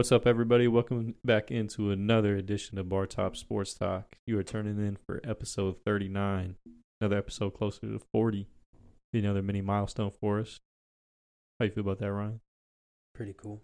What's 0.00 0.12
up, 0.12 0.26
everybody? 0.26 0.66
Welcome 0.66 1.16
back 1.26 1.50
into 1.50 1.90
another 1.90 2.34
edition 2.34 2.78
of 2.78 2.88
Bar 2.88 3.04
Top 3.04 3.36
Sports 3.36 3.74
Talk. 3.74 4.16
You 4.26 4.38
are 4.38 4.42
turning 4.42 4.78
in 4.78 4.96
for 4.96 5.20
episode 5.24 5.76
39, 5.84 6.56
another 7.02 7.18
episode 7.18 7.50
closer 7.50 7.80
to 7.82 8.00
40. 8.10 8.46
Be 9.12 9.18
Another 9.18 9.42
mini 9.42 9.60
milestone 9.60 10.10
for 10.10 10.40
us. 10.40 10.60
How 11.58 11.66
you 11.66 11.70
feel 11.72 11.82
about 11.82 11.98
that, 11.98 12.10
Ryan? 12.10 12.40
Pretty 13.14 13.34
cool. 13.36 13.60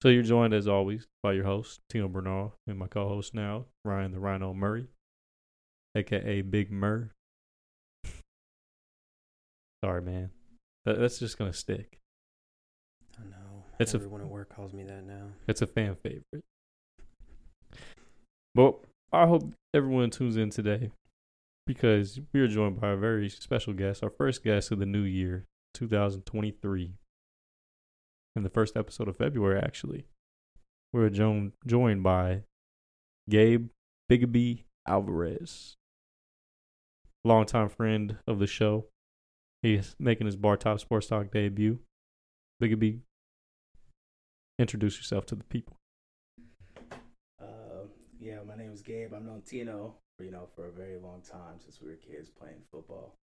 So 0.00 0.10
you're 0.10 0.22
joined 0.22 0.54
as 0.54 0.68
always 0.68 1.08
by 1.24 1.32
your 1.32 1.46
host 1.46 1.80
Tino 1.90 2.06
Bernal 2.06 2.54
and 2.68 2.78
my 2.78 2.86
co-host 2.86 3.34
now 3.34 3.64
Ryan 3.84 4.12
the 4.12 4.20
Rhino 4.20 4.54
Murray, 4.54 4.86
aka 5.96 6.40
Big 6.40 6.70
Mur. 6.70 7.10
Sorry, 9.84 10.02
man. 10.02 10.30
That's 10.84 11.18
just 11.18 11.36
gonna 11.36 11.52
stick. 11.52 11.98
It's 13.78 13.94
a- 13.94 13.98
at 13.98 14.28
work 14.28 14.48
calls 14.48 14.72
me 14.72 14.84
that 14.84 15.04
now. 15.04 15.28
It's 15.46 15.62
a 15.62 15.66
fan 15.66 15.96
favorite. 15.96 16.44
But 18.54 18.80
I 19.12 19.26
hope 19.26 19.52
everyone 19.72 20.10
tunes 20.10 20.36
in 20.36 20.50
today 20.50 20.90
because 21.66 22.20
we 22.32 22.40
are 22.40 22.48
joined 22.48 22.80
by 22.80 22.90
a 22.90 22.96
very 22.96 23.28
special 23.28 23.72
guest, 23.72 24.02
our 24.02 24.10
first 24.10 24.42
guest 24.42 24.72
of 24.72 24.78
the 24.78 24.86
new 24.86 25.02
year, 25.02 25.46
2023. 25.74 26.94
In 28.36 28.42
the 28.42 28.50
first 28.50 28.76
episode 28.76 29.08
of 29.08 29.16
February, 29.16 29.60
actually. 29.60 30.06
We're 30.92 31.10
joined, 31.10 31.52
joined 31.66 32.02
by 32.02 32.44
Gabe 33.28 33.68
Bigaby 34.10 34.64
Alvarez, 34.86 35.76
longtime 37.24 37.68
friend 37.68 38.16
of 38.26 38.38
the 38.38 38.46
show. 38.46 38.86
He's 39.62 39.94
making 39.98 40.26
his 40.26 40.36
Bar 40.36 40.56
Top 40.56 40.80
Sports 40.80 41.08
Talk 41.08 41.30
debut. 41.30 41.80
Bigaby, 42.62 43.00
introduce 44.58 44.96
yourself 44.96 45.26
to 45.26 45.34
the 45.34 45.44
people. 45.44 45.76
Uh, 47.40 47.86
yeah, 48.20 48.38
my 48.46 48.56
name 48.56 48.72
is 48.72 48.82
Gabe. 48.82 49.14
I've 49.14 49.24
known 49.24 49.42
Tino, 49.42 49.94
you 50.18 50.30
know, 50.30 50.48
for 50.54 50.66
a 50.66 50.72
very 50.72 50.98
long 50.98 51.22
time 51.22 51.58
since 51.58 51.80
we 51.80 51.88
were 51.88 51.96
kids 51.96 52.28
playing 52.28 52.62
football. 52.72 53.14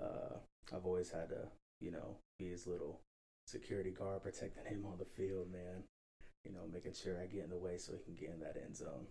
Uh, 0.00 0.36
I've 0.74 0.86
always 0.86 1.10
had 1.10 1.28
to, 1.30 1.48
you 1.80 1.90
know, 1.90 2.16
be 2.38 2.48
his 2.48 2.66
little 2.66 3.00
security 3.46 3.90
guard, 3.90 4.22
protecting 4.22 4.64
him 4.64 4.84
on 4.86 4.98
the 4.98 5.04
field, 5.04 5.50
man. 5.52 5.84
You 6.44 6.52
know, 6.52 6.60
making 6.72 6.92
sure 6.92 7.20
I 7.20 7.26
get 7.26 7.44
in 7.44 7.50
the 7.50 7.56
way 7.56 7.76
so 7.76 7.92
he 7.92 8.04
can 8.04 8.14
get 8.14 8.34
in 8.34 8.40
that 8.40 8.56
end 8.62 8.76
zone. 8.76 9.06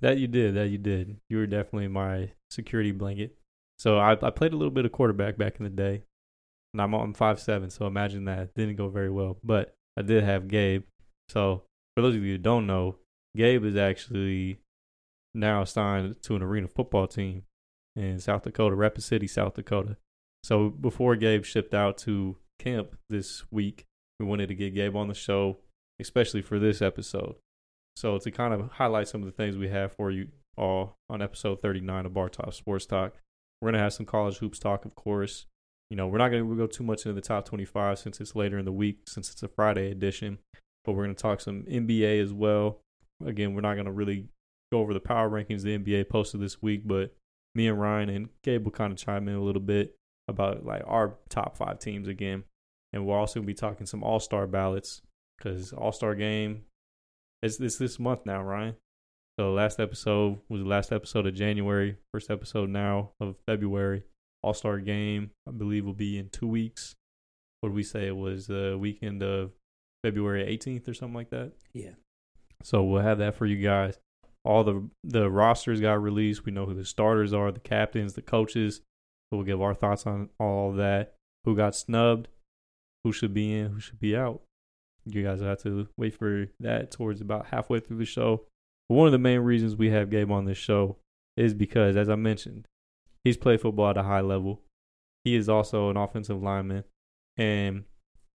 That 0.00 0.18
you 0.18 0.26
did. 0.26 0.54
That 0.54 0.68
you 0.68 0.78
did. 0.78 1.16
You 1.30 1.38
were 1.38 1.46
definitely 1.46 1.88
my 1.88 2.32
security 2.50 2.92
blanket. 2.92 3.34
So 3.78 3.98
I, 3.98 4.12
I 4.12 4.30
played 4.30 4.52
a 4.52 4.56
little 4.56 4.72
bit 4.72 4.84
of 4.84 4.92
quarterback 4.92 5.38
back 5.38 5.56
in 5.58 5.64
the 5.64 5.70
day, 5.70 6.02
and 6.74 6.82
I'm 6.82 6.92
I'm 6.94 7.14
five 7.14 7.40
seven. 7.40 7.70
So 7.70 7.86
imagine 7.86 8.26
that 8.26 8.54
didn't 8.54 8.76
go 8.76 8.88
very 8.88 9.10
well, 9.10 9.38
but 9.42 9.74
I 9.96 10.02
did 10.02 10.24
have 10.24 10.48
Gabe. 10.48 10.84
So 11.28 11.62
for 11.96 12.02
those 12.02 12.16
of 12.16 12.22
you 12.22 12.32
who 12.32 12.38
don't 12.38 12.66
know, 12.66 12.96
Gabe 13.36 13.64
is 13.64 13.76
actually 13.76 14.58
now 15.34 15.64
signed 15.64 16.22
to 16.22 16.36
an 16.36 16.42
arena 16.42 16.68
football 16.68 17.06
team 17.06 17.42
in 17.94 18.18
South 18.18 18.42
Dakota, 18.42 18.74
Rapid 18.74 19.02
City, 19.02 19.26
South 19.26 19.54
Dakota. 19.54 19.96
So 20.44 20.70
before 20.70 21.16
Gabe 21.16 21.44
shipped 21.44 21.74
out 21.74 21.98
to 21.98 22.36
camp 22.58 22.96
this 23.08 23.44
week, 23.50 23.84
we 24.20 24.26
wanted 24.26 24.48
to 24.48 24.54
get 24.54 24.74
Gabe 24.74 24.96
on 24.96 25.08
the 25.08 25.14
show, 25.14 25.58
especially 26.00 26.42
for 26.42 26.58
this 26.58 26.80
episode. 26.80 27.36
So 27.96 28.18
to 28.18 28.30
kind 28.30 28.54
of 28.54 28.70
highlight 28.72 29.08
some 29.08 29.22
of 29.22 29.26
the 29.26 29.32
things 29.32 29.56
we 29.56 29.68
have 29.68 29.92
for 29.92 30.10
you 30.10 30.28
all 30.56 30.96
on 31.08 31.22
episode 31.22 31.60
39 31.60 32.06
of 32.06 32.14
Bar 32.14 32.28
Top 32.28 32.52
Sports 32.54 32.86
Talk, 32.86 33.14
we're 33.60 33.70
gonna 33.70 33.82
have 33.82 33.94
some 33.94 34.06
college 34.06 34.38
hoops 34.38 34.58
talk, 34.58 34.84
of 34.84 34.94
course. 34.94 35.46
You 35.90 35.96
know, 35.96 36.08
we're 36.08 36.18
not 36.18 36.30
gonna 36.30 36.54
go 36.56 36.66
too 36.66 36.84
much 36.84 37.06
into 37.06 37.14
the 37.14 37.20
top 37.20 37.44
25 37.44 37.98
since 37.98 38.20
it's 38.20 38.34
later 38.34 38.58
in 38.58 38.64
the 38.64 38.72
week, 38.72 39.00
since 39.06 39.30
it's 39.30 39.42
a 39.42 39.48
Friday 39.48 39.90
edition. 39.90 40.38
But 40.84 40.92
we're 40.92 41.04
gonna 41.04 41.14
talk 41.14 41.40
some 41.40 41.62
NBA 41.64 42.20
as 42.20 42.32
well. 42.32 42.80
Again, 43.24 43.54
we're 43.54 43.60
not 43.60 43.76
gonna 43.76 43.92
really 43.92 44.28
go 44.72 44.80
over 44.80 44.92
the 44.92 45.00
power 45.00 45.30
rankings 45.30 45.62
the 45.62 45.78
NBA 45.78 46.08
posted 46.08 46.40
this 46.40 46.60
week, 46.60 46.82
but 46.86 47.14
me 47.54 47.68
and 47.68 47.80
Ryan 47.80 48.08
and 48.08 48.28
Gabe 48.42 48.64
will 48.64 48.72
kind 48.72 48.92
of 48.92 48.98
chime 48.98 49.28
in 49.28 49.34
a 49.34 49.42
little 49.42 49.62
bit 49.62 49.94
about 50.28 50.64
like 50.64 50.82
our 50.86 51.14
top 51.28 51.56
five 51.56 51.78
teams 51.78 52.08
again, 52.08 52.44
and 52.92 53.06
we'll 53.06 53.16
also 53.16 53.40
be 53.40 53.54
talking 53.54 53.86
some 53.86 54.02
All 54.02 54.20
Star 54.20 54.46
ballots 54.46 55.02
because 55.38 55.72
All 55.72 55.92
Star 55.92 56.14
game 56.14 56.64
it's 57.42 57.60
it's 57.60 57.78
this 57.78 57.98
month 57.98 58.26
now, 58.26 58.42
Ryan. 58.42 58.76
So 59.38 59.52
last 59.52 59.78
episode 59.78 60.38
was 60.48 60.62
the 60.62 60.68
last 60.68 60.92
episode 60.92 61.26
of 61.26 61.34
January. 61.34 61.96
First 62.12 62.30
episode 62.30 62.70
now 62.70 63.10
of 63.20 63.36
February. 63.46 64.02
All 64.42 64.54
Star 64.54 64.78
game, 64.78 65.30
I 65.48 65.52
believe, 65.52 65.84
will 65.84 65.92
be 65.92 66.18
in 66.18 66.28
two 66.28 66.46
weeks. 66.46 66.94
What 67.60 67.70
did 67.70 67.76
we 67.76 67.82
say? 67.82 68.06
It 68.06 68.16
was 68.16 68.46
the 68.46 68.76
weekend 68.78 69.22
of 69.22 69.52
February 70.04 70.44
18th 70.44 70.88
or 70.88 70.94
something 70.94 71.14
like 71.14 71.30
that. 71.30 71.52
Yeah. 71.72 71.94
So 72.62 72.82
we'll 72.82 73.02
have 73.02 73.18
that 73.18 73.34
for 73.34 73.46
you 73.46 73.56
guys. 73.56 73.98
All 74.44 74.62
the 74.62 74.88
the 75.02 75.28
rosters 75.30 75.80
got 75.80 76.00
released. 76.00 76.44
We 76.44 76.52
know 76.52 76.66
who 76.66 76.74
the 76.74 76.84
starters 76.84 77.32
are, 77.32 77.50
the 77.50 77.60
captains, 77.60 78.14
the 78.14 78.22
coaches. 78.22 78.76
So 78.76 79.38
we'll 79.38 79.46
give 79.46 79.60
our 79.60 79.74
thoughts 79.74 80.06
on 80.06 80.28
all 80.38 80.70
of 80.70 80.76
that. 80.76 81.14
Who 81.44 81.56
got 81.56 81.74
snubbed? 81.74 82.28
Who 83.02 83.12
should 83.12 83.34
be 83.34 83.52
in? 83.52 83.72
Who 83.72 83.80
should 83.80 83.98
be 83.98 84.16
out? 84.16 84.42
You 85.04 85.22
guys 85.22 85.40
have 85.40 85.62
to 85.62 85.88
wait 85.96 86.16
for 86.16 86.46
that 86.60 86.90
towards 86.90 87.20
about 87.20 87.46
halfway 87.46 87.80
through 87.80 87.98
the 87.98 88.04
show. 88.04 88.44
But 88.88 88.94
one 88.96 89.06
of 89.06 89.12
the 89.12 89.18
main 89.18 89.40
reasons 89.40 89.76
we 89.76 89.90
have 89.90 90.10
Gabe 90.10 90.30
on 90.30 90.44
this 90.44 90.58
show 90.58 90.96
is 91.36 91.54
because, 91.54 91.96
as 91.96 92.08
I 92.08 92.16
mentioned, 92.16 92.66
he's 93.26 93.36
played 93.36 93.60
football 93.60 93.90
at 93.90 93.96
a 93.96 94.04
high 94.04 94.20
level. 94.20 94.62
He 95.24 95.34
is 95.34 95.48
also 95.48 95.90
an 95.90 95.96
offensive 95.96 96.40
lineman. 96.40 96.84
And 97.36 97.84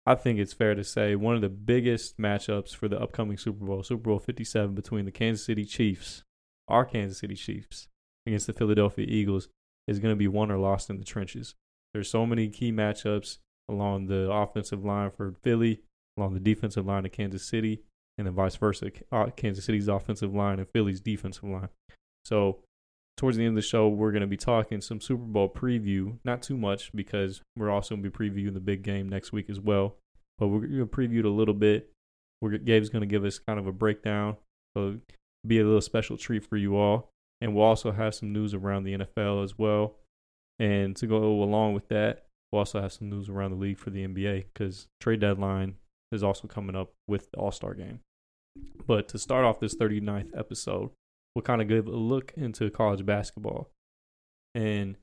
I 0.07 0.15
think 0.15 0.39
it's 0.39 0.55
fair 0.55 0.75
to 0.75 0.83
say 0.83 1.15
one 1.15 1.35
of 1.35 1.43
the 1.43 1.51
biggest 1.51 2.19
matchups 2.19 2.75
for 2.75 2.89
the 2.89 2.99
upcoming 2.99 3.37
Super 3.37 3.67
Bowl, 3.67 3.83
Super 3.83 4.05
Bowl 4.05 4.19
57, 4.19 4.75
between 4.75 5.05
the 5.05 5.11
Kansas 5.11 5.45
City 5.45 5.67
Chiefs, 5.67 6.23
our 6.69 6.87
Kansas 6.87 7.19
City 7.19 7.35
Chiefs, 7.35 7.89
against 8.27 8.47
the 8.47 8.55
Philadelphia 8.55 9.05
Eagles, 9.07 9.51
is 9.87 9.99
going 9.99 10.13
to 10.13 10.17
be 10.19 10.27
won 10.27 10.51
or 10.51 10.57
lost 10.57 10.89
in 10.89 10.99
the 10.99 11.05
trenches. 11.05 11.55
There's 11.93 12.11
so 12.11 12.25
many 12.25 12.49
key 12.49 12.73
matchups 12.73 13.39
along 13.69 14.07
the 14.07 14.31
offensive 14.31 14.87
line 14.87 15.11
for 15.11 15.35
Philly, 15.43 15.83
along 16.17 16.33
the 16.33 16.41
defensive 16.41 16.87
line 16.87 17.05
of 17.05 17.13
Kansas 17.13 17.47
City, 17.47 17.83
and 18.17 18.27
then 18.27 18.35
vice 18.35 18.57
versa. 18.57 18.91
uh, 19.13 19.27
Kansas 19.37 19.67
City's 19.67 19.89
offensive 19.89 20.35
line 20.35 20.59
and 20.59 20.69
Philly's 20.71 21.03
defensive 21.03 21.45
line. 21.45 21.69
So, 22.25 22.61
towards 23.19 23.37
the 23.37 23.45
end 23.45 23.51
of 23.51 23.63
the 23.63 23.69
show, 23.69 23.89
we're 23.89 24.13
going 24.13 24.23
to 24.23 24.27
be 24.27 24.37
talking 24.37 24.81
some 24.81 25.01
Super 25.01 25.25
Bowl 25.25 25.49
preview. 25.49 26.17
Not 26.25 26.41
too 26.41 26.57
much 26.57 26.91
because 26.95 27.43
we're 27.57 27.71
also 27.71 27.95
going 27.95 28.05
to 28.05 28.11
be 28.11 28.17
previewing 28.17 28.55
the 28.55 28.61
big 28.61 28.83
game 28.83 29.09
next 29.09 29.33
week 29.33 29.51
as 29.51 29.61
well. 29.61 29.97
But 30.39 30.49
we're 30.49 30.61
going 30.61 30.79
to 30.79 30.87
preview 30.87 31.19
it 31.19 31.25
a 31.25 31.31
little 31.31 31.55
bit. 31.55 31.91
We're, 32.41 32.57
Gabe's 32.57 32.89
going 32.89 33.03
to 33.03 33.07
give 33.07 33.25
us 33.25 33.41
kind 33.41 33.59
of 33.59 33.67
a 33.67 33.73
breakdown. 33.73 34.37
So, 34.77 34.99
be 35.47 35.59
a 35.59 35.65
little 35.65 35.81
special 35.81 36.17
treat 36.17 36.49
for 36.49 36.57
you 36.57 36.77
all. 36.77 37.11
And 37.41 37.55
we'll 37.55 37.65
also 37.65 37.93
have 37.93 38.15
some 38.15 38.33
news 38.33 38.55
around 38.55 38.85
the 38.85 38.99
NFL 38.99 39.45
as 39.45 39.59
well. 39.59 39.97
And 40.59 40.97
to 40.97 41.07
go 41.07 41.43
along 41.43 41.75
with 41.75 41.89
that, 41.89 42.27
we'll 42.51 42.61
also 42.61 42.81
have 42.81 42.93
some 42.93 43.11
news 43.11 43.29
around 43.29 43.51
the 43.51 43.57
league 43.57 43.79
for 43.79 43.91
the 43.91 44.07
NBA 44.07 44.47
because 44.53 44.89
trade 45.01 45.21
deadline 45.21 45.75
is 46.13 46.23
also 46.23 46.49
coming 46.49 46.77
up 46.77 46.93
with 47.07 47.31
the 47.31 47.39
All 47.39 47.53
Star 47.53 47.75
game. 47.75 48.01
But 48.87 49.09
to 49.09 49.19
start 49.19 49.45
off 49.45 49.61
this 49.61 49.77
39th 49.77 50.37
episode, 50.37 50.91
we'll 51.39 51.45
kind 51.45 51.63
of 51.63 51.69
give 51.69 51.87
a 51.87 51.91
look 51.91 52.33
into 52.37 52.69
college 52.69 53.07
basketball. 53.07 53.71
And 54.57 54.97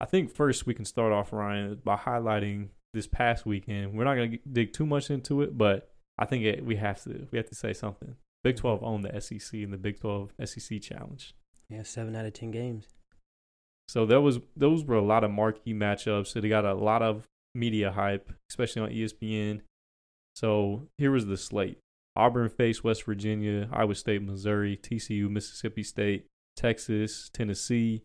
I 0.00 0.04
think 0.04 0.30
first 0.30 0.64
we 0.64 0.72
can 0.72 0.84
start 0.84 1.12
off, 1.12 1.32
Ryan, 1.32 1.80
by 1.82 1.96
highlighting 1.96 2.68
this 2.94 3.08
past 3.08 3.44
weekend. 3.44 3.94
We're 3.94 4.04
not 4.04 4.14
going 4.14 4.30
to 4.30 4.38
dig 4.52 4.72
too 4.72 4.86
much 4.86 5.10
into 5.10 5.42
it, 5.42 5.58
but 5.58 5.90
I 6.16 6.26
think 6.26 6.44
it, 6.44 6.64
we 6.64 6.76
have 6.76 7.02
to 7.02 7.26
we 7.32 7.38
have 7.38 7.48
to 7.48 7.56
say 7.56 7.72
something. 7.72 8.14
Big 8.44 8.54
12 8.54 8.84
owned 8.84 9.04
the 9.04 9.20
SEC 9.20 9.52
in 9.52 9.72
the 9.72 9.76
Big 9.76 9.98
12 9.98 10.30
SEC 10.44 10.80
Challenge. 10.80 11.34
Yeah, 11.68 11.82
seven 11.82 12.14
out 12.14 12.24
of 12.24 12.34
ten 12.34 12.52
games. 12.52 12.86
So 13.88 14.06
there 14.06 14.20
was 14.20 14.38
those 14.56 14.84
were 14.84 14.94
a 14.94 15.02
lot 15.02 15.24
of 15.24 15.32
marquee 15.32 15.74
matchups. 15.74 16.28
So 16.28 16.40
they 16.40 16.48
got 16.48 16.64
a 16.64 16.74
lot 16.74 17.02
of 17.02 17.26
media 17.52 17.90
hype, 17.90 18.32
especially 18.48 18.82
on 18.82 18.90
ESPN. 18.90 19.62
So 20.36 20.86
here 20.98 21.10
was 21.10 21.26
the 21.26 21.36
slate: 21.36 21.78
Auburn 22.16 22.48
faced 22.48 22.84
West 22.84 23.04
Virginia, 23.04 23.68
Iowa 23.72 23.94
State, 23.94 24.22
Missouri, 24.22 24.76
TCU, 24.76 25.30
Mississippi 25.30 25.82
State, 25.82 26.26
Texas, 26.56 27.30
Tennessee. 27.32 28.02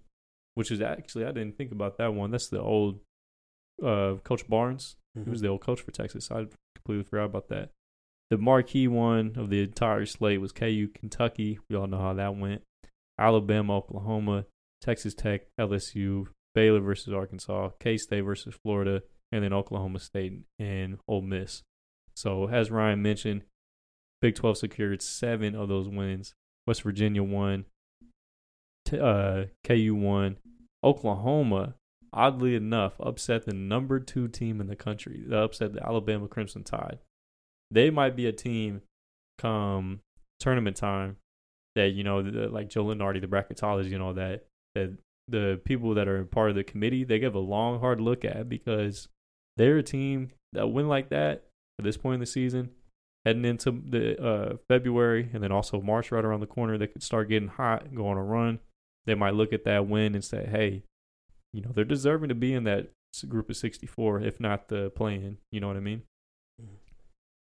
Which 0.53 0.71
is 0.71 0.79
actually 0.79 1.25
I 1.25 1.31
didn't 1.31 1.57
think 1.57 1.74
about 1.74 1.97
that 1.97 2.13
one. 2.13 2.31
That's 2.31 2.47
the 2.47 2.62
old 2.62 3.01
uh, 3.83 4.15
Coach 4.24 4.47
Barnes. 4.47 4.95
He 5.13 5.29
was 5.29 5.41
the 5.41 5.47
old 5.47 5.62
coach 5.62 5.81
for 5.81 5.91
Texas. 5.91 6.29
I 6.31 6.45
completely 6.75 7.03
forgot 7.03 7.25
about 7.25 7.50
that. 7.50 7.71
The 8.29 8.38
marquee 8.38 8.88
one 8.88 9.33
of 9.38 9.50
the 9.50 9.62
entire 9.62 10.06
slate 10.06 10.41
was 10.41 10.51
KU, 10.51 10.89
Kentucky. 10.94 11.59
We 11.69 11.75
all 11.75 11.88
know 11.88 12.00
how 12.00 12.13
that 12.13 12.35
went. 12.35 12.63
Alabama, 13.19 13.77
Oklahoma, 13.77 14.45
Texas 14.81 15.13
Tech, 15.13 15.44
LSU, 15.59 16.27
Baylor 16.53 16.81
versus 16.81 17.13
Arkansas, 17.13 17.69
K 17.79 17.97
State 17.97 18.21
versus 18.21 18.56
Florida, 18.63 19.03
and 19.31 19.44
then 19.44 19.53
Oklahoma 19.53 20.00
State 20.00 20.33
and 20.59 20.97
Ole 21.07 21.21
Miss. 21.21 21.63
So, 22.15 22.47
as 22.47 22.71
Ryan 22.71 23.01
mentioned, 23.01 23.44
Big 24.21 24.35
12 24.35 24.57
secured 24.57 25.01
seven 25.01 25.56
of 25.56 25.69
those 25.69 25.88
wins. 25.88 26.33
West 26.67 26.81
Virginia 26.81 27.23
won, 27.23 27.65
T- 28.85 29.00
uh, 29.00 29.45
KU 29.63 29.95
won. 29.95 30.38
Oklahoma, 30.83 31.75
oddly 32.13 32.56
enough, 32.56 32.94
upset 33.00 33.45
the 33.45 33.53
number 33.53 34.00
two 34.00 34.27
team 34.27 34.62
in 34.62 34.67
the 34.67 34.75
country. 34.75 35.23
They 35.25 35.35
upset 35.35 35.73
the 35.73 35.85
Alabama 35.85 36.27
Crimson 36.27 36.63
Tide. 36.63 37.00
They 37.71 37.89
might 37.89 38.15
be 38.15 38.27
a 38.27 38.31
team 38.31 38.81
come 39.38 40.01
tournament 40.39 40.77
time 40.77 41.17
that 41.75 41.89
you 41.89 42.03
know 42.03 42.21
the, 42.21 42.47
like 42.47 42.69
Joe 42.69 42.85
Lunardi, 42.85 43.21
the 43.21 43.27
bracketology 43.27 43.94
and 43.94 44.01
all 44.01 44.13
that 44.13 44.45
that 44.75 44.97
the 45.27 45.59
people 45.65 45.95
that 45.95 46.07
are 46.07 46.23
part 46.23 46.50
of 46.50 46.56
the 46.56 46.63
committee 46.63 47.03
they 47.03 47.19
give 47.19 47.35
a 47.35 47.39
long 47.39 47.79
hard 47.79 48.00
look 48.00 48.23
at 48.23 48.47
because 48.47 49.07
they're 49.57 49.77
a 49.77 49.83
team 49.83 50.29
that 50.53 50.67
win 50.67 50.88
like 50.88 51.09
that 51.09 51.45
at 51.79 51.85
this 51.85 51.97
point 51.97 52.15
in 52.15 52.19
the 52.19 52.25
season 52.25 52.69
heading 53.25 53.45
into 53.45 53.72
the 53.72 54.22
uh, 54.24 54.57
February 54.68 55.30
and 55.33 55.42
then 55.44 55.51
also 55.51 55.81
March 55.81 56.12
right 56.12 56.24
around 56.24 56.42
the 56.42 56.45
corner 56.48 56.77
they 56.77 56.88
could 56.88 57.04
start 57.04 57.30
getting 57.30 57.50
hot 57.50 57.94
go 57.95 58.07
on 58.07 58.18
a 58.18 58.24
run 58.24 58.60
they 59.06 59.16
might 59.16 59.33
look 59.33 59.51
at 59.51 59.63
that 59.66 59.88
win 59.88 60.13
and 60.16 60.24
say 60.24 60.48
hey 60.50 60.83
you 61.54 61.62
know 61.62 61.72
they're 61.74 61.83
deserving 61.83 62.30
to 62.30 62.36
be 62.36 62.54
in 62.54 62.63
that 62.66 62.89
group 63.27 63.50
of 63.50 63.57
64 63.57 64.22
if 64.22 64.39
not 64.39 64.68
the 64.68 64.89
play-in 64.92 65.38
you 65.51 65.60
know 65.60 65.68
what 65.68 65.77
I 65.77 65.81
mean 65.81 66.04
Mhm. 66.62 66.77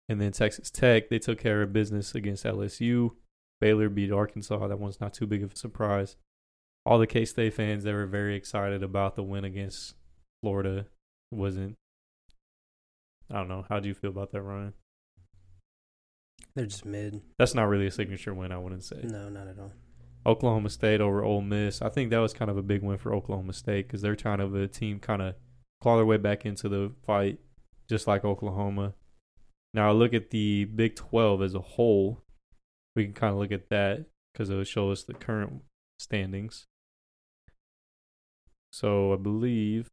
and 0.10 0.22
then 0.22 0.32
Texas 0.32 0.70
Tech 0.70 1.10
they 1.10 1.20
took 1.20 1.40
care 1.40 1.62
of 1.62 1.74
business 1.74 2.14
against 2.14 2.46
LSU 2.46 3.16
Baylor 3.60 3.90
beat 3.90 4.12
Arkansas 4.12 4.68
that 4.68 4.80
one's 4.80 5.00
not 5.02 5.14
too 5.14 5.26
big 5.26 5.42
of 5.44 5.54
a 5.54 5.56
surprise 5.56 6.16
all 6.86 7.00
the 7.00 7.08
K 7.08 7.24
State 7.26 7.54
fans 7.54 7.84
they 7.84 7.94
were 7.94 8.06
very 8.06 8.36
excited 8.36 8.84
about 8.84 9.16
the 9.16 9.24
win 9.24 9.46
against 9.46 9.96
Florida. 10.42 10.86
It 11.32 11.36
wasn't 11.36 11.76
I 13.32 13.36
don't 13.38 13.48
know. 13.48 13.66
How 13.70 13.80
do 13.80 13.88
you 13.88 13.94
feel 13.96 14.10
about 14.10 14.32
that, 14.34 14.42
Ryan? 14.42 14.74
They're 16.56 16.66
just 16.66 16.86
mid. 16.86 17.22
That's 17.40 17.56
not 17.56 17.68
really 17.68 17.88
a 17.88 17.92
signature 17.92 18.34
win, 18.34 18.52
I 18.52 18.58
wouldn't 18.58 18.84
say. 18.84 19.02
No, 19.04 19.30
not 19.30 19.48
at 19.48 19.58
all. 19.60 19.74
Oklahoma 20.26 20.70
State 20.70 21.02
over 21.02 21.24
Ole 21.24 21.42
Miss. 21.42 21.82
I 21.82 21.90
think 21.90 22.10
that 22.12 22.20
was 22.20 22.34
kind 22.34 22.50
of 22.50 22.58
a 22.58 22.62
big 22.62 22.82
win 22.82 22.98
for 22.98 23.14
Oklahoma 23.14 23.54
State 23.54 23.88
because 23.88 24.02
they're 24.02 24.16
trying 24.16 24.38
to 24.38 24.56
a 24.56 24.68
team 24.68 25.00
kind 25.00 25.22
of 25.22 25.36
claw 25.82 25.98
their 25.98 26.06
way 26.06 26.18
back 26.18 26.46
into 26.46 26.70
the 26.70 26.92
fight, 27.06 27.40
just 27.90 28.08
like 28.08 28.24
Oklahoma. 28.24 28.94
Now 29.74 29.92
look 29.92 30.14
at 30.14 30.30
the 30.30 30.66
Big 30.66 30.96
Twelve 30.96 31.42
as 31.42 31.56
a 31.56 31.60
whole. 31.60 32.24
We 32.96 33.06
can 33.06 33.14
kind 33.14 33.34
of 33.34 33.40
look 33.40 33.52
at 33.52 33.70
that 33.70 34.06
because 34.32 34.50
it 34.50 34.56
will 34.56 34.64
show 34.64 34.92
us 34.92 35.04
the 35.04 35.14
current 35.14 35.64
standings. 36.00 36.68
So 38.72 39.14
I 39.14 39.18
believe. 39.18 39.90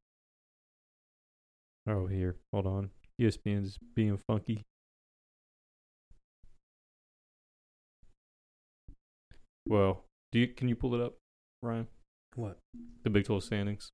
Oh, 1.88 2.06
here, 2.06 2.36
hold 2.52 2.66
on. 2.66 2.90
ESPN's 3.20 3.78
being 3.94 4.16
funky. 4.16 4.64
Well, 9.70 10.02
do 10.32 10.40
you 10.40 10.49
can 10.49 10.69
you 10.69 10.75
pull 10.75 10.96
it 10.96 11.00
up, 11.00 11.14
Ryan? 11.62 11.87
What? 12.34 12.58
The 13.05 13.11
Big 13.11 13.25
12 13.25 13.44
standings. 13.44 13.93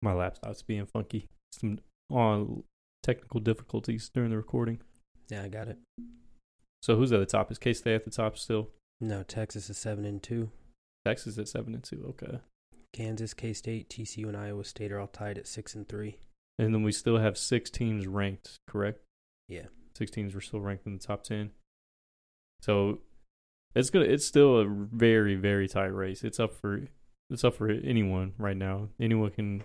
My 0.00 0.12
laptop's 0.12 0.62
being 0.62 0.86
funky. 0.86 1.26
Some 1.52 1.80
on 2.10 2.62
technical 3.02 3.40
difficulties 3.40 4.08
during 4.14 4.30
the 4.30 4.36
recording. 4.36 4.80
Yeah, 5.28 5.42
I 5.42 5.48
got 5.48 5.66
it. 5.66 5.78
So 6.80 6.94
who's 6.94 7.10
at 7.10 7.18
the 7.18 7.26
top? 7.26 7.50
Is 7.50 7.58
K 7.58 7.72
State 7.72 7.96
at 7.96 8.04
the 8.04 8.10
top 8.12 8.38
still? 8.38 8.70
No, 9.00 9.24
Texas 9.24 9.68
is 9.68 9.78
seven 9.78 10.04
and 10.04 10.22
two. 10.22 10.50
Texas 11.04 11.36
at 11.36 11.48
seven 11.48 11.74
and 11.74 11.82
two. 11.82 12.04
Okay. 12.10 12.38
Kansas, 12.92 13.34
K 13.34 13.52
State, 13.52 13.90
TCU, 13.90 14.28
and 14.28 14.36
Iowa 14.36 14.62
State 14.62 14.92
are 14.92 15.00
all 15.00 15.08
tied 15.08 15.38
at 15.38 15.48
six 15.48 15.74
and 15.74 15.88
three. 15.88 16.18
And 16.56 16.72
then 16.72 16.84
we 16.84 16.92
still 16.92 17.18
have 17.18 17.36
six 17.36 17.68
teams 17.68 18.06
ranked, 18.06 18.58
correct? 18.68 19.00
Yeah. 19.48 19.66
Six 19.98 20.12
teams 20.12 20.36
were 20.36 20.40
still 20.40 20.60
ranked 20.60 20.86
in 20.86 20.92
the 20.92 21.04
top 21.04 21.24
ten. 21.24 21.50
So 22.60 23.00
it's 23.74 23.90
gonna 23.90 24.04
it's 24.04 24.24
still 24.24 24.58
a 24.58 24.66
very, 24.66 25.34
very 25.34 25.68
tight 25.68 25.94
race. 25.94 26.24
It's 26.24 26.38
up 26.38 26.54
for 26.54 26.86
it's 27.30 27.44
up 27.44 27.54
for 27.54 27.68
anyone 27.68 28.34
right 28.38 28.56
now. 28.56 28.88
Anyone 29.00 29.30
can 29.30 29.64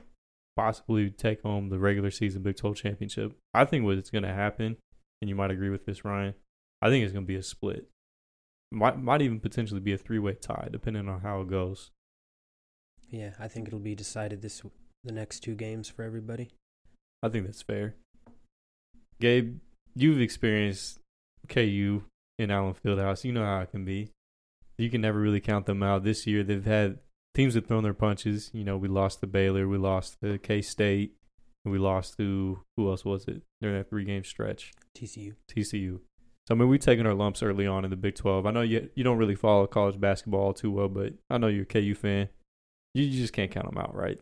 possibly 0.56 1.09
take 1.09 1.41
home 1.44 1.69
the 1.69 1.79
regular 1.79 2.11
season 2.11 2.41
Big 2.41 2.57
Twelve 2.57 2.75
championship. 2.75 3.33
I 3.53 3.65
think 3.65 3.85
what's 3.85 4.09
gonna 4.09 4.33
happen, 4.33 4.77
and 5.21 5.29
you 5.29 5.35
might 5.35 5.51
agree 5.51 5.69
with 5.69 5.85
this, 5.85 6.03
Ryan, 6.03 6.33
I 6.81 6.89
think 6.89 7.03
it's 7.03 7.13
gonna 7.13 7.25
be 7.25 7.35
a 7.35 7.44
split. 7.44 7.88
Might 8.71 9.00
might 9.00 9.21
even 9.21 9.39
potentially 9.39 9.79
be 9.79 9.94
a 9.94 9.97
three 9.97 10.19
way 10.19 10.33
tie, 10.33 10.69
depending 10.71 11.07
on 11.07 11.21
how 11.21 11.41
it 11.41 11.50
goes. 11.50 11.91
Yeah, 13.09 13.31
I 13.39 13.47
think 13.47 13.67
it'll 13.67 13.79
be 13.79 13.95
decided 13.95 14.41
this 14.41 14.61
the 15.03 15.11
next 15.11 15.39
two 15.41 15.56
games 15.56 15.89
for 15.89 16.03
everybody. 16.03 16.50
I 17.23 17.29
think 17.29 17.45
that's 17.45 17.61
fair. 17.61 17.95
Gabe, 19.19 19.59
you've 19.95 20.21
experienced 20.21 21.00
KU 21.47 22.03
in 22.39 22.50
Allen 22.50 22.74
Fieldhouse. 22.74 23.24
You 23.24 23.33
know 23.33 23.45
how 23.45 23.59
it 23.59 23.69
can 23.69 23.86
be. 23.86 24.09
You 24.77 24.89
can 24.89 25.01
never 25.01 25.19
really 25.19 25.41
count 25.41 25.65
them 25.65 25.83
out. 25.83 26.03
This 26.03 26.25
year, 26.25 26.41
they've 26.41 26.65
had 26.65 27.00
teams 27.36 27.53
that 27.53 27.68
thrown 27.68 27.83
their 27.83 27.94
punches. 27.94 28.50
You 28.53 28.63
know, 28.63 28.77
we 28.77 28.88
lost 28.88 29.19
to 29.19 29.27
Baylor, 29.27 29.68
we 29.68 29.77
lost 29.77 30.18
to 30.24 30.39
K 30.39 30.62
State, 30.62 31.13
we 31.65 31.77
lost 31.77 32.18
to 32.18 32.62
who 32.77 32.89
else 32.89 33.06
was 33.06 33.27
it 33.27 33.41
during 33.62 33.77
that 33.77 33.89
three 33.89 34.06
game 34.06 34.24
stretch? 34.24 34.71
TCU. 34.97 35.36
TCU. 35.51 36.00
So 36.47 36.56
I 36.56 36.57
mean, 36.57 36.69
we've 36.69 36.80
taken 36.80 37.06
our 37.06 37.13
lumps 37.13 37.44
early 37.44 37.68
on 37.68 37.83
in 37.83 37.91
the 37.91 37.97
Big 37.97 38.15
Twelve. 38.15 38.45
I 38.45 38.51
know 38.51 38.62
you 38.62 38.89
you 38.95 39.03
don't 39.03 39.18
really 39.18 39.35
follow 39.35 39.68
college 39.68 40.00
basketball 40.00 40.53
too 40.53 40.71
well, 40.71 40.88
but 40.88 41.13
I 41.30 41.38
know 41.38 41.47
you're 41.47 41.63
a 41.63 41.65
KU 41.65 41.94
fan. 41.94 42.30
You, 42.95 43.03
you 43.03 43.19
just 43.19 43.33
can't 43.33 43.51
count 43.51 43.68
them 43.68 43.77
out, 43.77 43.94
right? 43.94 44.19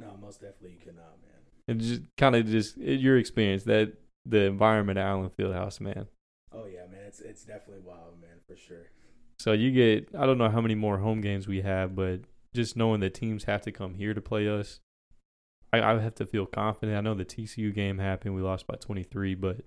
No, 0.00 0.16
most 0.22 0.40
definitely 0.40 0.78
you 0.78 0.78
cannot, 0.78 1.18
man. 1.20 1.40
and 1.68 1.80
just 1.80 2.02
kind 2.16 2.34
of 2.34 2.46
just 2.46 2.78
eh, 2.78 2.92
your 2.92 3.18
experience 3.18 3.64
that 3.64 3.92
the 4.24 4.42
environment 4.42 4.98
at 4.98 5.06
Allen 5.06 5.30
Fieldhouse, 5.38 5.80
man. 5.80 6.06
Oh 6.52 6.66
yeah, 6.66 6.86
man. 6.90 7.02
It's 7.06 7.20
it's 7.20 7.44
definitely 7.44 7.82
wild, 7.84 8.20
man, 8.20 8.38
for 8.46 8.56
sure. 8.56 8.90
So 9.38 9.52
you 9.52 9.70
get 9.70 10.08
I 10.18 10.26
don't 10.26 10.38
know 10.38 10.50
how 10.50 10.60
many 10.60 10.74
more 10.74 10.98
home 10.98 11.20
games 11.20 11.46
we 11.46 11.62
have, 11.62 11.94
but 11.94 12.20
just 12.54 12.76
knowing 12.76 13.00
that 13.00 13.14
teams 13.14 13.44
have 13.44 13.62
to 13.62 13.72
come 13.72 13.94
here 13.94 14.12
to 14.12 14.20
play 14.20 14.48
us, 14.48 14.80
I, 15.72 15.80
I 15.80 15.98
have 16.00 16.14
to 16.16 16.26
feel 16.26 16.46
confident. 16.46 16.98
I 16.98 17.00
know 17.00 17.14
the 17.14 17.24
TCU 17.24 17.74
game 17.74 17.98
happened, 17.98 18.34
we 18.34 18.42
lost 18.42 18.66
by 18.66 18.74
23, 18.74 19.34
but 19.36 19.58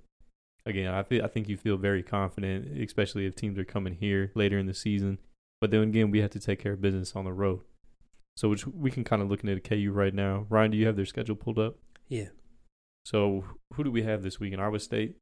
again, 0.66 0.94
I 0.94 1.04
feel 1.04 1.24
I 1.24 1.28
think 1.28 1.48
you 1.48 1.58
feel 1.58 1.78
very 1.78 2.04
confident, 2.04 2.78
especially 2.78 3.26
if 3.26 3.36
teams 3.36 3.58
are 3.58 3.66
coming 3.66 3.96
here 3.96 4.32
later 4.36 4.58
in 4.58 4.68
the 4.68 4.74
season. 4.74 5.20
But 5.62 5.72
then 5.72 5.82
again, 5.84 6.12
we 6.12 6.20
have 6.20 6.32
to 6.32 6.40
take 6.40 6.60
care 6.62 6.74
of 6.74 6.82
business 6.82 7.16
on 7.16 7.26
the 7.26 7.34
road. 7.34 7.62
So 8.36 8.50
which 8.50 8.66
we 8.68 8.92
can 8.92 9.04
kind 9.04 9.22
of 9.22 9.30
look 9.30 9.44
into 9.44 9.60
KU 9.60 9.92
right 9.94 10.14
now. 10.14 10.46
Ryan, 10.50 10.72
do 10.72 10.78
you 10.78 10.88
have 10.88 10.96
their 10.96 11.06
schedule 11.06 11.36
pulled 11.36 11.60
up? 11.60 11.78
Yeah. 12.10 12.30
So 13.06 13.46
who 13.74 13.84
do 13.84 13.92
we 13.92 14.04
have 14.04 14.24
this 14.24 14.40
week 14.40 14.54
in 14.54 14.60
Iowa 14.60 14.80
State? 14.80 15.16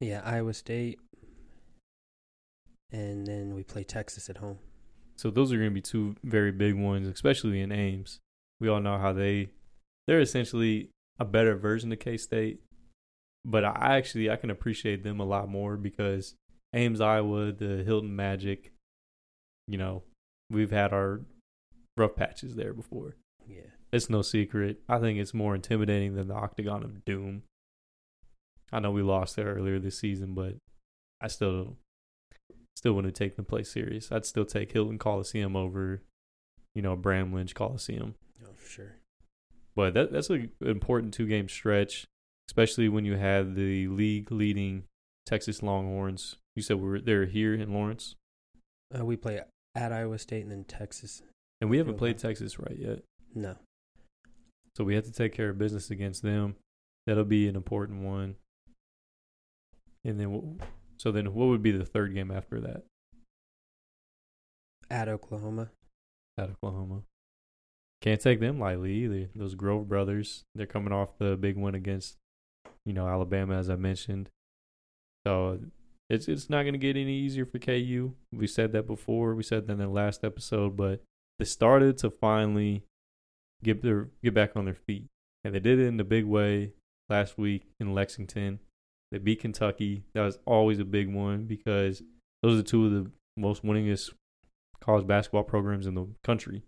Yeah, 0.00 0.22
Iowa 0.24 0.54
State. 0.54 0.98
And 2.90 3.26
then 3.26 3.54
we 3.54 3.62
play 3.62 3.84
Texas 3.84 4.28
at 4.28 4.38
home. 4.38 4.58
So 5.16 5.30
those 5.30 5.52
are 5.52 5.56
going 5.56 5.68
to 5.68 5.74
be 5.74 5.82
two 5.82 6.16
very 6.24 6.50
big 6.50 6.74
ones, 6.74 7.06
especially 7.06 7.60
in 7.60 7.70
Ames. 7.70 8.18
We 8.58 8.68
all 8.68 8.80
know 8.80 8.98
how 8.98 9.12
they 9.12 9.50
they're 10.06 10.20
essentially 10.20 10.90
a 11.18 11.24
better 11.24 11.56
version 11.56 11.92
of 11.92 12.00
K 12.00 12.16
State, 12.16 12.60
but 13.44 13.64
I 13.64 13.96
actually 13.96 14.30
I 14.30 14.36
can 14.36 14.50
appreciate 14.50 15.04
them 15.04 15.20
a 15.20 15.24
lot 15.24 15.48
more 15.48 15.76
because 15.76 16.34
Ames, 16.74 17.00
Iowa, 17.00 17.52
the 17.52 17.84
Hilton 17.84 18.16
Magic, 18.16 18.72
you 19.68 19.76
know, 19.78 20.02
we've 20.50 20.70
had 20.70 20.92
our 20.92 21.20
rough 21.96 22.16
patches 22.16 22.56
there 22.56 22.72
before. 22.72 23.16
Yeah. 23.46 23.70
It's 23.92 24.08
no 24.08 24.22
secret. 24.22 24.80
I 24.88 24.98
think 24.98 25.18
it's 25.18 25.34
more 25.34 25.54
intimidating 25.54 26.14
than 26.14 26.28
the 26.28 26.34
Octagon 26.34 26.82
of 26.82 27.04
Doom. 27.04 27.42
I 28.72 28.78
know 28.80 28.90
we 28.90 29.02
lost 29.02 29.36
there 29.36 29.54
earlier 29.54 29.78
this 29.78 29.98
season, 29.98 30.34
but 30.34 30.54
I 31.20 31.28
still 31.28 31.76
still 32.76 32.92
wouldn't 32.94 33.14
take 33.16 33.36
the 33.36 33.42
play 33.42 33.62
serious. 33.62 34.10
I'd 34.12 34.24
still 34.24 34.44
take 34.44 34.72
Hilton 34.72 34.98
Coliseum 34.98 35.54
over, 35.56 36.02
you 36.74 36.82
know, 36.82 36.96
Bramlage 36.96 37.54
Coliseum. 37.54 38.14
Oh, 38.44 38.52
for 38.54 38.68
sure. 38.68 38.96
But 39.74 39.94
that 39.94 40.12
that's 40.12 40.30
an 40.30 40.50
important 40.60 41.14
two 41.14 41.26
game 41.26 41.48
stretch, 41.48 42.06
especially 42.48 42.88
when 42.88 43.04
you 43.04 43.16
have 43.16 43.54
the 43.54 43.88
league 43.88 44.30
leading 44.30 44.84
Texas 45.26 45.62
Longhorns. 45.62 46.36
You 46.56 46.62
said 46.62 46.76
we 46.78 46.88
were 46.88 47.00
they're 47.00 47.26
here 47.26 47.54
in 47.54 47.72
Lawrence, 47.72 48.14
Uh, 48.98 49.04
we 49.04 49.16
play 49.16 49.40
at 49.74 49.92
Iowa 49.92 50.18
State 50.18 50.42
and 50.42 50.50
then 50.50 50.64
Texas. 50.64 51.22
and 51.60 51.70
we 51.70 51.78
haven't 51.78 51.96
played. 51.98 52.18
Texas 52.18 52.58
right 52.58 52.76
yet, 52.76 53.02
No. 53.34 53.56
so 54.76 54.82
we 54.84 54.94
have 54.94 55.04
to 55.04 55.12
take 55.12 55.32
care 55.32 55.50
of 55.50 55.58
business 55.58 55.90
against 55.90 56.22
them. 56.22 56.56
That'll 57.06 57.24
be 57.24 57.46
an 57.48 57.54
important 57.56 58.02
one. 58.02 58.36
And 60.04 60.18
then, 60.18 60.60
so 60.98 61.12
then, 61.12 61.34
what 61.34 61.48
would 61.48 61.62
be 61.62 61.72
the 61.72 61.84
third 61.84 62.14
game 62.14 62.30
after 62.30 62.60
that 62.60 62.84
At 64.90 65.08
Oklahoma. 65.08 65.70
at 66.38 66.50
Oklahoma? 66.50 67.02
Can't 68.00 68.20
take 68.20 68.40
them 68.40 68.58
lightly 68.58 68.92
either. 68.94 69.28
Those 69.34 69.54
Grove 69.54 69.88
brothers, 69.88 70.44
they're 70.54 70.66
coming 70.66 70.92
off 70.92 71.18
the 71.18 71.36
big 71.36 71.58
win 71.58 71.74
against, 71.74 72.16
you 72.86 72.94
know, 72.94 73.06
Alabama, 73.06 73.56
as 73.56 73.68
I 73.68 73.76
mentioned. 73.76 74.30
So 75.26 75.60
it's 76.08 76.26
it's 76.26 76.48
not 76.48 76.62
going 76.62 76.72
to 76.72 76.78
get 76.78 76.96
any 76.96 77.12
easier 77.12 77.44
for 77.44 77.58
KU. 77.58 78.14
We 78.32 78.46
said 78.46 78.72
that 78.72 78.86
before. 78.86 79.34
We 79.34 79.42
said 79.42 79.66
that 79.66 79.74
in 79.74 79.78
the 79.78 79.86
last 79.88 80.24
episode, 80.24 80.76
but 80.78 81.02
they 81.38 81.44
started 81.44 81.98
to 81.98 82.10
finally 82.10 82.84
get 83.62 83.82
their 83.82 84.08
get 84.24 84.32
back 84.32 84.56
on 84.56 84.64
their 84.64 84.74
feet, 84.74 85.06
and 85.44 85.54
they 85.54 85.60
did 85.60 85.78
it 85.78 85.86
in 85.86 85.98
the 85.98 86.04
big 86.04 86.24
way 86.24 86.72
last 87.10 87.36
week 87.36 87.64
in 87.78 87.92
Lexington. 87.92 88.60
They 89.10 89.18
beat 89.18 89.40
Kentucky. 89.40 90.04
That 90.14 90.22
was 90.22 90.38
always 90.46 90.78
a 90.78 90.84
big 90.84 91.12
one 91.12 91.44
because 91.44 92.02
those 92.42 92.58
are 92.58 92.62
two 92.62 92.86
of 92.86 92.92
the 92.92 93.10
most 93.36 93.64
winningest 93.64 94.12
college 94.80 95.06
basketball 95.06 95.44
programs 95.44 95.86
in 95.86 95.94
the 95.94 96.06
country. 96.22 96.62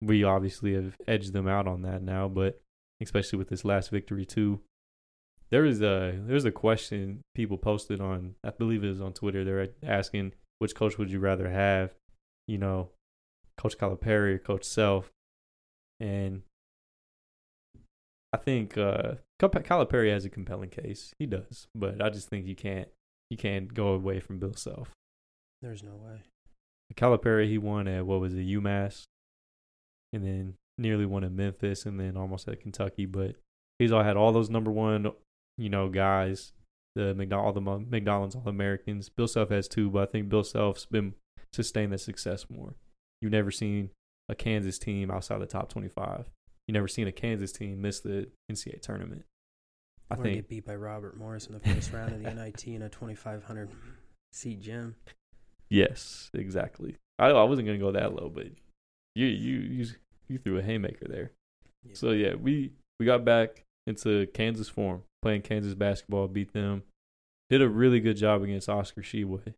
We 0.00 0.22
obviously 0.24 0.74
have 0.74 0.96
edged 1.06 1.32
them 1.32 1.48
out 1.48 1.66
on 1.66 1.82
that 1.82 2.02
now, 2.02 2.28
but 2.28 2.60
especially 3.00 3.38
with 3.38 3.48
this 3.48 3.64
last 3.64 3.90
victory 3.90 4.24
too. 4.24 4.60
there 5.50 5.64
is 5.64 5.80
a 5.80 6.18
there's 6.26 6.44
a 6.44 6.52
question 6.52 7.22
people 7.34 7.58
posted 7.58 8.00
on 8.00 8.34
I 8.44 8.50
believe 8.50 8.84
it 8.84 8.88
was 8.88 9.00
on 9.00 9.12
Twitter. 9.12 9.44
They're 9.44 9.68
asking 9.82 10.32
which 10.58 10.74
coach 10.74 10.98
would 10.98 11.10
you 11.10 11.20
rather 11.20 11.50
have, 11.50 11.94
you 12.46 12.58
know, 12.58 12.90
Coach 13.56 13.78
Calipari 13.78 14.34
or 14.34 14.38
Coach 14.38 14.64
Self, 14.64 15.10
and 16.00 16.42
I 18.32 18.36
think 18.36 18.76
uh, 18.76 19.14
Calipari 19.40 20.10
has 20.12 20.24
a 20.24 20.30
compelling 20.30 20.70
case. 20.70 21.14
He 21.18 21.26
does, 21.26 21.66
but 21.74 22.02
I 22.02 22.10
just 22.10 22.28
think 22.28 22.46
you 22.46 22.54
can't 22.54 22.88
you 23.30 23.36
can't 23.36 23.72
go 23.72 23.88
away 23.88 24.20
from 24.20 24.38
Bill 24.38 24.54
Self. 24.54 24.90
There's 25.62 25.82
no 25.82 25.96
way. 25.96 26.22
Calipari, 26.94 27.48
he 27.48 27.58
won 27.58 27.88
at 27.88 28.06
what 28.06 28.20
was 28.20 28.34
it, 28.34 28.46
UMass, 28.46 29.04
and 30.12 30.24
then 30.24 30.54
nearly 30.78 31.06
won 31.06 31.24
at 31.24 31.32
Memphis, 31.32 31.84
and 31.86 31.98
then 31.98 32.16
almost 32.16 32.48
at 32.48 32.60
Kentucky. 32.60 33.06
But 33.06 33.36
he's 33.78 33.92
all 33.92 34.02
had 34.02 34.16
all 34.16 34.32
those 34.32 34.50
number 34.50 34.70
one, 34.70 35.10
you 35.56 35.68
know, 35.68 35.88
guys. 35.88 36.52
The 36.94 37.14
McDonald, 37.14 37.54
the 37.54 37.60
McDonald's 37.60 38.34
All 38.34 38.42
Americans. 38.46 39.08
Bill 39.08 39.28
Self 39.28 39.50
has 39.50 39.68
two, 39.68 39.90
but 39.90 40.08
I 40.08 40.10
think 40.10 40.28
Bill 40.28 40.42
Self's 40.42 40.86
been 40.86 41.14
sustained 41.52 41.92
the 41.92 41.98
success 41.98 42.46
more. 42.50 42.74
You've 43.20 43.32
never 43.32 43.50
seen 43.50 43.90
a 44.28 44.34
Kansas 44.34 44.78
team 44.78 45.10
outside 45.10 45.40
the 45.40 45.46
top 45.46 45.68
twenty-five. 45.68 46.26
You 46.68 46.74
never 46.74 46.86
seen 46.86 47.08
a 47.08 47.12
Kansas 47.12 47.50
team 47.50 47.80
miss 47.80 48.00
the 48.00 48.28
NCAA 48.52 48.82
tournament. 48.82 49.24
I 50.10 50.14
or 50.14 50.22
think 50.22 50.36
get 50.36 50.48
beat 50.48 50.66
by 50.66 50.76
Robert 50.76 51.16
Morris 51.16 51.46
in 51.46 51.54
the 51.54 51.60
first 51.60 51.92
round 51.92 52.12
of 52.12 52.22
the 52.22 52.30
NIT 52.34 52.66
in 52.66 52.82
a 52.82 52.90
2,500 52.90 53.70
seat 54.32 54.60
gym. 54.60 54.94
Yes, 55.70 56.30
exactly. 56.34 56.96
I 57.18 57.28
I 57.28 57.42
wasn't 57.44 57.66
gonna 57.66 57.78
go 57.78 57.92
that 57.92 58.14
low, 58.14 58.28
but 58.28 58.46
you 59.14 59.26
you 59.26 59.56
you 59.56 59.86
you 60.28 60.38
threw 60.38 60.58
a 60.58 60.62
haymaker 60.62 61.06
there. 61.08 61.32
Yeah. 61.84 61.94
So 61.94 62.10
yeah, 62.10 62.34
we 62.34 62.72
we 63.00 63.06
got 63.06 63.24
back 63.24 63.64
into 63.86 64.26
Kansas 64.28 64.68
form, 64.68 65.02
playing 65.22 65.42
Kansas 65.42 65.74
basketball, 65.74 66.28
beat 66.28 66.52
them. 66.52 66.82
Did 67.48 67.62
a 67.62 67.68
really 67.68 68.00
good 68.00 68.18
job 68.18 68.42
against 68.42 68.68
Oscar 68.68 69.00
Tshiebwe. 69.00 69.54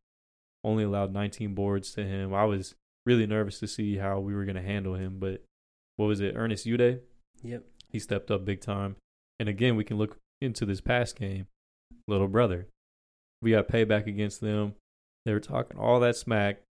Only 0.63 0.85
allowed 0.85 1.13
19 1.13 1.55
boards 1.55 1.93
to 1.95 2.05
him. 2.05 2.33
I 2.33 2.45
was 2.45 2.77
really 3.05 3.27
nervous 3.27 3.59
to 3.61 3.67
see 3.67 3.97
how 3.97 4.21
we 4.21 4.35
were 4.35 4.45
going 4.45 4.57
to 4.57 4.63
handle 4.63 4.95
him, 4.95 5.19
but 5.19 5.43
what 6.01 6.07
was 6.07 6.21
it, 6.21 6.33
Ernest 6.35 6.67
Udeh? 6.67 6.99
Yep. 7.43 7.63
He 7.91 7.99
stepped 7.99 8.31
up 8.31 8.47
big 8.47 8.63
time. 8.63 8.97
And 9.39 9.51
again, 9.51 9.77
we 9.77 9.85
can 9.85 9.99
look 9.99 10.17
into 10.41 10.65
this 10.65 10.81
past 10.81 11.15
game. 11.15 11.47
Little 12.09 12.27
brother. 12.27 12.69
We 13.43 13.51
got 13.51 13.69
payback 13.69 14.07
against 14.07 14.41
them. 14.41 14.77
They 15.27 15.35
were 15.35 15.41
talking 15.41 15.79
all 15.79 16.01
that 16.01 16.17
smack. 16.17 16.63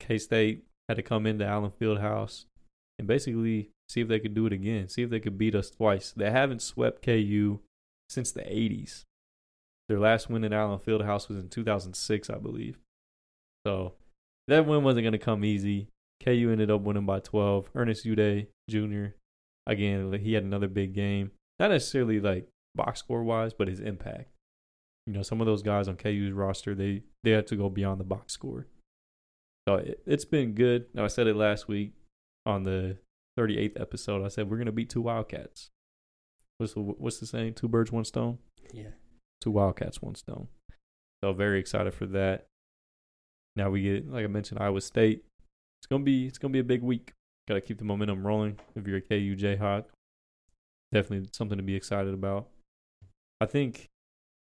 K 0.00 0.18
State 0.18 0.64
had 0.86 0.98
to 0.98 1.02
come 1.02 1.24
into 1.24 1.46
Allen 1.46 1.72
Fieldhouse 1.80 2.44
and 2.98 3.08
basically 3.08 3.70
see 3.88 4.02
if 4.02 4.08
they 4.08 4.20
could 4.20 4.34
do 4.34 4.44
it 4.44 4.52
again, 4.52 4.90
see 4.90 5.00
if 5.00 5.08
they 5.08 5.20
could 5.20 5.38
beat 5.38 5.54
us 5.54 5.70
twice. 5.70 6.12
They 6.14 6.30
haven't 6.30 6.60
swept 6.60 7.02
KU 7.02 7.60
since 8.10 8.32
the 8.32 8.42
80s. 8.42 9.04
Their 9.88 9.98
last 9.98 10.28
win 10.28 10.44
at 10.44 10.52
Allen 10.52 10.78
Fieldhouse 10.78 11.28
was 11.28 11.38
in 11.38 11.48
2006, 11.48 12.28
I 12.28 12.36
believe. 12.36 12.76
So 13.66 13.94
that 14.46 14.66
win 14.66 14.84
wasn't 14.84 15.04
going 15.04 15.12
to 15.12 15.18
come 15.18 15.42
easy. 15.42 15.88
KU 16.22 16.50
ended 16.50 16.70
up 16.70 16.82
winning 16.82 17.06
by 17.06 17.20
12. 17.20 17.70
Ernest 17.74 18.04
Udeh 18.04 18.46
Jr. 18.68 19.14
Again, 19.66 20.12
he 20.22 20.34
had 20.34 20.44
another 20.44 20.68
big 20.68 20.94
game. 20.94 21.30
Not 21.58 21.70
necessarily 21.70 22.20
like 22.20 22.48
box 22.74 23.00
score 23.00 23.22
wise, 23.22 23.52
but 23.52 23.68
his 23.68 23.80
impact. 23.80 24.30
You 25.06 25.14
know, 25.14 25.22
some 25.22 25.40
of 25.40 25.46
those 25.46 25.62
guys 25.62 25.88
on 25.88 25.96
KU's 25.96 26.32
roster, 26.32 26.74
they 26.74 27.02
they 27.24 27.30
have 27.30 27.46
to 27.46 27.56
go 27.56 27.68
beyond 27.68 28.00
the 28.00 28.04
box 28.04 28.32
score. 28.32 28.66
So 29.68 29.76
it, 29.76 30.02
it's 30.06 30.24
been 30.24 30.52
good. 30.52 30.86
Now 30.94 31.04
I 31.04 31.08
said 31.08 31.26
it 31.26 31.36
last 31.36 31.68
week 31.68 31.92
on 32.46 32.64
the 32.64 32.98
38th 33.38 33.80
episode. 33.80 34.24
I 34.24 34.28
said 34.28 34.50
we're 34.50 34.58
gonna 34.58 34.72
beat 34.72 34.90
two 34.90 35.02
Wildcats. 35.02 35.70
What's 36.58 36.74
the, 36.74 36.80
what's 36.80 37.18
the 37.18 37.26
saying? 37.26 37.54
Two 37.54 37.68
birds, 37.68 37.90
one 37.90 38.04
stone. 38.04 38.38
Yeah. 38.72 38.90
Two 39.40 39.50
Wildcats, 39.50 40.02
one 40.02 40.14
stone. 40.14 40.48
So 41.24 41.32
very 41.32 41.58
excited 41.58 41.94
for 41.94 42.06
that. 42.06 42.46
Now 43.56 43.70
we 43.70 43.82
get, 43.82 44.10
like 44.10 44.24
I 44.24 44.28
mentioned, 44.28 44.60
Iowa 44.60 44.80
State. 44.80 45.24
It's 45.80 45.86
gonna 45.86 46.04
be 46.04 46.26
it's 46.26 46.38
gonna 46.38 46.52
be 46.52 46.58
a 46.58 46.64
big 46.64 46.82
week. 46.82 47.12
Got 47.48 47.54
to 47.54 47.60
keep 47.60 47.78
the 47.78 47.84
momentum 47.84 48.26
rolling. 48.26 48.58
If 48.76 48.86
you're 48.86 48.98
a 48.98 49.00
KU 49.00 49.34
Jayhawk, 49.34 49.86
definitely 50.92 51.28
something 51.32 51.56
to 51.56 51.64
be 51.64 51.74
excited 51.74 52.14
about. 52.14 52.48
I 53.40 53.46
think 53.46 53.88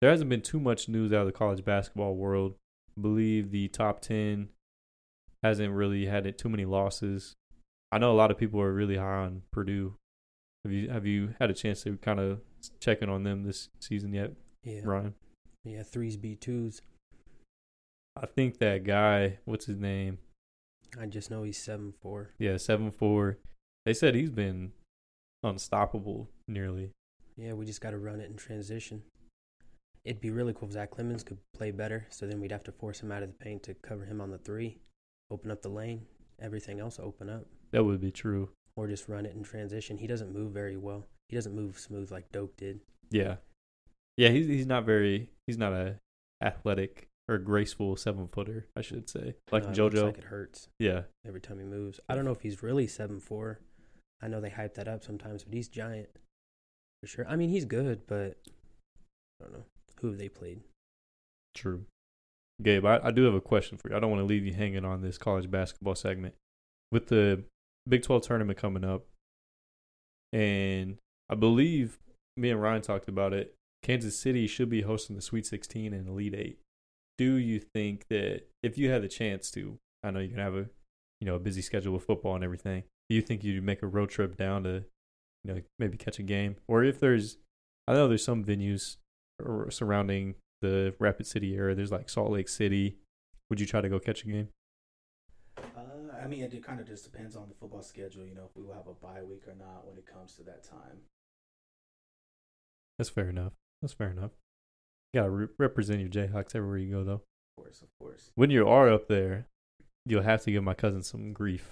there 0.01 0.11
hasn't 0.11 0.29
been 0.29 0.43
too 0.43 0.61
much 0.61 0.89
news 0.89 1.13
out 1.13 1.21
of 1.21 1.27
the 1.27 1.33
college 1.33 1.65
basketball 1.65 2.17
world. 2.17 2.57
I 2.99 3.01
believe 3.01 3.51
the 3.51 3.69
top 3.69 4.01
ten 4.01 4.49
hasn't 5.43 5.73
really 5.73 6.07
had 6.07 6.27
it 6.27 6.37
too 6.37 6.49
many 6.49 6.65
losses. 6.65 7.37
I 7.93 7.99
know 7.99 8.13
a 8.13 8.15
lot 8.15 8.31
of 8.31 8.39
people 8.39 8.61
are 8.61 8.73
really 8.73 8.97
high 8.97 9.25
on 9.25 9.43
Purdue. 9.53 9.95
Have 10.65 10.73
you 10.73 10.91
have 10.91 11.07
you 11.07 11.35
had 11.39 11.51
a 11.51 11.55
chance 11.55 11.83
to 11.85 11.97
kind 11.99 12.21
of 12.21 12.41
check 12.81 13.03
in 13.03 13.09
on 13.09 13.23
them 13.23 13.45
this 13.45 13.69
season 13.79 14.13
yet, 14.13 14.33
yeah. 14.63 14.81
Ryan? 14.85 15.15
Yeah, 15.65 15.83
threes 15.83 16.17
beat 16.17 16.41
twos. 16.41 16.83
I 18.17 18.27
think 18.27 18.59
that 18.59 18.85
guy, 18.85 19.39
what's 19.45 19.67
his 19.67 19.79
name? 19.79 20.19
I 20.99 21.07
just 21.07 21.31
know 21.31 21.43
he's 21.43 21.59
seven 21.59 21.93
four. 22.01 22.31
Yeah, 22.39 22.57
seven 22.57 22.91
four. 22.91 23.39
They 23.85 23.95
said 23.95 24.15
he's 24.15 24.31
been 24.31 24.73
unstoppable 25.43 26.29
nearly. 26.49 26.91
Yeah, 27.37 27.55
we 27.55 27.65
just 27.67 27.81
got 27.81 27.91
to 27.91 27.99
run 27.99 28.21
it 28.21 28.31
in 28.31 28.37
transition. 28.37 29.03
It'd 30.05 30.21
be 30.21 30.31
really 30.31 30.53
cool 30.53 30.69
if 30.69 30.75
Zach 30.75 30.91
Clemence 30.91 31.23
could 31.23 31.39
play 31.55 31.71
better. 31.71 32.07
So 32.11 32.27
then 32.27 32.41
we'd 32.41 32.53
have 32.53 32.65
to 32.65 32.73
force 32.73 33.01
him 33.01 33.13
out 33.13 33.23
of 33.23 33.29
the 33.29 33.45
paint 33.45 33.63
to 33.65 33.75
cover 33.75 34.05
him 34.05 34.21
on 34.21 34.31
the 34.31 34.39
three, 34.39 34.79
open 35.31 35.51
up 35.51 35.63
the 35.63 35.69
lane, 35.69 36.07
everything 36.41 36.81
else 36.81 36.99
open 36.99 37.29
up. 37.29 37.47
That 37.71 37.85
would 37.85 38.01
be 38.01 38.11
true. 38.11 38.51
Or 38.77 38.87
just 38.87 39.09
run 39.09 39.27
it 39.27 39.35
in 39.35 39.43
transition. 39.43 39.99
He 39.99 40.07
doesn't 40.07 40.33
move 40.33 40.53
very 40.53 40.77
well. 40.77 41.07
He 41.29 41.37
doesn't 41.37 41.55
move 41.55 41.79
smooth 41.79 42.11
like 42.11 42.33
Doke 42.33 42.57
did. 42.57 42.81
Yeah, 43.11 43.37
yeah. 44.17 44.31
He's 44.31 44.47
he's 44.47 44.67
not 44.67 44.85
very. 44.85 45.31
He's 45.47 45.59
not 45.59 45.73
a 45.73 45.97
athletic 46.43 47.09
or 47.31 47.39
graceful 47.39 47.97
seven 47.97 48.29
footer. 48.29 48.67
I 48.77 48.83
should 48.83 49.09
say, 49.09 49.37
like 49.53 49.65
uh, 49.65 49.71
no, 49.71 49.89
JoJo. 49.89 50.05
like 50.05 50.19
it 50.19 50.25
hurts. 50.25 50.69
Yeah. 50.79 51.03
Every 51.27 51.41
time 51.41 51.59
he 51.59 51.65
moves, 51.65 52.01
I 52.09 52.15
don't 52.15 52.25
know 52.25 52.33
if 52.33 52.43
he's 52.43 52.63
really 52.63 52.87
seven 52.87 53.21
four. 53.21 53.61
I 54.21 54.29
know 54.29 54.41
they 54.41 54.51
hype 54.51 54.75
that 54.75 54.89
up 54.89 55.05
sometimes, 55.05 55.45
but 55.45 55.55
he's 55.55 55.69
giant 55.69 56.09
for 57.01 57.07
sure. 57.07 57.27
I 57.29 57.37
mean, 57.37 57.49
he's 57.49 57.65
good, 57.65 58.03
but 58.07 58.37
I 59.41 59.45
don't 59.45 59.53
know 59.53 59.65
who 60.01 60.09
have 60.09 60.19
they 60.19 60.29
played. 60.29 60.61
True. 61.55 61.85
Gabe, 62.63 62.85
I, 62.85 63.01
I 63.05 63.11
do 63.11 63.23
have 63.25 63.35
a 63.35 63.41
question 63.41 63.79
for 63.79 63.89
you. 63.89 63.97
I 63.97 64.01
don't 64.01 64.11
want 64.11 64.21
to 64.21 64.27
leave 64.27 64.45
you 64.45 64.53
hanging 64.53 64.85
on 64.85 65.01
this 65.01 65.17
college 65.17 65.51
basketball 65.51 65.95
segment. 65.95 66.35
With 66.93 67.07
the 67.07 67.45
Big 67.89 68.03
12 68.03 68.23
tournament 68.23 68.59
coming 68.59 68.85
up, 68.85 69.07
and 70.33 70.99
I 71.31 71.37
believe 71.37 71.99
me 72.37 72.51
and 72.51 72.61
Ryan 72.61 72.83
talked 72.83 73.09
about 73.09 73.33
it, 73.33 73.55
Kansas 73.83 74.19
City 74.19 74.47
should 74.47 74.69
be 74.69 74.83
hosting 74.83 75.17
the 75.17 75.23
Sweet 75.23 75.47
16 75.47 75.95
and 75.95 76.07
Elite 76.07 76.35
8. 76.35 76.59
Do 77.21 77.35
you 77.35 77.61
think 77.61 78.07
that 78.09 78.45
if 78.63 78.79
you 78.79 78.91
had 78.91 79.03
the 79.03 79.09
chance 79.09 79.51
to, 79.51 79.79
I 80.03 80.11
know 80.11 80.21
you 80.21 80.31
can 80.31 80.39
have 80.39 80.55
a 80.55 80.71
you 81.21 81.27
know 81.27 81.35
a 81.35 81.39
busy 81.39 81.61
schedule 81.61 81.93
with 81.93 82.05
football 82.05 82.35
and 82.35 82.43
everything, 82.43 82.85
do 83.11 83.15
you 83.15 83.21
think 83.21 83.45
you'd 83.45 83.63
make 83.63 83.83
a 83.83 83.87
road 83.87 84.09
trip 84.09 84.39
down 84.39 84.65
to 84.65 84.85
you 85.45 85.53
know 85.53 85.61
maybe 85.79 85.99
catch 85.99 86.19
a 86.19 86.23
game 86.23 86.57
or 86.67 86.83
if 86.83 86.99
there's 86.99 87.37
I 87.87 87.93
know 87.93 88.09
there's 88.09 88.25
some 88.25 88.43
venues 88.43 88.97
surrounding 89.69 90.37
the 90.63 90.95
Rapid 90.99 91.27
City 91.27 91.57
area. 91.57 91.75
There's 91.75 91.93
like 91.93 92.09
Salt 92.09 92.31
Lake 92.31 92.49
City. 92.49 92.97
Would 93.51 93.61
you 93.61 93.67
try 93.67 93.83
to 93.83 93.91
go 93.91 93.99
catch 93.99 94.25
a 94.25 94.29
game? 94.29 94.49
Uh, 95.59 96.23
I 96.25 96.27
mean, 96.27 96.43
it 96.45 96.65
kind 96.65 96.81
of 96.81 96.87
just 96.87 97.05
depends 97.05 97.37
on 97.37 97.49
the 97.49 97.55
football 97.55 97.83
schedule. 97.83 98.25
You 98.25 98.35
know, 98.35 98.47
if 98.49 98.57
we 98.57 98.63
will 98.63 98.73
have 98.73 98.87
a 98.87 98.95
bye 98.95 99.23
week 99.23 99.47
or 99.47 99.55
not 99.55 99.87
when 99.87 99.99
it 99.99 100.07
comes 100.07 100.37
to 100.37 100.43
that 100.45 100.65
time. 100.65 101.03
That's 102.97 103.11
fair 103.11 103.29
enough. 103.29 103.53
That's 103.83 103.93
fair 103.93 104.11
enough. 104.11 104.31
You 105.13 105.21
gotta 105.21 105.31
re- 105.31 105.49
represent 105.59 106.01
your 106.01 106.09
Jayhawks 106.09 106.55
everywhere 106.55 106.79
you 106.79 106.93
go, 106.93 107.05
though. 107.05 107.13
Of 107.13 107.65
course, 107.65 107.83
of 107.83 107.89
course. 107.99 108.31
When 108.35 108.51
you 108.51 108.67
are 108.69 108.91
up 108.91 109.09
there, 109.09 109.47
you'll 110.07 110.23
have 110.23 110.43
to 110.43 110.53
give 110.53 110.63
my 110.63 110.75
cousin 110.75 111.03
some 111.03 111.33
grief. 111.33 111.69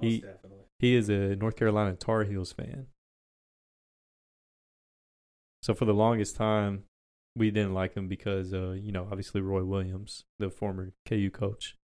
Most 0.00 0.10
he, 0.10 0.20
definitely. 0.20 0.64
He 0.78 0.94
is 0.94 1.08
a 1.08 1.36
North 1.36 1.56
Carolina 1.56 1.94
Tar 1.94 2.24
Heels 2.24 2.52
fan. 2.52 2.86
So 5.62 5.74
for 5.74 5.84
the 5.84 5.94
longest 5.94 6.36
time, 6.36 6.84
we 7.34 7.50
didn't 7.50 7.74
like 7.74 7.94
him 7.94 8.08
because, 8.08 8.54
uh, 8.54 8.70
you 8.70 8.92
know, 8.92 9.08
obviously 9.10 9.40
Roy 9.40 9.64
Williams, 9.64 10.24
the 10.38 10.50
former 10.50 10.92
KU 11.06 11.30
coach. 11.30 11.76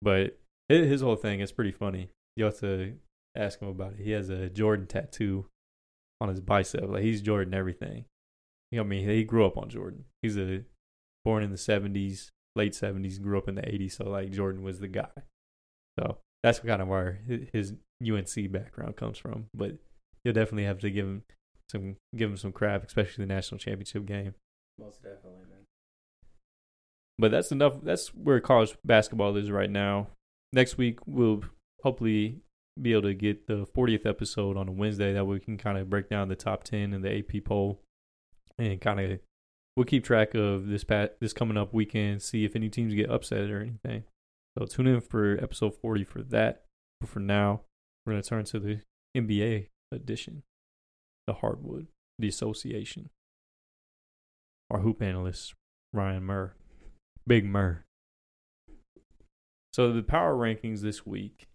But 0.00 0.38
his 0.68 1.00
whole 1.00 1.16
thing 1.16 1.40
is 1.40 1.52
pretty 1.52 1.72
funny. 1.72 2.10
You 2.36 2.44
have 2.44 2.58
to 2.60 2.94
ask 3.36 3.60
him 3.60 3.68
about 3.68 3.94
it. 3.94 4.00
He 4.04 4.12
has 4.12 4.28
a 4.28 4.48
Jordan 4.48 4.86
tattoo 4.86 5.46
on 6.20 6.28
his 6.28 6.40
bicep. 6.40 6.88
Like 6.88 7.02
he's 7.02 7.20
Jordan 7.20 7.54
everything. 7.54 8.04
You 8.70 8.78
know, 8.78 8.84
I 8.84 8.86
mean, 8.86 9.08
he 9.08 9.24
grew 9.24 9.46
up 9.46 9.56
on 9.56 9.68
Jordan. 9.68 10.04
He's 10.22 10.36
a 10.36 10.62
born 11.24 11.42
in 11.42 11.50
the 11.50 11.58
seventies, 11.58 12.30
late 12.54 12.74
seventies, 12.74 13.18
grew 13.18 13.38
up 13.38 13.48
in 13.48 13.56
the 13.56 13.68
eighties. 13.68 13.96
So 13.96 14.08
like 14.08 14.30
Jordan 14.30 14.62
was 14.62 14.80
the 14.80 14.88
guy. 14.88 15.08
So 15.98 16.18
that's 16.42 16.60
kind 16.60 16.80
of 16.80 16.88
where 16.88 17.20
his 17.52 17.74
UNC 18.02 18.52
background 18.52 18.96
comes 18.96 19.18
from. 19.18 19.46
But 19.54 19.72
you'll 20.24 20.34
definitely 20.34 20.64
have 20.64 20.78
to 20.80 20.90
give 20.90 21.06
him 21.06 21.22
some 21.70 21.96
give 22.16 22.30
him 22.30 22.36
some 22.36 22.52
crap, 22.52 22.84
especially 22.84 23.24
the 23.24 23.34
national 23.34 23.58
championship 23.58 24.06
game. 24.06 24.34
Most 24.78 25.02
definitely, 25.02 25.46
man. 25.48 25.64
But 27.18 27.30
that's 27.32 27.52
enough. 27.52 27.74
That's 27.82 28.08
where 28.08 28.40
college 28.40 28.76
basketball 28.84 29.36
is 29.36 29.50
right 29.50 29.70
now. 29.70 30.08
Next 30.52 30.78
week 30.78 31.00
we'll 31.06 31.42
hopefully 31.82 32.40
be 32.80 32.92
able 32.92 33.02
to 33.02 33.14
get 33.14 33.46
the 33.46 33.66
40th 33.76 34.06
episode 34.06 34.56
on 34.56 34.68
a 34.68 34.72
Wednesday 34.72 35.12
that 35.12 35.24
we 35.24 35.38
can 35.38 35.58
kind 35.58 35.76
of 35.76 35.90
break 35.90 36.08
down 36.08 36.28
the 36.28 36.36
top 36.36 36.64
10 36.64 36.94
in 36.94 37.02
the 37.02 37.18
AP 37.18 37.44
poll 37.44 37.80
and 38.60 38.80
kind 38.80 39.00
of 39.00 39.18
we'll 39.76 39.84
keep 39.84 40.04
track 40.04 40.34
of 40.34 40.66
this 40.66 40.84
pat 40.84 41.16
this 41.20 41.32
coming 41.32 41.56
up 41.56 41.72
weekend, 41.72 42.22
see 42.22 42.44
if 42.44 42.54
any 42.54 42.68
teams 42.68 42.94
get 42.94 43.10
upset 43.10 43.50
or 43.50 43.60
anything. 43.60 44.04
So 44.58 44.66
tune 44.66 44.86
in 44.86 45.00
for 45.00 45.38
episode 45.42 45.74
40 45.80 46.04
for 46.04 46.22
that. 46.22 46.64
But 47.00 47.08
for 47.08 47.20
now, 47.20 47.62
we're 48.04 48.20
to 48.20 48.22
turn 48.22 48.44
to 48.44 48.58
the 48.58 48.80
NBA 49.16 49.68
edition, 49.92 50.42
the 51.26 51.34
hardwood, 51.34 51.86
the 52.18 52.28
association. 52.28 53.10
Our 54.70 54.80
hoop 54.80 55.02
analyst, 55.02 55.54
Ryan 55.92 56.24
Murr, 56.24 56.52
Big 57.26 57.44
Murr. 57.44 57.84
So 59.72 59.92
the 59.92 60.02
power 60.02 60.34
rankings 60.34 60.80
this 60.80 61.06
week. 61.06 61.48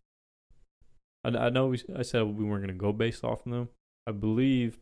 I, 1.23 1.29
I 1.29 1.49
know 1.49 1.67
we, 1.67 1.83
I 1.95 2.01
said 2.01 2.23
we 2.23 2.45
weren't 2.45 2.67
to 2.67 2.73
go 2.73 2.91
based 2.91 3.23
off 3.23 3.45
of 3.45 3.51
them. 3.51 3.69
I 4.07 4.11
believe 4.11 4.79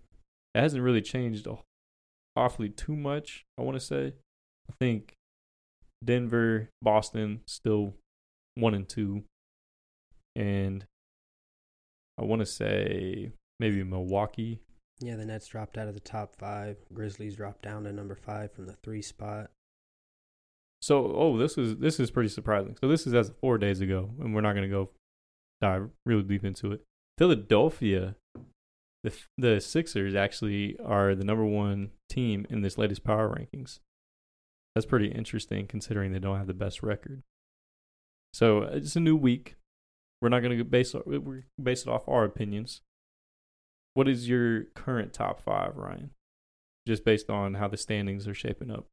it 0.53 0.61
hasn't 0.61 0.83
really 0.83 1.01
changed 1.01 1.47
awfully 2.35 2.69
too 2.69 2.95
much. 2.95 3.45
I 3.57 3.61
want 3.61 3.79
to 3.79 3.85
say. 3.85 4.13
I 4.69 4.73
think 4.79 5.13
Denver, 6.03 6.69
Boston, 6.81 7.41
still 7.45 7.95
one 8.55 8.73
and 8.73 8.87
two, 8.87 9.23
and 10.35 10.85
I 12.17 12.23
want 12.23 12.41
to 12.41 12.45
say 12.45 13.31
maybe 13.59 13.83
Milwaukee. 13.83 14.59
Yeah, 14.99 15.15
the 15.15 15.25
Nets 15.25 15.47
dropped 15.47 15.77
out 15.77 15.87
of 15.87 15.95
the 15.95 15.99
top 15.99 16.35
five. 16.35 16.77
Grizzlies 16.93 17.35
dropped 17.35 17.61
down 17.63 17.83
to 17.83 17.91
number 17.91 18.15
five 18.15 18.53
from 18.53 18.67
the 18.67 18.77
three 18.83 19.01
spot. 19.01 19.49
So, 20.81 21.13
oh, 21.15 21.37
this 21.37 21.57
is 21.57 21.77
this 21.77 21.99
is 21.99 22.11
pretty 22.11 22.29
surprising. 22.29 22.77
So 22.79 22.87
this 22.87 23.07
is 23.07 23.13
as 23.13 23.31
four 23.41 23.57
days 23.57 23.81
ago, 23.81 24.11
and 24.19 24.33
we're 24.33 24.41
not 24.41 24.53
going 24.53 24.69
to 24.69 24.73
go 24.73 24.89
dive 25.61 25.89
really 26.05 26.23
deep 26.23 26.43
into 26.43 26.71
it. 26.71 26.81
Philadelphia, 27.17 28.15
the 29.03 29.13
the 29.37 29.59
Sixers 29.59 30.15
actually 30.15 30.77
are 30.83 31.13
the 31.13 31.25
number 31.25 31.45
one 31.45 31.91
team 32.09 32.47
in 32.49 32.61
this 32.61 32.77
latest 32.77 33.03
power 33.03 33.29
rankings. 33.29 33.79
That's 34.73 34.85
pretty 34.85 35.07
interesting 35.07 35.67
considering 35.67 36.11
they 36.11 36.19
don't 36.19 36.37
have 36.37 36.47
the 36.47 36.53
best 36.53 36.81
record. 36.81 37.21
So 38.33 38.63
it's 38.63 38.95
a 38.95 38.99
new 38.99 39.15
week. 39.15 39.55
We're 40.21 40.29
not 40.29 40.41
going 40.41 40.57
to 40.57 40.63
base 40.63 40.95
we're 41.05 41.43
base 41.61 41.81
it 41.81 41.89
off 41.89 42.07
our 42.07 42.23
opinions. 42.23 42.81
What 43.93 44.07
is 44.07 44.27
your 44.27 44.63
current 44.73 45.13
top 45.13 45.39
five, 45.39 45.75
Ryan? 45.75 46.11
Just 46.87 47.05
based 47.05 47.29
on 47.29 47.55
how 47.55 47.67
the 47.67 47.77
standings 47.77 48.27
are 48.27 48.33
shaping 48.33 48.71
up. 48.71 48.87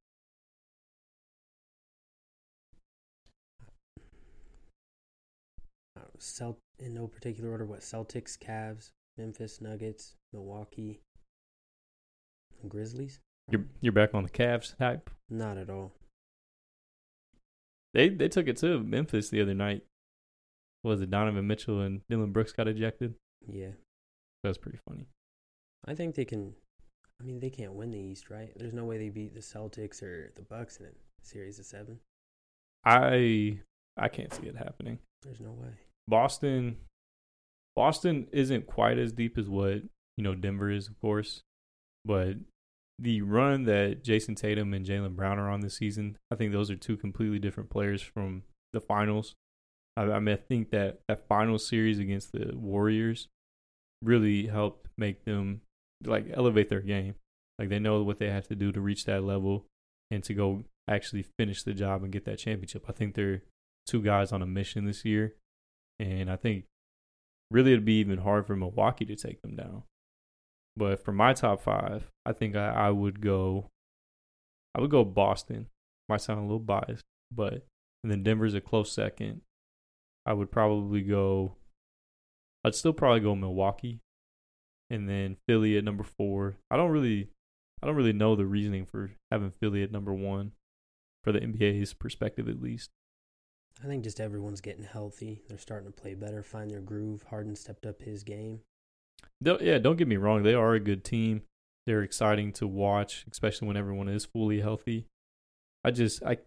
Uh, 5.97 6.03
Celt 6.19 6.59
in 6.79 6.95
no 6.95 7.07
particular 7.07 7.51
order. 7.51 7.65
What 7.65 7.81
Celtics, 7.81 8.37
Cavs, 8.39 8.91
Memphis 9.21 9.61
Nuggets, 9.61 10.15
Milwaukee, 10.33 11.03
Grizzlies. 12.67 13.21
You're 13.51 13.65
you're 13.83 13.93
back 13.93 14.15
on 14.15 14.23
the 14.23 14.31
Cavs 14.31 14.75
hype. 14.79 15.11
Not 15.29 15.59
at 15.59 15.69
all. 15.69 15.93
They 17.93 18.09
they 18.09 18.29
took 18.29 18.49
it 18.49 18.57
to 18.59 18.81
Memphis 18.81 19.29
the 19.29 19.43
other 19.43 19.53
night. 19.53 19.83
Was 20.83 21.03
it 21.03 21.11
Donovan 21.11 21.47
Mitchell 21.47 21.81
and 21.81 22.01
Dillon 22.09 22.33
Brooks 22.33 22.53
got 22.53 22.67
ejected? 22.67 23.15
Yeah. 23.47 23.73
That's 24.43 24.57
pretty 24.57 24.79
funny. 24.89 25.07
I 25.85 25.95
think 25.95 26.15
they 26.15 26.25
can. 26.25 26.55
I 27.21 27.25
mean, 27.25 27.41
they 27.41 27.51
can't 27.51 27.75
win 27.75 27.91
the 27.91 27.99
East, 27.99 28.31
right? 28.31 28.51
There's 28.57 28.73
no 28.73 28.87
way 28.87 28.97
they 28.97 29.11
beat 29.11 29.35
the 29.35 29.41
Celtics 29.41 30.03
or 30.03 30.33
the 30.35 30.43
Bucks 30.43 30.79
in 30.79 30.87
a 30.87 30.91
series 31.23 31.59
of 31.59 31.67
seven. 31.67 32.01
I 32.87 33.61
I 33.99 34.09
can't 34.09 34.33
see 34.33 34.47
it 34.47 34.57
happening. 34.57 34.99
There's 35.23 35.41
no 35.41 35.51
way. 35.51 35.75
Boston, 36.09 36.79
Boston 37.77 38.27
isn't 38.33 38.67
quite 38.67 38.99
as 38.99 39.13
deep 39.13 39.39
as 39.39 39.49
what 39.49 39.83
you 40.17 40.25
know 40.25 40.35
Denver 40.35 40.71
is, 40.71 40.89
of 40.89 41.01
course, 41.01 41.43
but 42.05 42.37
the 42.99 43.23
run 43.23 43.65
that 43.65 44.05
Jayson 44.05 44.35
Tatum 44.35 44.75
and 44.75 44.85
Jaylen 44.85 45.17
Brown 45.17 45.39
are 45.39 45.51
on 45.51 45.61
this 45.61 45.77
season, 45.77 46.19
I 46.31 46.35
think 46.35 46.53
those 46.53 46.71
are 46.71 46.77
two 46.77 46.99
completely 46.99 47.39
different 47.39 47.71
players 47.71 48.03
from 48.03 48.43
the 48.75 48.81
finals. 48.81 49.35
I, 49.97 50.03
I 50.03 50.21
mean, 50.21 50.35
I 50.35 50.39
think 50.39 50.71
that 50.71 51.01
that 51.09 51.27
final 51.27 51.59
series 51.59 51.99
against 51.99 52.33
the 52.33 52.53
Warriors 52.55 53.29
really 54.03 54.47
helped 54.47 54.89
make 54.99 55.25
them 55.25 55.63
like 56.05 56.27
elevate 56.33 56.69
their 56.69 56.81
game. 56.81 57.15
Like 57.59 57.69
they 57.69 57.79
know 57.79 58.03
what 58.03 58.19
they 58.19 58.31
have 58.31 58.49
to 58.49 58.55
do 58.55 58.73
to 58.73 58.81
reach 58.81 59.05
that 59.05 59.25
level 59.25 59.67
and 60.11 60.23
to 60.25 60.35
go 60.35 60.65
actually 60.89 61.25
finish 61.39 61.63
the 61.63 61.73
job 61.73 62.03
and 62.03 62.13
get 62.13 62.25
that 62.27 62.39
championship. 62.39 62.85
I 62.89 62.93
think 62.93 63.15
they're 63.15 63.43
two 63.87 64.03
guys 64.03 64.33
on 64.33 64.43
a 64.43 64.47
mission 64.47 64.85
this 64.85 65.05
year, 65.05 65.35
and 65.99 66.31
I 66.31 66.37
think 66.37 66.65
really 67.51 67.73
it'd 67.73 67.85
be 67.85 67.95
even 67.95 68.19
hard 68.19 68.47
for 68.47 68.57
Milwaukee 68.57 69.05
to 69.07 69.17
take 69.17 69.43
them 69.43 69.57
down. 69.57 69.83
But 70.77 71.05
for 71.05 71.13
my 71.13 71.33
top 71.33 71.61
five, 71.61 72.11
I 72.25 72.33
think 72.33 72.57
I, 72.57 72.69
I 72.69 72.91
would 72.91 73.21
go. 73.21 73.69
I 74.75 74.81
would 74.81 74.91
go 74.91 75.05
Boston. 75.05 75.67
Might 76.09 76.21
sound 76.21 76.39
a 76.39 76.43
little 76.43 76.59
biased, 76.59 77.05
but 77.33 77.67
and 78.03 78.11
then 78.11 78.23
Denver's 78.23 78.55
a 78.55 78.61
close 78.61 78.93
second. 78.93 79.43
I 80.25 80.33
would 80.33 80.51
probably 80.51 81.03
go. 81.03 81.57
I'd 82.65 82.75
still 82.75 82.93
probably 82.93 83.21
go 83.21 83.35
Milwaukee, 83.35 84.01
and 84.89 85.09
then 85.09 85.37
Philly 85.49 85.77
at 85.77 85.85
number 85.85 86.05
four. 86.05 86.57
I 86.71 86.77
don't 86.77 86.91
really, 86.91 87.29
I 87.83 87.87
don't 87.87 87.97
really 87.97 88.13
know 88.13 88.37
the 88.37 88.47
reasoning 88.47 88.87
for 88.87 89.13
having 89.31 89.51
Philly 89.51 89.83
at 89.83 89.93
number 89.93 90.13
one, 90.15 90.53
for 91.25 91.33
the 91.33 91.41
NBA's 91.41 91.95
perspective 91.95 92.49
at 92.49 92.61
least. 92.61 92.91
I 93.83 93.87
think 93.87 94.05
just 94.05 94.21
everyone's 94.21 94.61
getting 94.61 94.85
healthy. 94.85 95.43
They're 95.49 95.59
starting 95.59 95.91
to 95.91 96.01
play 96.01 96.15
better, 96.15 96.43
find 96.43 96.71
their 96.71 96.81
groove. 96.81 97.25
Harden 97.31 97.57
stepped 97.57 97.87
up 97.87 98.03
his 98.03 98.23
game. 98.23 98.61
They'll, 99.41 99.63
yeah, 99.63 99.79
don't 99.79 99.97
get 99.97 100.09
me 100.09 100.17
wrong. 100.17 100.43
They 100.43 100.55
are 100.55 100.75
a 100.75 100.81
good 100.81 101.05
team. 101.05 101.43
They're 101.87 102.03
exciting 102.03 102.53
to 102.55 102.67
watch, 102.67 103.25
especially 103.31 103.69
when 103.69 103.77
everyone 103.77 104.09
is 104.09 104.27
fully 104.27 104.61
healthy. 104.61 105.07
I 105.83 105.91
just 105.91 106.23
I 106.23 106.39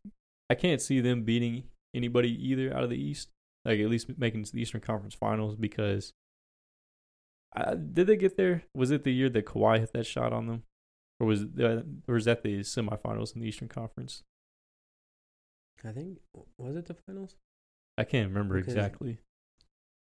I 0.49 0.55
can't 0.55 0.81
see 0.81 0.99
them 1.01 1.23
beating 1.23 1.63
anybody 1.95 2.29
either 2.29 2.73
out 2.73 2.83
of 2.83 2.89
the 2.89 3.01
East. 3.01 3.29
Like 3.65 3.79
at 3.79 3.89
least 3.89 4.07
making 4.17 4.43
the 4.43 4.61
Eastern 4.61 4.81
Conference 4.81 5.15
Finals 5.15 5.55
because 5.55 6.13
uh, 7.55 7.75
did 7.75 8.07
they 8.07 8.17
get 8.17 8.37
there? 8.37 8.63
Was 8.75 8.91
it 8.91 9.03
the 9.03 9.13
year 9.13 9.29
that 9.29 9.45
Kawhi 9.45 9.79
hit 9.79 9.93
that 9.93 10.05
shot 10.05 10.33
on 10.33 10.47
them, 10.47 10.63
or 11.19 11.27
was 11.27 11.43
uh, 11.43 11.83
or 12.07 12.15
was 12.15 12.25
that 12.25 12.43
the 12.43 12.59
semifinals 12.59 13.35
in 13.35 13.41
the 13.41 13.47
Eastern 13.47 13.69
Conference? 13.69 14.23
I 15.85 15.91
think 15.91 16.19
was 16.57 16.75
it 16.75 16.85
the 16.85 16.95
finals? 17.07 17.35
I 17.97 18.03
can't 18.03 18.29
remember 18.29 18.55
because 18.55 18.73
exactly. 18.73 19.17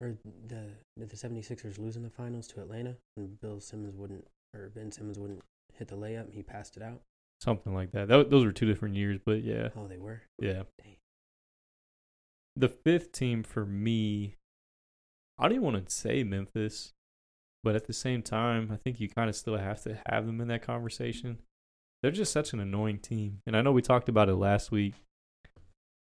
Or 0.01 0.15
the 0.47 0.65
did 0.97 1.09
the 1.09 1.15
76ers 1.15 1.79
lose 1.79 1.95
in 1.95 2.03
the 2.03 2.09
finals 2.09 2.47
to 2.47 2.61
Atlanta 2.61 2.95
and 3.15 3.39
Bill 3.41 3.59
Simmons 3.59 3.95
wouldn't 3.95 4.27
or 4.55 4.69
Ben 4.69 4.91
Simmons 4.91 5.17
wouldn't 5.17 5.41
hit 5.73 5.87
the 5.87 5.95
layup 5.95 6.25
and 6.25 6.33
he 6.33 6.43
passed 6.43 6.77
it 6.77 6.83
out? 6.83 7.01
Something 7.41 7.73
like 7.73 7.91
that. 7.91 8.07
that 8.07 8.29
those 8.29 8.45
were 8.45 8.51
two 8.51 8.65
different 8.65 8.95
years, 8.95 9.19
but 9.23 9.43
yeah. 9.43 9.69
Oh, 9.75 9.87
they 9.87 9.97
were. 9.97 10.21
Yeah. 10.39 10.63
Dang. 10.81 10.95
The 12.55 12.69
fifth 12.69 13.11
team 13.11 13.43
for 13.43 13.65
me, 13.65 14.35
I 15.37 15.43
don't 15.43 15.53
even 15.53 15.63
want 15.63 15.87
to 15.87 15.93
say 15.93 16.23
Memphis, 16.23 16.93
but 17.63 17.75
at 17.75 17.85
the 17.85 17.93
same 17.93 18.23
time, 18.23 18.71
I 18.71 18.77
think 18.77 18.99
you 18.99 19.07
kind 19.07 19.29
of 19.29 19.35
still 19.35 19.57
have 19.57 19.83
to 19.83 19.99
have 20.09 20.25
them 20.25 20.41
in 20.41 20.47
that 20.47 20.63
conversation. 20.63 21.37
They're 22.01 22.11
just 22.11 22.31
such 22.31 22.53
an 22.53 22.59
annoying 22.59 22.99
team, 22.99 23.41
and 23.45 23.55
I 23.55 23.61
know 23.61 23.71
we 23.71 23.83
talked 23.83 24.09
about 24.09 24.29
it 24.29 24.35
last 24.35 24.71
week 24.71 24.95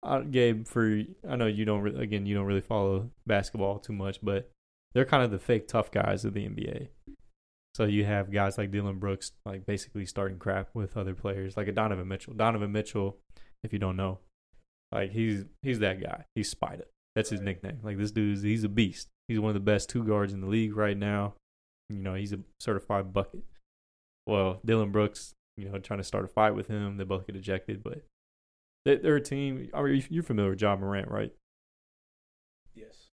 uh, 0.04 0.20
Gabe, 0.20 0.68
for 0.68 1.02
I 1.28 1.36
know 1.36 1.48
you 1.48 1.66
don't 1.66 1.82
re- 1.82 2.04
again 2.04 2.26
you 2.26 2.36
don't 2.36 2.46
really 2.46 2.62
follow 2.62 3.10
basketball 3.26 3.80
too 3.80 3.94
much, 3.94 4.20
but 4.22 4.50
they're 4.94 5.06
kind 5.06 5.24
of 5.24 5.32
the 5.32 5.40
fake 5.40 5.68
tough 5.68 5.92
guys 5.92 6.26
of 6.26 6.34
the 6.34 6.48
NBA. 6.48 6.90
So 7.76 7.86
you 7.86 8.06
have 8.06 8.32
guys 8.32 8.58
like 8.58 8.72
Dillon 8.72 8.98
Brooks, 8.98 9.34
like 9.46 9.66
basically 9.66 10.06
starting 10.06 10.40
crap 10.40 10.70
with 10.74 10.98
other 10.98 11.14
players, 11.14 11.56
like 11.56 11.68
a 11.68 11.72
Donovan 11.72 12.08
Mitchell. 12.08 12.34
Donovan 12.34 12.72
Mitchell, 12.72 13.18
if 13.64 13.72
you 13.72 13.80
don't 13.80 13.98
know, 13.98 14.20
like 14.92 15.12
he's 15.12 15.46
he's 15.62 15.80
that 15.80 16.02
guy. 16.02 16.26
He's 16.36 16.50
Spider. 16.50 16.86
That's 17.16 17.30
his 17.30 17.42
nickname. 17.42 17.80
Like 17.84 17.98
this 17.98 18.12
dude's 18.12 18.42
he's 18.42 18.64
a 18.64 18.70
beast. 18.70 19.10
He's 19.28 19.40
one 19.40 19.50
of 19.50 19.56
the 19.56 19.60
best 19.60 19.90
two 19.90 20.04
guards 20.04 20.34
in 20.34 20.42
the 20.42 20.48
league 20.48 20.76
right 20.76 20.98
now. 20.98 21.34
You 21.90 21.98
know, 21.98 22.16
he's 22.16 22.34
a 22.34 22.40
certified 22.60 23.14
bucket. 23.14 23.44
Well, 24.26 24.60
Dillon 24.66 24.92
Brooks, 24.92 25.34
you 25.56 25.70
know, 25.70 25.78
trying 25.80 26.00
to 26.00 26.04
start 26.04 26.26
a 26.26 26.28
fight 26.28 26.56
with 26.56 26.68
him. 26.68 26.98
They 26.98 27.04
both 27.04 27.28
get 27.28 27.36
ejected, 27.36 27.84
but 27.84 28.04
they, 28.86 28.96
are 28.96 29.16
a 29.16 29.22
team. 29.22 29.70
I 29.74 29.82
mean, 29.82 30.04
you're 30.10 30.24
familiar 30.24 30.52
with 30.52 30.62
Ja 30.62 30.76
Morant, 30.76 31.10
right? 31.10 31.34
Yes. 32.74 33.10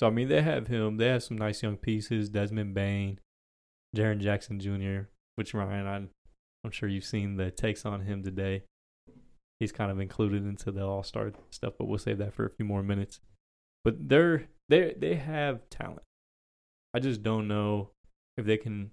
So 0.00 0.06
I 0.06 0.10
mean, 0.10 0.28
they 0.28 0.42
have 0.42 0.68
him. 0.68 0.96
They 0.96 1.06
have 1.06 1.22
some 1.22 1.38
nice 1.38 1.62
young 1.62 1.76
pieces. 1.76 2.28
Desmond 2.28 2.74
Bane, 2.74 3.20
Jaren 3.96 4.20
Jackson 4.20 4.60
Jr., 4.60 5.08
which 5.36 5.54
Ryan, 5.54 5.86
I, 5.86 5.96
I'm 6.64 6.70
sure 6.70 6.88
you've 6.88 7.04
seen 7.04 7.36
the 7.36 7.50
takes 7.50 7.86
on 7.86 8.02
him 8.02 8.22
today. 8.22 8.64
He's 9.60 9.72
kind 9.72 9.90
of 9.90 9.98
included 9.98 10.44
into 10.44 10.70
the 10.70 10.84
All 10.84 11.02
Star 11.02 11.32
stuff, 11.50 11.74
but 11.78 11.86
we'll 11.86 11.98
save 11.98 12.18
that 12.18 12.34
for 12.34 12.46
a 12.46 12.50
few 12.50 12.64
more 12.64 12.82
minutes. 12.82 13.20
But 13.84 14.08
they're 14.08 14.46
they 14.68 14.94
they 14.98 15.14
have 15.14 15.68
talent. 15.70 16.02
I 16.94 17.00
just 17.00 17.22
don't 17.22 17.48
know 17.48 17.90
if 18.36 18.46
they 18.46 18.56
can 18.56 18.92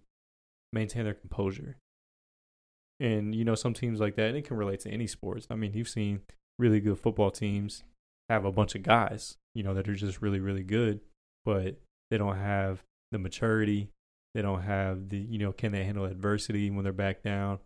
maintain 0.74 1.04
their 1.04 1.13
composure. 1.13 1.78
And 2.99 3.36
you 3.36 3.43
know, 3.43 3.55
some 3.55 3.73
teams 3.73 3.99
like 3.99 4.15
that, 4.15 4.29
and 4.29 4.38
it 4.38 4.45
can 4.45 4.58
relate 4.58 4.79
to 4.81 4.89
any 4.89 5.08
sports. 5.08 5.47
I 5.49 5.55
mean, 5.55 5.73
you've 5.73 5.89
seen 5.89 6.21
really 6.58 6.79
good 6.79 6.99
football 6.99 7.31
teams 7.31 7.84
have 8.29 8.45
a 8.45 8.51
bunch 8.51 8.75
of 8.75 8.84
guys, 8.84 9.38
you 9.53 9.63
know, 9.63 9.73
that 9.73 9.88
are 9.88 9.95
just 9.95 10.21
really, 10.21 10.39
really 10.39 10.63
good, 10.63 11.01
but 11.43 11.79
they 12.10 12.17
don't 12.17 12.38
have 12.38 12.84
the 13.12 13.19
maturity. 13.19 13.89
They 14.34 14.41
don't 14.41 14.63
have 14.63 15.10
the, 15.10 15.17
you 15.17 15.39
know, 15.39 15.51
can 15.51 15.71
they 15.71 15.84
handle 15.84 16.05
adversity 16.05 16.69
when 16.69 16.84
they're 16.84 16.93
back 16.93 17.21
down? 17.21 17.60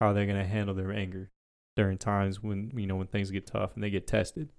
how 0.00 0.08
are 0.08 0.14
they're 0.14 0.26
going 0.26 0.38
to 0.38 0.48
handle 0.48 0.74
their 0.74 0.92
anger 0.92 1.30
during 1.76 1.98
times 1.98 2.42
when 2.42 2.72
you 2.74 2.86
know 2.86 2.96
when 2.96 3.06
things 3.06 3.30
get 3.30 3.46
tough 3.46 3.74
and 3.74 3.84
they 3.84 3.90
get 3.90 4.06
tested. 4.06 4.50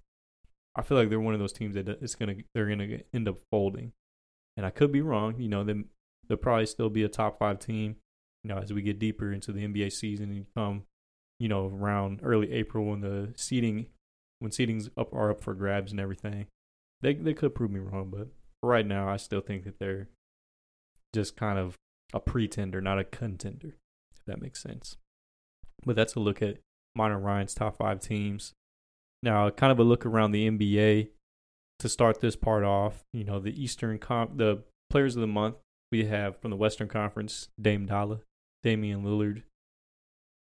I 0.74 0.82
feel 0.82 0.96
like 0.96 1.10
they're 1.10 1.20
one 1.20 1.34
of 1.34 1.40
those 1.40 1.52
teams 1.52 1.74
that 1.74 1.88
uh, 1.88 1.94
it's 2.00 2.14
gonna 2.14 2.36
they're 2.54 2.68
gonna 2.68 3.00
end 3.12 3.28
up 3.28 3.38
folding, 3.50 3.92
and 4.56 4.64
I 4.64 4.70
could 4.70 4.92
be 4.92 5.02
wrong. 5.02 5.34
You 5.38 5.48
know, 5.48 5.64
they 5.64 5.74
they'll 6.28 6.38
probably 6.38 6.66
still 6.66 6.88
be 6.88 7.02
a 7.02 7.08
top 7.08 7.38
five 7.38 7.58
team. 7.58 7.96
You 8.44 8.48
know, 8.48 8.58
as 8.58 8.72
we 8.72 8.82
get 8.82 8.98
deeper 8.98 9.32
into 9.32 9.52
the 9.52 9.66
NBA 9.66 9.92
season 9.92 10.30
and 10.30 10.46
come, 10.56 10.84
you 11.38 11.48
know, 11.48 11.66
around 11.66 12.20
early 12.22 12.52
April 12.52 12.84
when 12.86 13.00
the 13.00 13.32
seeding 13.36 13.86
when 14.40 14.50
seedings 14.50 14.90
up 14.96 15.12
are 15.14 15.30
up 15.30 15.40
for 15.40 15.54
grabs 15.54 15.92
and 15.92 16.00
everything, 16.00 16.46
they 17.00 17.14
they 17.14 17.34
could 17.34 17.54
prove 17.54 17.70
me 17.70 17.80
wrong. 17.80 18.10
But 18.10 18.28
right 18.62 18.86
now, 18.86 19.08
I 19.08 19.16
still 19.16 19.40
think 19.40 19.64
that 19.64 19.78
they're 19.78 20.08
just 21.14 21.36
kind 21.36 21.58
of 21.58 21.76
a 22.12 22.20
pretender, 22.20 22.80
not 22.80 22.98
a 22.98 23.04
contender. 23.04 23.76
If 24.16 24.24
that 24.26 24.42
makes 24.42 24.62
sense. 24.62 24.96
But 25.84 25.96
that's 25.96 26.14
a 26.14 26.20
look 26.20 26.42
at 26.42 26.58
and 26.96 27.24
Ryan's 27.24 27.54
top 27.54 27.76
five 27.76 28.00
teams. 28.00 28.52
Now, 29.22 29.48
kind 29.50 29.72
of 29.72 29.78
a 29.78 29.84
look 29.84 30.04
around 30.04 30.32
the 30.32 30.48
NBA 30.48 31.08
to 31.78 31.88
start 31.88 32.20
this 32.20 32.36
part 32.36 32.64
off. 32.64 33.04
You 33.12 33.24
know, 33.24 33.38
the 33.38 33.62
Eastern 33.62 33.98
comp, 33.98 34.36
the 34.36 34.62
players 34.90 35.16
of 35.16 35.20
the 35.20 35.26
month 35.26 35.56
we 35.90 36.04
have 36.04 36.38
from 36.40 36.50
the 36.50 36.56
Western 36.56 36.88
Conference, 36.88 37.48
Dame 37.60 37.86
Dolla, 37.86 38.20
Damian 38.62 39.02
Lillard. 39.02 39.42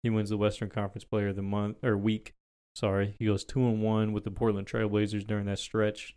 He 0.02 0.10
wins 0.10 0.30
the 0.30 0.36
Western 0.36 0.70
Conference 0.70 1.04
Player 1.04 1.28
of 1.28 1.36
the 1.36 1.42
Month 1.42 1.78
or 1.82 1.96
week. 1.96 2.34
Sorry, 2.74 3.16
he 3.18 3.26
goes 3.26 3.44
two 3.44 3.66
and 3.66 3.82
one 3.82 4.12
with 4.12 4.24
the 4.24 4.30
Portland 4.30 4.66
Trailblazers 4.68 5.26
during 5.26 5.46
that 5.46 5.58
stretch. 5.58 6.16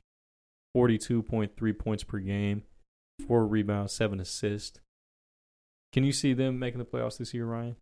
Forty-two 0.74 1.24
point 1.24 1.58
three 1.58 1.74
points 1.74 2.04
per 2.04 2.20
game, 2.20 2.64
four 3.28 3.46
rebounds, 3.46 3.94
seven 3.94 4.20
assists. 4.20 4.80
Can 5.92 6.04
you 6.04 6.14
see 6.14 6.34
them 6.34 6.60
making 6.60 6.80
the 6.80 6.86
playoffs 6.86 7.18
this 7.18 7.34
year, 7.34 7.46
Ryan? 7.46 7.76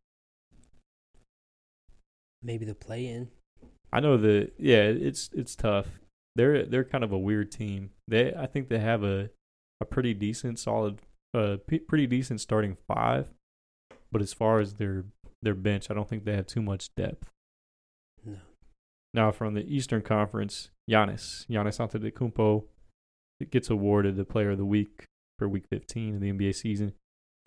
Maybe 2.42 2.66
the 2.66 2.74
play 2.74 3.06
in. 3.06 3.30
I 3.92 4.00
know 4.00 4.18
that 4.18 4.54
yeah, 4.58 4.84
it's 4.84 5.30
it's 5.34 5.56
tough. 5.56 5.88
They're 6.36 6.66
they're 6.66 6.84
kind 6.86 7.04
of 7.04 7.12
a 7.12 7.18
weird 7.20 7.52
team. 7.52 7.92
They 8.08 8.34
I 8.34 8.46
think 8.46 8.70
they 8.70 8.80
have 8.80 9.04
a 9.04 9.30
a 9.82 9.86
pretty 9.86 10.14
decent 10.14 10.58
solid 10.58 11.00
uh 11.34 11.58
p- 11.68 11.80
pretty 11.80 12.08
decent 12.08 12.40
starting 12.42 12.78
five, 12.88 13.28
but 14.12 14.22
as 14.22 14.34
far 14.34 14.60
as 14.60 14.76
their 14.76 15.06
their 15.42 15.56
bench, 15.56 15.90
I 15.90 15.94
don't 15.94 16.08
think 16.10 16.26
they 16.26 16.36
have 16.36 16.48
too 16.48 16.62
much 16.62 16.94
depth. 16.96 17.30
No. 18.26 18.38
Now 19.14 19.32
from 19.32 19.54
the 19.54 19.66
Eastern 19.66 20.02
Conference, 20.02 20.70
Giannis, 20.90 21.46
Giannis 21.48 21.80
Antetokounmpo 21.80 22.66
gets 23.52 23.70
awarded 23.70 24.16
the 24.16 24.26
Player 24.26 24.52
of 24.52 24.58
the 24.58 24.66
Week 24.66 25.06
for 25.38 25.48
Week 25.48 25.66
15 25.70 26.16
of 26.16 26.22
the 26.22 26.32
NBA 26.32 26.56
season. 26.56 26.94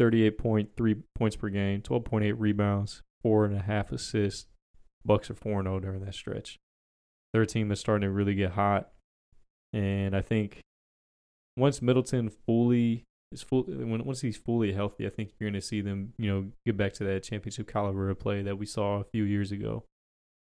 38.3 0.01 1.03
points 1.15 1.37
per 1.37 1.49
game, 1.49 1.83
12.8 1.83 2.35
rebounds, 2.37 3.03
four 3.23 3.45
and 3.45 3.55
a 3.55 3.63
half 3.63 3.93
assists. 3.93 4.47
Bucks 5.05 5.31
are 5.31 5.35
4 5.35 5.63
0 5.63 5.81
during 5.81 6.05
that 6.05 6.15
stretch. 6.15 6.59
Their 7.33 7.45
team 7.45 7.71
is 7.73 7.81
starting 7.81 8.09
to 8.09 8.13
really 8.13 8.35
get 8.35 8.53
hot. 8.53 8.91
And 9.73 10.15
I 10.17 10.21
think 10.21 10.61
once 11.57 11.83
Middleton 11.83 12.31
fully 12.31 13.05
is 13.33 13.43
full 13.43 13.65
when 13.65 14.05
once 14.05 14.21
he's 14.21 14.37
fully 14.37 14.73
healthy, 14.73 15.07
I 15.07 15.11
think 15.11 15.31
you're 15.39 15.51
gonna 15.51 15.61
see 15.61 15.81
them, 15.81 16.15
you 16.19 16.31
know, 16.31 16.47
get 16.65 16.77
back 16.77 16.93
to 16.95 17.05
that 17.05 17.23
championship 17.23 17.71
caliber 17.71 18.11
of 18.11 18.19
play 18.19 18.43
that 18.43 18.59
we 18.59 18.67
saw 18.67 19.01
a 19.01 19.05
few 19.05 19.25
years 19.25 19.53
ago. 19.53 19.85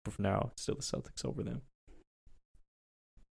But 0.03 0.13
for 0.13 0.21
now, 0.21 0.49
it's 0.51 0.61
still 0.61 0.75
the 0.75 0.81
Celtics 0.81 1.25
over 1.25 1.43
them. 1.43 1.61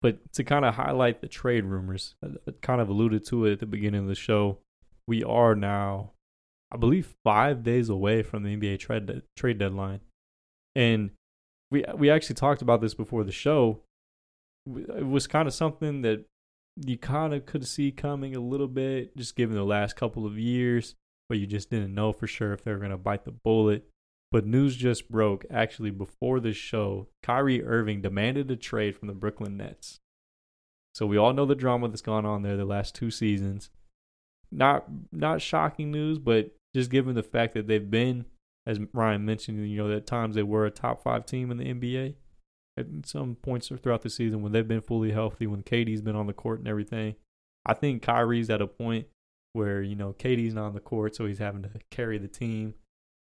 But 0.02 0.32
to 0.34 0.44
kind 0.44 0.66
of 0.66 0.74
highlight 0.74 1.22
the 1.22 1.28
trade 1.28 1.64
rumors, 1.64 2.14
I 2.22 2.28
kind 2.60 2.80
of 2.80 2.88
alluded 2.88 3.24
to 3.28 3.46
it 3.46 3.52
at 3.52 3.60
the 3.60 3.66
beginning 3.66 4.02
of 4.02 4.08
the 4.08 4.14
show. 4.14 4.58
We 5.06 5.24
are 5.24 5.54
now, 5.54 6.12
I 6.70 6.76
believe, 6.76 7.14
five 7.24 7.62
days 7.62 7.88
away 7.88 8.22
from 8.22 8.42
the 8.42 8.54
NBA 8.54 8.80
trade 8.80 9.22
trade 9.36 9.58
deadline, 9.58 10.00
and 10.74 11.10
we 11.70 11.84
we 11.96 12.10
actually 12.10 12.34
talked 12.34 12.60
about 12.60 12.82
this 12.82 12.94
before 12.94 13.24
the 13.24 13.32
show. 13.32 13.80
It 14.66 15.06
was 15.06 15.26
kind 15.26 15.48
of 15.48 15.54
something 15.54 16.02
that 16.02 16.24
you 16.76 16.98
kind 16.98 17.32
of 17.32 17.46
could 17.46 17.66
see 17.66 17.92
coming 17.92 18.34
a 18.34 18.40
little 18.40 18.68
bit, 18.68 19.16
just 19.16 19.36
given 19.36 19.56
the 19.56 19.64
last 19.64 19.96
couple 19.96 20.26
of 20.26 20.38
years, 20.38 20.94
but 21.28 21.38
you 21.38 21.46
just 21.46 21.70
didn't 21.70 21.94
know 21.94 22.12
for 22.12 22.26
sure 22.26 22.52
if 22.52 22.64
they 22.64 22.72
were 22.72 22.78
going 22.78 22.90
to 22.90 22.96
bite 22.96 23.24
the 23.24 23.32
bullet. 23.32 23.88
But 24.32 24.46
news 24.46 24.74
just 24.74 25.08
broke 25.08 25.44
actually 25.50 25.90
before 25.90 26.40
the 26.40 26.52
show. 26.52 27.08
Kyrie 27.22 27.64
Irving 27.64 28.02
demanded 28.02 28.50
a 28.50 28.56
trade 28.56 28.96
from 28.96 29.06
the 29.06 29.14
Brooklyn 29.14 29.56
Nets. 29.56 30.00
So 30.94 31.06
we 31.06 31.16
all 31.16 31.32
know 31.32 31.46
the 31.46 31.54
drama 31.54 31.88
that's 31.88 32.02
gone 32.02 32.26
on 32.26 32.42
there 32.42 32.56
the 32.56 32.64
last 32.64 32.94
two 32.94 33.10
seasons. 33.10 33.70
Not 34.50 34.86
not 35.12 35.40
shocking 35.40 35.90
news, 35.90 36.18
but 36.18 36.54
just 36.74 36.90
given 36.90 37.14
the 37.14 37.22
fact 37.22 37.54
that 37.54 37.68
they've 37.68 37.90
been, 37.90 38.26
as 38.66 38.80
Ryan 38.92 39.24
mentioned, 39.24 39.68
you 39.68 39.76
know, 39.76 39.92
at 39.92 40.06
times 40.06 40.34
they 40.34 40.42
were 40.42 40.66
a 40.66 40.70
top 40.70 41.02
five 41.02 41.26
team 41.26 41.50
in 41.50 41.56
the 41.56 41.72
NBA 41.72 42.14
at 42.76 42.86
some 43.04 43.36
points 43.36 43.68
throughout 43.68 44.02
the 44.02 44.10
season 44.10 44.42
when 44.42 44.52
they've 44.52 44.66
been 44.66 44.80
fully 44.80 45.12
healthy, 45.12 45.46
when 45.46 45.62
Katie's 45.62 46.02
been 46.02 46.16
on 46.16 46.26
the 46.26 46.32
court 46.32 46.58
and 46.58 46.68
everything. 46.68 47.14
I 47.66 47.74
think 47.74 48.02
Kyrie's 48.02 48.50
at 48.50 48.60
a 48.60 48.66
point 48.66 49.06
where, 49.52 49.82
you 49.82 49.94
know, 49.94 50.12
Katie's 50.12 50.54
not 50.54 50.66
on 50.66 50.74
the 50.74 50.80
court, 50.80 51.14
so 51.14 51.26
he's 51.26 51.38
having 51.38 51.62
to 51.62 51.70
carry 51.90 52.18
the 52.18 52.28
team 52.28 52.74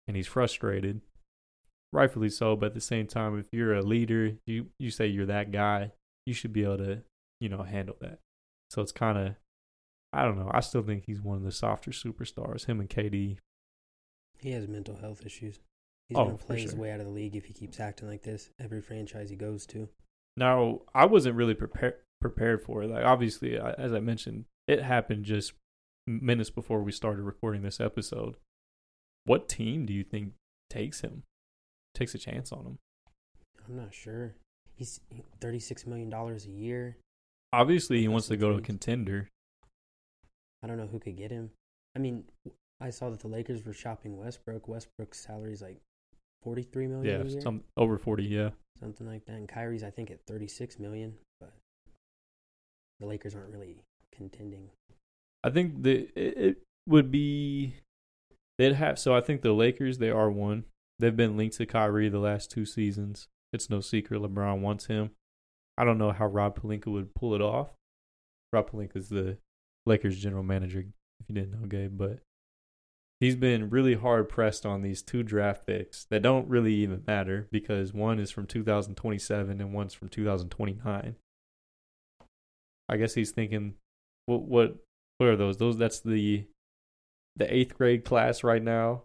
and 0.07 0.15
he's 0.15 0.27
frustrated. 0.27 1.01
Rightfully 1.91 2.29
so, 2.29 2.55
but 2.55 2.67
at 2.67 2.73
the 2.75 2.81
same 2.81 3.07
time, 3.07 3.37
if 3.39 3.47
you're 3.51 3.73
a 3.73 3.81
leader, 3.81 4.33
you, 4.45 4.67
you 4.79 4.91
say 4.91 5.07
you're 5.07 5.25
that 5.25 5.51
guy, 5.51 5.91
you 6.25 6.33
should 6.33 6.53
be 6.53 6.63
able 6.63 6.77
to, 6.77 7.01
you 7.39 7.49
know, 7.49 7.63
handle 7.63 7.95
that. 8.01 8.19
So 8.69 8.83
it's 8.83 8.91
kind 8.91 9.17
of, 9.17 9.35
I 10.13 10.23
don't 10.23 10.37
know. 10.37 10.51
I 10.53 10.59
still 10.59 10.83
think 10.83 11.05
he's 11.05 11.21
one 11.21 11.37
of 11.37 11.43
the 11.43 11.51
softer 11.51 11.91
superstars, 11.91 12.67
him 12.67 12.79
and 12.79 12.89
KD. 12.89 13.37
He 14.37 14.51
has 14.51 14.67
mental 14.67 14.97
health 14.97 15.25
issues. 15.25 15.59
He's 16.09 16.17
Oh, 16.17 16.25
gonna 16.25 16.37
for 16.37 16.45
play 16.45 16.61
his 16.61 16.75
way 16.75 16.91
out 16.91 16.99
of 16.99 17.05
the 17.05 17.11
league 17.11 17.35
if 17.35 17.45
he 17.45 17.53
keeps 17.53 17.79
acting 17.79 18.07
like 18.07 18.23
this. 18.23 18.49
Every 18.59 18.81
franchise 18.81 19.29
he 19.29 19.35
goes 19.35 19.65
to. 19.67 19.87
Now, 20.35 20.81
I 20.93 21.05
wasn't 21.05 21.35
really 21.35 21.53
prepared 21.53 21.95
prepared 22.19 22.63
for 22.63 22.83
it. 22.83 22.89
Like 22.89 23.05
obviously, 23.05 23.57
as 23.57 23.93
I 23.93 23.99
mentioned, 23.99 24.45
it 24.67 24.81
happened 24.81 25.25
just 25.25 25.53
minutes 26.07 26.49
before 26.49 26.81
we 26.81 26.91
started 26.91 27.21
recording 27.23 27.61
this 27.61 27.79
episode. 27.79 28.35
What 29.25 29.47
team 29.47 29.85
do 29.85 29.93
you 29.93 30.03
think 30.03 30.33
takes 30.69 31.01
him? 31.01 31.23
Takes 31.93 32.15
a 32.15 32.17
chance 32.17 32.51
on 32.51 32.65
him? 32.65 32.77
I'm 33.67 33.75
not 33.77 33.93
sure. 33.93 34.33
He's 34.75 34.99
thirty 35.39 35.59
six 35.59 35.85
million 35.85 36.09
dollars 36.09 36.45
a 36.45 36.51
year. 36.51 36.97
Obviously, 37.53 37.99
he 37.99 38.07
wants 38.07 38.27
to 38.27 38.37
go 38.37 38.51
to 38.51 38.57
a 38.57 38.61
contender. 38.61 39.27
I 40.63 40.67
don't 40.67 40.77
know 40.77 40.87
who 40.87 40.99
could 40.99 41.17
get 41.17 41.31
him. 41.31 41.51
I 41.95 41.99
mean, 41.99 42.25
I 42.81 42.89
saw 42.89 43.09
that 43.09 43.19
the 43.19 43.27
Lakers 43.27 43.65
were 43.65 43.73
shopping 43.73 44.17
Westbrook. 44.17 44.67
Westbrook's 44.67 45.19
salary 45.19 45.53
is 45.53 45.61
like 45.61 45.77
forty 46.43 46.63
three 46.63 46.87
million 46.87 47.21
Yeah, 47.21 47.25
a 47.25 47.29
year, 47.29 47.41
some 47.41 47.63
over 47.77 47.97
forty. 47.97 48.23
Yeah, 48.23 48.49
something 48.79 49.07
like 49.07 49.25
that. 49.25 49.35
And 49.35 49.47
Kyrie's 49.47 49.83
I 49.83 49.89
think 49.89 50.11
at 50.11 50.19
thirty 50.27 50.47
six 50.47 50.79
million, 50.79 51.15
but 51.39 51.53
the 52.99 53.05
Lakers 53.05 53.35
aren't 53.35 53.51
really 53.51 53.83
contending. 54.13 54.69
I 55.43 55.49
think 55.49 55.83
the 55.83 56.09
it, 56.15 56.37
it 56.37 56.57
would 56.87 57.11
be 57.11 57.75
they'd 58.57 58.73
have. 58.73 58.99
So 58.99 59.15
I 59.15 59.21
think 59.21 59.41
the 59.41 59.53
Lakers 59.53 59.97
they 59.97 60.09
are 60.09 60.29
one. 60.29 60.65
They've 60.99 61.15
been 61.15 61.37
linked 61.37 61.55
to 61.57 61.65
Kyrie 61.65 62.09
the 62.09 62.19
last 62.19 62.51
two 62.51 62.65
seasons. 62.65 63.27
It's 63.53 63.69
no 63.69 63.79
secret 63.79 64.21
LeBron 64.21 64.59
wants 64.59 64.87
him. 64.87 65.11
I 65.77 65.85
don't 65.85 65.97
know 65.97 66.11
how 66.11 66.25
Rob 66.25 66.59
Pelinka 66.59 66.87
would 66.87 67.15
pull 67.15 67.33
it 67.33 67.41
off. 67.41 67.69
Rob 68.51 68.69
Pelinka 68.69 68.97
is 68.97 69.07
the 69.07 69.37
Lakers 69.85 70.19
general 70.19 70.43
manager, 70.43 70.83
if 71.21 71.29
you 71.29 71.35
didn't 71.35 71.59
know, 71.59 71.67
Gabe, 71.67 71.97
but 71.97 72.19
he's 73.19 73.35
been 73.35 73.69
really 73.69 73.95
hard 73.95 74.29
pressed 74.29 74.65
on 74.65 74.81
these 74.81 75.01
two 75.01 75.23
draft 75.23 75.65
picks 75.67 76.05
that 76.05 76.21
don't 76.21 76.47
really 76.47 76.73
even 76.75 77.03
matter 77.05 77.47
because 77.51 77.93
one 77.93 78.19
is 78.19 78.31
from 78.31 78.45
2027 78.45 79.59
and 79.59 79.73
one's 79.73 79.93
from 79.93 80.09
2029. 80.09 81.15
I 82.87 82.97
guess 82.97 83.13
he's 83.13 83.31
thinking, 83.31 83.75
what 84.25 84.43
what 84.43 84.77
what 85.17 85.29
are 85.29 85.35
those? 85.35 85.57
Those 85.57 85.77
that's 85.77 85.99
the 85.99 86.45
the 87.35 87.53
eighth 87.53 87.77
grade 87.77 88.03
class 88.03 88.43
right 88.43 88.63
now, 88.63 89.03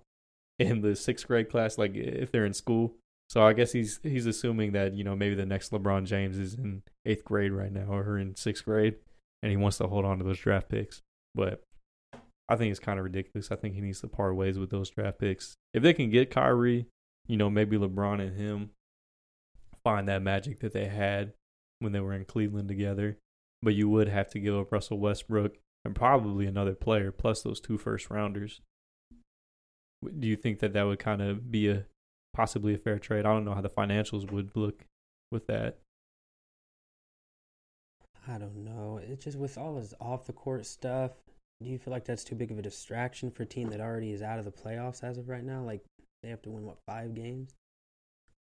and 0.58 0.82
the 0.82 0.96
sixth 0.96 1.26
grade 1.26 1.50
class, 1.50 1.76
like 1.76 1.94
if 1.94 2.32
they're 2.32 2.46
in 2.46 2.54
school. 2.54 2.94
So 3.28 3.42
I 3.42 3.52
guess 3.52 3.72
he's 3.72 4.00
he's 4.02 4.26
assuming 4.26 4.72
that 4.72 4.94
you 4.94 5.04
know 5.04 5.16
maybe 5.16 5.34
the 5.34 5.44
next 5.44 5.72
LeBron 5.72 6.06
James 6.06 6.38
is 6.38 6.54
in 6.54 6.82
eighth 7.04 7.24
grade 7.24 7.52
right 7.52 7.72
now 7.72 7.92
or 7.92 8.18
in 8.18 8.36
sixth 8.36 8.64
grade, 8.64 8.96
and 9.42 9.50
he 9.50 9.56
wants 9.56 9.78
to 9.78 9.86
hold 9.86 10.04
on 10.04 10.18
to 10.18 10.24
those 10.24 10.38
draft 10.38 10.68
picks. 10.68 11.02
But 11.34 11.63
I 12.48 12.56
think 12.56 12.70
it's 12.70 12.80
kind 12.80 12.98
of 12.98 13.04
ridiculous. 13.04 13.50
I 13.50 13.56
think 13.56 13.74
he 13.74 13.80
needs 13.80 14.00
to 14.00 14.08
part 14.08 14.36
ways 14.36 14.58
with 14.58 14.70
those 14.70 14.90
draft 14.90 15.18
picks. 15.18 15.56
If 15.72 15.82
they 15.82 15.94
can 15.94 16.10
get 16.10 16.30
Kyrie, 16.30 16.86
you 17.26 17.36
know 17.36 17.48
maybe 17.48 17.78
LeBron 17.78 18.20
and 18.20 18.36
him 18.36 18.70
find 19.82 20.08
that 20.08 20.22
magic 20.22 20.60
that 20.60 20.72
they 20.72 20.86
had 20.86 21.32
when 21.78 21.92
they 21.92 22.00
were 22.00 22.14
in 22.14 22.24
Cleveland 22.24 22.68
together. 22.68 23.18
But 23.62 23.74
you 23.74 23.88
would 23.88 24.08
have 24.08 24.28
to 24.30 24.38
give 24.38 24.54
up 24.54 24.72
Russell 24.72 24.98
Westbrook 24.98 25.56
and 25.84 25.94
probably 25.94 26.46
another 26.46 26.74
player 26.74 27.10
plus 27.10 27.42
those 27.42 27.60
two 27.60 27.78
first 27.78 28.10
rounders. 28.10 28.60
Do 30.18 30.26
you 30.26 30.36
think 30.36 30.58
that 30.58 30.74
that 30.74 30.82
would 30.82 30.98
kind 30.98 31.22
of 31.22 31.50
be 31.50 31.68
a 31.68 31.86
possibly 32.34 32.74
a 32.74 32.78
fair 32.78 32.98
trade? 32.98 33.24
I 33.24 33.32
don't 33.32 33.44
know 33.44 33.54
how 33.54 33.62
the 33.62 33.70
financials 33.70 34.30
would 34.30 34.50
look 34.54 34.84
with 35.30 35.46
that. 35.46 35.78
I 38.26 38.38
don't 38.38 38.64
know. 38.64 39.00
It's 39.02 39.24
just 39.24 39.38
with 39.38 39.56
all 39.58 39.76
his 39.76 39.94
off 40.00 40.26
the 40.26 40.32
court 40.32 40.66
stuff. 40.66 41.12
Do 41.62 41.70
you 41.70 41.78
feel 41.78 41.92
like 41.92 42.04
that's 42.04 42.24
too 42.24 42.34
big 42.34 42.50
of 42.50 42.58
a 42.58 42.62
distraction 42.62 43.30
for 43.30 43.44
a 43.44 43.46
team 43.46 43.68
that 43.70 43.80
already 43.80 44.12
is 44.12 44.22
out 44.22 44.38
of 44.38 44.44
the 44.44 44.50
playoffs 44.50 45.02
as 45.02 45.18
of 45.18 45.28
right 45.28 45.44
now? 45.44 45.62
Like 45.62 45.82
They 46.22 46.30
have 46.30 46.42
to 46.42 46.50
win 46.50 46.64
what 46.64 46.78
five 46.86 47.14
games? 47.14 47.54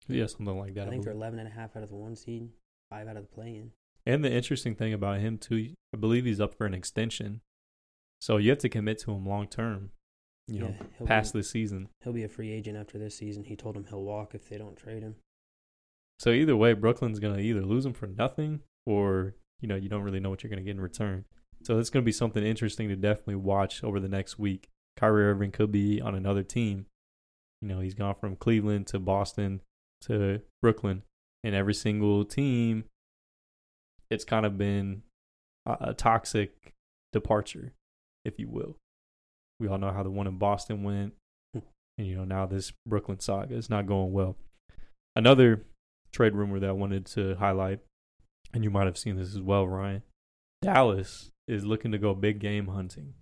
Yeah, 0.08 0.26
something 0.28 0.58
like 0.58 0.74
that. 0.74 0.88
I 0.88 0.90
think 0.90 1.04
believe. 1.04 1.06
they're 1.06 1.14
11 1.14 1.40
and 1.40 1.48
a 1.48 1.52
half 1.52 1.76
out 1.76 1.84
of 1.84 1.90
the 1.90 1.96
one 1.96 2.16
seed, 2.16 2.50
five 2.90 3.08
out 3.08 3.18
of 3.18 3.24
the 3.24 3.34
play-in. 3.34 3.72
And 4.06 4.24
the 4.24 4.32
interesting 4.32 4.76
thing 4.76 4.94
about 4.94 5.20
him 5.20 5.38
too, 5.38 5.74
I 5.94 5.98
believe 5.98 6.26
he's 6.26 6.42
up 6.42 6.56
for 6.56 6.66
an 6.66 6.74
extension. 6.74 7.42
So 8.20 8.38
you 8.38 8.50
have 8.50 8.60
to 8.60 8.70
commit 8.70 9.00
to 9.00 9.12
him 9.12 9.26
long 9.26 9.48
term. 9.48 9.92
You 10.48 10.60
know, 10.60 10.76
he'll 10.98 11.08
past 11.08 11.34
be, 11.34 11.40
this 11.40 11.50
season. 11.50 11.88
he'll 12.04 12.12
be 12.12 12.24
a 12.24 12.30
free 12.30 12.52
agent 12.52 12.78
after 12.78 12.98
this 12.98 13.18
season. 13.18 13.46
He 13.46 13.56
told 13.56 13.78
him 13.78 13.86
he'll 13.88 14.04
walk 14.04 14.36
if 14.36 14.50
they 14.50 14.58
don't 14.58 14.76
trade 14.76 15.02
him. 15.02 15.16
So 16.20 16.32
either 16.32 16.56
way, 16.56 16.74
Brooklyn's 16.74 17.20
gonna 17.20 17.40
either 17.40 17.62
lose 17.62 17.86
him 17.86 17.94
for 17.94 18.08
nothing 18.08 18.62
or, 18.86 19.36
you 19.62 19.70
know, 19.70 19.76
you 19.76 19.88
don't 19.88 20.04
really 20.04 20.20
know 20.20 20.30
what 20.30 20.44
you're 20.44 20.50
gonna 20.50 20.62
get 20.62 20.72
in 20.72 20.82
return. 20.82 21.24
So 21.64 21.80
it's 21.80 21.90
gonna 21.90 22.04
be 22.04 22.12
something 22.12 22.44
interesting 22.44 22.90
to 22.90 22.96
definitely 22.96 23.36
watch 23.36 23.84
over 23.84 24.00
the 24.00 24.10
next 24.10 24.38
week. 24.38 24.70
Kyrie 24.98 25.26
Irving 25.26 25.52
could 25.52 25.72
be 25.72 26.02
on 26.02 26.16
another 26.16 26.44
team. 26.44 26.86
You 27.62 27.70
know, 27.70 27.80
he's 27.80 27.96
gone 27.96 28.16
from 28.16 28.36
Cleveland 28.36 28.88
to 28.88 29.00
Boston 29.00 29.62
to 30.02 30.42
Brooklyn. 30.62 31.04
And 31.46 31.56
every 31.56 31.74
single 31.74 32.24
team 32.24 32.86
it's 34.14 34.24
kind 34.24 34.46
of 34.46 34.58
been 34.58 35.02
a, 35.66 35.78
a 35.82 35.94
toxic 35.94 36.74
departure, 37.12 37.74
if 38.24 38.40
you 38.40 38.48
will. 38.48 38.78
We 39.60 39.68
all 39.68 39.78
know 39.78 39.92
how 39.92 40.04
the 40.04 40.10
one 40.10 40.28
in 40.28 40.38
Boston 40.38 40.84
went, 40.84 41.14
hmm. 41.54 41.60
and 41.98 42.08
you 42.08 42.16
know 42.16 42.26
now 42.26 42.46
this 42.46 42.72
Brooklyn 42.86 43.20
saga 43.20 43.56
is 43.56 43.70
not 43.70 43.88
going 43.88 44.14
well. 44.14 44.38
Another 45.16 45.64
trade 46.12 46.36
rumor 46.36 46.60
that 46.60 46.70
I 46.70 46.74
wanted 46.74 47.06
to 47.08 47.36
highlight, 47.36 47.80
and 48.54 48.64
you 48.64 48.70
might 48.70 48.86
have 48.86 48.98
seen 48.98 49.18
this 49.18 49.34
as 49.34 49.42
well, 49.42 49.68
Ryan. 49.68 50.04
Dallas 50.62 51.32
is 51.48 51.66
looking 51.66 51.92
to 51.92 51.98
go 51.98 52.14
big 52.14 52.40
game 52.40 52.68
hunting. 52.68 53.14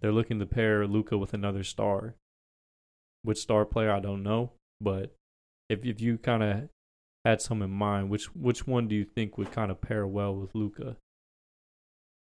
They're 0.00 0.12
looking 0.12 0.38
to 0.38 0.46
pair 0.46 0.86
Luka 0.86 1.18
with 1.18 1.34
another 1.34 1.64
star. 1.64 2.14
Which 3.22 3.38
star 3.38 3.64
player 3.64 3.90
I 3.90 4.00
don't 4.00 4.22
know, 4.22 4.52
but 4.80 5.12
if 5.68 5.84
if 5.84 6.00
you 6.00 6.18
kind 6.18 6.42
of 6.42 6.68
had 7.24 7.42
some 7.42 7.62
in 7.62 7.70
mind, 7.70 8.10
which 8.10 8.34
which 8.34 8.66
one 8.66 8.86
do 8.86 8.94
you 8.94 9.04
think 9.04 9.36
would 9.36 9.50
kind 9.50 9.70
of 9.70 9.80
pair 9.80 10.06
well 10.06 10.34
with 10.34 10.54
Luka? 10.54 10.96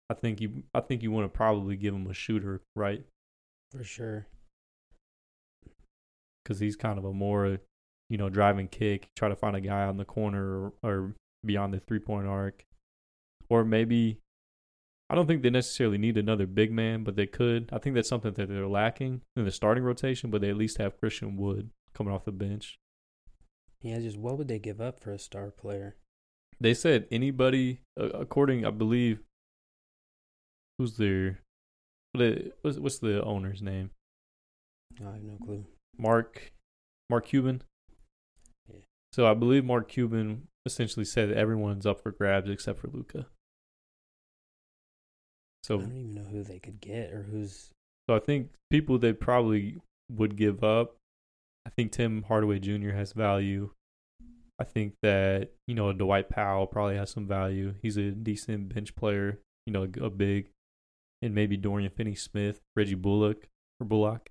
I 0.08 0.14
think 0.14 0.40
you 0.40 0.62
I 0.72 0.80
think 0.80 1.02
you 1.02 1.10
want 1.10 1.24
to 1.24 1.36
probably 1.36 1.76
give 1.76 1.94
him 1.94 2.06
a 2.06 2.14
shooter, 2.14 2.62
right? 2.76 3.04
For 3.72 3.84
sure. 3.84 4.26
Because 6.42 6.60
he's 6.60 6.76
kind 6.76 6.98
of 6.98 7.04
a 7.04 7.12
more, 7.12 7.58
you 8.08 8.16
know, 8.16 8.30
driving 8.30 8.68
kick. 8.68 9.08
Try 9.16 9.28
to 9.28 9.36
find 9.36 9.56
a 9.56 9.60
guy 9.60 9.82
on 9.82 9.98
the 9.98 10.04
corner 10.04 10.42
or, 10.42 10.72
or 10.82 11.14
beyond 11.44 11.74
the 11.74 11.80
three 11.80 11.98
point 11.98 12.26
arc, 12.26 12.64
or 13.50 13.64
maybe. 13.64 14.18
I 15.10 15.14
don't 15.14 15.26
think 15.26 15.42
they 15.42 15.50
necessarily 15.50 15.96
need 15.96 16.18
another 16.18 16.46
big 16.46 16.70
man, 16.70 17.02
but 17.02 17.16
they 17.16 17.26
could. 17.26 17.70
I 17.72 17.78
think 17.78 17.94
that's 17.94 18.08
something 18.08 18.32
that 18.34 18.48
they're 18.48 18.68
lacking 18.68 19.22
in 19.36 19.44
the 19.44 19.50
starting 19.50 19.82
rotation, 19.82 20.30
but 20.30 20.42
they 20.42 20.50
at 20.50 20.56
least 20.56 20.78
have 20.78 21.00
Christian 21.00 21.36
Wood 21.36 21.70
coming 21.94 22.12
off 22.12 22.26
the 22.26 22.32
bench. 22.32 22.78
Yeah, 23.80 23.98
just 24.00 24.18
what 24.18 24.36
would 24.36 24.48
they 24.48 24.58
give 24.58 24.80
up 24.80 25.00
for 25.00 25.12
a 25.12 25.18
star 25.18 25.50
player? 25.50 25.96
They 26.60 26.74
said 26.74 27.06
anybody, 27.10 27.80
uh, 27.98 28.08
according 28.10 28.66
I 28.66 28.70
believe, 28.70 29.20
who's 30.76 30.96
their, 30.96 31.40
what's 32.12 32.78
what's 32.78 32.98
the 32.98 33.22
owner's 33.22 33.62
name? 33.62 33.90
I 35.00 35.12
have 35.12 35.22
no 35.22 35.36
clue. 35.36 35.64
Mark, 35.96 36.52
Mark 37.08 37.26
Cuban. 37.26 37.62
Yeah. 38.68 38.80
So 39.12 39.26
I 39.26 39.34
believe 39.34 39.64
Mark 39.64 39.88
Cuban 39.88 40.48
essentially 40.66 41.04
said 41.04 41.30
that 41.30 41.36
everyone's 41.36 41.86
up 41.86 42.02
for 42.02 42.10
grabs 42.10 42.50
except 42.50 42.80
for 42.80 42.88
Luka. 42.88 43.26
I 45.74 45.78
don't 45.78 45.96
even 45.96 46.14
know 46.14 46.24
who 46.30 46.42
they 46.42 46.58
could 46.58 46.80
get 46.80 47.12
or 47.12 47.22
who's. 47.22 47.70
so 48.08 48.16
I 48.16 48.20
think 48.20 48.50
people 48.70 48.98
they 48.98 49.12
probably 49.12 49.76
would 50.10 50.36
give 50.36 50.64
up. 50.64 50.96
I 51.66 51.70
think 51.70 51.92
Tim 51.92 52.22
Hardaway 52.22 52.58
Jr. 52.58 52.90
has 52.90 53.12
value. 53.12 53.70
I 54.58 54.64
think 54.64 54.94
that 55.02 55.50
you 55.66 55.74
know 55.74 55.92
Dwight 55.92 56.28
Powell 56.30 56.66
probably 56.66 56.96
has 56.96 57.10
some 57.10 57.26
value. 57.26 57.74
He's 57.82 57.96
a 57.96 58.10
decent 58.10 58.74
bench 58.74 58.96
player. 58.96 59.40
You 59.66 59.72
know, 59.72 59.86
a 60.00 60.08
big, 60.10 60.48
and 61.20 61.34
maybe 61.34 61.58
Dorian 61.58 61.90
Finney-Smith, 61.90 62.60
Reggie 62.74 62.94
Bullock 62.94 63.48
or 63.78 63.86
Bullock. 63.86 64.30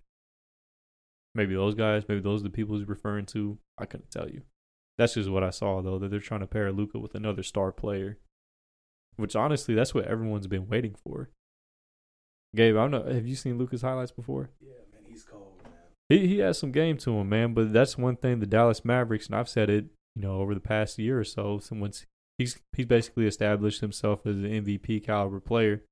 Maybe 1.35 1.53
those 1.53 1.75
guys. 1.75 2.03
Maybe 2.09 2.21
those 2.21 2.41
are 2.41 2.45
the 2.45 2.49
people 2.49 2.75
he's 2.75 2.87
referring 2.87 3.27
to. 3.27 3.59
I 3.77 3.85
couldn't 3.85 4.09
tell 4.09 4.27
you. 4.27 4.41
That's 4.97 5.13
just 5.13 5.29
what 5.29 5.43
I 5.43 5.51
saw 5.51 5.81
though. 5.81 5.99
That 5.99 6.09
they're 6.09 6.19
trying 6.19 6.39
to 6.39 6.47
pair 6.47 6.71
Luka 6.71 6.97
with 6.97 7.13
another 7.13 7.43
star 7.43 7.71
player, 7.71 8.17
which 9.17 9.35
honestly, 9.35 9.75
that's 9.75 9.93
what 9.93 10.05
everyone's 10.05 10.47
been 10.47 10.67
waiting 10.67 10.95
for. 11.03 11.29
Gabe, 12.55 12.77
I 12.77 12.87
don't 12.87 12.91
know. 12.91 13.13
Have 13.13 13.27
you 13.27 13.35
seen 13.35 13.57
Luka's 13.57 13.81
highlights 13.81 14.11
before? 14.11 14.49
Yeah, 14.61 14.69
man, 14.91 15.01
he's 15.07 15.23
cold, 15.23 15.53
man. 15.63 15.73
He 16.09 16.27
he 16.27 16.37
has 16.39 16.57
some 16.57 16.71
game 16.71 16.97
to 16.99 17.11
him, 17.11 17.29
man. 17.29 17.53
But 17.53 17.73
that's 17.73 17.97
one 17.97 18.15
thing 18.15 18.39
the 18.39 18.45
Dallas 18.45 18.85
Mavericks, 18.85 19.27
and 19.27 19.35
I've 19.35 19.49
said 19.49 19.69
it, 19.69 19.85
you 20.15 20.21
know, 20.21 20.39
over 20.39 20.53
the 20.53 20.61
past 20.61 20.97
year 20.97 21.19
or 21.19 21.23
so, 21.23 21.59
since 21.59 22.05
he's 22.37 22.57
he's 22.75 22.85
basically 22.85 23.27
established 23.27 23.81
himself 23.81 24.25
as 24.25 24.37
an 24.37 24.45
MVP 24.45 25.03
caliber 25.03 25.39
player. 25.39 25.83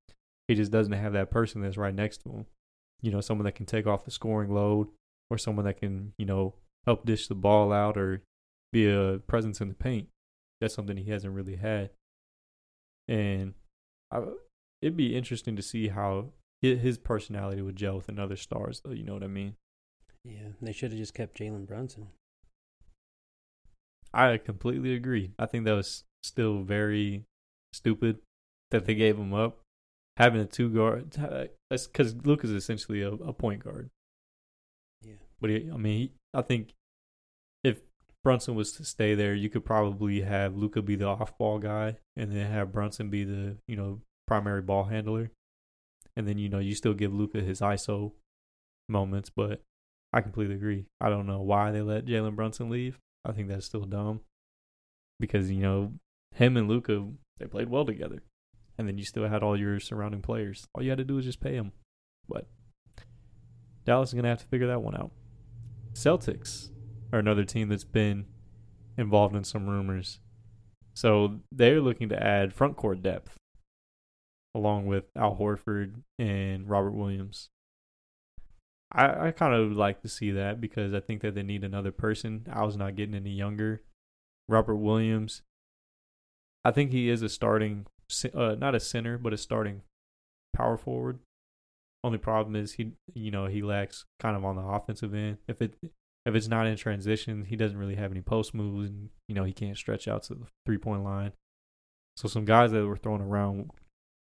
He 0.48 0.54
just 0.54 0.70
doesn't 0.70 0.92
have 0.92 1.12
that 1.12 1.30
person 1.30 1.60
that's 1.60 1.76
right 1.76 1.94
next 1.94 2.18
to 2.18 2.30
him. 2.30 2.46
You 3.02 3.10
know, 3.10 3.20
someone 3.20 3.44
that 3.44 3.56
can 3.56 3.66
take 3.66 3.86
off 3.86 4.04
the 4.04 4.10
scoring 4.10 4.54
load, 4.54 4.88
or 5.30 5.38
someone 5.38 5.64
that 5.66 5.80
can, 5.80 6.12
you 6.18 6.26
know, 6.26 6.54
help 6.86 7.04
dish 7.04 7.28
the 7.28 7.34
ball 7.34 7.72
out 7.72 7.96
or 7.96 8.22
be 8.72 8.88
a 8.88 9.18
presence 9.26 9.60
in 9.60 9.68
the 9.68 9.74
paint. 9.74 10.08
That's 10.60 10.74
something 10.74 10.96
he 10.96 11.10
hasn't 11.10 11.34
really 11.34 11.56
had. 11.56 11.90
And 13.08 13.54
I, 14.10 14.22
it'd 14.82 14.96
be 14.96 15.16
interesting 15.16 15.56
to 15.56 15.62
see 15.62 15.88
how 15.88 16.30
his 16.62 16.98
personality 16.98 17.62
would 17.62 17.76
gel 17.76 17.96
with 17.96 18.08
another 18.08 18.36
stars, 18.36 18.80
though. 18.84 18.92
You 18.92 19.04
know 19.04 19.14
what 19.14 19.22
I 19.22 19.28
mean? 19.28 19.54
Yeah, 20.24 20.48
they 20.60 20.72
should 20.72 20.90
have 20.90 20.98
just 20.98 21.14
kept 21.14 21.38
Jalen 21.38 21.66
Brunson. 21.66 22.08
I 24.12 24.38
completely 24.38 24.94
agree. 24.94 25.32
I 25.38 25.46
think 25.46 25.64
that 25.64 25.74
was 25.74 26.04
still 26.22 26.62
very 26.62 27.24
stupid 27.72 28.18
that 28.70 28.86
they 28.86 28.94
gave 28.94 29.18
him 29.18 29.34
up. 29.34 29.60
Having 30.16 30.40
a 30.40 30.46
two 30.46 30.70
guard, 30.70 31.14
uh, 31.18 31.44
that's 31.68 31.86
because 31.86 32.16
Luke 32.24 32.42
is 32.42 32.50
essentially 32.50 33.02
a, 33.02 33.12
a 33.12 33.34
point 33.34 33.62
guard. 33.62 33.90
Yeah. 35.02 35.16
But 35.40 35.50
he, 35.50 35.70
I 35.70 35.76
mean, 35.76 35.98
he, 35.98 36.12
I 36.32 36.40
think 36.40 36.72
Brunson 38.26 38.56
was 38.56 38.72
to 38.72 38.84
stay 38.84 39.14
there, 39.14 39.36
you 39.36 39.48
could 39.48 39.64
probably 39.64 40.22
have 40.22 40.56
Luka 40.56 40.82
be 40.82 40.96
the 40.96 41.06
off 41.06 41.38
ball 41.38 41.60
guy, 41.60 41.98
and 42.16 42.32
then 42.32 42.50
have 42.50 42.72
Brunson 42.72 43.08
be 43.08 43.22
the 43.22 43.56
you 43.68 43.76
know 43.76 44.00
primary 44.26 44.62
ball 44.62 44.82
handler, 44.82 45.30
and 46.16 46.26
then 46.26 46.36
you 46.36 46.48
know 46.48 46.58
you 46.58 46.74
still 46.74 46.92
give 46.92 47.14
Luka 47.14 47.40
his 47.40 47.60
ISO 47.60 48.10
moments. 48.88 49.30
But 49.30 49.62
I 50.12 50.22
completely 50.22 50.56
agree. 50.56 50.86
I 51.00 51.08
don't 51.08 51.28
know 51.28 51.40
why 51.40 51.70
they 51.70 51.82
let 51.82 52.06
Jalen 52.06 52.34
Brunson 52.34 52.68
leave. 52.68 52.98
I 53.24 53.30
think 53.30 53.46
that's 53.46 53.66
still 53.66 53.84
dumb 53.84 54.22
because 55.20 55.48
you 55.48 55.60
know 55.60 55.92
him 56.34 56.56
and 56.56 56.66
Luka 56.66 57.06
they 57.38 57.46
played 57.46 57.68
well 57.68 57.84
together, 57.84 58.24
and 58.76 58.88
then 58.88 58.98
you 58.98 59.04
still 59.04 59.28
had 59.28 59.44
all 59.44 59.56
your 59.56 59.78
surrounding 59.78 60.20
players. 60.20 60.66
All 60.74 60.82
you 60.82 60.90
had 60.90 60.98
to 60.98 61.04
do 61.04 61.14
was 61.14 61.26
just 61.26 61.38
pay 61.38 61.54
them. 61.54 61.70
But 62.28 62.48
Dallas 63.84 64.08
is 64.08 64.14
gonna 64.14 64.30
have 64.30 64.40
to 64.40 64.46
figure 64.46 64.66
that 64.66 64.82
one 64.82 64.96
out. 64.96 65.12
Celtics 65.92 66.70
are 67.12 67.18
another 67.18 67.44
team 67.44 67.68
that's 67.68 67.84
been 67.84 68.26
involved 68.96 69.34
in 69.34 69.44
some 69.44 69.68
rumors. 69.68 70.20
So 70.94 71.40
they're 71.52 71.80
looking 71.80 72.08
to 72.08 72.22
add 72.22 72.54
front 72.54 72.76
court 72.76 73.02
depth 73.02 73.36
along 74.54 74.86
with 74.86 75.04
Al 75.14 75.36
Horford 75.36 76.02
and 76.18 76.68
Robert 76.68 76.92
Williams. 76.92 77.50
I, 78.90 79.28
I 79.28 79.30
kind 79.32 79.54
of 79.54 79.72
like 79.72 80.00
to 80.02 80.08
see 80.08 80.30
that 80.30 80.60
because 80.60 80.94
I 80.94 81.00
think 81.00 81.20
that 81.20 81.34
they 81.34 81.42
need 81.42 81.62
another 81.62 81.92
person. 81.92 82.46
Al's 82.50 82.76
not 82.76 82.96
getting 82.96 83.14
any 83.14 83.30
younger. 83.30 83.82
Robert 84.48 84.76
Williams, 84.76 85.42
I 86.64 86.70
think 86.70 86.92
he 86.92 87.10
is 87.10 87.20
a 87.20 87.28
starting, 87.28 87.86
uh, 88.32 88.54
not 88.58 88.74
a 88.74 88.80
center, 88.80 89.18
but 89.18 89.34
a 89.34 89.36
starting 89.36 89.82
power 90.54 90.78
forward. 90.78 91.18
Only 92.02 92.18
problem 92.18 92.56
is 92.56 92.74
he, 92.74 92.92
you 93.12 93.30
know, 93.30 93.46
he 93.46 93.60
lacks 93.60 94.04
kind 94.20 94.36
of 94.36 94.44
on 94.44 94.56
the 94.56 94.62
offensive 94.62 95.12
end. 95.12 95.38
If 95.48 95.60
it 95.60 95.74
if 96.26 96.34
it's 96.34 96.48
not 96.48 96.66
in 96.66 96.76
transition, 96.76 97.44
he 97.44 97.56
doesn't 97.56 97.78
really 97.78 97.94
have 97.94 98.10
any 98.10 98.20
post 98.20 98.52
moves, 98.52 98.90
and 98.90 99.08
you 99.28 99.34
know 99.34 99.44
he 99.44 99.52
can't 99.52 99.76
stretch 99.78 100.06
out 100.08 100.24
to 100.24 100.34
the 100.34 100.46
three 100.66 100.78
point 100.78 101.04
line. 101.04 101.32
So 102.16 102.28
some 102.28 102.44
guys 102.44 102.72
that 102.72 102.86
were 102.86 102.96
thrown 102.96 103.20
around, 103.22 103.70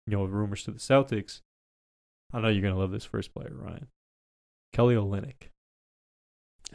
you 0.06 0.16
know, 0.16 0.24
rumors 0.24 0.62
to 0.64 0.70
the 0.70 0.78
Celtics. 0.78 1.40
I 2.32 2.40
know 2.40 2.48
you're 2.48 2.62
gonna 2.62 2.78
love 2.78 2.90
this 2.92 3.04
first 3.04 3.34
player, 3.34 3.52
Ryan. 3.52 3.88
Kelly 4.72 4.94
Olynyk. 4.94 5.48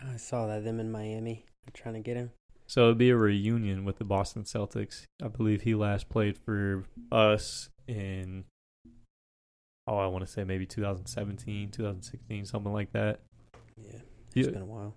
I 0.02 0.18
saw 0.18 0.48
that 0.48 0.64
them 0.64 0.80
in 0.80 0.92
Miami 0.92 1.46
They're 1.66 1.72
trying 1.74 1.94
to 1.94 2.00
get 2.00 2.18
him. 2.18 2.32
So 2.66 2.86
it'd 2.86 2.98
be 2.98 3.12
a 3.12 3.16
reunion 3.18 3.86
with 3.86 3.98
the 4.00 4.04
Boston 4.04 4.44
Celtics. 4.44 5.04
I 5.22 5.28
believe 5.28 5.62
he 5.62 5.76
last 5.76 6.10
played 6.10 6.38
for 6.38 6.86
us 7.12 7.70
in 7.88 8.46
oh, 9.86 9.98
I 9.98 10.08
want 10.08 10.26
to 10.26 10.32
say 10.32 10.44
maybe 10.46 10.66
2017, 10.66 11.70
2016, 11.72 12.46
something 12.46 12.72
like 12.74 12.92
that. 12.94 13.20
Yeah, 13.78 14.00
it's 14.36 14.48
Yeah. 14.48 14.50
been 14.54 14.62
a 14.62 14.66
while. 14.66 14.96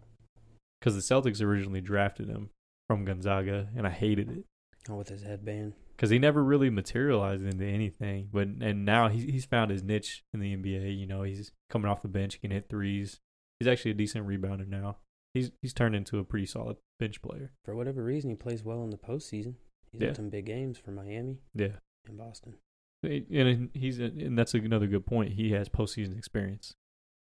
Because 0.80 0.94
the 0.94 1.00
Celtics 1.14 1.42
originally 1.42 1.80
drafted 1.80 2.28
him 2.28 2.50
from 2.88 3.04
Gonzaga, 3.04 3.68
and 3.76 3.86
I 3.86 3.90
hated 3.90 4.30
it 4.30 4.44
Oh, 4.88 4.96
with 4.96 5.08
his 5.08 5.22
headband. 5.22 5.72
because 5.96 6.10
he 6.10 6.18
never 6.18 6.44
really 6.44 6.70
materialized 6.70 7.42
into 7.44 7.64
anything. 7.64 8.28
But 8.32 8.48
and 8.60 8.84
now 8.84 9.08
he's 9.08 9.24
he's 9.24 9.44
found 9.46 9.70
his 9.70 9.82
niche 9.82 10.22
in 10.32 10.40
the 10.40 10.54
NBA. 10.56 10.96
You 10.98 11.06
know, 11.06 11.22
he's 11.22 11.50
coming 11.70 11.90
off 11.90 12.02
the 12.02 12.08
bench, 12.08 12.34
he 12.34 12.40
can 12.40 12.50
hit 12.52 12.68
threes. 12.68 13.18
He's 13.58 13.66
actually 13.68 13.92
a 13.92 13.94
decent 13.94 14.26
rebounder 14.28 14.68
now. 14.68 14.98
he's 15.34 15.50
he's 15.62 15.72
turned 15.74 15.94
into 15.96 16.18
a 16.18 16.24
pretty 16.24 16.46
solid 16.46 16.76
bench 17.00 17.20
player. 17.22 17.52
For 17.64 17.74
whatever 17.74 18.02
reason, 18.04 18.30
he 18.30 18.36
plays 18.36 18.62
well 18.62 18.82
in 18.84 18.90
the 18.90 18.96
postseason. 18.96 19.54
He's 19.92 20.00
Yeah. 20.02 20.12
some 20.12 20.28
big 20.30 20.44
games 20.46 20.78
for 20.78 20.90
Miami 20.92 21.38
Yeah, 21.54 21.76
and 22.06 22.16
Boston. 22.18 22.54
and 23.02 23.70
he's 23.74 23.98
and 23.98 24.38
that's 24.38 24.54
another 24.54 24.86
good 24.86 25.06
point. 25.06 25.32
He 25.32 25.50
has 25.52 25.68
postseason 25.68 26.16
experience, 26.16 26.74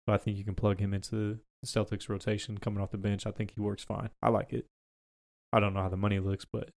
so 0.06 0.12
I 0.14 0.18
think 0.18 0.36
you 0.36 0.44
can 0.44 0.54
plug 0.54 0.78
him 0.80 0.92
into 0.94 1.10
the 1.16 1.40
Celtics 1.64 2.08
rotation 2.08 2.58
coming 2.58 2.82
off 2.82 2.90
the 2.90 2.98
bench. 2.98 3.26
I 3.26 3.30
think 3.30 3.52
he 3.54 3.60
works 3.60 3.82
fine. 3.82 4.10
I 4.22 4.28
like 4.28 4.52
it. 4.52 4.66
I 5.52 5.60
don't 5.60 5.74
know 5.74 5.82
how 5.82 5.88
the 5.88 5.96
money 5.96 6.18
looks, 6.18 6.44
but 6.44 6.70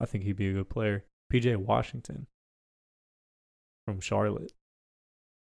I 0.00 0.06
think 0.06 0.24
he'd 0.24 0.36
be 0.36 0.48
a 0.48 0.54
good 0.54 0.68
player. 0.68 1.04
PJ 1.32 1.56
Washington 1.56 2.26
from 3.86 4.00
Charlotte, 4.00 4.52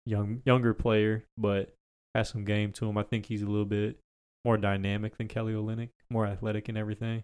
young 0.06 0.42
younger 0.46 0.74
player, 0.74 1.26
but 1.38 1.76
has 2.16 2.30
some 2.30 2.44
game 2.44 2.72
to 2.74 2.90
him. 2.90 2.98
I 2.98 3.04
think 3.04 3.26
he's 3.26 3.42
a 3.42 3.48
little 3.48 3.66
bit 3.66 4.00
more 4.44 4.58
dynamic 4.58 5.18
than 5.18 5.28
Kelly 5.28 5.54
Olynyk, 5.54 5.90
more 6.10 6.26
athletic 6.26 6.70
and 6.70 6.78
everything. 6.78 7.24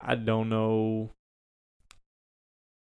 I 0.00 0.14
don't 0.14 0.48
know. 0.48 1.12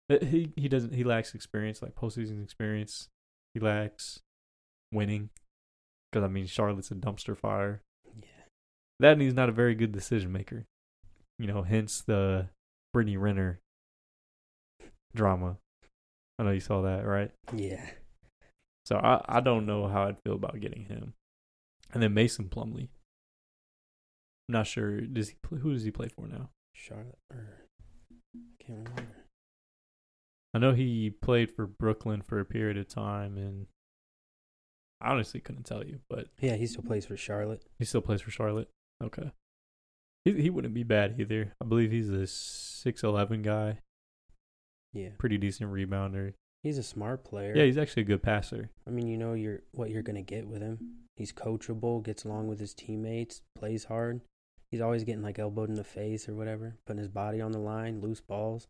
He 0.09 0.53
he 0.57 0.69
doesn't 0.69 0.95
he 0.95 1.05
lacks 1.05 1.35
experience 1.35 1.81
like 1.83 1.95
postseason 1.95 2.43
experience. 2.43 3.09
He 3.55 3.61
lacks 3.61 4.21
winning 4.93 5.31
because 6.12 6.25
I 6.25 6.29
mean 6.29 6.46
Charlotte's 6.46 6.90
a 6.90 6.94
dumpster 6.94 7.37
fire. 7.37 7.81
Yeah. 8.20 8.29
That 9.01 9.12
and 9.14 9.22
he's 9.22 9.35
not 9.35 9.48
a 9.48 9.53
very 9.53 9.75
good 9.75 9.92
decision 9.92 10.33
maker. 10.33 10.66
You 11.38 11.46
know, 11.46 11.62
hence 11.62 12.03
the 12.03 12.48
Brittany 12.92 13.16
Renner 13.16 13.61
drama. 15.14 15.57
I 16.38 16.44
know 16.44 16.51
you 16.51 16.61
saw 16.61 16.83
that, 16.83 17.07
right? 17.07 17.31
Yeah. 17.55 17.90
So 18.85 18.96
I 18.96 19.22
I 19.29 19.40
don't 19.40 19.66
know 19.66 19.88
how 19.88 20.05
I'd 20.05 20.22
feel 20.25 20.35
about 20.35 20.61
getting 20.61 20.85
him. 20.85 21.14
And 21.92 22.03
then 22.03 22.14
Mason 22.14 22.48
Plumlee. 22.48 22.88
I'm 24.48 24.55
not 24.55 24.66
sure. 24.66 25.01
Does 25.01 25.31
he 25.31 25.37
play, 25.42 25.59
who 25.59 25.72
does 25.72 25.85
he 25.85 25.90
play 25.90 26.09
for 26.09 26.27
now? 26.27 26.51
Charlotte 26.75 27.18
or 27.31 27.68
I 28.35 28.64
can't 28.64 28.88
remember. 28.88 29.16
I 30.55 30.59
know 30.59 30.72
he 30.72 31.11
played 31.11 31.51
for 31.51 31.66
Brooklyn 31.66 32.22
for 32.22 32.38
a 32.38 32.44
period 32.44 32.77
of 32.77 32.88
time, 32.88 33.37
and 33.38 33.66
I 35.03 35.11
honestly 35.11 35.41
couldn't 35.41 35.65
tell 35.65 35.85
you, 35.85 35.99
but 36.09 36.29
Yeah, 36.41 36.55
he 36.57 36.67
still 36.67 36.85
plays 36.85 37.05
for 37.07 37.17
Charlotte. 37.17 37.62
he 37.79 37.85
still 37.85 38.01
plays 38.03 38.21
for 38.23 38.31
Charlotte. 38.31 38.69
Okay, 39.03 39.33
he 40.25 40.41
he 40.43 40.49
wouldn't 40.51 40.75
be 40.75 40.85
bad 40.85 41.17
either. 41.21 41.53
I 41.61 41.65
believe 41.65 41.91
he's 41.91 42.09
a 42.11 42.27
six 42.27 43.03
eleven 43.03 43.43
guy, 43.43 43.79
Yeah. 44.93 45.11
pretty 45.19 45.38
decent 45.38 45.73
rebounder. 45.73 46.35
He's 46.62 46.79
a 46.79 46.83
smart 46.85 47.25
player. 47.25 47.57
Yeah, 47.57 47.65
he's 47.65 47.79
actually 47.79 48.03
a 48.03 48.07
good 48.07 48.23
passer. 48.23 48.71
I 48.87 48.91
mean, 48.91 49.09
you 49.09 49.17
know 49.19 49.33
you're 49.35 49.62
what 49.73 49.91
you're 49.91 50.03
gonna 50.03 50.23
get 50.23 50.47
with 50.47 50.62
him. 50.62 50.99
He's 51.17 51.33
coachable, 51.33 52.03
gets 52.03 52.25
along 52.25 52.47
with 52.49 52.61
his 52.61 52.73
teammates, 52.75 53.43
plays 53.57 53.85
hard. 53.85 54.21
He's 54.71 54.81
always 54.81 55.05
getting 55.05 55.23
like 55.23 55.38
elbowed 55.38 55.69
in 55.69 55.75
the 55.75 55.85
face 55.85 56.29
or 56.29 56.35
whatever, 56.35 56.77
putting 56.87 56.99
his 56.99 57.09
body 57.09 57.41
on 57.41 57.53
the 57.53 57.59
line, 57.59 58.01
loose 58.01 58.21
balls. 58.21 58.69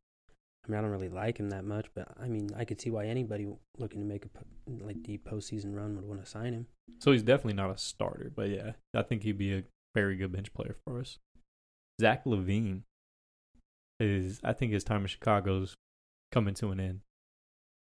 I 0.66 0.70
mean, 0.70 0.78
I 0.78 0.82
don't 0.82 0.90
really 0.90 1.08
like 1.08 1.38
him 1.38 1.50
that 1.50 1.64
much, 1.64 1.86
but 1.94 2.08
I 2.20 2.28
mean, 2.28 2.50
I 2.56 2.64
could 2.64 2.80
see 2.80 2.90
why 2.90 3.06
anybody 3.06 3.48
looking 3.78 4.00
to 4.00 4.06
make 4.06 4.24
a 4.24 4.28
like 4.84 5.02
deep 5.02 5.28
postseason 5.28 5.74
run 5.74 5.96
would 5.96 6.04
want 6.04 6.24
to 6.24 6.30
sign 6.30 6.52
him. 6.52 6.66
So 7.00 7.10
he's 7.12 7.22
definitely 7.24 7.54
not 7.54 7.70
a 7.74 7.78
starter, 7.78 8.30
but 8.34 8.48
yeah, 8.48 8.72
I 8.94 9.02
think 9.02 9.24
he'd 9.24 9.38
be 9.38 9.52
a 9.54 9.64
very 9.94 10.16
good 10.16 10.32
bench 10.32 10.54
player 10.54 10.76
for 10.86 11.00
us. 11.00 11.18
Zach 12.00 12.24
LaVine 12.24 12.82
is, 14.00 14.40
I 14.44 14.52
think 14.52 14.72
his 14.72 14.84
time 14.84 15.02
in 15.02 15.06
Chicago's 15.08 15.74
coming 16.30 16.54
to 16.54 16.70
an 16.70 16.80
end. 16.80 17.00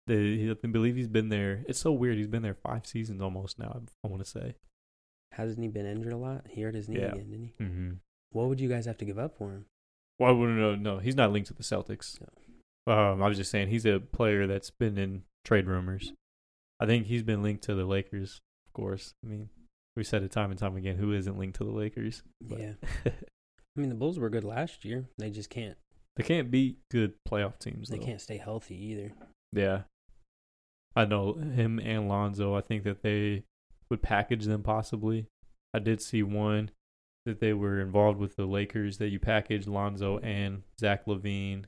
The, 0.09 0.57
I 0.62 0.66
believe 0.66 0.96
he's 0.96 1.09
been 1.09 1.31
there. 1.31 1.64
It's 1.68 1.79
so 1.81 1.92
weird. 1.92 2.16
He's 2.16 2.29
been 2.29 2.42
there 2.42 2.55
five 2.55 2.87
seasons 2.87 3.20
almost 3.20 3.59
now. 3.59 3.83
I 4.05 4.09
want 4.09 4.24
to 4.24 4.29
say. 4.31 4.55
Hasn't 5.33 5.61
he 5.61 5.68
been 5.68 5.87
injured 5.87 6.12
a 6.12 6.16
lot? 6.16 6.46
He 6.48 6.62
hurt 6.62 6.74
his 6.74 6.88
knee 6.88 7.00
Yeah. 7.00 7.07
again, 7.12 7.31
didn't 7.31 7.52
he? 7.59 7.64
Mm-hmm. 7.64 7.90
What 8.31 8.48
would 8.48 8.61
you 8.61 8.68
guys 8.68 8.87
have 8.87 8.98
to 8.98 9.05
give 9.05 9.18
up 9.18 9.37
for 9.37 9.50
him? 9.52 9.66
Well, 10.18 10.31
I 10.31 10.33
wouldn't 10.33 10.59
know. 10.59 10.74
No, 10.76 10.98
he's 10.98 11.16
not 11.16 11.33
linked 11.33 11.48
to 11.48 11.55
the 11.55 11.62
Celtics. 11.64 12.18
Um, 12.87 13.22
I 13.22 13.29
was 13.29 13.37
just 13.37 13.51
saying 13.51 13.68
he's 13.68 13.87
a 13.87 13.99
player 14.01 14.46
that's 14.46 14.70
been 14.70 14.96
in 14.96 15.22
trade 15.44 15.66
rumors. 15.66 16.12
I 16.79 16.87
think 16.87 17.07
he's 17.07 17.22
been 17.22 17.42
linked 17.42 17.64
to 17.64 17.75
the 17.75 17.85
Lakers, 17.85 18.40
of 18.68 18.72
course. 18.75 19.14
I 19.25 19.29
mean, 19.29 19.49
we 19.96 20.05
said 20.05 20.22
it 20.22 20.31
time 20.31 20.51
and 20.51 20.59
time 20.59 20.77
again. 20.77 20.96
Who 20.96 21.12
isn't 21.12 21.38
linked 21.38 21.57
to 21.59 21.64
the 21.64 21.70
Lakers? 21.70 22.22
But 22.40 22.61
Yeah. 22.61 22.72
I 23.07 23.81
mean, 23.81 23.88
the 23.88 23.94
Bulls 23.94 24.18
were 24.18 24.31
good 24.31 24.44
last 24.44 24.85
year. 24.85 25.07
They 25.18 25.31
just 25.31 25.51
can't. 25.51 25.77
they 26.16 26.22
can't 26.22 26.51
beat 26.51 26.79
good 26.90 27.14
playoff 27.29 27.59
teams. 27.59 27.88
They 27.88 27.99
though. 27.99 28.05
can't 28.05 28.20
stay 28.20 28.38
healthy 28.38 28.77
either. 28.77 29.12
Yeah. 29.53 29.83
I 30.94 31.05
know 31.05 31.35
him 31.35 31.79
and 31.79 32.09
Lonzo. 32.09 32.55
I 32.55 32.62
think 32.62 32.85
that 32.85 33.03
they 33.03 33.44
would 33.90 34.03
package 34.03 34.44
them 34.44 34.62
possibly. 34.62 35.27
I 35.75 35.79
did 35.79 36.01
see 36.01 36.22
one 36.22 36.70
that 37.27 37.40
they 37.40 37.53
were 37.53 37.81
involved 37.81 38.18
with 38.18 38.37
the 38.37 38.46
Lakers 38.46 38.99
that 38.99 39.09
you 39.09 39.18
package 39.18 39.66
Lonzo 39.66 40.18
and 40.18 40.62
Zach 40.81 41.07
LaVine. 41.07 41.64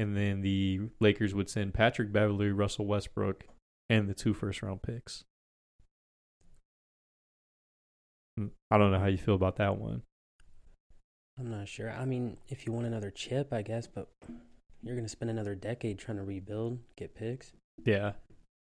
And 0.00 0.16
then 0.16 0.40
the 0.40 0.80
Lakers 0.98 1.34
would 1.34 1.50
send 1.50 1.74
Patrick 1.74 2.10
Beverley, 2.10 2.52
Russell 2.52 2.86
Westbrook, 2.86 3.44
and 3.90 4.08
the 4.08 4.14
two 4.14 4.32
first 4.32 4.62
round 4.62 4.80
picks. 4.80 5.24
Mm, 8.40 8.52
I 8.70 8.78
don't 8.78 8.92
know 8.92 8.98
how 8.98 9.08
you 9.08 9.18
feel 9.18 9.34
about 9.34 9.56
that 9.56 9.76
one. 9.76 10.00
I'm 11.38 11.50
not 11.50 11.68
sure. 11.68 11.90
I 11.90 12.06
mean, 12.06 12.38
if 12.48 12.64
you 12.64 12.72
want 12.72 12.86
another 12.86 13.10
chip, 13.10 13.52
I 13.52 13.60
guess, 13.60 13.86
but 13.86 14.08
you're 14.82 14.94
going 14.94 15.04
to 15.04 15.10
spend 15.10 15.30
another 15.30 15.54
decade 15.54 15.98
trying 15.98 16.16
to 16.16 16.24
rebuild, 16.24 16.78
get 16.96 17.14
picks. 17.14 17.52
Yeah. 17.84 18.12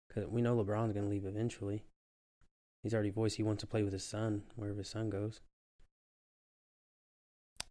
Because 0.07 0.27
we 0.31 0.41
know 0.41 0.55
LeBron's 0.55 0.93
going 0.93 1.05
to 1.05 1.11
leave 1.11 1.25
eventually. 1.25 1.83
He's 2.81 2.95
already 2.95 3.11
voiced 3.11 3.37
he 3.37 3.43
wants 3.43 3.61
to 3.61 3.67
play 3.67 3.83
with 3.83 3.93
his 3.93 4.03
son, 4.03 4.45
wherever 4.55 4.79
his 4.79 4.89
son 4.89 5.11
goes. 5.11 5.41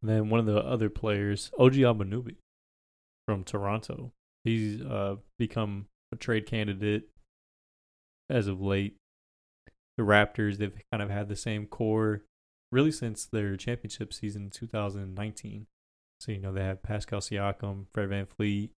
And 0.01 0.09
then 0.09 0.31
one 0.31 0.39
of 0.39 0.47
the 0.47 0.59
other 0.59 0.89
players, 0.89 1.51
OG 1.59 1.73
Anunoby 1.73 2.37
from 3.29 3.45
Toronto. 3.45 4.11
He's 4.43 4.81
uh, 4.81 5.17
become 5.39 5.85
a 6.11 6.17
trade 6.17 6.47
candidate 6.47 7.11
as 8.31 8.47
of 8.47 8.63
late. 8.63 8.97
The 9.99 10.03
Raptors, 10.03 10.57
they've 10.57 10.73
kind 10.91 11.03
of 11.03 11.11
had 11.11 11.29
the 11.29 11.37
same 11.37 11.67
core 11.67 12.23
really 12.73 12.91
since 12.91 13.27
their 13.27 13.55
championship 13.59 14.15
season 14.15 14.49
2019. 14.49 15.67
So, 16.21 16.33
you 16.33 16.39
know, 16.39 16.55
they 16.55 16.65
have 16.65 16.83
Pascal 16.83 17.21
Siakam, 17.21 17.85
Fred 17.93 18.09
VanVleet, 18.09 18.71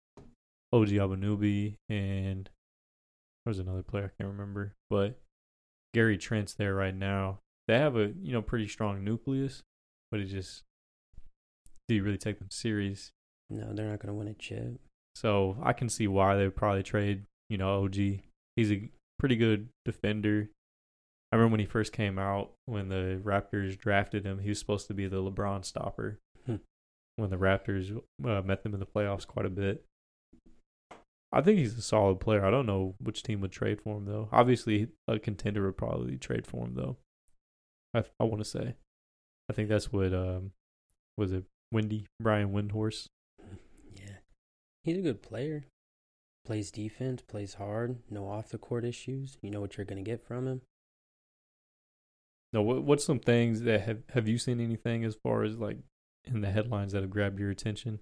OG 0.73 0.89
Anunoby, 0.89 1.77
and 1.89 2.51
there 3.45 3.51
was 3.51 3.61
another 3.61 3.85
player 3.85 4.07
I 4.07 4.21
can't 4.21 4.33
remember. 4.33 4.75
But 4.89 5.21
Gary 5.95 6.19
Trent's 6.19 6.55
there 6.55 6.75
right 6.75 6.95
now. 6.95 7.39
They 7.69 7.79
have 7.79 7.95
a, 7.95 8.13
you 8.21 8.33
know, 8.33 8.43
pretty 8.43 8.67
strong 8.67 9.05
nucleus, 9.05 9.63
but 10.11 10.19
it 10.19 10.25
just 10.25 10.65
do 11.87 11.95
you 11.95 12.03
really 12.03 12.19
take 12.19 12.41
them 12.41 12.51
serious? 12.51 13.13
No, 13.51 13.73
they're 13.73 13.89
not 13.89 13.99
going 13.99 14.09
to 14.09 14.15
win 14.15 14.29
a 14.29 14.35
chip. 14.35 14.81
So 15.17 15.57
I 15.63 15.73
can 15.73 15.89
see 15.89 16.07
why 16.07 16.37
they 16.37 16.45
would 16.45 16.57
probably 16.57 16.83
trade, 16.83 17.25
you 17.49 17.59
know, 17.59 17.85
OG. 17.85 17.97
He's 18.57 18.73
a 18.73 18.89
pretty 19.19 19.37
good 19.37 19.69
defender. 19.85 20.51
I 21.33 21.37
remember 21.37 21.53
when 21.53 21.61
he 21.61 21.67
first 21.67 21.93
came 21.93 22.19
out, 22.19 22.53
when 22.67 22.89
the 22.89 23.21
Raptors 23.23 23.79
drafted 23.79 24.25
him, 24.25 24.39
he 24.39 24.49
was 24.49 24.59
supposed 24.59 24.87
to 24.89 24.95
be 24.95 25.07
the 25.07 25.23
LeBron 25.23 25.65
stopper. 25.65 26.19
Hmm. 26.47 26.57
When 27.17 27.31
the 27.31 27.37
Raptors 27.37 27.97
uh, 28.25 28.43
met 28.43 28.63
them 28.63 28.75
in 28.75 28.81
the 28.81 28.87
playoffs 28.87 29.27
quite 29.27 29.47
a 29.47 29.51
bit. 29.51 29.85
I 31.33 31.41
think 31.43 31.59
he's 31.59 31.79
a 31.79 31.83
solid 31.83 32.19
player. 32.19 32.45
I 32.45 32.51
don't 32.51 32.67
know 32.67 32.95
which 33.01 33.23
team 33.23 33.41
would 33.41 33.53
trade 33.53 33.81
for 33.81 33.99
him 33.99 34.07
though. 34.07 34.29
Obviously, 34.33 34.89
a 35.07 35.19
contender 35.19 35.65
would 35.65 35.77
probably 35.77 36.17
trade 36.17 36.47
for 36.47 36.65
him 36.67 36.75
though. 36.75 36.97
I 37.95 38.05
I 38.19 38.25
want 38.25 38.43
to 38.43 38.49
say, 38.49 38.75
I 39.49 39.53
think 39.53 39.69
that's 39.69 39.93
what 39.93 40.13
um 40.13 40.51
was 41.17 41.33
it 41.33 41.45
Wendy 41.71 42.07
Brian 42.21 42.53
Windhorst. 42.53 43.07
He's 44.83 44.99
a 44.99 45.03
good 45.03 45.23
player. 45.23 45.65
Plays 46.45 46.71
defense, 46.71 47.23
plays 47.23 47.55
hard, 47.55 47.99
no 48.09 48.27
off 48.27 48.49
the 48.49 48.59
court 48.59 48.85
issues. 48.85 49.37
You 49.43 49.51
know 49.51 49.61
what 49.61 49.77
you're 49.77 49.85
going 49.85 50.03
to 50.03 50.11
get 50.11 50.27
from 50.27 50.47
him. 50.47 50.63
No, 52.53 52.63
what 52.63 52.83
what's 52.83 53.05
some 53.05 53.21
things 53.21 53.63
that 53.63 53.83
have 53.83 53.99
have 54.15 54.27
you 54.27 54.39
seen 54.39 54.61
anything 54.61 55.05
as 55.05 55.15
far 55.15 55.45
as 55.45 55.59
like 55.59 55.79
in 56.25 56.41
the 56.41 56.51
headlines 56.51 56.93
that 56.93 57.03
have 57.03 57.11
grabbed 57.11 57.39
your 57.39 57.51
attention? 57.51 58.01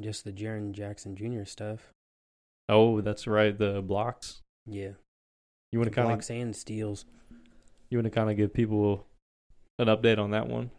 Just 0.00 0.24
the 0.24 0.32
Jaren 0.32 0.72
Jackson 0.72 1.16
Jr. 1.16 1.44
stuff. 1.44 1.92
Oh, 2.68 3.00
that's 3.00 3.26
right, 3.26 3.56
the 3.56 3.82
blocks. 3.82 4.40
Yeah. 4.66 4.92
You 5.72 5.78
want 5.78 5.90
to 5.90 5.94
kind 5.94 6.06
of 6.06 6.12
Blocks 6.12 6.30
and 6.30 6.54
steals. 6.54 7.04
you 7.90 7.98
want 7.98 8.04
to 8.06 8.10
kind 8.10 8.30
of 8.30 8.36
give 8.36 8.54
people 8.54 9.06
an 9.78 9.88
update 9.88 10.18
on 10.18 10.30
that 10.30 10.48
one? 10.48 10.70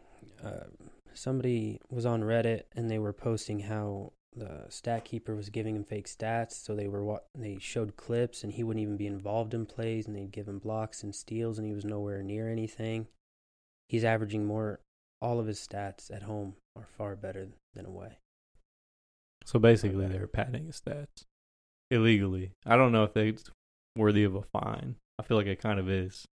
uh, 0.43 0.66
somebody 1.14 1.80
was 1.89 2.06
on 2.06 2.22
Reddit 2.22 2.64
and 2.76 2.89
they 2.89 2.97
were 2.99 3.14
posting 3.14 3.60
how 3.60 4.14
the 4.36 4.66
stat 4.70 5.06
keeper 5.06 5.36
was 5.36 5.50
giving 5.50 5.76
him 5.76 5.84
fake 5.84 6.08
stats. 6.08 6.54
So 6.54 6.76
they 6.76 6.88
were 6.88 7.22
they 7.38 7.58
showed 7.60 7.96
clips 7.96 8.44
and 8.44 8.54
he 8.54 8.64
wouldn't 8.64 8.82
even 8.82 8.98
be 8.98 9.08
involved 9.08 9.54
in 9.54 9.66
plays 9.66 10.08
and 10.08 10.16
they'd 10.16 10.32
give 10.32 10.48
him 10.48 10.60
blocks 10.60 11.04
and 11.04 11.14
steals 11.14 11.58
and 11.58 11.68
he 11.68 11.74
was 11.74 11.86
nowhere 11.86 12.22
near 12.24 12.50
anything. 12.50 13.08
He's 13.88 14.04
averaging 14.04 14.46
more. 14.46 14.80
All 15.22 15.40
of 15.40 15.48
his 15.48 15.60
stats 15.60 16.16
at 16.16 16.24
home 16.24 16.56
are 16.78 16.88
far 16.98 17.16
better 17.16 17.50
than 17.74 17.86
away. 17.86 18.20
So 19.46 19.60
basically, 19.60 20.08
they're 20.08 20.28
padding 20.28 20.68
his 20.68 20.80
stats 20.80 21.26
illegally. 21.92 22.52
I 22.66 22.78
don't 22.78 22.92
know 22.92 23.04
if 23.04 23.18
it's 23.18 23.50
worthy 23.96 24.24
of 24.24 24.36
a 24.36 24.44
fine. 24.44 24.96
I 25.18 25.24
feel 25.24 25.38
like 25.38 25.48
it 25.48 25.62
kind 25.62 25.80
of 25.80 25.90
is. 25.90 26.26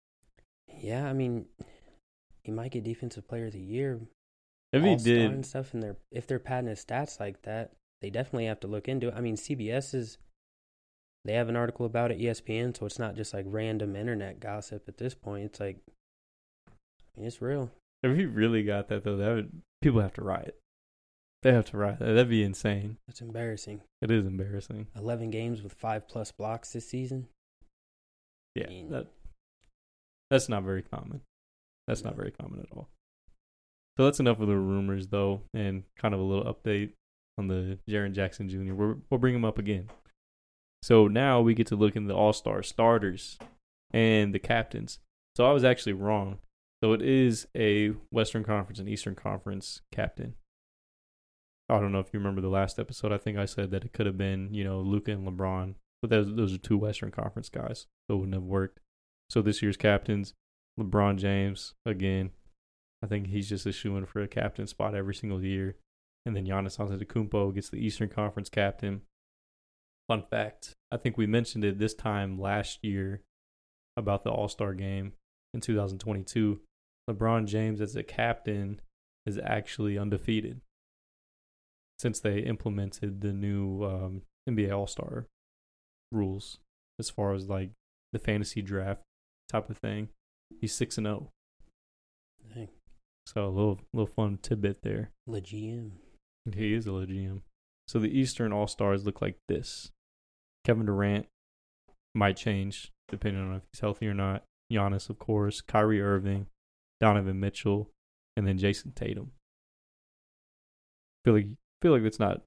Yeah, 0.69 1.09
I 1.09 1.15
mean, 1.15 1.47
he 2.45 2.53
might 2.53 2.73
get 2.73 2.85
defensive 2.85 3.27
player 3.27 3.47
of 3.47 3.53
the 3.55 3.59
year, 3.59 4.01
If 4.73 4.83
he 4.83 4.97
did, 4.97 5.31
and 5.33 5.47
stuff. 5.47 5.75
And 5.75 5.83
they're 5.83 5.97
if 6.13 6.27
they're 6.27 6.39
padding 6.39 6.69
his 6.69 6.85
stats 6.85 7.19
like 7.19 7.43
that, 7.43 7.73
they 8.01 8.11
definitely 8.11 8.47
have 8.47 8.61
to 8.61 8.67
look 8.67 8.89
into 8.89 9.09
it. 9.09 9.15
I 9.17 9.21
mean, 9.21 9.37
CBS 9.37 9.95
is 9.95 10.19
they 11.25 11.35
have 11.35 11.49
an 11.49 11.57
article 11.57 11.87
about 11.87 12.13
it, 12.13 12.21
ESPN, 12.21 12.77
so 12.77 12.87
it's 12.87 12.99
not 12.99 13.17
just 13.17 13.35
like 13.35 13.45
random 13.49 13.97
internet 13.97 14.39
gossip 14.39 14.85
at 14.89 14.99
this 14.99 15.15
point. 15.15 15.45
It's 15.45 15.61
like, 15.61 15.79
I 16.69 17.21
mean, 17.21 17.27
it's 17.27 17.43
real. 17.43 17.71
if 18.03 18.17
he 18.17 18.27
really 18.27 18.63
got 18.63 18.89
that 18.89 19.05
though, 19.05 19.17
that 19.17 19.35
would 19.35 19.63
people 19.83 20.01
have 20.01 20.15
to 20.15 20.23
riot. 20.23 20.57
They 21.43 21.53
have 21.53 21.67
to 21.71 21.77
riot. 21.77 21.99
That'd 22.01 22.29
be 22.29 22.43
insane. 22.43 22.97
It's 23.09 23.21
embarrassing. 23.21 23.83
It 24.03 24.11
is 24.11 24.27
embarrassing. 24.27 24.87
Eleven 24.97 25.31
games 25.31 25.63
with 25.63 25.75
five 25.75 26.09
plus 26.09 26.33
blocks 26.33 26.73
this 26.73 26.89
season. 26.89 27.29
Yeah, 28.55 28.69
mean- 28.69 28.91
that 28.91 29.07
that's 30.31 30.49
not 30.49 30.63
very 30.65 30.83
common. 30.83 31.21
That's 31.87 32.03
not 32.03 32.17
very 32.17 32.33
common 32.33 32.61
at 32.61 32.67
all. 32.77 32.89
So 33.97 34.05
that's 34.05 34.19
enough 34.21 34.41
of 34.41 34.49
the 34.49 34.57
rumors, 34.57 35.07
though, 35.07 35.43
and 35.55 35.85
kind 35.97 36.15
of 36.15 36.21
a 36.21 36.25
little 36.25 36.53
update 36.53 36.91
on 37.39 37.49
the 37.49 37.78
Jaren 37.89 38.12
Jackson 38.12 38.49
Jr. 38.49 38.74
We're, 38.74 38.97
we'll 39.11 39.20
bring 39.20 39.34
him 39.34 39.45
up 39.45 39.59
again. 39.59 39.89
So 40.82 41.09
now 41.09 41.41
we 41.41 41.55
get 41.55 41.66
to 41.68 41.76
look 41.76 41.97
in 41.97 42.07
the 42.07 42.14
All 42.14 42.32
Star 42.32 42.62
starters 42.62 43.39
and 43.93 44.34
the 44.34 44.39
captains. 44.39 44.99
So 45.37 45.45
I 45.47 45.53
was 45.53 45.64
actually 45.64 45.95
wrong. 45.95 46.39
So 46.82 46.93
it 46.93 47.03
is 47.03 47.49
a 47.57 47.89
Western 48.11 48.45
Conference 48.45 48.78
and 48.78 48.89
Eastern 48.89 49.14
Conference 49.14 49.82
captain. 49.93 50.34
I 51.68 51.80
don't 51.80 51.93
know 51.93 51.99
if 51.99 52.12
you 52.12 52.20
remember 52.20 52.41
the 52.41 52.49
last 52.49 52.78
episode. 52.78 53.12
I 53.12 53.18
think 53.18 53.39
I 53.39 53.45
said 53.45 53.70
that 53.70 53.84
it 53.84 53.93
could 53.93 54.07
have 54.07 54.18
been, 54.18 54.53
you 54.53 54.62
know, 54.62 54.80
Luka 54.80 55.11
and 55.11 55.26
LeBron, 55.26 55.74
but 56.01 56.11
those 56.11 56.34
those 56.34 56.55
are 56.55 56.59
two 56.59 56.78
Western 56.78 57.11
Conference 57.11 57.49
guys, 57.49 57.87
so 58.09 58.14
it 58.14 58.18
wouldn't 58.18 58.34
have 58.34 58.45
worked. 58.45 58.78
So 59.30 59.43
this 59.43 59.62
year's 59.62 59.76
captains, 59.76 60.34
LeBron 60.78 61.16
James 61.16 61.74
again. 61.84 62.30
I 63.03 63.07
think 63.07 63.28
he's 63.28 63.49
just 63.49 63.66
a 63.66 63.89
in 63.89 64.07
for 64.07 64.22
a 64.22 64.28
captain 64.28 64.66
spot 64.66 64.95
every 64.95 65.14
single 65.14 65.43
year, 65.43 65.76
and 66.27 66.37
then 66.37 66.45
Giannis 66.45 66.77
Antetokounmpo 66.79 67.55
gets 67.55 67.70
the 67.70 67.79
Eastern 67.79 68.09
Conference 68.09 68.49
captain. 68.51 69.03
Fun 70.09 70.24
fact: 70.29 70.74
I 70.91 70.97
think 70.97 71.16
we 71.16 71.27
mentioned 71.27 71.64
it 71.64 71.79
this 71.79 71.95
time 71.95 72.39
last 72.39 72.81
year 72.83 73.22
about 73.97 74.24
the 74.24 74.31
All 74.31 74.49
Star 74.49 74.74
game 74.74 75.12
in 75.55 75.61
2022. 75.61 76.61
LeBron 77.09 77.47
James 77.47 77.81
as 77.81 77.95
a 77.95 78.03
captain 78.03 78.81
is 79.24 79.39
actually 79.39 79.97
undefeated 79.97 80.61
since 81.99 82.20
they 82.20 82.41
implemented 82.41 83.20
the 83.20 83.33
new 83.33 83.85
um, 83.85 84.22
NBA 84.49 84.77
All 84.77 84.89
Star 84.89 85.27
rules 86.11 86.59
as 86.99 87.09
far 87.09 87.35
as 87.35 87.49
like 87.49 87.70
the 88.12 88.18
fantasy 88.18 88.62
draft 88.62 89.03
type 89.49 89.70
of 89.70 89.79
thing. 89.79 90.09
He's 90.61 90.74
six 90.74 90.99
and 90.99 91.07
zero, 91.07 91.31
Dang. 92.55 92.68
so 93.27 93.47
a 93.47 93.49
little 93.49 93.81
little 93.93 94.12
fun 94.12 94.39
tidbit 94.43 94.83
there. 94.83 95.11
Le 95.27 95.41
GM. 95.41 95.93
He 96.55 96.75
is 96.75 96.87
a 96.87 96.91
GM. 96.91 97.43
So 97.89 97.99
the 97.99 98.19
Eastern 98.19 98.53
All 98.53 98.67
Stars 98.67 99.05
look 99.05 99.21
like 99.23 99.37
this: 99.49 99.91
Kevin 100.65 100.87
Durant 100.87 101.27
might 102.15 102.37
change 102.37 102.93
depending 103.09 103.43
on 103.43 103.57
if 103.57 103.63
he's 103.73 103.81
healthy 103.81 104.07
or 104.09 104.15
not. 104.15 104.45
Giannis, 104.73 105.09
of 105.09 105.19
course, 105.19 105.61
Kyrie 105.61 106.03
Irving, 106.03 106.47
Donovan 107.01 107.39
Mitchell, 107.39 107.91
and 108.37 108.47
then 108.47 108.59
Jayson 108.59 108.93
Tatum. 108.95 109.33
Feel 111.25 111.35
like 111.35 111.47
feel 111.83 111.93
like 111.93 112.03
that's 112.03 112.19
not 112.19 112.43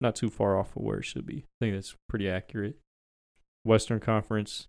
not 0.00 0.16
too 0.16 0.30
far 0.30 0.58
off 0.58 0.76
of 0.76 0.82
where 0.82 0.98
it 0.98 1.04
should 1.04 1.26
be. 1.26 1.44
I 1.46 1.64
think 1.64 1.74
that's 1.74 1.96
pretty 2.08 2.28
accurate. 2.28 2.76
Western 3.64 4.00
Conference, 4.00 4.66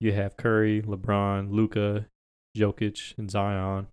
you 0.00 0.12
have 0.12 0.36
Curry, 0.36 0.82
LeBron, 0.82 1.50
Luka, 1.50 2.06
Jokic, 2.56 3.16
and 3.16 3.30
Zion. 3.30 3.86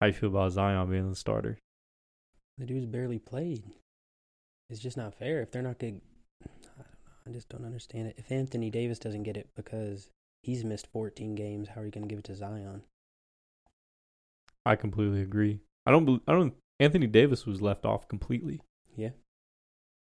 How 0.00 0.08
you 0.08 0.12
feel 0.12 0.28
about 0.28 0.52
Zion 0.52 0.90
being 0.90 1.08
the 1.08 1.16
starter? 1.16 1.58
The 2.58 2.66
dude's 2.66 2.86
barely 2.86 3.18
played. 3.18 3.62
It's 4.68 4.80
just 4.80 4.96
not 4.96 5.14
fair. 5.14 5.40
If 5.40 5.52
they're 5.52 5.62
not 5.62 5.78
good, 5.78 6.00
I 6.42 6.48
don't 6.62 6.78
know. 6.78 6.84
I 7.26 7.30
just 7.30 7.48
don't 7.48 7.64
understand 7.64 8.08
it. 8.08 8.16
If 8.18 8.32
Anthony 8.32 8.70
Davis 8.70 8.98
doesn't 8.98 9.22
get 9.22 9.36
it 9.36 9.48
because 9.54 10.08
he's 10.42 10.64
missed 10.64 10.88
14 10.92 11.34
games, 11.34 11.68
how 11.68 11.80
are 11.80 11.84
you 11.84 11.90
going 11.90 12.06
to 12.06 12.08
give 12.08 12.18
it 12.18 12.24
to 12.24 12.34
Zion? 12.34 12.82
I 14.66 14.76
completely 14.76 15.22
agree. 15.22 15.60
I 15.86 15.90
don't. 15.90 16.20
I 16.28 16.32
don't. 16.32 16.54
Anthony 16.80 17.06
Davis 17.06 17.46
was 17.46 17.62
left 17.62 17.86
off 17.86 18.06
completely. 18.08 18.60
Yeah. 18.96 19.10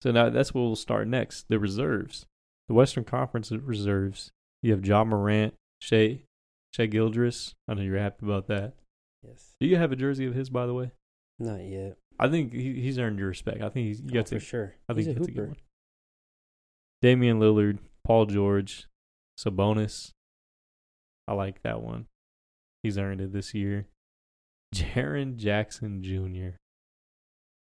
So 0.02 0.10
now 0.10 0.28
that's 0.28 0.52
what 0.52 0.62
we'll 0.62 0.76
start 0.76 1.08
next. 1.08 1.46
The 1.48 1.58
reserves, 1.58 2.26
the 2.68 2.74
Western 2.74 3.04
Conference 3.04 3.50
reserves. 3.50 4.30
You 4.62 4.72
have 4.72 4.84
Ja 4.84 5.04
Morant, 5.04 5.54
Shai, 5.80 6.24
Shai 6.72 6.86
Gilgeous. 6.86 7.54
I 7.66 7.74
know 7.74 7.82
you're 7.82 7.98
happy 7.98 8.26
about 8.26 8.48
that. 8.48 8.74
Yes. 9.26 9.54
Do 9.60 9.66
you 9.66 9.76
have 9.76 9.92
a 9.92 9.96
jersey 9.96 10.26
of 10.26 10.34
his, 10.34 10.50
by 10.50 10.66
the 10.66 10.74
way? 10.74 10.90
Not 11.38 11.62
yet. 11.62 11.96
I 12.18 12.28
think 12.28 12.52
he, 12.52 12.74
he's 12.80 12.98
earned 12.98 13.18
your 13.18 13.28
respect. 13.28 13.62
I 13.62 13.68
think 13.68 13.86
he's 13.88 14.00
you 14.00 14.06
Oh, 14.10 14.14
got 14.14 14.28
for 14.28 14.34
to. 14.36 14.40
sure. 14.40 14.74
I 14.88 14.94
think 14.94 15.06
he's 15.06 15.06
a 15.08 15.10
you 15.10 15.14
got 15.18 15.24
to 15.26 15.30
get 15.32 15.36
hooper. 15.40 15.48
one. 15.48 15.56
Damian 17.00 17.40
Lillard, 17.40 17.78
Paul 18.04 18.26
George, 18.26 18.86
Sabonis. 19.38 20.12
I 21.26 21.32
like 21.34 21.62
that 21.62 21.82
one. 21.82 22.06
He's 22.82 22.98
earned 22.98 23.20
it 23.20 23.32
this 23.32 23.54
year. 23.54 23.86
Jaren 24.74 25.36
Jackson 25.36 26.02
Jr. 26.02 26.56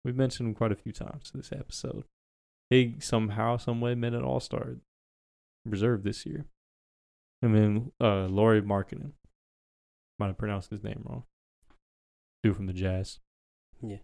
We've 0.04 0.16
mentioned 0.16 0.50
him 0.50 0.56
quite 0.56 0.72
a 0.72 0.76
few 0.76 0.92
times 0.92 1.32
this 1.34 1.52
episode. 1.52 2.04
He 2.70 2.96
somehow, 3.00 3.58
some 3.58 3.82
way 3.82 3.96
made 3.96 4.14
an 4.14 4.24
All 4.24 4.40
Star 4.40 4.76
reserve 5.66 6.04
this 6.04 6.26
year. 6.26 6.46
And 7.42 7.56
then 7.56 7.92
uh, 8.02 8.26
Lauri 8.28 8.62
Markkanen. 8.62 9.12
Might 10.18 10.28
have 10.28 10.38
pronounced 10.38 10.70
his 10.70 10.84
name 10.84 11.04
wrong. 11.06 11.24
Dude 12.42 12.56
from 12.56 12.68
the 12.68 12.74
Jazz. 12.74 13.20
Yeah. 13.82 13.98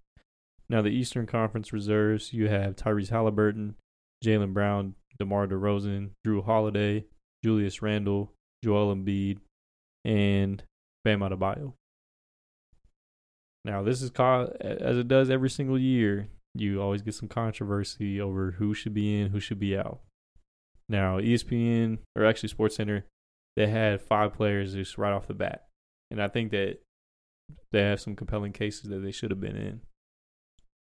Now 0.72 0.82
the 0.82 0.90
Eastern 0.90 1.28
Conference 1.28 1.74
reserves, 1.74 2.32
you 2.32 2.48
have 2.48 2.78
Tyrese 2.78 3.10
Halliburton, 3.10 3.76
Jaylen 4.24 4.54
Brown, 4.54 4.96
DeMar 5.20 5.48
DeRozan, 5.48 6.12
Jrue 6.26 6.46
Holiday, 6.46 7.04
Julius 7.44 7.82
Randle, 7.82 8.32
Joel 8.64 8.96
Embiid, 8.96 9.40
and 10.06 10.64
Bam 11.04 11.20
Adebayo. 11.20 11.74
Now 13.66 13.84
this 13.84 14.02
is 14.02 14.12
caught 14.12 14.56
as 14.62 14.96
it 14.96 15.10
does 15.10 15.30
every 15.30 15.50
single 15.50 15.78
year. 15.78 16.30
You 16.56 16.82
always 16.82 17.02
get 17.02 17.16
some 17.16 17.28
controversy 17.28 18.22
over 18.22 18.52
who 18.52 18.74
should 18.74 18.94
be 18.94 19.20
in, 19.20 19.32
who 19.32 19.42
should 19.42 19.60
be 19.60 19.78
out. 19.78 20.00
Now 20.88 21.20
ESPN 21.20 21.98
or 22.16 22.24
actually 22.24 22.48
SportsCenter, 22.48 23.04
they 23.58 23.68
had 23.68 24.02
five 24.02 24.34
players 24.34 24.74
just 24.74 24.98
right 24.98 25.12
off 25.12 25.28
the 25.28 25.34
bat, 25.34 25.66
and 26.10 26.24
I 26.24 26.30
think 26.30 26.52
that 26.52 26.78
they 27.74 27.82
have 27.82 28.00
some 28.00 28.16
compelling 28.16 28.54
cases 28.54 28.90
that 28.90 29.00
they 29.00 29.12
should 29.12 29.32
have 29.32 29.42
been 29.42 29.58
in. 29.58 29.82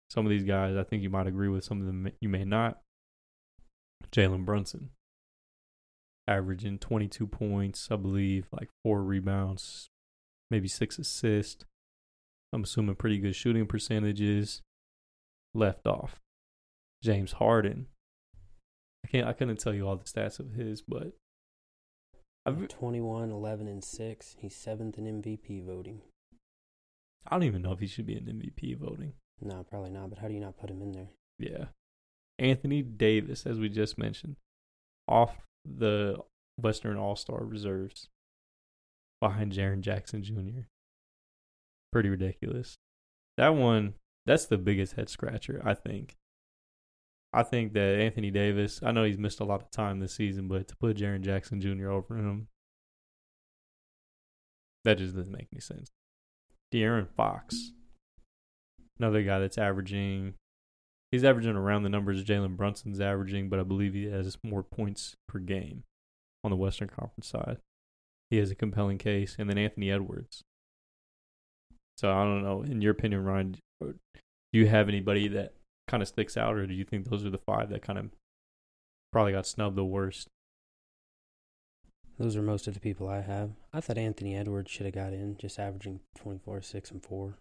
Some 0.10 0.26
of 0.26 0.30
these 0.30 0.44
guys, 0.44 0.76
I 0.76 0.84
think 0.84 1.04
you 1.04 1.10
might 1.10 1.28
agree 1.28 1.50
with. 1.50 1.64
Some 1.64 1.82
of 1.82 1.88
them 1.88 2.10
you 2.22 2.30
may 2.30 2.46
not. 2.46 2.80
Jalen 4.12 4.46
Brunson, 4.46 4.92
averaging 6.28 6.80
22 6.80 7.28
points, 7.28 7.90
I 7.92 7.96
believe, 7.98 8.48
like 8.52 8.70
four 8.84 9.04
rebounds, 9.04 9.90
maybe 10.50 10.68
six 10.68 10.98
assists. 10.98 11.66
I'm 12.54 12.64
assuming 12.64 12.96
pretty 12.96 13.18
good 13.18 13.36
shooting 13.36 13.68
percentages. 13.68 14.62
Left 15.54 15.86
off. 15.86 16.20
James 17.04 17.34
Harden. 17.34 17.88
I 19.06 19.08
can't. 19.10 19.28
I 19.28 19.34
couldn't 19.34 19.60
tell 19.60 19.74
you 19.74 19.88
all 19.88 19.98
the 19.98 20.06
stats 20.06 20.40
of 20.40 20.54
his, 20.54 20.82
but 20.82 21.14
I've, 22.46 22.68
21, 22.68 23.30
11, 23.30 23.68
and 23.68 23.84
6. 23.84 24.36
He's 24.40 24.56
seventh 24.56 24.98
in 24.98 25.22
MVP 25.22 25.66
voting. 25.66 26.02
I 27.28 27.32
don't 27.32 27.44
even 27.44 27.62
know 27.62 27.74
if 27.74 27.80
he 27.80 27.88
should 27.88 28.06
be 28.06 28.16
in 28.16 28.24
MVP 28.24 28.78
voting. 28.78 29.14
No, 29.42 29.64
probably 29.70 29.92
not. 29.92 30.10
But 30.10 30.20
how 30.20 30.28
do 30.28 30.34
you 30.34 30.40
not 30.40 30.58
put 30.58 30.70
him 30.70 30.82
in 30.82 30.92
there? 30.92 31.10
Yeah. 31.40 31.66
Anthony 32.40 32.82
Davis, 32.82 33.46
as 33.46 33.60
we 33.60 33.70
just 33.70 33.98
mentioned, 33.98 34.36
off 35.08 35.36
the 35.66 36.18
Western 36.58 36.98
All 36.98 37.16
Star 37.16 37.44
reserves 37.44 38.10
behind 39.22 39.52
Jaren 39.52 39.82
Jackson 39.82 40.24
Jr. 40.24 40.68
Pretty 41.92 42.10
ridiculous. 42.10 42.78
That 43.38 43.56
one, 43.56 43.94
that's 44.26 44.46
the 44.46 44.58
biggest 44.58 44.94
head 44.94 45.10
scratcher, 45.10 45.62
I 45.64 45.74
think. 45.74 46.16
I 47.34 47.44
think 47.44 47.74
that 47.74 48.00
Anthony 48.00 48.32
Davis, 48.32 48.80
I 48.84 48.92
know 48.92 49.04
he's 49.04 49.18
missed 49.18 49.40
a 49.40 49.46
lot 49.46 49.62
of 49.62 49.72
time 49.72 50.00
this 50.00 50.16
season, 50.16 50.48
but 50.48 50.68
to 50.68 50.76
put 50.78 50.98
Jaren 50.98 51.22
Jackson 51.22 51.62
Jr. 51.62 51.92
over 51.92 52.16
him, 52.16 52.48
that 54.84 54.98
just 54.98 55.16
doesn't 55.16 55.34
make 55.34 55.48
any 55.52 55.60
sense. 55.60 55.90
De'Aaron 56.74 57.08
Fox, 57.16 57.74
another 59.00 59.24
guy 59.24 59.40
that's 59.40 59.58
averaging 59.58 60.36
He's 61.12 61.24
averaging 61.24 61.56
around 61.56 61.84
the 61.84 61.90
numbers 61.90 62.24
Jalen 62.24 62.58
Brunson's 62.58 63.00
averaging, 63.00 63.48
but 63.48 63.60
I 63.60 63.64
believe 63.64 63.94
he 63.94 64.06
has 64.06 64.38
more 64.44 64.64
points 64.64 65.16
per 65.28 65.40
game 65.40 65.84
on 66.44 66.52
the 66.52 66.58
Western 66.58 66.90
Conference 66.90 67.28
side. 67.28 67.58
He 68.30 68.38
has 68.38 68.52
a 68.52 68.56
compelling 68.56 68.98
case, 68.98 69.36
and 69.40 69.50
then 69.50 69.58
Anthony 69.58 69.90
Edwards. 69.90 70.44
So 71.98 72.12
I 72.12 72.24
don't 72.26 72.44
know. 72.44 72.62
In 72.62 72.82
your 72.82 72.92
opinion, 72.92 73.24
Ryan, 73.24 73.56
do 73.82 73.94
you 74.52 74.68
have 74.68 74.90
anybody 74.90 75.30
that 75.30 75.54
kind 75.88 76.04
of 76.04 76.10
sticks 76.10 76.36
out, 76.36 76.56
or 76.56 76.68
do 76.68 76.74
you 76.74 76.84
think 76.84 77.10
those 77.10 77.26
are 77.26 77.30
the 77.30 77.38
five 77.38 77.70
that 77.70 77.82
kind 77.82 77.98
of 77.98 78.10
probably 79.14 79.32
got 79.32 79.48
snubbed 79.48 79.78
the 79.78 79.86
worst? 79.86 80.28
Those 82.20 82.36
are 82.36 82.42
most 82.42 82.68
of 82.68 82.74
the 82.74 82.82
people 82.82 83.08
I 83.08 83.22
have. 83.22 83.52
I 83.72 83.80
thought 83.80 83.98
Anthony 83.98 84.36
Edwards 84.36 84.72
should 84.72 84.86
have 84.88 84.96
got 84.96 85.14
in, 85.14 85.38
just 85.38 85.58
averaging 85.58 86.02
24, 86.18 86.64
6, 86.64 86.92
and 86.92 87.04
4. 87.04 87.38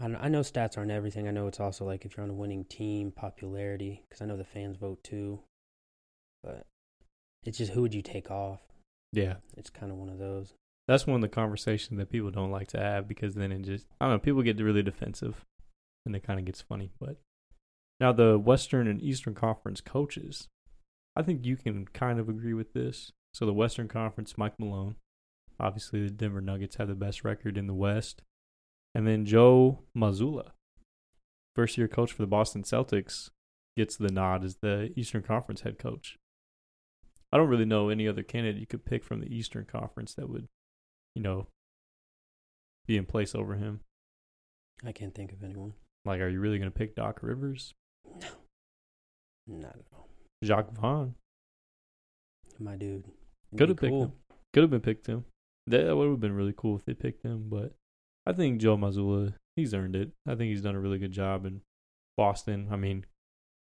I, 0.00 0.06
I 0.06 0.28
know 0.28 0.40
stats 0.40 0.76
aren't 0.76 0.90
everything. 0.90 1.28
I 1.28 1.32
know 1.32 1.46
it's 1.46 1.60
also 1.60 1.84
like 1.84 2.04
if 2.04 2.16
you're 2.16 2.24
on 2.24 2.30
a 2.30 2.34
winning 2.34 2.64
team, 2.64 3.12
popularity, 3.12 4.02
because 4.08 4.22
I 4.22 4.26
know 4.26 4.36
the 4.36 4.44
fans 4.44 4.76
vote 4.76 5.02
too. 5.04 5.40
But 6.42 6.66
it's 7.44 7.58
just 7.58 7.72
who 7.72 7.82
would 7.82 7.94
you 7.94 8.02
take 8.02 8.30
off? 8.30 8.60
Yeah. 9.12 9.34
It's 9.56 9.70
kind 9.70 9.92
of 9.92 9.98
one 9.98 10.08
of 10.08 10.18
those. 10.18 10.54
That's 10.86 11.06
one 11.06 11.16
of 11.16 11.22
the 11.22 11.28
conversations 11.28 11.98
that 11.98 12.10
people 12.10 12.30
don't 12.30 12.50
like 12.50 12.68
to 12.68 12.80
have 12.80 13.08
because 13.08 13.34
then 13.34 13.52
it 13.52 13.62
just, 13.62 13.86
I 14.00 14.04
don't 14.04 14.14
know, 14.14 14.18
people 14.18 14.42
get 14.42 14.60
really 14.60 14.82
defensive 14.82 15.44
and 16.04 16.14
it 16.14 16.26
kind 16.26 16.38
of 16.38 16.44
gets 16.44 16.60
funny. 16.60 16.90
But 17.00 17.16
now 18.00 18.12
the 18.12 18.38
Western 18.38 18.86
and 18.86 19.00
Eastern 19.00 19.34
Conference 19.34 19.80
coaches, 19.80 20.48
I 21.16 21.22
think 21.22 21.46
you 21.46 21.56
can 21.56 21.86
kind 21.86 22.18
of 22.18 22.28
agree 22.28 22.54
with 22.54 22.74
this. 22.74 23.12
So 23.32 23.46
the 23.46 23.54
Western 23.54 23.88
Conference, 23.88 24.36
Mike 24.36 24.58
Malone. 24.58 24.96
Obviously, 25.58 26.02
the 26.02 26.10
Denver 26.10 26.40
Nuggets 26.40 26.76
have 26.76 26.88
the 26.88 26.94
best 26.94 27.24
record 27.24 27.56
in 27.56 27.66
the 27.66 27.74
West. 27.74 28.22
And 28.94 29.06
then 29.06 29.26
Joe 29.26 29.80
Mazzulla, 29.96 30.50
first 31.56 31.76
year 31.76 31.88
coach 31.88 32.12
for 32.12 32.22
the 32.22 32.28
Boston 32.28 32.62
Celtics, 32.62 33.30
gets 33.76 33.96
the 33.96 34.12
nod 34.12 34.44
as 34.44 34.56
the 34.56 34.92
Eastern 34.96 35.22
Conference 35.22 35.62
head 35.62 35.78
coach. 35.78 36.16
I 37.32 37.36
don't 37.36 37.48
really 37.48 37.64
know 37.64 37.88
any 37.88 38.06
other 38.06 38.22
candidate 38.22 38.60
you 38.60 38.66
could 38.66 38.84
pick 38.84 39.02
from 39.02 39.20
the 39.20 39.34
Eastern 39.34 39.64
Conference 39.64 40.14
that 40.14 40.28
would, 40.28 40.46
you 41.16 41.22
know, 41.22 41.48
be 42.86 42.96
in 42.96 43.06
place 43.06 43.34
over 43.34 43.56
him. 43.56 43.80
I 44.86 44.92
can't 44.92 45.14
think 45.14 45.32
of 45.32 45.42
anyone. 45.42 45.72
Like, 46.04 46.20
are 46.20 46.28
you 46.28 46.38
really 46.38 46.58
going 46.58 46.70
to 46.70 46.78
pick 46.78 46.94
Doc 46.94 47.20
Rivers? 47.22 47.74
No. 48.20 48.28
Not 49.46 49.76
at 49.76 49.86
all. 49.92 50.08
Jacque 50.42 50.72
Vaughn 50.72 51.14
My 52.58 52.76
dude. 52.76 53.04
Could 53.56 53.70
have 53.70 53.78
picked 53.78 53.94
him. 53.94 54.12
Could 54.52 54.62
have 54.62 54.70
been 54.70 54.80
picked 54.80 55.06
him. 55.06 55.24
That 55.66 55.96
would 55.96 56.08
have 56.08 56.20
been 56.20 56.36
really 56.36 56.54
cool 56.56 56.76
if 56.76 56.84
they 56.84 56.94
picked 56.94 57.22
him. 57.22 57.46
But 57.48 57.72
I 58.26 58.32
think 58.32 58.60
Joe 58.60 58.76
Mazzulla, 58.76 59.34
he's 59.56 59.74
earned 59.74 59.96
it. 59.96 60.10
I 60.26 60.34
think 60.34 60.50
he's 60.50 60.62
done 60.62 60.74
a 60.74 60.80
really 60.80 60.98
good 60.98 61.12
job 61.12 61.44
in 61.44 61.60
Boston. 62.16 62.68
I 62.70 62.76
mean, 62.76 63.04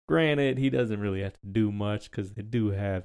granted, 0.09 0.59
he 0.59 0.70
doesn't 0.70 1.00
really 1.00 1.22
have 1.22 1.34
to 1.34 1.46
do 1.50 1.72
much 1.72 2.11
because 2.11 2.32
they 2.32 2.42
do 2.42 2.70
have, 2.70 3.05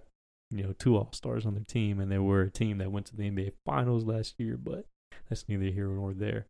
you 0.51 0.63
know, 0.63 0.73
two 0.77 0.97
All 0.97 1.09
Stars 1.13 1.45
on 1.45 1.53
their 1.53 1.63
team, 1.63 1.99
and 1.99 2.11
they 2.11 2.17
were 2.17 2.41
a 2.41 2.51
team 2.51 2.79
that 2.79 2.91
went 2.91 3.05
to 3.07 3.15
the 3.15 3.29
NBA 3.29 3.53
Finals 3.65 4.03
last 4.03 4.35
year. 4.37 4.57
But 4.57 4.85
that's 5.29 5.47
neither 5.47 5.65
here 5.65 5.87
nor 5.87 6.13
there. 6.13 6.47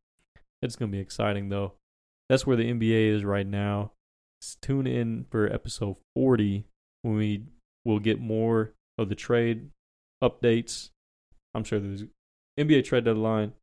It's 0.62 0.76
gonna 0.76 0.92
be 0.92 1.00
exciting 1.00 1.50
though. 1.50 1.74
That's 2.30 2.46
where 2.46 2.58
the 2.58 2.72
NBA 2.72 3.16
is 3.16 3.24
right 3.24 3.48
now. 3.48 3.92
Tune 4.62 4.88
in 4.88 5.26
for 5.30 5.52
episode 5.52 5.98
40 6.16 6.66
when 7.02 7.16
we 7.16 7.44
will 7.86 8.00
get 8.00 8.20
more 8.20 8.74
of 8.98 9.10
the 9.10 9.16
trade 9.16 9.70
updates. 10.24 10.90
I'm 11.54 11.64
sure 11.64 11.80
there's 11.80 12.04
NBA 12.60 12.84
trade 12.86 13.06
deadline. 13.06 13.54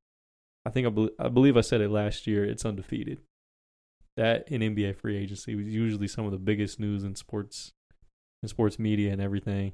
I 0.67 0.71
think 0.71 0.87
I, 0.87 0.91
bel 0.91 1.11
I 1.19 1.29
believe 1.29 1.57
I 1.57 1.63
said 1.63 1.81
it 1.81 1.91
last 1.91 2.27
year. 2.27 2.45
It's 2.45 2.65
undefeated. 2.65 3.21
That 4.17 4.49
in 4.49 4.61
NBA 4.61 4.97
free 4.97 5.17
agency 5.17 5.55
was 5.55 5.67
usually 5.67 6.09
some 6.09 6.25
of 6.25 6.31
the 6.31 6.39
biggest 6.39 6.79
news 6.79 7.03
in 7.03 7.17
sports, 7.17 7.73
in 8.43 8.49
sports 8.49 8.79
media 8.79 9.13
and 9.13 9.21
everything. 9.21 9.73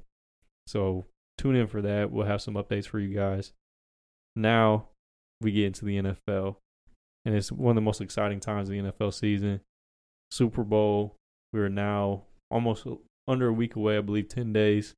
So 0.67 1.05
tune 1.37 1.55
in 1.55 1.67
for 1.67 1.81
that. 1.81 2.11
We'll 2.11 2.25
have 2.25 2.41
some 2.41 2.55
updates 2.55 2.87
for 2.87 2.99
you 2.99 3.13
guys. 3.13 3.53
Now 4.35 4.87
we 5.41 5.51
get 5.51 5.65
into 5.65 5.85
the 5.85 6.01
NFL, 6.01 6.55
and 7.25 7.35
it's 7.35 7.51
one 7.51 7.71
of 7.71 7.75
the 7.75 7.81
most 7.81 8.01
exciting 8.01 8.39
times 8.39 8.69
of 8.69 8.73
the 8.73 8.81
NFL 8.81 9.13
season. 9.13 9.61
Super 10.31 10.63
Bowl. 10.63 11.17
We 11.53 11.59
are 11.59 11.69
now 11.69 12.23
almost 12.49 12.87
under 13.27 13.47
a 13.47 13.53
week 13.53 13.75
away. 13.75 13.97
I 13.97 14.01
believe 14.01 14.29
ten 14.29 14.53
days. 14.53 14.95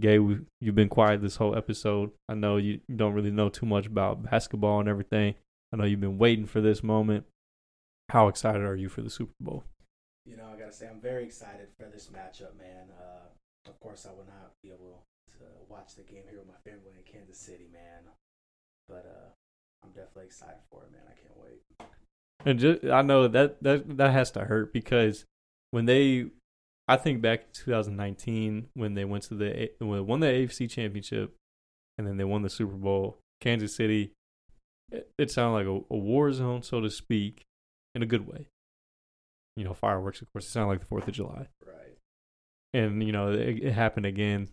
Gay, 0.00 0.18
we, 0.18 0.38
you've 0.60 0.74
been 0.74 0.88
quiet 0.88 1.20
this 1.20 1.36
whole 1.36 1.56
episode. 1.56 2.10
I 2.28 2.34
know 2.34 2.56
you 2.56 2.80
you 2.88 2.96
don't 2.96 3.12
really 3.12 3.30
know 3.30 3.48
too 3.48 3.66
much 3.66 3.86
about 3.86 4.22
basketball 4.30 4.80
and 4.80 4.88
everything. 4.88 5.34
I 5.72 5.76
know 5.76 5.84
you've 5.84 6.00
been 6.00 6.18
waiting 6.18 6.46
for 6.46 6.60
this 6.60 6.82
moment. 6.82 7.26
How 8.08 8.28
excited 8.28 8.62
are 8.62 8.74
you 8.74 8.88
for 8.88 9.02
the 9.02 9.10
Super 9.10 9.34
Bowl? 9.40 9.64
You 10.26 10.36
know, 10.36 10.48
I 10.52 10.58
gotta 10.58 10.72
say, 10.72 10.88
I'm 10.88 11.00
very 11.00 11.24
excited 11.24 11.68
for 11.78 11.86
this 11.92 12.08
matchup, 12.08 12.58
man. 12.58 12.88
Uh, 12.98 13.68
of 13.68 13.78
course, 13.80 14.06
I 14.06 14.10
will 14.10 14.26
not 14.26 14.52
be 14.62 14.70
able 14.70 15.04
to 15.38 15.44
watch 15.68 15.94
the 15.94 16.02
game 16.02 16.24
here 16.28 16.38
with 16.38 16.48
my 16.48 16.70
family 16.70 16.92
in 16.96 17.12
Kansas 17.12 17.38
City, 17.38 17.68
man. 17.72 18.12
But 18.88 19.06
uh, 19.06 19.30
I'm 19.84 19.90
definitely 19.90 20.24
excited 20.24 20.60
for 20.70 20.82
it, 20.82 20.92
man. 20.92 21.02
I 21.06 21.12
can't 21.12 21.36
wait. 21.36 21.88
And 22.44 22.58
just, 22.58 22.84
I 22.84 23.02
know 23.02 23.28
that 23.28 23.62
that 23.62 23.96
that 23.98 24.12
has 24.12 24.30
to 24.32 24.40
hurt 24.40 24.72
because 24.72 25.26
when 25.70 25.84
they, 25.84 26.26
I 26.90 26.96
think 26.96 27.22
back 27.22 27.52
to 27.52 27.64
2019 27.64 28.66
when 28.74 28.94
they 28.94 29.04
went 29.04 29.22
to 29.24 29.34
the 29.34 29.70
when 29.78 29.92
they 29.92 30.00
won 30.00 30.18
the 30.18 30.26
AFC 30.26 30.68
Championship, 30.68 31.36
and 31.96 32.04
then 32.04 32.16
they 32.16 32.24
won 32.24 32.42
the 32.42 32.50
Super 32.50 32.74
Bowl. 32.74 33.18
Kansas 33.40 33.74
City, 33.74 34.10
it, 34.90 35.08
it 35.16 35.30
sounded 35.30 35.54
like 35.54 35.66
a, 35.66 35.94
a 35.94 35.96
war 35.96 36.32
zone, 36.32 36.62
so 36.62 36.80
to 36.80 36.90
speak, 36.90 37.44
in 37.94 38.02
a 38.02 38.06
good 38.06 38.26
way. 38.26 38.48
You 39.56 39.64
know, 39.64 39.72
fireworks, 39.72 40.20
of 40.20 40.32
course, 40.32 40.46
it 40.46 40.50
sounded 40.50 40.68
like 40.68 40.80
the 40.80 40.86
Fourth 40.86 41.06
of 41.06 41.14
July. 41.14 41.46
Right. 41.64 41.96
and 42.74 43.02
you 43.02 43.12
know 43.12 43.30
it, 43.32 43.62
it 43.62 43.72
happened 43.72 44.06
again 44.06 44.48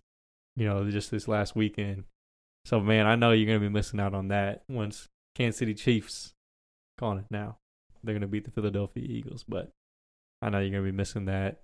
you 0.55 0.65
know 0.67 0.89
just 0.89 1.11
this 1.11 1.27
last 1.27 1.55
weekend 1.55 2.03
so 2.65 2.79
man 2.79 3.05
i 3.05 3.15
know 3.15 3.31
you're 3.31 3.45
gonna 3.47 3.59
be 3.59 3.69
missing 3.69 3.99
out 3.99 4.13
on 4.13 4.29
that 4.29 4.63
once 4.69 5.07
kansas 5.35 5.59
city 5.59 5.73
chiefs 5.73 6.33
calling 6.97 7.19
it 7.19 7.25
now 7.29 7.57
they're 8.03 8.15
gonna 8.15 8.27
beat 8.27 8.45
the 8.45 8.51
philadelphia 8.51 9.03
eagles 9.03 9.43
but 9.47 9.69
i 10.41 10.49
know 10.49 10.59
you're 10.59 10.71
gonna 10.71 10.83
be 10.83 10.91
missing 10.91 11.25
that 11.25 11.61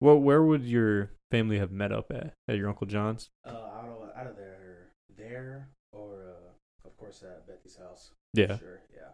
well 0.00 0.18
where 0.18 0.42
would 0.42 0.64
your 0.64 1.10
family 1.30 1.58
have 1.58 1.70
met 1.72 1.92
up 1.92 2.10
at 2.10 2.34
at 2.48 2.56
your 2.56 2.68
uncle 2.68 2.86
john's 2.86 3.30
Uh, 3.44 3.50
out 3.50 3.84
of 3.88 4.16
out 4.16 4.26
of 4.26 4.36
there, 4.36 4.90
there, 5.16 5.68
or 5.92 6.14
uh, 6.36 6.88
of 6.88 6.96
course 6.96 7.22
at 7.22 7.46
Betty's 7.46 7.76
house. 7.76 8.10
yeah 8.34 8.58
Sure. 8.58 8.80
Yeah. 8.94 9.12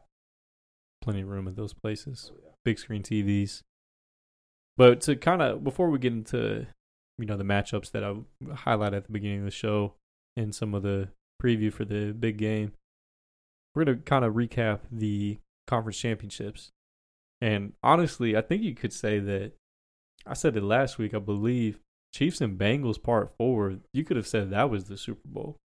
plenty 1.02 1.20
of 1.22 1.28
room 1.28 1.46
at 1.48 1.56
those 1.56 1.72
places 1.74 2.30
Oh 2.32 2.38
yeah. 2.42 2.50
big 2.64 2.78
screen 2.78 3.02
TVs. 3.02 3.62
But 4.76 5.00
to 5.02 5.16
kind 5.16 5.40
of 5.40 5.64
before 5.64 5.88
we 5.90 5.98
get 5.98 6.12
into 6.12 6.66
you 7.18 7.24
know 7.26 7.36
the 7.36 7.44
matchups 7.44 7.90
that 7.92 8.04
I 8.04 8.14
highlighted 8.44 8.96
at 8.96 9.06
the 9.06 9.12
beginning 9.12 9.38
of 9.40 9.44
the 9.46 9.50
show 9.50 9.94
and 10.36 10.54
some 10.54 10.74
of 10.74 10.82
the 10.82 11.08
preview 11.42 11.72
for 11.72 11.84
the 11.86 12.12
big 12.12 12.36
game, 12.36 12.72
we're 13.74 13.84
gonna 13.84 13.98
kind 13.98 14.24
of 14.24 14.34
recap 14.34 14.80
the 14.92 15.38
conference 15.66 15.98
championships. 15.98 16.72
And 17.40 17.72
honestly, 17.82 18.36
I 18.36 18.40
think 18.42 18.62
you 18.62 18.74
could 18.74 18.92
say 18.92 19.18
that 19.18 19.52
I 20.26 20.34
said 20.34 20.56
it 20.56 20.62
last 20.62 20.98
week. 20.98 21.14
I 21.14 21.18
believe 21.18 21.78
Chiefs 22.12 22.40
and 22.40 22.58
Bengals 22.58 23.02
part 23.02 23.32
four. 23.38 23.76
You 23.92 24.04
could 24.04 24.16
have 24.16 24.26
said 24.26 24.50
that 24.50 24.70
was 24.70 24.84
the 24.84 24.96
Super 24.96 25.26
Bowl. 25.26 25.56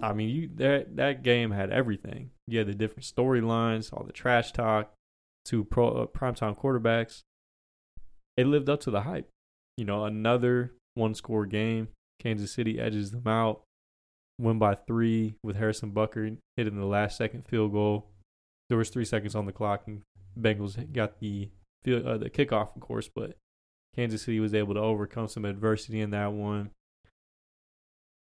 I 0.00 0.12
mean, 0.12 0.28
you 0.28 0.50
that 0.56 0.96
that 0.96 1.22
game 1.22 1.50
had 1.52 1.70
everything. 1.70 2.30
You 2.46 2.58
had 2.58 2.68
the 2.68 2.74
different 2.74 3.04
storylines, 3.04 3.92
all 3.92 4.04
the 4.04 4.12
trash 4.12 4.52
talk, 4.52 4.92
two 5.44 5.64
pro 5.64 5.88
uh, 5.88 6.06
primetime 6.06 6.58
quarterbacks. 6.58 7.22
It 8.36 8.46
lived 8.46 8.68
up 8.68 8.80
to 8.80 8.90
the 8.90 9.02
hype. 9.02 9.28
You 9.76 9.84
know, 9.84 10.04
another 10.04 10.72
one 10.94 11.14
score 11.14 11.46
game. 11.46 11.88
Kansas 12.20 12.52
City 12.52 12.78
edges 12.78 13.10
them 13.10 13.26
out, 13.26 13.62
win 14.38 14.58
by 14.58 14.74
three 14.74 15.34
with 15.42 15.56
Harrison 15.56 15.92
Butker 15.92 16.36
hitting 16.56 16.76
the 16.76 16.86
last 16.86 17.16
second 17.16 17.46
field 17.48 17.72
goal. 17.72 18.06
There 18.68 18.78
was 18.78 18.90
three 18.90 19.04
seconds 19.04 19.34
on 19.34 19.46
the 19.46 19.52
clock, 19.52 19.84
and 19.86 20.02
Bengals 20.38 20.92
got 20.92 21.18
the 21.18 21.48
field, 21.84 22.06
uh, 22.06 22.18
the 22.18 22.30
kickoff, 22.30 22.74
of 22.74 22.80
course, 22.80 23.08
but 23.14 23.36
Kansas 23.94 24.22
City 24.22 24.40
was 24.40 24.54
able 24.54 24.74
to 24.74 24.80
overcome 24.80 25.28
some 25.28 25.44
adversity 25.44 26.00
in 26.00 26.10
that 26.10 26.32
one. 26.32 26.70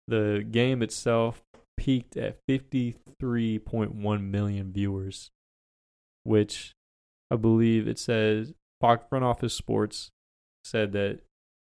The 0.07 0.45
game 0.49 0.81
itself 0.81 1.43
peaked 1.77 2.17
at 2.17 2.39
53.1 2.49 4.29
million 4.29 4.71
viewers, 4.73 5.31
which 6.23 6.73
I 7.31 7.37
believe 7.37 7.87
it 7.87 7.97
says 7.97 8.53
Fox 8.81 9.05
Front 9.09 9.23
Office 9.23 9.53
Sports 9.53 10.11
said 10.65 10.91
that 10.91 11.19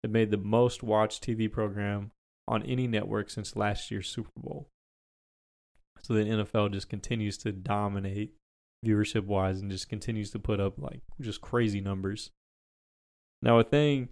it 0.03 0.11
made 0.11 0.31
the 0.31 0.37
most 0.37 0.83
watched 0.83 1.25
TV 1.25 1.51
program 1.51 2.11
on 2.47 2.63
any 2.65 2.87
network 2.87 3.31
since 3.31 3.57
last 3.57 3.91
year's 3.91 4.09
Super 4.09 4.31
Bowl. 4.37 4.69
So 6.03 6.13
the 6.13 6.25
NFL 6.25 6.73
just 6.73 6.91
continues 6.91 7.39
to 7.39 7.53
dominate 7.53 8.35
viewership 8.85 9.25
wise 9.25 9.61
and 9.61 9.71
just 9.71 9.89
continues 9.89 10.31
to 10.31 10.39
put 10.39 10.61
up 10.61 10.75
like 10.79 11.01
just 11.21 11.41
crazy 11.41 11.81
numbers. 11.81 12.31
Now 13.43 13.59
a 13.59 13.65
thing 13.65 14.09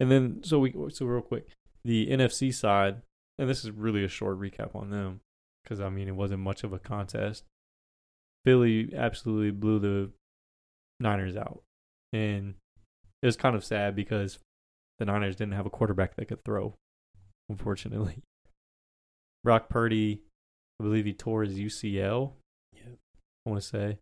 and 0.00 0.10
then 0.10 0.40
so 0.42 0.58
we 0.58 0.74
so 0.90 1.06
real 1.06 1.22
quick, 1.22 1.48
the 1.84 2.08
NFC 2.08 2.54
side, 2.54 3.02
and 3.38 3.48
this 3.48 3.64
is 3.64 3.70
really 3.70 4.04
a 4.04 4.08
short 4.08 4.38
recap 4.38 4.74
on 4.74 4.90
them 4.90 5.20
because 5.62 5.80
I 5.80 5.88
mean 5.88 6.08
it 6.08 6.16
wasn't 6.16 6.40
much 6.40 6.64
of 6.64 6.72
a 6.72 6.78
contest. 6.78 7.44
Philly 8.44 8.92
absolutely 8.96 9.50
blew 9.50 9.78
the 9.78 10.10
Niners 11.00 11.36
out, 11.36 11.62
and 12.12 12.54
it 13.22 13.26
was 13.26 13.36
kind 13.36 13.56
of 13.56 13.64
sad 13.64 13.96
because 13.96 14.38
the 14.98 15.04
Niners 15.04 15.36
didn't 15.36 15.54
have 15.54 15.66
a 15.66 15.70
quarterback 15.70 16.14
that 16.16 16.28
could 16.28 16.44
throw. 16.44 16.74
Unfortunately, 17.48 18.22
Brock 19.44 19.68
Purdy, 19.68 20.22
I 20.80 20.84
believe 20.84 21.06
he 21.06 21.12
tore 21.12 21.42
his 21.42 21.58
UCL. 21.58 22.32
I 23.48 23.50
want 23.50 23.62
to 23.62 23.68
say, 23.68 23.98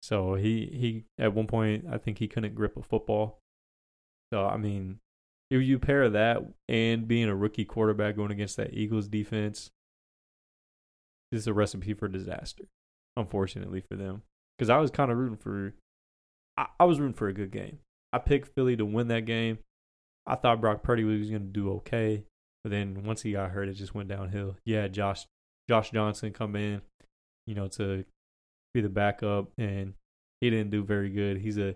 so 0.00 0.34
he 0.34 0.66
he 0.66 1.04
at 1.22 1.34
one 1.34 1.46
point 1.46 1.84
I 1.90 1.98
think 1.98 2.18
he 2.18 2.26
couldn't 2.26 2.54
grip 2.54 2.76
a 2.76 2.82
football. 2.82 3.38
So 4.32 4.46
I 4.46 4.56
mean, 4.56 4.98
if 5.50 5.62
you 5.62 5.78
pair 5.78 6.08
that 6.08 6.42
and 6.68 7.06
being 7.06 7.28
a 7.28 7.36
rookie 7.36 7.66
quarterback 7.66 8.16
going 8.16 8.30
against 8.30 8.56
that 8.56 8.72
Eagles 8.72 9.08
defense, 9.08 9.70
this 11.30 11.40
is 11.40 11.46
a 11.46 11.52
recipe 11.52 11.92
for 11.92 12.08
disaster. 12.08 12.64
Unfortunately 13.16 13.82
for 13.82 13.96
them, 13.96 14.22
because 14.56 14.70
I 14.70 14.78
was 14.78 14.90
kind 14.90 15.12
of 15.12 15.18
rooting 15.18 15.36
for, 15.36 15.74
I, 16.56 16.68
I 16.80 16.84
was 16.84 16.98
rooting 16.98 17.12
for 17.12 17.28
a 17.28 17.34
good 17.34 17.50
game. 17.50 17.80
I 18.10 18.18
picked 18.18 18.54
Philly 18.54 18.74
to 18.76 18.86
win 18.86 19.08
that 19.08 19.26
game. 19.26 19.58
I 20.26 20.36
thought 20.36 20.62
Brock 20.62 20.82
Purdy 20.82 21.04
was 21.04 21.28
going 21.28 21.42
to 21.42 21.48
do 21.48 21.70
okay, 21.72 22.24
but 22.64 22.70
then 22.70 23.04
once 23.04 23.20
he 23.20 23.32
got 23.32 23.50
hurt, 23.50 23.68
it 23.68 23.74
just 23.74 23.94
went 23.94 24.08
downhill. 24.08 24.56
Yeah, 24.64 24.88
Josh 24.88 25.26
Josh 25.68 25.90
Johnson 25.90 26.32
come 26.32 26.56
in, 26.56 26.80
you 27.46 27.54
know, 27.54 27.68
to 27.68 28.06
be 28.74 28.80
the 28.80 28.88
backup, 28.88 29.50
and 29.58 29.94
he 30.40 30.50
didn't 30.50 30.70
do 30.70 30.82
very 30.82 31.10
good. 31.10 31.38
He's 31.38 31.58
a 31.58 31.74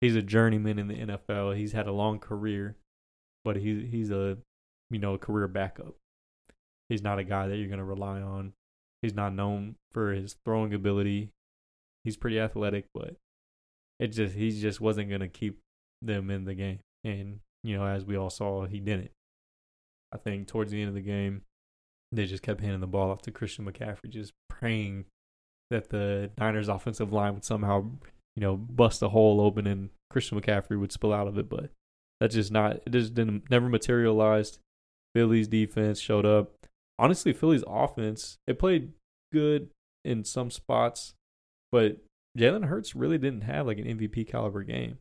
he's 0.00 0.16
a 0.16 0.22
journeyman 0.22 0.78
in 0.78 0.88
the 0.88 0.94
NFL. 0.94 1.56
He's 1.56 1.72
had 1.72 1.86
a 1.86 1.92
long 1.92 2.18
career, 2.18 2.76
but 3.44 3.56
he's 3.56 3.90
he's 3.90 4.10
a 4.10 4.38
you 4.90 4.98
know 4.98 5.14
a 5.14 5.18
career 5.18 5.48
backup. 5.48 5.94
He's 6.88 7.02
not 7.02 7.18
a 7.18 7.24
guy 7.24 7.48
that 7.48 7.56
you're 7.56 7.68
going 7.68 7.78
to 7.78 7.84
rely 7.84 8.20
on. 8.20 8.52
He's 9.02 9.14
not 9.14 9.34
known 9.34 9.76
for 9.92 10.12
his 10.12 10.36
throwing 10.44 10.74
ability. 10.74 11.30
He's 12.04 12.16
pretty 12.16 12.38
athletic, 12.38 12.86
but 12.94 13.16
it 13.98 14.08
just 14.08 14.34
he 14.34 14.50
just 14.50 14.80
wasn't 14.80 15.08
going 15.08 15.20
to 15.20 15.28
keep 15.28 15.58
them 16.02 16.30
in 16.30 16.44
the 16.44 16.54
game. 16.54 16.80
And 17.02 17.40
you 17.62 17.76
know, 17.76 17.86
as 17.86 18.04
we 18.04 18.16
all 18.16 18.30
saw, 18.30 18.66
he 18.66 18.80
didn't. 18.80 19.10
I 20.12 20.18
think 20.18 20.46
towards 20.46 20.70
the 20.70 20.80
end 20.80 20.88
of 20.88 20.94
the 20.94 21.00
game, 21.00 21.42
they 22.12 22.26
just 22.26 22.42
kept 22.42 22.60
handing 22.60 22.80
the 22.80 22.86
ball 22.86 23.10
off 23.10 23.22
to 23.22 23.30
Christian 23.30 23.64
McCaffrey, 23.64 24.10
just 24.10 24.32
praying 24.48 25.06
that 25.70 25.90
the 25.90 26.30
Niners 26.38 26.68
offensive 26.68 27.12
line 27.12 27.34
would 27.34 27.44
somehow, 27.44 27.90
you 28.36 28.40
know, 28.40 28.56
bust 28.56 29.02
a 29.02 29.08
hole 29.08 29.40
open 29.40 29.66
and 29.66 29.90
Christian 30.10 30.40
McCaffrey 30.40 30.78
would 30.78 30.92
spill 30.92 31.12
out 31.12 31.28
of 31.28 31.38
it. 31.38 31.48
But 31.48 31.70
that's 32.20 32.34
just 32.34 32.52
not, 32.52 32.76
it 32.86 32.90
just 32.90 33.14
didn't, 33.14 33.50
never 33.50 33.68
materialized. 33.68 34.58
Philly's 35.14 35.48
defense 35.48 36.00
showed 36.00 36.26
up. 36.26 36.52
Honestly, 36.98 37.32
Philly's 37.32 37.64
offense, 37.66 38.38
it 38.46 38.58
played 38.58 38.92
good 39.32 39.70
in 40.04 40.24
some 40.24 40.50
spots, 40.50 41.14
but 41.72 41.98
Jalen 42.38 42.66
Hurts 42.66 42.94
really 42.94 43.18
didn't 43.18 43.42
have 43.42 43.66
like 43.66 43.78
an 43.78 43.84
MVP 43.84 44.28
caliber 44.28 44.62
game. 44.62 44.98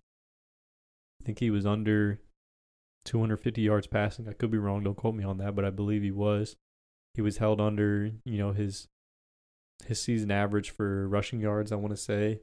I 1.22 1.26
think 1.26 1.40
he 1.40 1.50
was 1.50 1.66
under 1.66 2.20
250 3.06 3.62
yards 3.62 3.88
passing. 3.88 4.28
I 4.28 4.34
could 4.34 4.52
be 4.52 4.58
wrong. 4.58 4.84
Don't 4.84 4.98
quote 4.98 5.16
me 5.16 5.24
on 5.24 5.38
that, 5.38 5.56
but 5.56 5.66
I 5.66 5.70
believe 5.70 6.04
he 6.04 6.12
was. 6.12 6.56
He 7.16 7.22
was 7.22 7.38
held 7.38 7.62
under, 7.62 8.12
you 8.26 8.38
know, 8.38 8.52
his 8.52 8.88
his 9.86 10.02
season 10.02 10.32
average 10.32 10.70
for 10.72 11.08
rushing 11.08 11.40
yards, 11.40 11.72
I 11.72 11.76
want 11.76 11.92
to 11.92 12.02
say. 12.02 12.42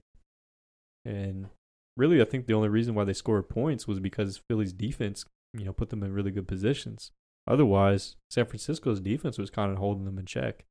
And 1.05 1.49
really, 1.97 2.21
I 2.21 2.25
think 2.25 2.47
the 2.47 2.55
only 2.55 2.69
reason 2.69 2.95
why 2.95 3.05
they 3.05 3.13
scored 3.13 3.49
points 3.49 3.87
was 3.87 4.01
because 4.01 4.41
Philly's 4.49 4.73
defense, 4.73 5.25
you 5.55 5.65
know, 5.65 5.73
put 5.73 5.91
them 5.91 6.03
in 6.03 6.13
really 6.13 6.31
good 6.31 6.49
positions. 6.49 7.11
Otherwise, 7.47 8.17
San 8.31 8.47
Francisco's 8.47 9.01
defense 9.01 9.39
was 9.39 9.51
kind 9.51 9.73
of 9.73 9.79
holding 9.79 10.05
them 10.05 10.19
in 10.19 10.27
check. 10.27 10.65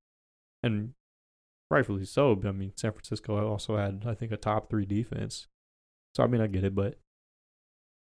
And 0.62 0.94
rightfully 1.70 2.06
so. 2.06 2.36
But 2.36 2.50
I 2.50 2.52
mean, 2.52 2.74
San 2.76 2.92
Francisco 2.92 3.48
also 3.48 3.78
had, 3.78 4.04
I 4.06 4.14
think, 4.14 4.32
a 4.32 4.38
top 4.38 4.70
three 4.70 4.86
defense. 4.86 5.48
So, 6.16 6.24
I 6.24 6.28
mean, 6.28 6.42
I 6.42 6.48
get 6.48 6.64
it, 6.64 6.76
but 6.76 6.98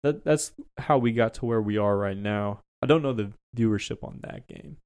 that 0.03 0.25
that's 0.25 0.53
how 0.79 0.99
we 0.99 1.13
got 1.13 1.35
to 1.35 1.47
where 1.47 1.63
we 1.63 1.79
are 1.79 1.97
right 1.97 2.17
now. 2.17 2.61
I 2.83 2.87
don't 2.87 3.03
know 3.03 3.13
the 3.13 3.33
viewership 3.57 4.03
on 4.03 4.21
that 4.23 4.47
game. 4.47 4.77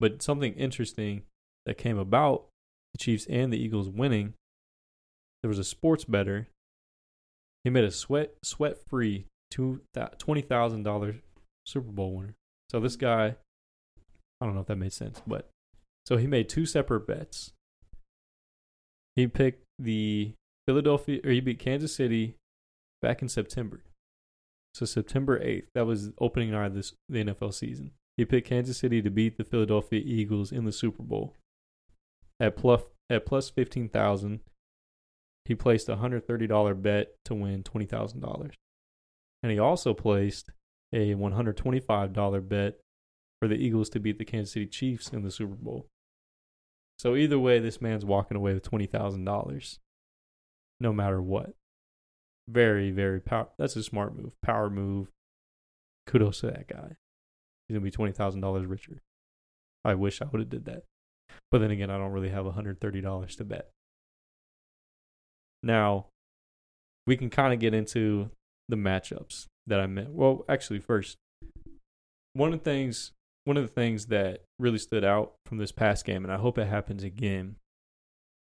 But 0.00 0.22
something 0.22 0.54
interesting 0.54 1.22
that 1.66 1.78
came 1.78 1.98
about 1.98 2.46
the 2.92 2.98
Chiefs 2.98 3.26
and 3.28 3.52
the 3.52 3.62
Eagles 3.62 3.88
winning, 3.88 4.34
there 5.42 5.48
was 5.48 5.58
a 5.58 5.64
sports 5.64 6.04
better. 6.04 6.48
He 7.64 7.70
made 7.70 7.84
a 7.84 7.90
sweat 7.90 8.34
sweat 8.42 8.76
free 8.88 9.26
twenty 9.50 10.42
thousand 10.42 10.82
dollars 10.82 11.16
Super 11.66 11.90
Bowl 11.90 12.14
winner. 12.14 12.34
So 12.70 12.80
this 12.80 12.96
guy, 12.96 13.36
I 14.40 14.44
don't 14.44 14.54
know 14.54 14.62
if 14.62 14.66
that 14.66 14.76
made 14.76 14.92
sense, 14.92 15.22
but 15.26 15.48
so 16.06 16.16
he 16.16 16.26
made 16.26 16.48
two 16.48 16.66
separate 16.66 17.06
bets. 17.06 17.52
He 19.14 19.26
picked 19.26 19.64
the 19.78 20.32
Philadelphia, 20.66 21.20
or 21.24 21.30
he 21.30 21.40
beat 21.40 21.58
Kansas 21.58 21.94
City 21.94 22.36
back 23.00 23.20
in 23.22 23.28
September. 23.28 23.82
So 24.74 24.86
September 24.86 25.40
eighth, 25.42 25.68
that 25.74 25.86
was 25.86 26.12
opening 26.18 26.50
night 26.50 26.66
of 26.66 26.74
this 26.74 26.94
the 27.08 27.24
NFL 27.24 27.54
season. 27.54 27.92
He 28.16 28.24
picked 28.24 28.48
Kansas 28.48 28.78
City 28.78 29.02
to 29.02 29.10
beat 29.10 29.36
the 29.36 29.44
Philadelphia 29.44 30.00
Eagles 30.04 30.50
in 30.50 30.64
the 30.64 30.72
Super 30.72 31.02
Bowl 31.02 31.34
at 32.42 32.56
plus 32.56 32.82
at 33.08 33.24
plus 33.24 33.48
fifteen 33.48 33.88
thousand. 33.88 34.40
He 35.44 35.54
placed 35.54 35.88
a 35.88 35.96
hundred 35.96 36.26
thirty 36.26 36.46
dollar 36.46 36.74
bet 36.74 37.14
to 37.24 37.34
win 37.34 37.62
twenty 37.62 37.86
thousand 37.86 38.20
dollars, 38.20 38.54
and 39.42 39.50
he 39.50 39.58
also 39.58 39.94
placed 39.94 40.50
a 40.92 41.14
one 41.14 41.32
hundred 41.32 41.56
twenty 41.56 41.80
five 41.80 42.12
dollar 42.12 42.40
bet 42.40 42.78
for 43.40 43.48
the 43.48 43.54
Eagles 43.54 43.88
to 43.90 44.00
beat 44.00 44.18
the 44.18 44.24
Kansas 44.24 44.52
City 44.52 44.66
Chiefs 44.66 45.08
in 45.08 45.22
the 45.22 45.30
Super 45.30 45.54
Bowl. 45.54 45.86
So 46.98 47.16
either 47.16 47.38
way, 47.38 47.58
this 47.58 47.80
man's 47.80 48.04
walking 48.04 48.36
away 48.36 48.54
with 48.54 48.62
twenty 48.64 48.86
thousand 48.86 49.24
dollars, 49.24 49.78
no 50.80 50.92
matter 50.92 51.22
what. 51.22 51.54
Very, 52.48 52.90
very 52.90 53.20
power. 53.20 53.48
That's 53.56 53.76
a 53.76 53.84
smart 53.84 54.16
move, 54.16 54.32
power 54.42 54.68
move. 54.68 55.08
Kudos 56.08 56.40
to 56.40 56.46
that 56.46 56.66
guy. 56.66 56.96
He's 57.66 57.74
gonna 57.74 57.84
be 57.84 57.92
twenty 57.92 58.12
thousand 58.12 58.40
dollars 58.40 58.66
richer. 58.66 59.00
I 59.84 59.94
wish 59.94 60.20
I 60.20 60.26
would 60.26 60.40
have 60.40 60.50
did 60.50 60.64
that. 60.64 60.84
But 61.50 61.58
then 61.58 61.70
again, 61.70 61.90
I 61.90 61.98
don't 61.98 62.12
really 62.12 62.30
have 62.30 62.46
$130 62.46 63.36
to 63.36 63.44
bet. 63.44 63.70
Now, 65.62 66.06
we 67.06 67.16
can 67.16 67.30
kind 67.30 67.52
of 67.52 67.60
get 67.60 67.74
into 67.74 68.30
the 68.68 68.76
matchups 68.76 69.46
that 69.66 69.80
I 69.80 69.86
meant. 69.86 70.10
Well, 70.10 70.44
actually, 70.48 70.80
first, 70.80 71.16
one 72.32 72.52
of 72.52 72.58
the 72.58 72.64
things 72.64 73.12
one 73.44 73.56
of 73.56 73.64
the 73.64 73.68
things 73.68 74.06
that 74.06 74.42
really 74.58 74.78
stood 74.78 75.04
out 75.04 75.34
from 75.46 75.58
this 75.58 75.72
past 75.72 76.04
game, 76.04 76.24
and 76.24 76.32
I 76.32 76.36
hope 76.36 76.58
it 76.58 76.68
happens 76.68 77.02
again. 77.02 77.56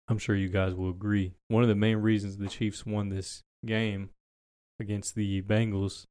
I'm 0.09 0.19
sure 0.19 0.35
you 0.35 0.49
guys 0.49 0.75
will 0.75 0.91
agree. 0.91 1.35
One 1.49 1.63
of 1.63 1.69
the 1.69 1.75
main 1.75 1.99
reasons 1.99 2.37
the 2.37 2.49
Chiefs 2.49 2.85
won 2.85 3.09
this 3.09 3.43
game 3.65 4.11
against 4.81 5.15
the 5.15 5.43
Bengals, 5.43 6.05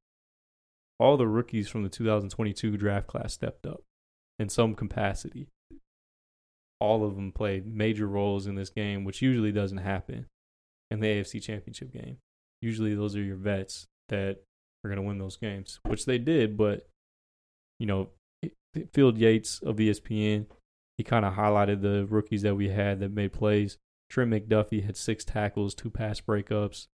all 0.98 1.16
the 1.16 1.26
rookies 1.26 1.68
from 1.68 1.82
the 1.82 1.88
2022 1.88 2.76
draft 2.76 3.06
class 3.06 3.34
stepped 3.34 3.66
up 3.66 3.82
in 4.38 4.48
some 4.48 4.74
capacity 4.74 5.48
all 6.80 7.04
of 7.04 7.16
them 7.16 7.32
played 7.32 7.66
major 7.66 8.06
roles 8.06 8.46
in 8.46 8.54
this 8.54 8.70
game, 8.70 9.04
which 9.04 9.22
usually 9.22 9.52
doesn't 9.52 9.78
happen 9.78 10.26
in 10.90 11.00
the 11.00 11.06
AFC 11.06 11.42
Championship 11.42 11.92
game. 11.92 12.18
Usually, 12.62 12.94
those 12.94 13.16
are 13.16 13.22
your 13.22 13.36
vets 13.36 13.86
that 14.08 14.42
are 14.84 14.88
going 14.88 15.00
to 15.00 15.06
win 15.06 15.18
those 15.18 15.36
games, 15.36 15.80
which 15.84 16.06
they 16.06 16.18
did. 16.18 16.56
But 16.56 16.86
you 17.78 17.86
know, 17.86 18.10
Field 18.92 19.18
Yates 19.18 19.60
of 19.60 19.76
ESPN, 19.76 20.46
he 20.96 21.04
kind 21.04 21.24
of 21.24 21.34
highlighted 21.34 21.82
the 21.82 22.06
rookies 22.06 22.42
that 22.42 22.56
we 22.56 22.68
had 22.68 23.00
that 23.00 23.12
made 23.12 23.32
plays. 23.32 23.78
Trent 24.10 24.30
McDuffie 24.30 24.84
had 24.84 24.96
six 24.96 25.24
tackles, 25.24 25.74
two 25.74 25.90
pass 25.90 26.20
breakups. 26.20 26.86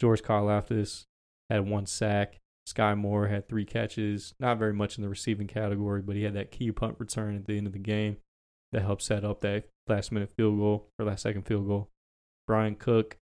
George 0.00 0.22
Karlaftis 0.22 1.04
had 1.48 1.68
one 1.68 1.86
sack. 1.86 2.38
Sky 2.66 2.94
Moore 2.94 3.28
had 3.28 3.48
three 3.48 3.64
catches, 3.64 4.34
not 4.38 4.58
very 4.58 4.72
much 4.72 4.96
in 4.96 5.02
the 5.02 5.08
receiving 5.08 5.46
category, 5.46 6.02
but 6.02 6.14
he 6.14 6.22
had 6.22 6.34
that 6.34 6.50
key 6.50 6.70
punt 6.70 6.96
return 6.98 7.34
at 7.34 7.46
the 7.46 7.56
end 7.56 7.66
of 7.66 7.72
the 7.72 7.78
game 7.78 8.18
that 8.72 8.82
helped 8.82 9.02
set 9.02 9.24
up 9.24 9.40
that 9.40 9.64
last 9.88 10.12
minute 10.12 10.30
field 10.36 10.58
goal 10.58 10.88
or 10.98 11.04
last 11.04 11.22
second 11.22 11.42
field 11.42 11.66
goal. 11.66 11.88
Bryan 12.46 12.74
Cook, 12.74 13.16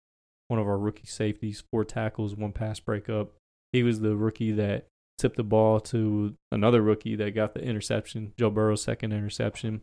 one 0.49 0.61
of 0.61 0.67
our 0.67 0.79
rookie 0.79 1.07
safeties, 1.07 1.63
four 1.71 1.85
tackles, 1.85 2.35
one 2.35 2.53
pass 2.53 2.81
breakup. 2.81 3.33
He 3.73 3.83
was 3.83 4.01
the 4.01 4.17
rookie 4.17 4.53
that 4.53 4.87
tipped 5.19 5.37
the 5.37 5.45
ball 5.45 5.81
to 5.81 6.35
another 6.53 6.83
rookie 6.83 7.17
that 7.17 7.35
got 7.35 7.55
the 7.55 7.61
interception, 7.61 8.33
Joe 8.39 8.51
Burrow's 8.51 8.83
second 8.83 9.13
interception, 9.13 9.83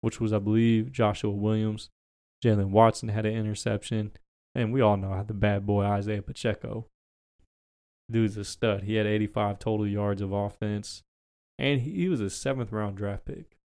which 0.00 0.20
was, 0.20 0.32
I 0.32 0.38
believe, 0.38 0.92
Joshua 0.92 1.30
Williams. 1.30 1.90
Jaylen 2.44 2.70
Watson 2.70 3.10
had 3.10 3.26
an 3.26 3.34
interception. 3.34 4.12
And 4.54 4.72
we 4.72 4.80
all 4.80 4.96
know 4.96 5.12
how 5.12 5.22
the 5.22 5.34
bad 5.34 5.64
boy 5.64 5.84
Isaiah 5.84 6.22
Pacheco. 6.22 6.86
Dude's 8.10 8.36
a 8.36 8.44
stud. 8.44 8.82
He 8.82 8.96
had 8.96 9.06
85 9.06 9.60
total 9.60 9.86
yards 9.86 10.20
of 10.20 10.32
offense. 10.32 11.02
And 11.58 11.82
he 11.82 12.08
was 12.08 12.20
a 12.20 12.30
seventh 12.30 12.72
round 12.72 12.96
draft 12.96 13.26
pick 13.26 13.56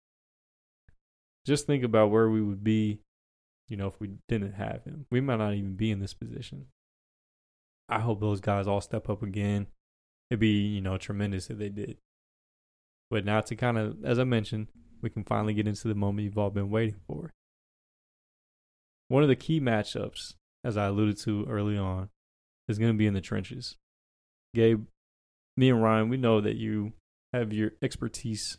just 1.45 1.67
think 1.67 1.83
about 1.83 2.11
where 2.11 2.29
we 2.29 2.41
would 2.41 2.63
be, 2.63 2.99
you 3.67 3.77
know, 3.77 3.87
if 3.87 3.99
we 3.99 4.11
didn't 4.27 4.53
have 4.53 4.83
him. 4.83 5.05
We 5.11 5.21
might 5.21 5.37
not 5.37 5.53
even 5.53 5.75
be 5.75 5.91
in 5.91 5.99
this 5.99 6.13
position. 6.13 6.67
I 7.87 7.99
hope 7.99 8.19
those 8.19 8.41
guys 8.41 8.67
all 8.67 8.81
step 8.81 9.09
up 9.09 9.21
again. 9.21 9.67
It'd 10.29 10.39
be, 10.39 10.67
you 10.67 10.81
know, 10.81 10.97
tremendous 10.97 11.49
if 11.49 11.57
they 11.57 11.69
did. 11.69 11.97
But 13.11 13.25
now 13.25 13.41
to 13.41 13.55
kind 13.55 13.77
of, 13.77 14.03
as 14.03 14.17
I 14.17 14.23
mentioned, 14.23 14.67
we 15.01 15.11
can 15.11 15.23
finally 15.23 15.53
get 15.53 15.67
into 15.67 15.87
the 15.87 15.93
moment 15.93 16.25
you've 16.25 16.37
all 16.37 16.49
been 16.49 16.71
waiting 16.71 16.99
for. 17.07 17.31
One 19.07 19.21
of 19.21 19.29
the 19.29 19.35
key 19.35 19.61
matchups, 19.61 20.33
as 20.63 20.77
I 20.77 20.87
alluded 20.87 21.17
to 21.19 21.45
early 21.47 21.77
on, 21.77 22.09
is 22.67 22.79
going 22.79 22.91
to 22.91 22.97
be 22.97 23.05
in 23.05 23.13
the 23.13 23.21
trenches. 23.21 23.77
Gabe, 24.55 24.85
me 25.55 25.69
and 25.69 25.83
Ryan, 25.83 26.09
we 26.09 26.17
know 26.17 26.41
that 26.41 26.55
you 26.55 26.93
have 27.31 27.53
your 27.53 27.73
expertise 27.83 28.57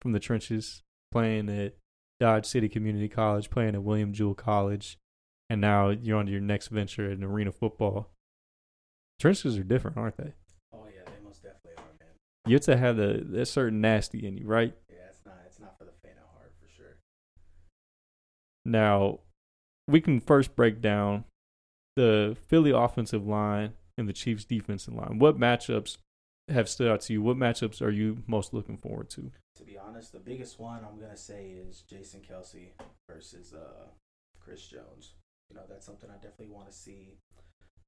from 0.00 0.12
the 0.12 0.20
trenches 0.20 0.82
playing 1.14 1.48
at 1.48 1.74
Dodge 2.18 2.44
City 2.44 2.68
Community 2.68 3.08
College, 3.08 3.48
playing 3.48 3.76
at 3.76 3.84
William 3.84 4.12
Jewell 4.12 4.34
College, 4.34 4.98
and 5.48 5.60
now 5.60 5.90
you're 5.90 6.18
on 6.18 6.26
to 6.26 6.32
your 6.32 6.40
next 6.40 6.68
venture 6.68 7.08
in 7.08 7.22
arena 7.22 7.52
football. 7.52 8.10
Trenches 9.20 9.56
are 9.56 9.62
different, 9.62 9.96
aren't 9.96 10.16
they? 10.16 10.32
Oh 10.72 10.86
yeah, 10.92 11.02
they 11.06 11.24
most 11.24 11.40
definitely 11.40 11.74
are, 11.78 11.94
man. 12.00 12.08
you 12.46 12.54
have 12.54 12.62
to 12.62 12.76
have 12.76 12.96
the 12.96 13.24
that 13.30 13.46
certain 13.46 13.80
nasty 13.80 14.26
in 14.26 14.36
you, 14.36 14.44
right? 14.44 14.74
Yeah, 14.90 14.96
it's 15.08 15.20
not 15.24 15.36
it's 15.46 15.60
not 15.60 15.78
for 15.78 15.84
the 15.84 15.92
faint 16.02 16.16
of 16.16 16.36
heart 16.36 16.52
for 16.60 16.68
sure. 16.68 16.96
Now, 18.64 19.20
we 19.86 20.00
can 20.00 20.18
first 20.18 20.56
break 20.56 20.80
down 20.80 21.26
the 21.94 22.36
Philly 22.48 22.72
offensive 22.72 23.24
line 23.24 23.74
and 23.96 24.08
the 24.08 24.12
Chiefs 24.12 24.44
defensive 24.44 24.94
line. 24.94 25.20
What 25.20 25.38
matchups 25.38 25.98
have 26.48 26.68
stood 26.68 26.90
out 26.90 27.00
to 27.02 27.12
you? 27.12 27.22
What 27.22 27.36
matchups 27.36 27.80
are 27.80 27.90
you 27.90 28.22
most 28.26 28.52
looking 28.52 28.76
forward 28.76 29.10
to? 29.10 29.30
To 29.56 29.64
be 29.64 29.78
honest, 29.78 30.12
the 30.12 30.18
biggest 30.18 30.58
one 30.58 30.80
I'm 30.84 31.00
gonna 31.00 31.16
say 31.16 31.50
is 31.50 31.82
Jason 31.82 32.20
Kelce 32.20 32.72
versus 33.08 33.54
uh, 33.54 33.86
Chris 34.40 34.66
Jones. 34.66 35.14
You 35.50 35.56
know, 35.56 35.62
that's 35.68 35.86
something 35.86 36.10
I 36.10 36.14
definitely 36.14 36.54
want 36.54 36.66
to 36.66 36.72
see, 36.72 37.18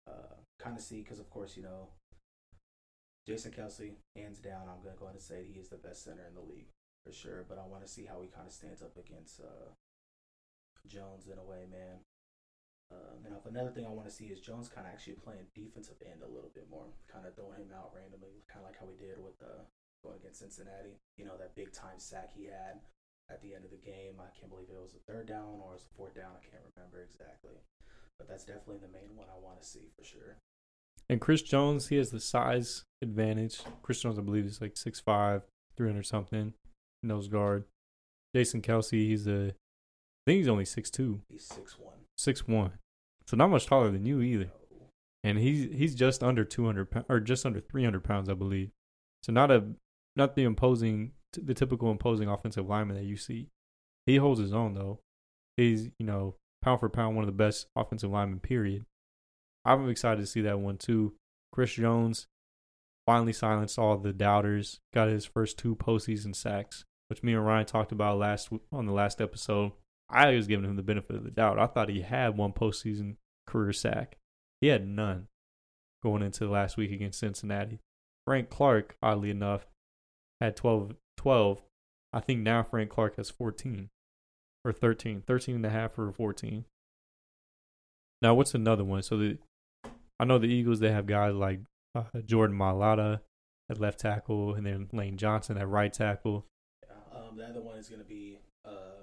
uh, 0.08 0.36
kind 0.58 0.76
of 0.76 0.82
see, 0.82 1.02
because 1.02 1.18
of 1.18 1.30
course, 1.30 1.56
you 1.56 1.62
know, 1.62 1.88
Jason 3.26 3.52
Kelce, 3.52 3.96
hands 4.14 4.38
down, 4.38 4.68
I'm 4.68 4.82
gonna 4.82 4.96
go 4.98 5.06
ahead 5.06 5.16
and 5.16 5.22
say 5.22 5.44
he 5.44 5.58
is 5.58 5.68
the 5.68 5.76
best 5.76 6.04
center 6.04 6.24
in 6.28 6.34
the 6.34 6.40
league 6.40 6.68
for 7.04 7.12
sure. 7.12 7.44
But 7.48 7.58
I 7.58 7.66
want 7.66 7.84
to 7.84 7.88
see 7.90 8.04
how 8.04 8.20
he 8.20 8.28
kind 8.28 8.46
of 8.46 8.52
stands 8.52 8.82
up 8.82 8.96
against 8.96 9.40
uh, 9.40 9.70
Jones 10.86 11.26
in 11.26 11.38
a 11.38 11.44
way, 11.44 11.66
man. 11.70 11.98
Um, 12.92 13.26
and 13.26 13.34
another 13.50 13.74
thing 13.74 13.86
I 13.86 13.90
want 13.90 14.06
to 14.06 14.14
see 14.14 14.30
is 14.30 14.38
Jones 14.38 14.68
kind 14.68 14.86
of 14.86 14.92
actually 14.92 15.18
playing 15.18 15.50
defensive 15.54 15.98
end 16.06 16.22
a 16.22 16.30
little 16.30 16.54
bit 16.54 16.70
more, 16.70 16.86
kind 17.10 17.26
of 17.26 17.34
throwing 17.34 17.58
him 17.58 17.74
out 17.74 17.90
randomly, 17.90 18.46
kind 18.46 18.62
of 18.62 18.70
like 18.70 18.78
how 18.78 18.86
we 18.86 18.94
did 18.94 19.18
with 19.18 19.34
uh, 19.42 19.66
going 20.06 20.22
against 20.22 20.40
Cincinnati. 20.40 21.02
You 21.18 21.26
know 21.26 21.34
that 21.38 21.58
big 21.58 21.72
time 21.72 21.98
sack 21.98 22.30
he 22.30 22.46
had 22.46 22.78
at 23.30 23.42
the 23.42 23.54
end 23.54 23.66
of 23.66 23.74
the 23.74 23.82
game. 23.82 24.22
I 24.22 24.30
can't 24.38 24.50
believe 24.50 24.70
it 24.70 24.78
was 24.78 24.94
a 24.94 25.02
third 25.02 25.26
down 25.26 25.58
or 25.58 25.74
it 25.74 25.82
was 25.82 25.86
a 25.90 25.94
fourth 25.98 26.14
down. 26.14 26.38
I 26.38 26.42
can't 26.46 26.62
remember 26.74 27.02
exactly, 27.02 27.58
but 28.18 28.30
that's 28.30 28.46
definitely 28.46 28.86
the 28.86 28.94
main 28.94 29.18
one 29.18 29.26
I 29.26 29.38
want 29.42 29.58
to 29.58 29.66
see 29.66 29.90
for 29.98 30.06
sure. 30.06 30.38
And 31.08 31.20
Chris 31.20 31.42
Jones, 31.42 31.88
he 31.88 31.96
has 31.96 32.10
the 32.10 32.20
size 32.20 32.84
advantage. 33.02 33.60
Chris 33.82 34.00
Jones, 34.00 34.18
I 34.18 34.22
believe, 34.22 34.46
is 34.46 34.60
like 34.60 34.74
6'5", 34.74 35.42
300 35.76 36.06
something, 36.06 36.54
nose 37.02 37.28
guard. 37.28 37.64
Jason 38.34 38.60
Kelce, 38.60 38.90
he's 38.90 39.26
a, 39.26 39.48
I 39.48 40.22
think 40.26 40.38
he's 40.38 40.48
only 40.48 40.64
6'2", 40.64 41.20
He's 41.30 41.44
six 41.44 41.78
one. 41.78 42.05
Six 42.16 42.46
one, 42.46 42.72
so 43.26 43.36
not 43.36 43.50
much 43.50 43.66
taller 43.66 43.90
than 43.90 44.06
you 44.06 44.20
either. 44.20 44.50
And 45.24 45.38
he's 45.38 45.72
he's 45.74 45.94
just 45.94 46.22
under 46.22 46.44
two 46.44 46.66
hundred 46.66 46.90
pounds, 46.90 47.06
or 47.08 47.20
just 47.20 47.44
under 47.44 47.60
three 47.60 47.84
hundred 47.84 48.04
pounds, 48.04 48.28
I 48.28 48.34
believe. 48.34 48.70
So 49.22 49.32
not 49.32 49.50
a 49.50 49.64
not 50.14 50.34
the 50.34 50.44
imposing, 50.44 51.12
the 51.32 51.54
typical 51.54 51.90
imposing 51.90 52.28
offensive 52.28 52.66
lineman 52.66 52.96
that 52.96 53.04
you 53.04 53.16
see. 53.16 53.48
He 54.06 54.16
holds 54.16 54.40
his 54.40 54.54
own 54.54 54.74
though. 54.74 55.00
He's 55.56 55.90
you 55.98 56.06
know 56.06 56.36
pound 56.62 56.80
for 56.80 56.88
pound 56.88 57.16
one 57.16 57.24
of 57.24 57.26
the 57.26 57.32
best 57.44 57.66
offensive 57.74 58.10
linemen. 58.10 58.40
Period. 58.40 58.84
I'm 59.64 59.88
excited 59.88 60.20
to 60.20 60.26
see 60.26 60.42
that 60.42 60.60
one 60.60 60.78
too. 60.78 61.14
Chris 61.52 61.72
Jones 61.72 62.28
finally 63.04 63.32
silenced 63.32 63.78
all 63.78 63.96
the 63.96 64.12
doubters. 64.12 64.80
Got 64.94 65.08
his 65.08 65.24
first 65.24 65.58
two 65.58 65.74
postseason 65.74 66.36
sacks, 66.36 66.84
which 67.08 67.22
me 67.22 67.34
and 67.34 67.44
Ryan 67.44 67.66
talked 67.66 67.92
about 67.92 68.18
last 68.18 68.50
on 68.72 68.86
the 68.86 68.92
last 68.92 69.20
episode. 69.20 69.72
I 70.08 70.34
was 70.34 70.46
giving 70.46 70.68
him 70.68 70.76
the 70.76 70.82
benefit 70.82 71.16
of 71.16 71.24
the 71.24 71.30
doubt. 71.30 71.58
I 71.58 71.66
thought 71.66 71.88
he 71.88 72.02
had 72.02 72.36
one 72.36 72.52
postseason 72.52 73.16
career 73.46 73.72
sack. 73.72 74.18
He 74.60 74.68
had 74.68 74.86
none 74.86 75.28
going 76.02 76.22
into 76.22 76.44
the 76.44 76.50
last 76.50 76.76
week 76.76 76.92
against 76.92 77.18
Cincinnati. 77.18 77.80
Frank 78.24 78.50
Clark, 78.50 78.96
oddly 79.02 79.30
enough, 79.30 79.66
had 80.40 80.56
12. 80.56 80.94
12. 81.16 81.62
I 82.12 82.20
think 82.20 82.40
now 82.40 82.62
Frank 82.62 82.90
Clark 82.90 83.16
has 83.16 83.30
14 83.30 83.88
or 84.64 84.72
13, 84.72 85.22
13 85.26 85.56
and 85.56 85.66
a 85.66 85.70
half 85.70 85.98
or 85.98 86.12
14. 86.12 86.64
Now, 88.22 88.34
what's 88.34 88.54
another 88.54 88.84
one? 88.84 89.02
So 89.02 89.16
the 89.16 89.38
I 90.18 90.24
know 90.24 90.38
the 90.38 90.46
Eagles, 90.46 90.80
they 90.80 90.92
have 90.92 91.06
guys 91.06 91.34
like 91.34 91.60
uh, 91.94 92.04
Jordan 92.24 92.56
Mailata 92.56 93.20
at 93.70 93.80
left 93.80 94.00
tackle 94.00 94.54
and 94.54 94.66
then 94.66 94.88
Lane 94.92 95.16
Johnson 95.16 95.58
at 95.58 95.68
right 95.68 95.92
tackle. 95.92 96.46
Um, 97.14 97.36
the 97.36 97.44
other 97.44 97.60
one 97.60 97.76
is 97.76 97.88
gonna 97.88 98.04
be 98.04 98.38
uh, 98.64 98.95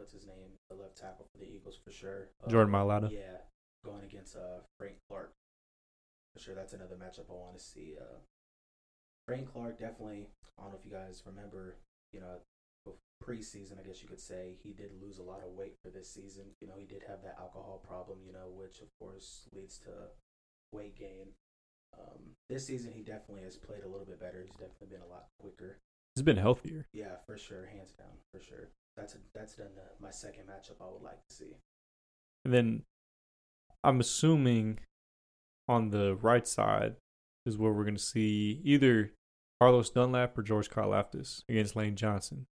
what's 0.00 0.12
his 0.12 0.26
name, 0.26 0.56
the 0.68 0.76
left 0.76 0.96
tackle 0.96 1.26
for 1.30 1.38
the 1.38 1.48
Eagles 1.48 1.78
for 1.84 1.92
sure. 1.92 2.28
Uh, 2.44 2.50
Jordan 2.50 2.72
Mailata. 2.72 3.10
Yeah, 3.12 3.44
going 3.84 4.04
against 4.04 4.34
uh 4.36 4.64
Frank 4.78 4.96
Clark. 5.08 5.32
For 6.34 6.40
sure, 6.40 6.54
that's 6.54 6.72
another 6.72 6.96
matchup 6.96 7.28
I 7.28 7.34
want 7.34 7.58
to 7.58 7.62
see. 7.62 7.94
Uh, 8.00 8.18
Frank 9.28 9.52
Clark 9.52 9.78
definitely. 9.78 10.28
I 10.58 10.62
don't 10.62 10.72
know 10.72 10.78
if 10.78 10.84
you 10.84 10.92
guys 10.92 11.22
remember, 11.26 11.76
you 12.12 12.20
know, 12.20 12.38
preseason, 13.22 13.78
I 13.78 13.86
guess 13.86 14.02
you 14.02 14.08
could 14.08 14.20
say, 14.20 14.56
he 14.62 14.72
did 14.72 14.90
lose 15.00 15.18
a 15.18 15.22
lot 15.22 15.42
of 15.44 15.52
weight 15.52 15.76
for 15.84 15.90
this 15.90 16.10
season. 16.10 16.44
You 16.60 16.68
know, 16.68 16.74
he 16.78 16.86
did 16.86 17.04
have 17.06 17.22
that 17.22 17.36
alcohol 17.38 17.82
problem, 17.86 18.18
you 18.24 18.32
know, 18.32 18.48
which 18.50 18.80
of 18.80 18.88
course 19.00 19.48
leads 19.52 19.78
to 19.80 19.90
weight 20.72 20.96
gain. 20.96 21.28
Um, 21.98 22.36
this 22.48 22.66
season, 22.66 22.92
he 22.92 23.02
definitely 23.02 23.44
has 23.44 23.56
played 23.56 23.84
a 23.84 23.88
little 23.88 24.06
bit 24.06 24.20
better. 24.20 24.42
He's 24.42 24.56
definitely 24.56 24.88
been 24.90 25.06
a 25.06 25.12
lot 25.12 25.26
quicker. 25.40 25.78
He's 26.14 26.22
been 26.22 26.36
healthier. 26.36 26.86
Yeah, 26.92 27.16
for 27.26 27.36
sure, 27.38 27.66
hands 27.72 27.92
down, 27.92 28.08
for 28.32 28.40
sure. 28.40 28.70
That's 28.96 29.14
a, 29.14 29.18
that's 29.34 29.54
done 29.54 29.68
the, 29.74 30.04
my 30.04 30.10
second 30.10 30.44
matchup 30.44 30.84
I 30.84 30.92
would 30.92 31.02
like 31.02 31.26
to 31.28 31.34
see. 31.34 31.56
And 32.44 32.52
then 32.52 32.82
I'm 33.84 34.00
assuming 34.00 34.80
on 35.68 35.90
the 35.90 36.16
right 36.16 36.46
side 36.46 36.96
is 37.46 37.56
where 37.56 37.72
we're 37.72 37.84
going 37.84 37.96
to 37.96 38.02
see 38.02 38.60
either 38.64 39.12
Carlos 39.60 39.90
Dunlap 39.90 40.36
or 40.36 40.42
George 40.42 40.68
Karlaftis 40.68 41.42
against 41.48 41.76
Lane 41.76 41.96
Johnson. 41.96 42.46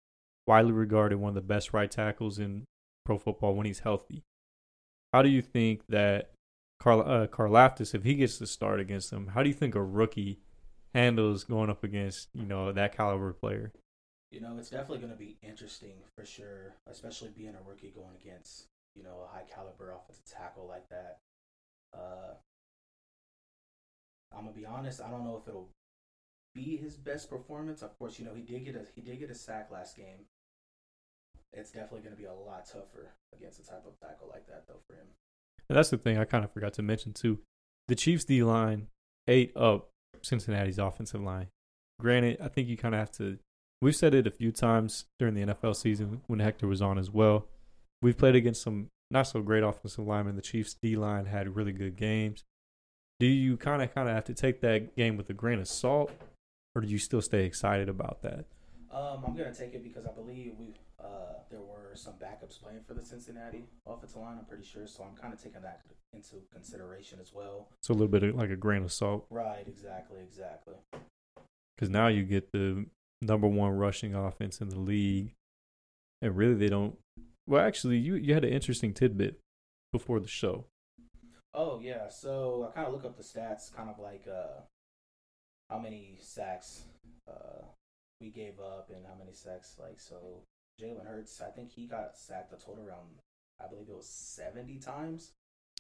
Widely 0.47 0.73
regarded 0.73 1.19
one 1.19 1.31
of 1.31 1.35
the 1.35 1.41
best 1.41 1.73
right 1.73 1.91
tackles 1.91 2.39
in 2.39 2.65
pro 3.05 3.19
football 3.19 3.55
when 3.55 3.67
he's 3.67 3.81
healthy. 3.81 4.23
How 5.13 5.23
do 5.23 5.29
you 5.29 5.43
think 5.43 5.83
that 5.89 6.31
Carl 6.79 7.01
uh, 7.01 7.27
Karlaftis, 7.27 7.95
if 7.95 8.05
he 8.05 8.15
gets 8.15 8.39
to 8.39 8.47
start 8.47 8.81
against 8.81 9.13
him, 9.13 9.29
how 9.29 9.43
do 9.43 9.49
you 9.49 9.55
think 9.55 9.75
a 9.75 9.83
rookie 9.83 10.41
handles 10.97 11.44
going 11.44 11.70
up 11.70 11.84
against 11.84 12.28
you 12.34 12.47
know 12.47 12.72
that 12.72 12.97
caliber 12.97 13.32
player? 13.32 13.72
You 14.32 14.40
know, 14.40 14.57
it's 14.59 14.70
definitely 14.70 14.99
going 14.99 15.12
to 15.12 15.18
be 15.18 15.36
interesting 15.42 15.94
for 16.16 16.24
sure, 16.24 16.74
especially 16.90 17.30
being 17.36 17.55
a 17.55 17.68
rookie 17.68 17.92
going 17.94 18.16
against 18.20 18.66
you 18.97 19.03
know 19.03 19.24
a 19.24 19.32
high 19.32 19.44
caliber 19.55 19.92
offensive 19.92 20.24
tackle 20.24 20.66
like 20.66 20.88
that. 20.88 21.18
Uh, 21.94 22.34
I'm 24.34 24.44
gonna 24.44 24.57
be 24.57 24.66
honest. 24.66 25.01
I 25.01 25.11
don't 25.11 25.24
know 25.24 25.40
if 25.40 25.49
it'll 25.49 25.68
be 26.55 26.76
his 26.76 26.97
best 26.97 27.30
performance. 27.30 27.82
Of 27.82 27.97
course, 27.99 28.18
you 28.18 28.24
know 28.24 28.34
he 28.34 28.42
did 28.42 28.64
get 28.64 28.74
a 28.74 28.86
he 28.94 29.03
did 29.03 29.18
get 29.18 29.30
a 29.30 29.34
sack 29.34 29.70
last 29.70 29.97
game. 29.97 30.24
It's 31.53 31.70
definitely 31.70 32.01
going 32.01 32.14
to 32.14 32.20
be 32.20 32.26
a 32.26 32.34
lot 32.34 32.66
tougher 32.66 33.12
against 33.34 33.61
a 33.61 33.64
type 33.64 33.84
of 33.86 33.99
tackle 33.99 34.28
like 34.28 34.47
that, 34.49 34.64
though, 34.66 34.80
for 34.86 34.94
him. 34.94 35.07
And 35.70 35.78
that's 35.78 35.88
the 35.88 35.97
thing 35.97 36.18
I 36.18 36.24
kind 36.24 36.44
of 36.44 36.53
forgot 36.53 36.74
to 36.74 36.82
mention 36.82 37.12
too. 37.12 37.38
The 37.88 37.94
Chiefs 37.94 38.24
D 38.24 38.42
line 38.42 38.88
ate 39.26 39.57
up 39.57 39.88
Cincinnati's 40.23 40.79
offensive 40.79 41.23
line. 41.23 41.49
Granted, 42.01 42.39
I 42.41 42.49
think 42.49 42.69
you 42.69 42.77
kind 42.77 42.95
of 42.95 42.99
have 43.01 43.12
to. 43.12 43.39
We've 43.81 43.97
said 43.97 44.14
it 44.14 44.27
a 44.27 44.31
few 44.31 44.53
times 44.53 45.05
during 45.19 45.35
the 45.35 45.53
NFL 45.53 45.77
season 45.77 46.23
when 46.27 46.41
Hector 46.41 46.67
was 46.67 46.81
on 46.81 46.99
as 46.99 47.11
well. 47.11 47.47
We've 48.03 48.17
played 48.17 48.35
against 48.35 48.62
some 48.62 48.89
not 49.11 49.25
so 49.25 49.43
great 49.43 49.62
offensive 49.62 50.07
linemen. 50.07 50.37
The 50.37 50.43
Chiefs 50.43 50.77
D 50.81 50.97
line 50.97 51.27
had 51.27 51.57
really 51.57 51.73
good 51.73 51.97
games. 51.97 52.45
Do 53.19 53.27
you 53.27 53.57
kind 53.57 53.83
of 53.83 53.95
kind 53.95 54.09
of 54.09 54.14
have 54.14 54.25
to 54.25 54.35
take 54.35 54.61
that 54.61 54.97
game 54.97 55.17
with 55.17 55.31
a 55.31 55.35
grain 55.35 55.59
of 55.59 55.69
salt, 55.69 56.11
or 56.75 56.83
do 56.83 56.89
you 56.89 56.99
still 56.99 57.23
stay 57.23 57.45
excited 57.45 57.89
about 57.89 58.23
that? 58.23 58.45
Um, 58.91 59.24
I'm 59.26 59.37
gonna 59.37 59.55
take 59.55 59.74
it 59.74 59.82
because 59.82 60.07
I 60.07 60.12
believe 60.12 60.55
we 60.59 60.74
uh, 61.03 61.41
there 61.51 61.61
were 61.61 61.95
some 61.95 62.14
backups 62.14 62.61
playing 62.62 62.80
for 62.87 62.95
the 62.95 63.05
Cincinnati 63.05 63.64
offensive 63.87 64.20
line. 64.20 64.37
I'm 64.39 64.45
pretty 64.45 64.64
sure, 64.64 64.87
so 64.87 65.03
I'm 65.03 65.16
kind 65.20 65.34
of 65.34 65.43
taking 65.43 65.62
that 65.62 65.80
into 66.12 66.37
consideration 66.53 67.18
as 67.20 67.32
well. 67.34 67.68
So 67.82 67.93
a 67.93 67.95
little 67.95 68.09
bit 68.09 68.22
of 68.22 68.34
like 68.37 68.51
a 68.51 68.57
grain 68.57 68.82
of 68.82 68.93
salt, 68.93 69.26
Right, 69.30 69.64
exactly, 69.66 70.20
exactly. 70.22 70.74
because 71.76 71.91
now 71.91 72.07
you 72.09 72.22
get 72.22 72.53
the 72.53 72.87
number 73.20 73.49
one 73.49 73.72
rushing 73.72 74.14
offense 74.14 74.61
in 74.61 74.68
the 74.68 74.78
league, 74.78 75.32
and 76.22 76.37
really 76.37 76.55
they 76.55 76.68
don't. 76.68 76.97
Well, 77.47 77.64
actually, 77.66 77.99
you 77.99 78.14
you 78.14 78.34
had 78.34 78.45
an 78.45 78.53
interesting 78.53 78.95
tidbit 78.95 79.39
before 79.93 80.20
the 80.20 80.28
show. 80.28 80.66
Oh 81.55 81.80
yeah, 81.80 82.09
so 82.09 82.68
I 82.70 82.74
kind 82.74 82.87
of 82.87 82.93
look 82.95 83.05
up 83.05 83.16
the 83.16 83.22
stats, 83.24 83.74
kind 83.74 83.91
of 83.91 83.99
like 83.99 84.26
uh, 84.30 84.61
how 85.70 85.78
many 85.78 86.18
sacks 86.20 86.82
uh, 87.28 87.64
we 88.21 88.31
gave 88.31 88.59
up 88.61 88.91
and 88.95 89.05
how 89.07 89.14
many 89.19 89.33
sacks 89.33 89.77
like 89.81 90.01
so. 90.01 90.43
Jalen 90.81 91.07
Hurts, 91.07 91.41
I 91.41 91.51
think 91.51 91.73
he 91.73 91.87
got 91.87 92.17
sacked 92.19 92.53
a 92.53 92.57
total 92.57 92.85
around, 92.87 93.21
I 93.62 93.67
believe 93.69 93.89
it 93.89 93.97
was 93.97 94.09
seventy 94.09 94.79
times. 94.79 95.33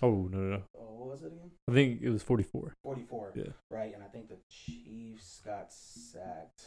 Oh 0.02 0.28
no 0.30 0.38
no 0.38 0.56
no! 0.56 0.62
Oh, 0.78 0.94
what 0.94 1.08
was 1.08 1.22
it 1.22 1.28
again? 1.32 1.50
I 1.68 1.72
think 1.72 2.00
it 2.02 2.10
was 2.10 2.22
forty 2.22 2.42
four. 2.42 2.74
Forty-four. 2.82 3.32
Yeah. 3.34 3.52
Right, 3.70 3.94
and 3.94 4.02
I 4.02 4.06
think 4.06 4.28
the 4.28 4.36
Chiefs 4.50 5.40
got 5.44 5.72
sacked. 5.72 6.66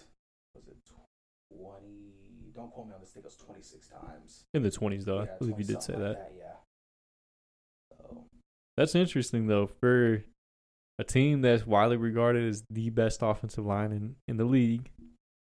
Was 0.56 0.68
it 0.68 0.78
twenty? 1.52 2.52
Don't 2.56 2.72
quote 2.72 2.88
me 2.88 2.94
on 2.94 3.00
this. 3.02 3.12
I 3.12 3.14
think 3.14 3.26
it 3.26 3.28
was 3.28 3.36
twenty-six 3.36 3.88
times. 3.88 4.44
In 4.54 4.64
the 4.64 4.72
twenties, 4.72 5.06
though, 5.06 5.22
Yeah, 5.24 5.34
I 5.34 5.38
believe 5.38 5.60
you 5.60 5.66
did 5.66 5.82
say 5.84 5.94
something 5.94 6.04
that. 6.04 6.20
like 6.20 6.34
Yeah. 6.38 6.54
So 7.98 8.24
That's 8.78 8.96
interesting, 8.96 9.46
though, 9.48 9.68
for 9.68 10.24
a 10.98 11.04
team 11.04 11.42
that's 11.42 11.66
widely 11.68 11.98
regarded 11.98 12.48
as 12.50 12.64
the 12.70 12.90
best 12.90 13.20
offensive 13.22 13.66
line 13.66 13.92
in, 13.92 14.16
in 14.28 14.38
the 14.38 14.46
league. 14.46 14.90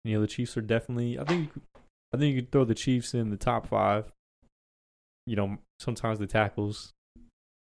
You 0.07 0.17
know, 0.17 0.21
the 0.21 0.29
Chiefs 0.29 0.57
are 0.57 0.63
definitely. 0.63 1.19
I 1.19 1.25
think. 1.25 1.47
You 1.47 1.49
could, 1.53 1.63
I 2.15 2.19
think 2.19 2.35
you 2.35 2.43
could 2.43 2.53
throw 2.53 2.65
the 2.65 2.75
Chiefs 2.75 3.15
in 3.15 3.31
the 3.31 3.37
top 3.37 3.67
five. 3.67 4.13
You 5.27 5.37
know, 5.37 5.59
sometimes 5.81 6.19
the 6.19 6.27
tackles. 6.27 6.93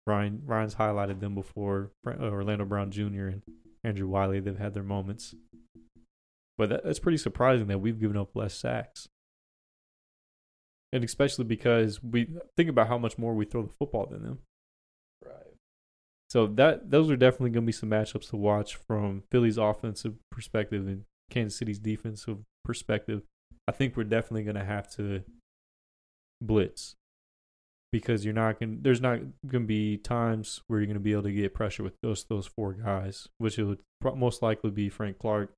Ryan 0.08 0.44
Ryan's 0.46 0.76
highlighted 0.76 1.20
them 1.20 1.34
before. 1.34 1.92
Uh, 2.06 2.30
Orlando 2.30 2.66
Brown 2.66 2.92
Jr. 2.92 3.28
and 3.28 3.42
Andrew 3.84 4.08
Wylie. 4.08 4.40
They've 4.40 4.58
had 4.58 4.74
their 4.74 4.84
moments. 4.84 5.34
But 6.58 6.70
that, 6.70 6.84
that's 6.84 7.00
pretty 7.00 7.18
surprising 7.18 7.68
that 7.68 7.80
we've 7.80 8.00
given 8.00 8.18
up 8.18 8.36
less 8.36 8.54
sacks. 8.54 9.10
And 10.94 11.04
especially 11.04 11.46
because 11.46 12.02
we 12.02 12.30
think 12.56 12.70
about 12.70 12.88
how 12.88 12.98
much 12.98 13.18
more 13.18 13.34
we 13.34 13.46
throw 13.46 13.64
the 13.64 13.74
football 13.78 14.06
than 14.06 14.24
them. 14.24 14.40
Right. 15.26 15.56
So 16.30 16.48
that 16.48 16.92
those 16.92 17.10
are 17.10 17.18
definitely 17.18 17.50
going 17.50 17.64
to 17.64 17.68
be 17.68 17.74
some 17.74 17.90
matchups 17.90 18.30
to 18.30 18.38
watch 18.38 18.78
from 18.88 19.24
Philly's 19.32 19.58
offensive 19.58 20.14
perspective 20.32 20.88
and 20.88 21.04
Kansas 21.30 21.58
City's 21.58 21.80
defensive 21.80 22.40
perspective. 22.64 23.24
I 23.68 23.72
think 23.72 23.96
we're 23.96 24.04
definitely 24.04 24.44
going 24.44 24.56
to 24.56 24.66
have 24.66 24.90
to 24.96 25.24
blitz 26.42 26.96
because 27.92 28.26
you're 28.26 28.34
not 28.34 28.60
going. 28.60 28.80
There's 28.82 29.02
not 29.02 29.20
going 29.48 29.64
to 29.64 29.68
be 29.68 29.98
times 29.98 30.62
where 30.68 30.80
you're 30.80 30.88
going 30.88 30.96
to 30.96 31.00
be 31.00 31.14
able 31.14 31.24
to 31.24 31.32
get 31.32 31.54
pressure 31.54 31.84
with 31.84 31.96
those 32.04 32.26
those 32.26 32.46
four 32.46 32.74
guys, 32.74 33.28
which 33.38 33.58
it 33.58 33.64
would 33.64 33.80
most 34.16 34.42
likely 34.42 34.70
be 34.70 34.90
Frank 34.90 35.18
Clark, 35.18 35.54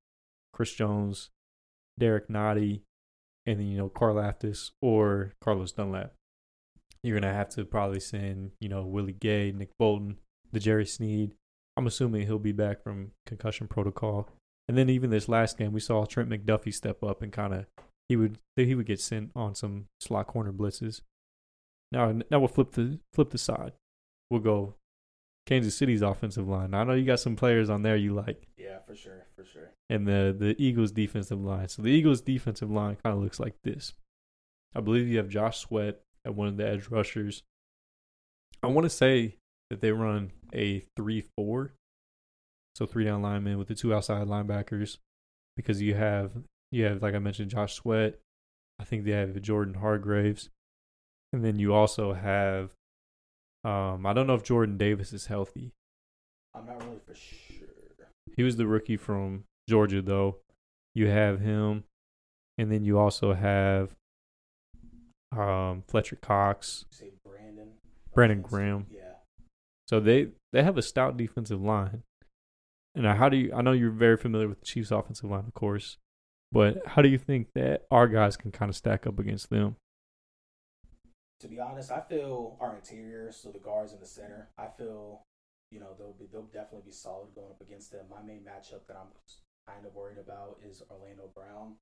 Chris 0.53 0.73
Jones, 0.73 1.29
Derrick 1.99 2.29
Nnadi, 2.29 2.81
and 3.45 3.59
then 3.59 3.67
you 3.67 3.77
know 3.77 3.89
Karlaftis 3.89 4.71
or 4.81 5.33
Carlos 5.41 5.71
Dunlap. 5.71 6.13
You're 7.03 7.19
gonna 7.19 7.33
have 7.33 7.49
to 7.49 7.65
probably 7.65 7.99
send 7.99 8.51
you 8.59 8.69
know 8.69 8.83
Willie 8.83 9.13
Gay, 9.13 9.51
Nick 9.51 9.69
Bolton, 9.79 10.17
the 10.51 10.59
Jerry 10.59 10.85
Sneed. 10.85 11.31
I'm 11.75 11.87
assuming 11.87 12.25
he'll 12.25 12.39
be 12.39 12.51
back 12.51 12.83
from 12.83 13.11
concussion 13.25 13.67
protocol. 13.67 14.29
And 14.67 14.77
then 14.77 14.89
even 14.89 15.09
this 15.09 15.29
last 15.29 15.57
game, 15.57 15.71
we 15.71 15.79
saw 15.79 16.05
Trent 16.05 16.29
McDuffie 16.29 16.73
step 16.73 17.03
up 17.03 17.21
and 17.21 17.31
kind 17.31 17.53
of 17.53 17.65
he 18.09 18.15
would 18.15 18.37
he 18.55 18.75
would 18.75 18.85
get 18.85 18.99
sent 18.99 19.31
on 19.35 19.55
some 19.55 19.87
slot 19.99 20.27
corner 20.27 20.51
blitzes. 20.51 21.01
Now 21.91 22.11
now 22.29 22.39
we'll 22.39 22.47
flip 22.49 22.71
the 22.71 22.99
flip 23.13 23.29
the 23.29 23.37
side. 23.37 23.73
We'll 24.29 24.41
go 24.41 24.75
Kansas 25.45 25.75
City's 25.77 26.01
offensive 26.01 26.47
line. 26.47 26.73
I 26.73 26.83
know 26.83 26.93
you 26.93 27.05
got 27.05 27.21
some 27.21 27.37
players 27.37 27.69
on 27.69 27.81
there 27.81 27.95
you 27.95 28.13
like, 28.13 28.47
Yeah, 28.57 28.79
for 28.85 28.93
sure, 28.95 29.25
for 29.35 29.45
sure. 29.45 29.71
and 29.89 30.05
the 30.05 30.35
the 30.37 30.55
Eagles 30.61 30.91
defensive 30.91 31.39
line. 31.41 31.69
So 31.69 31.81
the 31.81 31.89
Eagles 31.91 32.19
defensive 32.19 32.69
line 32.69 32.97
kind 33.03 33.15
of 33.15 33.23
looks 33.23 33.39
like 33.39 33.55
this. 33.63 33.93
I 34.75 34.81
believe 34.81 35.07
you 35.07 35.17
have 35.17 35.29
Josh 35.29 35.59
Sweat 35.59 36.01
at 36.25 36.35
one 36.35 36.49
of 36.49 36.57
the 36.57 36.67
edge 36.67 36.89
rushers. 36.89 37.43
I 38.61 38.67
want 38.67 38.83
to 38.83 38.89
say 38.89 39.37
that 39.69 39.79
they 39.79 39.91
run 39.91 40.31
a 40.53 40.83
three-four, 40.97 41.71
so 42.77 42.85
three 42.85 43.05
down 43.05 43.23
linemen 43.23 43.57
with 43.57 43.67
the 43.67 43.75
two 43.75 43.91
outside 43.91 44.27
linebackers, 44.27 44.97
because 45.55 45.81
you 45.81 45.95
have 45.95 46.31
you 46.71 46.85
have 46.85 47.01
like 47.01 47.15
I 47.15 47.19
mentioned 47.19 47.49
Josh 47.49 47.73
Sweat. 47.73 48.19
I 48.79 48.83
think 48.83 49.03
they 49.03 49.11
have 49.11 49.41
Jordan 49.41 49.73
Hargraves, 49.73 50.49
and 51.33 51.43
then 51.43 51.57
you 51.57 51.73
also 51.73 52.13
have. 52.13 52.71
Um, 53.63 54.05
I 54.05 54.13
don't 54.13 54.27
know 54.27 54.35
if 54.35 54.43
Jordan 54.43 54.77
Davis 54.77 55.11
is 55.11 55.25
healthy. 55.25 55.71
I'm 56.53 56.67
not 56.67 56.81
really 56.83 56.99
for 57.05 57.15
sure. 57.15 57.67
He 58.35 58.43
was 58.43 58.55
the 58.55 58.67
rookie 58.67 58.95
from 58.95 59.45
Georgia, 59.67 60.01
though. 60.03 60.37
You 60.93 61.07
have 61.07 61.41
him, 61.41 61.83
and 62.59 62.71
then 62.71 62.83
you 62.83 62.99
also 62.99 63.33
have 63.33 63.95
um, 65.35 65.83
Fletcher 65.87 66.17
Cox. 66.21 66.85
Say 66.91 67.11
Brandon. 67.25 67.69
Brandon 68.13 68.41
Graham. 68.41 68.85
Yeah. 68.91 69.01
So 69.87 69.99
they 69.99 70.27
they 70.53 70.61
have 70.61 70.77
a 70.77 70.83
stout 70.83 71.17
defensive 71.17 71.61
line. 71.61 72.03
And 72.97 73.05
how 73.05 73.29
do 73.29 73.37
you? 73.37 73.53
I 73.53 73.61
know 73.61 73.73
you're 73.73 73.91
very 73.91 74.17
familiar 74.17 74.47
with 74.47 74.59
the 74.59 74.65
Chiefs' 74.65 74.89
offensive 74.89 75.29
line, 75.29 75.43
of 75.47 75.53
course, 75.53 75.97
but 76.51 76.81
how 76.87 77.03
do 77.03 77.09
you 77.09 77.19
think 77.19 77.49
that 77.53 77.83
our 77.91 78.07
guys 78.07 78.35
can 78.35 78.51
kind 78.51 78.69
of 78.69 78.75
stack 78.75 79.05
up 79.05 79.19
against 79.19 79.51
them? 79.51 79.75
To 81.41 81.47
be 81.47 81.59
honest, 81.59 81.91
I 81.91 82.01
feel 82.01 82.57
our 82.59 82.75
interior, 82.75 83.31
so 83.31 83.51
the 83.51 83.59
guards 83.59 83.93
in 83.93 83.99
the 83.99 84.07
center, 84.07 84.49
I 84.57 84.65
feel, 84.75 85.21
you 85.71 85.79
know, 85.79 85.89
they'll 85.95 86.15
be 86.19 86.25
they'll 86.31 86.49
definitely 86.51 86.87
be 86.87 86.91
solid 86.91 87.35
going 87.35 87.51
up 87.51 87.61
against 87.61 87.91
them. 87.91 88.05
My 88.09 88.23
main 88.25 88.39
matchup 88.39 88.87
that 88.87 88.97
I'm 88.99 89.09
kind 89.67 89.85
of 89.85 89.93
worried 89.93 90.17
about 90.17 90.57
is 90.67 90.81
Orlando 90.89 91.29
Brown. 91.35 91.75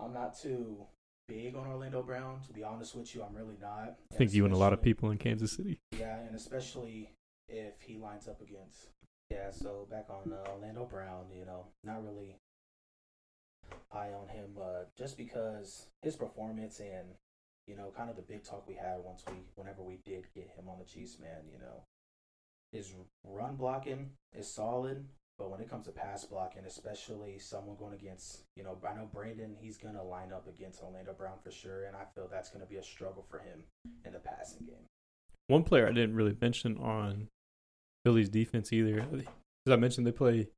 I'm 0.00 0.12
not 0.12 0.36
too 0.36 0.86
big 1.28 1.54
on 1.54 1.68
Orlando 1.68 2.02
Brown, 2.02 2.40
to 2.48 2.52
be 2.52 2.64
honest 2.64 2.96
with 2.96 3.14
you. 3.14 3.22
I'm 3.22 3.36
really 3.36 3.58
not. 3.60 3.94
I 4.12 4.16
think 4.16 4.34
you 4.34 4.44
and 4.44 4.52
a 4.52 4.58
lot 4.58 4.72
of 4.72 4.82
people 4.82 5.12
in 5.12 5.18
Kansas 5.18 5.52
City. 5.52 5.78
Yeah, 5.96 6.18
and 6.18 6.34
especially 6.34 7.12
if 7.48 7.80
he 7.80 7.96
lines 7.96 8.26
up 8.26 8.40
against. 8.42 8.88
Yeah, 9.30 9.50
so 9.50 9.86
back 9.90 10.06
on 10.10 10.32
uh, 10.32 10.50
Orlando 10.50 10.84
Brown, 10.84 11.26
you 11.36 11.44
know, 11.44 11.66
not 11.82 12.04
really 12.04 12.36
high 13.90 14.12
on 14.12 14.28
him, 14.28 14.56
uh, 14.60 14.84
just 14.96 15.16
because 15.16 15.86
his 16.02 16.16
performance 16.16 16.80
and 16.80 17.08
you 17.66 17.76
know, 17.76 17.92
kind 17.96 18.10
of 18.10 18.16
the 18.16 18.22
big 18.22 18.44
talk 18.44 18.66
we 18.68 18.74
had 18.74 18.98
once 19.04 19.22
we, 19.28 19.36
whenever 19.54 19.82
we 19.82 19.98
did 20.04 20.24
get 20.34 20.50
him 20.56 20.68
on 20.68 20.78
the 20.78 20.84
Chiefs, 20.84 21.18
man, 21.18 21.48
you 21.50 21.58
know, 21.58 21.84
his 22.72 22.92
run 23.24 23.56
blocking 23.56 24.10
is 24.36 24.52
solid, 24.52 25.04
but 25.38 25.50
when 25.50 25.60
it 25.60 25.70
comes 25.70 25.86
to 25.86 25.92
pass 25.92 26.24
blocking, 26.24 26.64
especially 26.66 27.38
someone 27.38 27.76
going 27.76 27.94
against, 27.94 28.42
you 28.56 28.64
know, 28.64 28.76
I 28.86 28.94
know 28.94 29.08
Brandon, 29.12 29.56
he's 29.58 29.78
gonna 29.78 30.02
line 30.02 30.32
up 30.32 30.46
against 30.48 30.82
Orlando 30.82 31.12
Brown 31.12 31.38
for 31.42 31.50
sure, 31.50 31.84
and 31.84 31.96
I 31.96 32.04
feel 32.14 32.28
that's 32.30 32.50
gonna 32.50 32.66
be 32.66 32.76
a 32.76 32.82
struggle 32.82 33.24
for 33.30 33.38
him 33.38 33.64
in 34.04 34.12
the 34.12 34.18
passing 34.18 34.66
game. 34.66 34.86
One 35.46 35.62
player 35.62 35.86
I 35.86 35.92
didn't 35.92 36.16
really 36.16 36.36
mention 36.40 36.76
on 36.78 37.28
Philly's 38.04 38.28
defense 38.28 38.72
either, 38.72 39.06
as 39.66 39.72
I 39.72 39.76
mentioned, 39.76 40.06
they 40.06 40.12
play, 40.12 40.48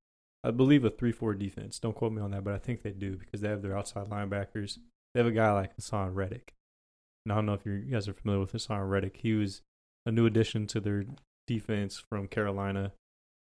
I 0.42 0.51
believe, 0.51 0.84
a 0.84 0.90
three-four 0.90 1.34
defense. 1.34 1.78
Don't 1.78 1.94
quote 1.94 2.12
me 2.12 2.20
on 2.20 2.32
that, 2.32 2.44
but 2.44 2.55
I 2.55 2.59
think 2.59 2.82
they 2.82 2.90
do 2.90 3.16
because 3.16 3.40
they 3.40 3.49
have 3.49 3.62
their 3.62 3.76
outside 3.76 4.09
linebackers. 4.09 4.78
They 5.14 5.20
have 5.20 5.26
a 5.26 5.32
guy 5.32 5.53
like 5.53 5.76
Haason 5.76 6.14
Reddick. 6.14 6.53
And 7.24 7.32
I 7.32 7.36
don't 7.36 7.47
know 7.47 7.55
if 7.55 7.64
you 7.64 7.78
guys 7.78 8.09
are 8.09 8.14
familiar 8.14 8.40
with 8.40 8.53
Haason 8.53 8.88
Reddick. 8.88 9.18
He 9.22 9.34
was 9.34 9.62
a 10.05 10.12
new 10.12 10.26
addition 10.26 10.66
to 10.68 10.80
their 10.80 11.05
defense 11.47 12.03
from 12.09 12.28
Carolina. 12.28 12.92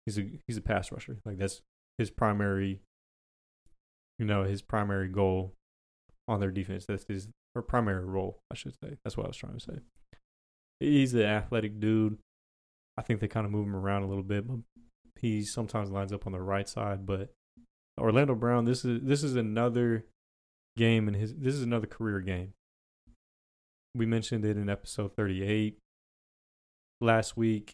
He's 0.06 0.18
a 0.18 0.26
he's 0.46 0.56
a 0.56 0.62
pass 0.62 0.90
rusher. 0.90 1.18
Like 1.24 1.38
that's 1.38 1.62
his 1.98 2.10
primary, 2.10 2.80
you 4.18 4.26
know, 4.26 4.44
his 4.44 4.62
primary 4.62 5.08
goal 5.08 5.52
on 6.28 6.40
their 6.40 6.50
defense. 6.50 6.86
That's 6.86 7.04
his 7.08 7.28
or 7.54 7.62
primary 7.62 8.04
role, 8.04 8.38
I 8.50 8.54
should 8.54 8.74
say. 8.82 8.96
That's 9.04 9.16
what 9.16 9.26
I 9.26 9.28
was 9.28 9.36
trying 9.36 9.58
to 9.58 9.60
say. 9.60 9.78
He's 10.80 11.14
an 11.14 11.22
athletic 11.22 11.78
dude. 11.80 12.18
I 12.96 13.02
think 13.02 13.20
they 13.20 13.28
kind 13.28 13.46
of 13.46 13.52
move 13.52 13.66
him 13.66 13.76
around 13.76 14.02
a 14.02 14.08
little 14.08 14.22
bit, 14.22 14.46
but 14.46 14.58
he 15.16 15.42
sometimes 15.44 15.90
lines 15.90 16.12
up 16.12 16.26
on 16.26 16.32
the 16.32 16.40
right 16.40 16.68
side. 16.68 17.06
But 17.06 17.30
Orlando 17.98 18.34
Brown, 18.34 18.64
this 18.64 18.84
is 18.84 19.00
this 19.02 19.22
is 19.22 19.36
another 19.36 20.04
game 20.76 21.08
in 21.08 21.14
his. 21.14 21.34
This 21.34 21.54
is 21.54 21.62
another 21.62 21.86
career 21.86 22.20
game. 22.20 22.52
We 23.94 24.06
mentioned 24.06 24.44
it 24.44 24.56
in 24.56 24.68
episode 24.68 25.16
thirty-eight 25.16 25.78
last 27.00 27.36
week 27.36 27.72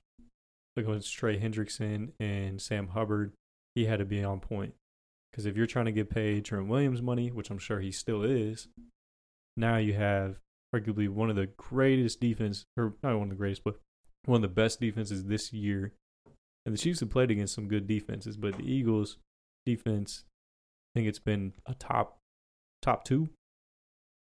against 0.76 1.12
Trey 1.12 1.38
Hendrickson 1.38 2.10
and 2.20 2.60
Sam 2.60 2.88
Hubbard. 2.88 3.32
He 3.74 3.86
had 3.86 3.98
to 3.98 4.04
be 4.04 4.22
on 4.24 4.40
point 4.40 4.74
because 5.30 5.46
if 5.46 5.56
you're 5.56 5.66
trying 5.66 5.86
to 5.86 5.92
get 5.92 6.10
paid 6.10 6.44
Trent 6.44 6.68
Williams 6.68 7.02
money, 7.02 7.30
which 7.30 7.50
I'm 7.50 7.58
sure 7.58 7.80
he 7.80 7.92
still 7.92 8.22
is, 8.22 8.68
now 9.56 9.76
you 9.76 9.94
have 9.94 10.38
arguably 10.74 11.08
one 11.08 11.30
of 11.30 11.36
the 11.36 11.46
greatest 11.56 12.20
defense, 12.20 12.64
or 12.76 12.94
not 13.02 13.16
one 13.16 13.24
of 13.24 13.30
the 13.30 13.36
greatest, 13.36 13.64
but 13.64 13.78
one 14.24 14.36
of 14.36 14.42
the 14.42 14.48
best 14.48 14.80
defenses 14.80 15.24
this 15.24 15.52
year. 15.52 15.92
And 16.66 16.74
the 16.74 16.78
Chiefs 16.78 17.00
have 17.00 17.10
played 17.10 17.30
against 17.30 17.54
some 17.54 17.68
good 17.68 17.86
defenses, 17.86 18.36
but 18.36 18.56
the 18.56 18.70
Eagles' 18.70 19.16
defense, 19.64 20.24
I 20.94 20.98
think 20.98 21.08
it's 21.08 21.18
been 21.18 21.54
a 21.66 21.74
top 21.74 22.18
top 22.82 23.04
two 23.04 23.30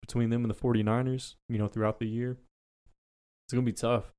between 0.02 0.30
them 0.30 0.44
and 0.44 0.52
the 0.52 0.56
49ers, 0.56 1.36
you 1.48 1.58
know, 1.58 1.68
throughout 1.68 2.00
the 2.00 2.08
year. 2.08 2.38
It's 3.46 3.54
going 3.54 3.66
to 3.66 3.72
be 3.72 3.76
tough. 3.76 4.12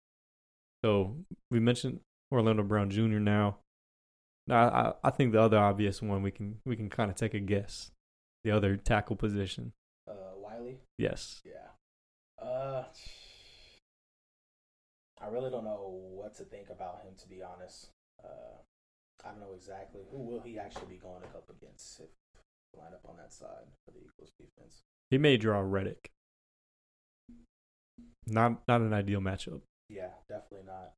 So 0.85 1.16
we 1.51 1.61
mentioned 1.61 2.01
Orlando 2.31 2.62
Brown 2.62 2.91
Jr. 2.91 3.18
now. 3.18 3.59
Now 4.47 4.68
I, 5.03 5.09
I 5.09 5.11
think 5.11 5.33
the 5.33 5.41
other 5.41 5.59
obvious 5.59 6.03
one 6.03 6.23
we 6.23 6.31
can 6.31 6.59
we 6.64 6.77
can 6.77 6.91
kind 6.91 7.11
of 7.11 7.16
take 7.16 7.35
a 7.35 7.41
guess. 7.41 7.91
The 8.45 8.51
other 8.51 8.77
tackle 8.77 9.16
position. 9.16 9.73
Uh, 10.09 10.35
Wylie. 10.37 10.81
Yes. 10.99 11.43
Yeah. 11.45 12.45
Uh, 12.45 12.85
I 15.23 15.29
really 15.29 15.51
don't 15.51 15.64
know 15.64 16.01
what 16.14 16.35
to 16.37 16.45
think 16.45 16.68
about 16.70 17.03
him, 17.03 17.14
to 17.20 17.29
be 17.29 17.43
honest. 17.43 17.91
Uh, 18.23 18.59
I 19.25 19.31
don't 19.31 19.41
know 19.41 19.55
exactly 19.55 20.01
who 20.11 20.18
will 20.18 20.41
he 20.41 20.59
actually 20.59 20.87
be 20.87 20.97
going 20.97 21.23
up 21.35 21.49
against 21.49 22.01
if 22.01 22.09
line 22.77 22.93
up 22.93 23.05
on 23.09 23.16
that 23.18 23.33
side 23.33 23.68
for 23.85 23.93
the 23.93 23.99
Eagles 23.99 24.33
defense. 24.39 24.83
He 25.11 25.18
may 25.18 25.37
draw 25.37 25.61
Reddick. 25.61 26.11
Not 28.27 28.62
not 28.66 28.81
an 28.81 28.93
ideal 28.93 29.20
matchup. 29.20 29.61
Yeah, 29.89 30.11
definitely 30.29 30.66
not. 30.66 30.93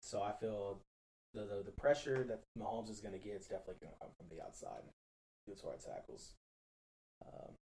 So 0.00 0.22
I 0.22 0.32
feel 0.32 0.80
the 1.32 1.40
the, 1.40 1.62
the 1.64 1.72
pressure 1.72 2.24
that 2.28 2.42
Mahomes 2.58 2.90
is 2.90 3.00
going 3.00 3.14
to 3.14 3.18
get 3.18 3.36
is 3.40 3.46
definitely 3.46 3.80
going 3.80 3.94
to 3.94 4.00
come 4.00 4.10
from 4.16 4.36
the 4.36 4.44
outside 4.44 4.82
due 5.46 5.54
to 5.54 5.66
our 5.68 5.76
tackles. 5.76 6.34
Um, 7.24 7.52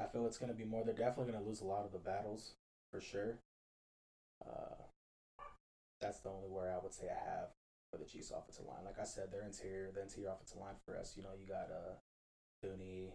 I 0.00 0.06
feel 0.06 0.26
it's 0.26 0.38
going 0.38 0.52
to 0.52 0.58
be 0.58 0.64
more. 0.64 0.84
They're 0.84 0.94
definitely 0.94 1.32
going 1.32 1.42
to 1.42 1.48
lose 1.48 1.60
a 1.60 1.66
lot 1.66 1.84
of 1.84 1.92
the 1.92 1.98
battles 1.98 2.54
for 2.90 3.00
sure. 3.00 3.38
That's 6.00 6.20
the 6.20 6.30
only 6.30 6.48
where 6.48 6.72
I 6.72 6.82
would 6.82 6.92
say 6.92 7.06
I 7.06 7.30
have 7.30 7.48
for 7.90 7.98
the 7.98 8.04
Chiefs 8.04 8.30
offensive 8.30 8.66
line. 8.66 8.84
Like 8.84 8.98
I 9.00 9.04
said, 9.04 9.32
their 9.32 9.42
interior, 9.42 9.90
the 9.94 10.02
interior 10.02 10.30
offensive 10.30 10.58
line 10.58 10.74
for 10.84 10.96
us. 10.96 11.14
You 11.16 11.22
know, 11.22 11.30
you 11.38 11.46
got 11.46 11.70
uh, 11.70 11.96
Thuney, 12.64 13.12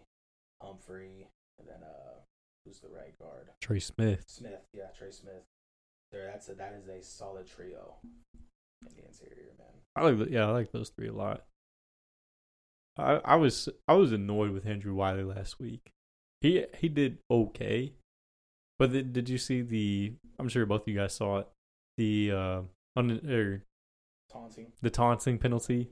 Humphrey, 0.60 1.28
and 1.58 1.68
then 1.68 1.82
uh, 1.82 2.20
who's 2.64 2.80
the 2.80 2.88
right 2.88 3.16
guard? 3.18 3.50
Trey 3.60 3.78
Smith. 3.78 4.24
Smith, 4.26 4.66
yeah, 4.72 4.90
Trey 4.96 5.10
Smith. 5.10 5.44
There, 6.10 6.26
that's 6.26 6.48
a 6.48 6.54
that 6.54 6.74
is 6.74 6.88
a 6.88 7.02
solid 7.02 7.46
trio 7.46 7.96
in 8.34 8.94
the 8.96 9.06
interior, 9.06 9.52
man. 9.58 9.68
I 9.96 10.02
like 10.02 10.18
the, 10.18 10.30
yeah, 10.30 10.46
I 10.46 10.50
like 10.50 10.72
those 10.72 10.90
three 10.90 11.08
a 11.08 11.12
lot. 11.12 11.44
I, 12.98 13.20
I 13.24 13.36
was 13.36 13.68
I 13.88 13.94
was 13.94 14.12
annoyed 14.12 14.50
with 14.50 14.66
Andrew 14.66 14.94
Wylie 14.94 15.22
last 15.22 15.58
week. 15.58 15.92
He 16.40 16.64
he 16.76 16.88
did 16.88 17.18
okay, 17.30 17.94
but 18.78 18.92
the, 18.92 19.02
did 19.02 19.28
you 19.28 19.38
see 19.38 19.62
the? 19.62 20.12
I'm 20.38 20.48
sure 20.48 20.66
both 20.66 20.82
of 20.82 20.88
you 20.88 20.98
guys 20.98 21.14
saw 21.14 21.38
it. 21.38 21.48
The 21.96 22.32
uh, 22.32 22.60
un, 22.96 23.20
or 23.28 23.64
Taunting. 24.30 24.72
the 24.80 24.90
taunting 24.90 25.38
penalty. 25.38 25.88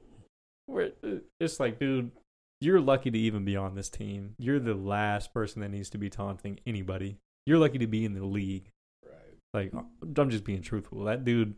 Where 0.67 0.93
uh, 1.05 1.17
it's 1.39 1.61
like, 1.61 1.79
dude, 1.79 2.13
you're 2.61 2.81
lucky 2.81 3.11
to 3.11 3.19
even 3.19 3.45
be 3.45 3.57
on 3.57 3.75
this 3.75 3.89
team. 3.89 4.35
You're 4.39 4.61
the 4.61 4.75
last 4.75 5.35
person 5.35 5.63
that 5.63 5.71
needs 5.71 5.91
to 5.91 5.99
be 5.99 6.09
taunting 6.11 6.61
anybody. 6.67 7.19
You're 7.47 7.59
lucky 7.59 7.79
to 7.79 7.87
be 7.87 8.05
in 8.05 8.15
the 8.15 8.25
league. 8.25 8.71
Right. 9.05 9.73
Like 9.73 9.85
I'm 10.17 10.31
just 10.31 10.45
being 10.45 10.63
truthful. 10.63 11.05
That 11.05 11.25
dude, 11.25 11.55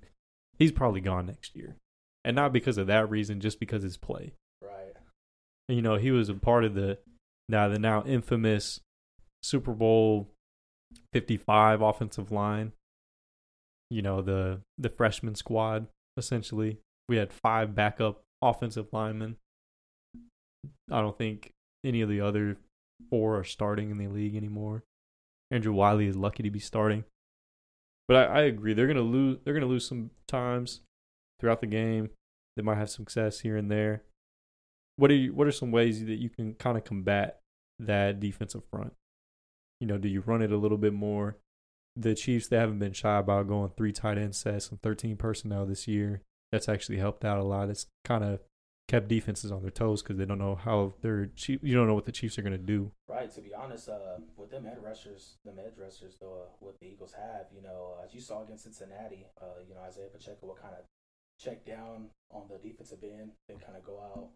he's 0.58 0.72
probably 0.72 1.00
gone 1.00 1.26
next 1.26 1.54
year, 1.56 1.76
and 2.24 2.34
not 2.34 2.52
because 2.52 2.78
of 2.78 2.86
that 2.86 3.10
reason, 3.10 3.40
just 3.40 3.60
because 3.60 3.82
his 3.82 3.96
play. 3.96 4.32
Right. 4.62 4.94
And, 5.68 5.76
you 5.76 5.82
know, 5.82 5.96
he 5.96 6.10
was 6.10 6.28
a 6.28 6.34
part 6.34 6.64
of 6.64 6.74
the 6.74 6.98
now 7.48 7.68
the 7.68 7.78
now 7.78 8.04
infamous 8.06 8.80
Super 9.42 9.72
Bowl 9.72 10.28
55 11.12 11.82
offensive 11.82 12.30
line. 12.32 12.72
You 13.92 14.02
know, 14.02 14.22
the 14.22 14.60
the 14.78 14.88
freshman 14.88 15.34
squad 15.34 15.86
essentially. 16.16 16.78
We 17.08 17.16
had 17.16 17.32
five 17.32 17.74
backup 17.74 18.22
offensive 18.40 18.86
linemen. 18.92 19.36
I 20.90 21.00
don't 21.00 21.18
think 21.18 21.52
any 21.84 22.00
of 22.00 22.08
the 22.08 22.20
other 22.20 22.56
four 23.10 23.38
are 23.38 23.44
starting 23.44 23.90
in 23.90 23.98
the 23.98 24.08
league 24.08 24.36
anymore. 24.36 24.84
Andrew 25.50 25.72
Wylie 25.72 26.06
is 26.06 26.16
lucky 26.16 26.42
to 26.42 26.50
be 26.50 26.60
starting. 26.60 27.04
But 28.08 28.16
I, 28.16 28.24
I 28.24 28.40
agree. 28.42 28.74
They're 28.74 28.86
gonna 28.86 29.00
lose 29.00 29.38
they're 29.44 29.54
gonna 29.54 29.66
lose 29.66 29.86
some 29.86 30.10
times 30.28 30.80
throughout 31.40 31.60
the 31.60 31.66
game. 31.66 32.10
They 32.56 32.62
might 32.62 32.78
have 32.78 32.90
success 32.90 33.40
here 33.40 33.56
and 33.56 33.70
there 33.70 34.02
what 34.96 35.10
are 35.10 35.14
you, 35.14 35.34
what 35.34 35.46
are 35.46 35.52
some 35.52 35.72
ways 35.72 36.04
that 36.04 36.18
you 36.18 36.30
can 36.30 36.54
kind 36.54 36.76
of 36.76 36.84
combat 36.84 37.40
that 37.78 38.20
defensive 38.20 38.62
front? 38.70 38.92
You 39.80 39.86
know, 39.86 39.98
do 39.98 40.08
you 40.08 40.20
run 40.20 40.42
it 40.42 40.52
a 40.52 40.56
little 40.56 40.78
bit 40.78 40.92
more? 40.92 41.38
The 41.94 42.14
Chiefs 42.14 42.48
they 42.48 42.56
haven't 42.56 42.78
been 42.78 42.92
shy 42.92 43.18
about 43.18 43.48
going 43.48 43.70
three 43.76 43.92
tight 43.92 44.18
end 44.18 44.34
sets 44.34 44.70
and 44.70 44.80
13 44.80 45.16
personnel 45.16 45.66
this 45.66 45.86
year. 45.86 46.22
That's 46.50 46.68
actually 46.68 46.98
helped 46.98 47.24
out 47.24 47.38
a 47.38 47.44
lot. 47.44 47.70
It's 47.70 47.86
kind 48.04 48.24
of 48.24 48.40
kept 48.88 49.08
defenses 49.08 49.52
on 49.52 49.62
their 49.62 49.70
toes 49.70 50.02
because 50.02 50.16
they 50.18 50.24
don't 50.24 50.38
know 50.38 50.54
how 50.54 50.94
they're 51.00 51.26
Chief, 51.36 51.60
you 51.62 51.74
don't 51.74 51.86
know 51.86 51.94
what 51.94 52.04
the 52.04 52.12
Chiefs 52.12 52.38
are 52.38 52.42
going 52.42 52.52
to 52.52 52.58
do. 52.58 52.92
Right. 53.08 53.32
To 53.34 53.40
be 53.40 53.54
honest, 53.54 53.88
uh, 53.88 54.18
with 54.36 54.50
them 54.50 54.64
head 54.64 54.78
rushers, 54.82 55.36
them 55.44 55.56
edge 55.58 55.78
rushers, 55.78 56.16
though, 56.20 56.42
uh, 56.42 56.50
what 56.60 56.78
the 56.80 56.86
Eagles 56.86 57.14
have, 57.14 57.46
you 57.54 57.62
know, 57.62 57.94
as 58.04 58.14
you 58.14 58.20
saw 58.20 58.42
against 58.42 58.64
Cincinnati, 58.64 59.26
uh, 59.40 59.60
you 59.66 59.74
know, 59.74 59.80
Isaiah 59.82 60.08
Pacheco 60.12 60.46
will 60.46 60.58
kind 60.60 60.74
of 60.74 60.84
check 61.38 61.64
down 61.64 62.08
on 62.30 62.42
the 62.48 62.58
defensive 62.58 62.98
end, 63.02 63.32
then 63.48 63.58
kind 63.58 63.76
of 63.76 63.84
go 63.84 64.00
out. 64.00 64.28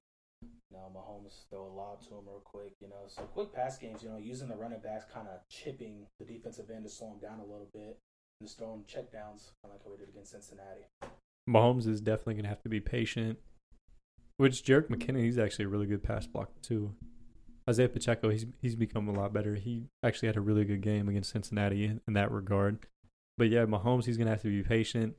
You 0.70 0.76
know, 0.76 0.90
Mahomes 0.94 1.48
throw 1.50 1.66
a 1.66 1.72
lob 1.74 2.02
to 2.02 2.14
him 2.14 2.24
real 2.26 2.42
quick, 2.44 2.74
you 2.80 2.88
know. 2.88 3.06
So 3.08 3.22
quick 3.22 3.52
pass 3.52 3.78
games, 3.78 4.02
you 4.02 4.08
know, 4.08 4.18
using 4.18 4.48
the 4.48 4.56
running 4.56 4.80
backs, 4.80 5.04
kind 5.12 5.28
of 5.28 5.40
chipping 5.48 6.06
the 6.18 6.24
defensive 6.24 6.70
end 6.70 6.84
to 6.84 6.90
slow 6.90 7.12
him 7.12 7.18
down 7.20 7.40
a 7.40 7.44
little 7.44 7.68
bit, 7.72 7.98
and 8.40 8.48
just 8.48 8.58
throwing 8.58 8.84
check 8.86 9.12
downs, 9.12 9.52
kind 9.62 9.72
of 9.72 9.72
like 9.72 9.84
how 9.84 9.90
we 9.90 9.96
did 9.96 10.08
against 10.08 10.32
Cincinnati. 10.32 10.86
Mahomes 11.48 11.86
is 11.86 12.00
definitely 12.00 12.34
going 12.34 12.44
to 12.44 12.48
have 12.48 12.62
to 12.62 12.68
be 12.68 12.80
patient. 12.80 13.38
Which 14.38 14.64
Jerick 14.64 14.88
McKinnon, 14.88 15.22
he's 15.22 15.38
actually 15.38 15.64
a 15.64 15.68
really 15.68 15.86
good 15.86 16.02
pass 16.02 16.26
blocker 16.26 16.52
too. 16.60 16.94
Isaiah 17.68 17.88
Pacheco, 17.88 18.28
he's 18.28 18.46
he's 18.60 18.76
become 18.76 19.08
a 19.08 19.12
lot 19.12 19.32
better. 19.32 19.54
He 19.54 19.84
actually 20.04 20.28
had 20.28 20.36
a 20.36 20.40
really 20.40 20.64
good 20.64 20.82
game 20.82 21.08
against 21.08 21.30
Cincinnati 21.30 21.84
in, 21.84 22.00
in 22.06 22.14
that 22.14 22.30
regard. 22.30 22.78
But 23.38 23.48
yeah, 23.48 23.64
Mahomes, 23.64 24.04
he's 24.04 24.16
gonna 24.16 24.30
have 24.30 24.42
to 24.42 24.48
be 24.48 24.62
patient. 24.62 25.14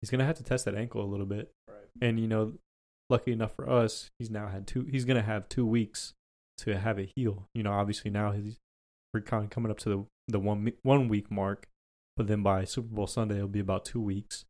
He's 0.00 0.10
gonna 0.10 0.26
have 0.26 0.36
to 0.36 0.42
test 0.42 0.64
that 0.64 0.74
ankle 0.74 1.02
a 1.02 1.06
little 1.06 1.26
bit. 1.26 1.50
Right. 1.68 1.76
And 2.00 2.18
you 2.18 2.26
know, 2.26 2.54
lucky 3.12 3.30
enough 3.30 3.54
for 3.54 3.68
us, 3.68 4.10
he's 4.18 4.30
now 4.30 4.48
had 4.48 4.66
two. 4.66 4.88
He's 4.90 5.04
gonna 5.04 5.22
have 5.22 5.48
two 5.48 5.66
weeks 5.66 6.14
to 6.58 6.78
have 6.78 6.98
it 6.98 7.12
heal. 7.14 7.48
You 7.54 7.62
know, 7.62 7.72
obviously 7.72 8.10
now 8.10 8.32
he's 8.32 8.58
we're 9.12 9.20
kind 9.20 9.44
of 9.44 9.50
coming 9.50 9.70
up 9.70 9.78
to 9.80 9.88
the 9.88 10.04
the 10.28 10.40
one 10.40 10.72
one 10.82 11.08
week 11.08 11.30
mark, 11.30 11.68
but 12.16 12.26
then 12.26 12.42
by 12.42 12.64
Super 12.64 12.88
Bowl 12.88 13.06
Sunday 13.06 13.36
it'll 13.36 13.48
be 13.48 13.60
about 13.60 13.84
two 13.84 14.00
weeks. 14.00 14.46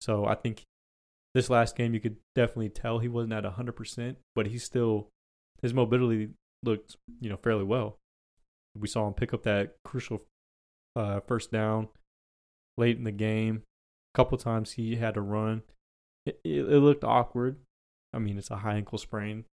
So 0.00 0.26
I 0.26 0.34
think 0.34 0.62
this 1.34 1.48
last 1.48 1.74
game 1.74 1.94
you 1.94 2.00
could 2.00 2.16
definitely 2.34 2.68
tell 2.68 2.98
he 2.98 3.08
wasn't 3.08 3.32
at 3.32 3.44
hundred 3.44 3.72
percent, 3.72 4.18
but 4.34 4.46
he 4.48 4.58
still 4.58 5.08
his 5.62 5.72
mobility 5.72 6.30
looked 6.62 6.96
you 7.20 7.30
know 7.30 7.38
fairly 7.38 7.64
well. 7.64 7.98
We 8.78 8.88
saw 8.88 9.06
him 9.06 9.14
pick 9.14 9.34
up 9.34 9.42
that 9.44 9.76
crucial 9.84 10.22
uh, 10.94 11.20
first 11.20 11.50
down 11.50 11.88
late 12.76 12.96
in 12.98 13.04
the 13.04 13.12
game. 13.12 13.62
A 14.14 14.16
couple 14.16 14.36
times 14.38 14.72
he 14.72 14.96
had 14.96 15.14
to 15.14 15.20
run. 15.20 15.62
It, 16.26 16.40
it, 16.44 16.60
it 16.60 16.78
looked 16.80 17.04
awkward. 17.04 17.56
I 18.12 18.18
mean, 18.18 18.38
it's 18.38 18.50
a 18.50 18.56
high 18.56 18.76
ankle 18.76 18.98
sprain. 18.98 19.44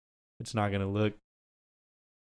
It's 0.40 0.54
not 0.54 0.72
gonna 0.72 0.88
look. 0.88 1.14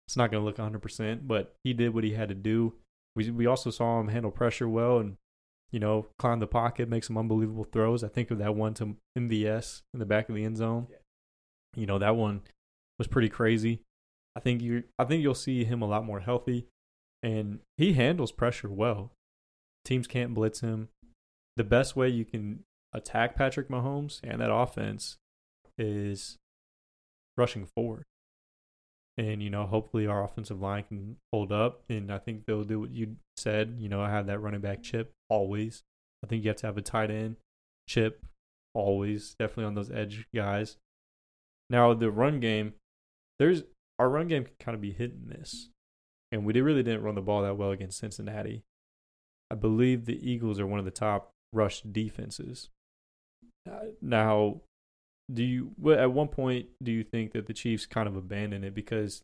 It's 0.06 0.16
not 0.16 0.30
gonna 0.30 0.44
look 0.44 0.56
100%, 0.56 1.26
but 1.26 1.54
he 1.64 1.72
did 1.72 1.94
what 1.94 2.04
he 2.04 2.12
had 2.12 2.28
to 2.28 2.34
do. 2.34 2.74
We 3.14 3.30
we 3.30 3.46
also 3.46 3.70
saw 3.70 4.00
him 4.00 4.08
handle 4.08 4.30
pressure 4.30 4.68
well 4.68 4.98
and 4.98 5.16
you 5.70 5.80
know 5.80 6.06
climb 6.18 6.40
the 6.40 6.46
pocket, 6.46 6.88
make 6.88 7.04
some 7.04 7.18
unbelievable 7.18 7.64
throws. 7.64 8.02
I 8.02 8.08
think 8.08 8.30
of 8.30 8.38
that 8.38 8.54
one 8.54 8.74
to 8.74 8.96
MVS 9.18 9.82
in 9.92 10.00
the 10.00 10.06
back 10.06 10.28
of 10.28 10.34
the 10.34 10.44
end 10.44 10.56
zone. 10.56 10.86
Yeah. 10.90 10.96
You 11.76 11.86
know 11.86 11.98
that 11.98 12.16
one 12.16 12.42
was 12.98 13.08
pretty 13.08 13.28
crazy. 13.28 13.82
I 14.36 14.40
think 14.40 14.62
you 14.62 14.84
I 14.98 15.04
think 15.04 15.22
you'll 15.22 15.34
see 15.34 15.64
him 15.64 15.82
a 15.82 15.88
lot 15.88 16.04
more 16.04 16.20
healthy, 16.20 16.66
and 17.22 17.60
he 17.76 17.94
handles 17.94 18.32
pressure 18.32 18.70
well. 18.70 19.12
Teams 19.84 20.06
can't 20.06 20.34
blitz 20.34 20.60
him. 20.60 20.88
The 21.56 21.64
best 21.64 21.96
way 21.96 22.08
you 22.08 22.24
can 22.24 22.60
attack 22.94 23.36
Patrick 23.36 23.68
Mahomes 23.68 24.20
and 24.22 24.40
that 24.40 24.52
offense 24.52 25.18
is 25.78 26.38
rushing 27.36 27.66
forward. 27.66 28.04
And, 29.18 29.42
you 29.42 29.50
know, 29.50 29.66
hopefully 29.66 30.06
our 30.06 30.24
offensive 30.24 30.60
line 30.60 30.84
can 30.84 31.16
hold 31.32 31.52
up. 31.52 31.82
And 31.88 32.10
I 32.10 32.18
think 32.18 32.46
they'll 32.46 32.64
do 32.64 32.80
what 32.80 32.90
you 32.90 33.16
said. 33.36 33.76
You 33.78 33.88
know, 33.88 34.00
I 34.00 34.10
have 34.10 34.26
that 34.26 34.40
running 34.40 34.60
back 34.60 34.82
chip 34.82 35.12
always. 35.28 35.82
I 36.24 36.28
think 36.28 36.44
you 36.44 36.50
have 36.50 36.56
to 36.58 36.66
have 36.66 36.78
a 36.78 36.82
tight 36.82 37.10
end 37.10 37.36
chip 37.88 38.24
always, 38.74 39.34
definitely 39.38 39.64
on 39.64 39.74
those 39.74 39.90
edge 39.90 40.26
guys. 40.34 40.76
Now, 41.68 41.92
the 41.94 42.10
run 42.10 42.40
game, 42.40 42.74
there's 43.38 43.64
our 43.98 44.08
run 44.08 44.28
game 44.28 44.44
can 44.44 44.54
kind 44.58 44.74
of 44.74 44.80
be 44.80 44.92
hit 44.92 45.12
and 45.12 45.26
miss. 45.26 45.68
And 46.30 46.46
we 46.46 46.58
really 46.60 46.82
didn't 46.82 47.02
run 47.02 47.14
the 47.14 47.20
ball 47.20 47.42
that 47.42 47.58
well 47.58 47.70
against 47.70 47.98
Cincinnati. 47.98 48.62
I 49.50 49.54
believe 49.54 50.06
the 50.06 50.30
Eagles 50.30 50.58
are 50.58 50.66
one 50.66 50.78
of 50.78 50.86
the 50.86 50.90
top 50.90 51.30
rush 51.52 51.82
defenses. 51.82 52.70
Now, 54.00 54.62
do 55.32 55.42
you 55.42 55.72
at 55.92 56.12
one 56.12 56.28
point 56.28 56.66
do 56.82 56.92
you 56.92 57.04
think 57.04 57.32
that 57.32 57.46
the 57.46 57.52
Chiefs 57.52 57.86
kind 57.86 58.08
of 58.08 58.16
abandoned 58.16 58.64
it 58.64 58.74
because 58.74 59.22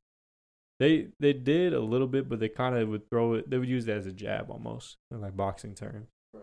they 0.78 1.08
they 1.18 1.32
did 1.32 1.74
a 1.74 1.80
little 1.80 2.06
bit, 2.06 2.28
but 2.28 2.38
they 2.38 2.48
kind 2.48 2.76
of 2.76 2.88
would 2.88 3.08
throw 3.10 3.34
it. 3.34 3.50
They 3.50 3.58
would 3.58 3.68
use 3.68 3.88
it 3.88 3.92
as 3.92 4.06
a 4.06 4.12
jab 4.12 4.50
almost, 4.50 4.96
in 5.10 5.20
like 5.20 5.36
boxing 5.36 5.74
terms. 5.74 6.08
Right. 6.32 6.42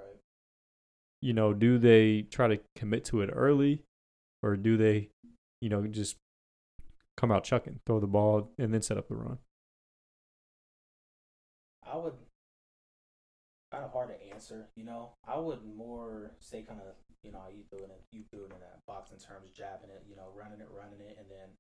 You 1.21 1.33
know, 1.33 1.53
do 1.53 1.77
they 1.77 2.23
try 2.23 2.47
to 2.47 2.59
commit 2.75 3.05
to 3.05 3.21
it 3.21 3.29
early, 3.31 3.83
or 4.43 4.57
do 4.57 4.75
they, 4.77 5.09
you 5.61 5.69
know, 5.69 5.87
just 5.87 6.17
come 7.15 7.31
out 7.31 7.45
chucking, 7.45 7.79
throw 7.85 7.99
the 7.99 8.07
ball, 8.07 8.51
and 8.57 8.73
then 8.73 8.81
set 8.81 8.97
up 8.97 9.07
the 9.07 9.15
run? 9.15 9.37
I 11.89 11.95
would 11.95 12.13
kind 13.71 13.85
of 13.85 13.93
hard 13.93 14.09
to 14.09 14.24
answer. 14.35 14.67
You 14.75 14.83
know, 14.83 15.15
I 15.27 15.39
would 15.39 15.63
more 15.63 16.31
say 16.39 16.61
kind 16.61 16.81
of 16.81 16.93
you 17.23 17.31
know 17.31 17.47
you 17.49 17.63
doing 17.71 17.89
it, 17.89 18.03
you 18.11 18.23
doing 18.31 18.51
it 18.51 18.59
that 18.59 18.83
boxing 18.85 19.17
terms, 19.17 19.49
jabbing 19.55 19.89
it, 19.89 20.03
you 20.09 20.15
know, 20.15 20.27
running 20.35 20.59
it, 20.59 20.67
running 20.69 20.99
it, 20.99 21.15
and 21.17 21.27
then 21.31 21.55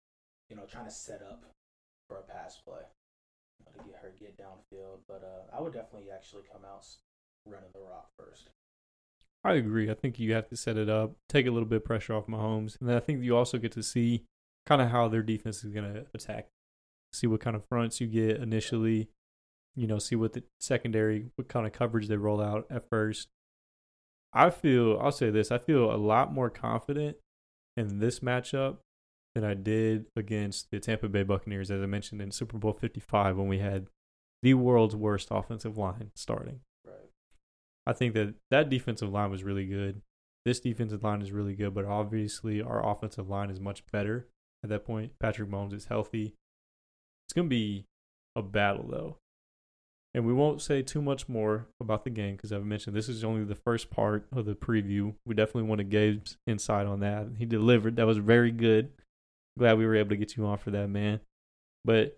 you 0.49 0.55
know 0.55 0.63
trying 0.69 0.85
to 0.85 0.91
set 0.91 1.21
up 1.23 1.45
for 2.07 2.17
a 2.17 2.21
pass 2.21 2.57
play 2.57 2.83
you 3.59 3.65
know, 3.65 3.71
to 3.71 3.89
get 3.89 3.99
her 4.01 4.13
get 4.19 4.37
downfield. 4.37 4.99
But 5.07 5.23
uh, 5.23 5.55
I 5.55 5.61
would 5.61 5.73
definitely 5.73 6.11
actually 6.11 6.43
come 6.51 6.61
out 6.65 6.85
running 7.45 7.69
the 7.73 7.81
rock 7.81 8.09
first. 8.19 8.49
I 9.43 9.53
agree. 9.53 9.89
I 9.91 9.93
think 9.93 10.19
you 10.19 10.33
have 10.33 10.49
to 10.49 10.57
set 10.57 10.75
it 10.75 10.89
up, 10.89 11.13
take 11.29 11.45
a 11.45 11.51
little 11.51 11.69
bit 11.69 11.77
of 11.77 11.85
pressure 11.85 12.15
off 12.15 12.25
Mahomes, 12.25 12.79
and 12.79 12.89
then 12.89 12.97
I 12.97 12.99
think 12.99 13.23
you 13.23 13.37
also 13.37 13.59
get 13.59 13.71
to 13.73 13.83
see 13.83 14.23
kind 14.65 14.81
of 14.81 14.89
how 14.89 15.07
their 15.07 15.21
defense 15.21 15.63
is 15.63 15.71
going 15.71 15.93
to 15.93 16.05
attack. 16.15 16.47
See 17.13 17.27
what 17.27 17.41
kind 17.41 17.55
of 17.55 17.63
fronts 17.69 18.01
you 18.01 18.07
get 18.07 18.37
initially. 18.37 19.09
You 19.75 19.87
know, 19.87 19.99
see 19.99 20.15
what 20.15 20.33
the 20.33 20.43
secondary, 20.59 21.27
what 21.35 21.47
kind 21.47 21.65
of 21.65 21.73
coverage 21.73 22.07
they 22.07 22.17
roll 22.17 22.41
out 22.41 22.65
at 22.69 22.89
first. 22.89 23.27
I 24.33 24.49
feel, 24.49 24.99
I'll 25.01 25.11
say 25.11 25.29
this, 25.29 25.51
I 25.51 25.57
feel 25.57 25.93
a 25.93 25.95
lot 25.95 26.33
more 26.33 26.49
confident 26.49 27.17
in 27.77 27.99
this 27.99 28.19
matchup 28.19 28.77
than 29.33 29.43
I 29.43 29.53
did 29.53 30.05
against 30.15 30.71
the 30.71 30.79
Tampa 30.79 31.09
Bay 31.09 31.23
Buccaneers, 31.23 31.69
as 31.69 31.81
I 31.81 31.85
mentioned 31.85 32.21
in 32.21 32.31
Super 32.31 32.57
Bowl 32.57 32.73
55 32.73 33.37
when 33.37 33.47
we 33.47 33.59
had 33.59 33.87
the 34.41 34.53
world's 34.53 34.95
worst 34.95 35.27
offensive 35.31 35.77
line 35.77 36.11
starting. 36.15 36.61
Right. 36.85 37.09
I 37.85 37.93
think 37.93 38.13
that 38.13 38.35
that 38.51 38.69
defensive 38.69 39.11
line 39.11 39.31
was 39.31 39.43
really 39.43 39.65
good. 39.65 40.01
This 40.45 40.59
defensive 40.59 41.03
line 41.03 41.21
is 41.21 41.31
really 41.31 41.55
good, 41.55 41.73
but 41.73 41.85
obviously 41.85 42.61
our 42.61 42.85
offensive 42.87 43.29
line 43.29 43.49
is 43.49 43.59
much 43.59 43.83
better 43.91 44.27
at 44.63 44.69
that 44.69 44.85
point. 44.85 45.13
Patrick 45.19 45.49
Mahomes 45.49 45.73
is 45.73 45.85
healthy. 45.85 46.35
It's 47.27 47.33
going 47.33 47.47
to 47.47 47.49
be 47.49 47.85
a 48.35 48.41
battle, 48.41 48.85
though. 48.87 49.17
And 50.15 50.25
we 50.25 50.31
won't 50.31 50.61
say 50.61 50.81
too 50.81 51.01
much 51.01 51.27
more 51.27 51.67
about 51.81 52.05
the 52.05 52.09
game 52.09 52.37
because 52.37 52.53
I've 52.53 52.63
mentioned 52.63 52.95
this 52.95 53.09
is 53.09 53.25
only 53.25 53.43
the 53.43 53.53
first 53.53 53.89
part 53.89 54.25
of 54.33 54.45
the 54.45 54.55
preview. 54.55 55.13
We 55.25 55.35
definitely 55.35 55.63
wanted 55.63 55.89
Gabe's 55.89 56.37
insight 56.47 56.87
on 56.87 57.01
that. 57.01 57.27
He 57.37 57.45
delivered. 57.45 57.97
That 57.97 58.07
was 58.07 58.17
very 58.19 58.51
good. 58.51 58.93
glad 59.59 59.77
we 59.77 59.85
were 59.85 59.97
able 59.97 60.11
to 60.11 60.15
get 60.15 60.37
you 60.37 60.45
on 60.45 60.57
for 60.57 60.71
that, 60.71 60.87
man. 60.87 61.19
But 61.83 62.15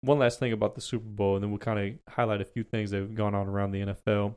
one 0.00 0.18
last 0.18 0.38
thing 0.38 0.50
about 0.50 0.76
the 0.76 0.80
Super 0.80 1.08
Bowl, 1.08 1.34
and 1.34 1.42
then 1.42 1.50
we'll 1.50 1.58
kind 1.58 1.78
of 1.78 2.14
highlight 2.14 2.40
a 2.40 2.46
few 2.46 2.64
things 2.64 2.90
that 2.92 3.00
have 3.00 3.14
gone 3.14 3.34
on 3.34 3.48
around 3.48 3.72
the 3.72 3.80
NFL. 3.80 4.36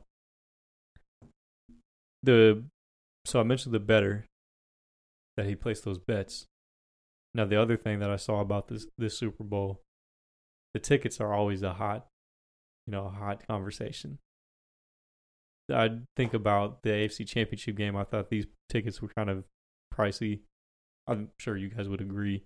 The 2.22 2.64
so 3.24 3.40
I 3.40 3.44
mentioned 3.44 3.74
the 3.74 3.80
better 3.80 4.26
that 5.38 5.46
he 5.46 5.54
placed 5.54 5.86
those 5.86 5.98
bets. 5.98 6.44
Now 7.32 7.46
the 7.46 7.58
other 7.58 7.78
thing 7.78 8.00
that 8.00 8.10
I 8.10 8.16
saw 8.16 8.40
about 8.40 8.68
this 8.68 8.86
this 8.98 9.16
Super 9.16 9.42
Bowl, 9.42 9.80
the 10.74 10.80
tickets 10.80 11.18
are 11.18 11.32
always 11.32 11.62
a 11.62 11.72
hot, 11.72 12.08
you 12.86 12.92
know, 12.92 13.06
a 13.06 13.10
hot 13.10 13.46
conversation. 13.46 14.18
I 15.72 15.90
think 16.16 16.34
about 16.34 16.82
the 16.82 16.90
AFC 16.90 17.26
Championship 17.26 17.76
game. 17.76 17.96
I 17.96 18.04
thought 18.04 18.30
these 18.30 18.46
tickets 18.68 19.00
were 19.00 19.10
kind 19.16 19.30
of 19.30 19.44
pricey. 19.94 20.40
I'm 21.06 21.30
sure 21.38 21.56
you 21.56 21.68
guys 21.68 21.88
would 21.88 22.00
agree. 22.00 22.44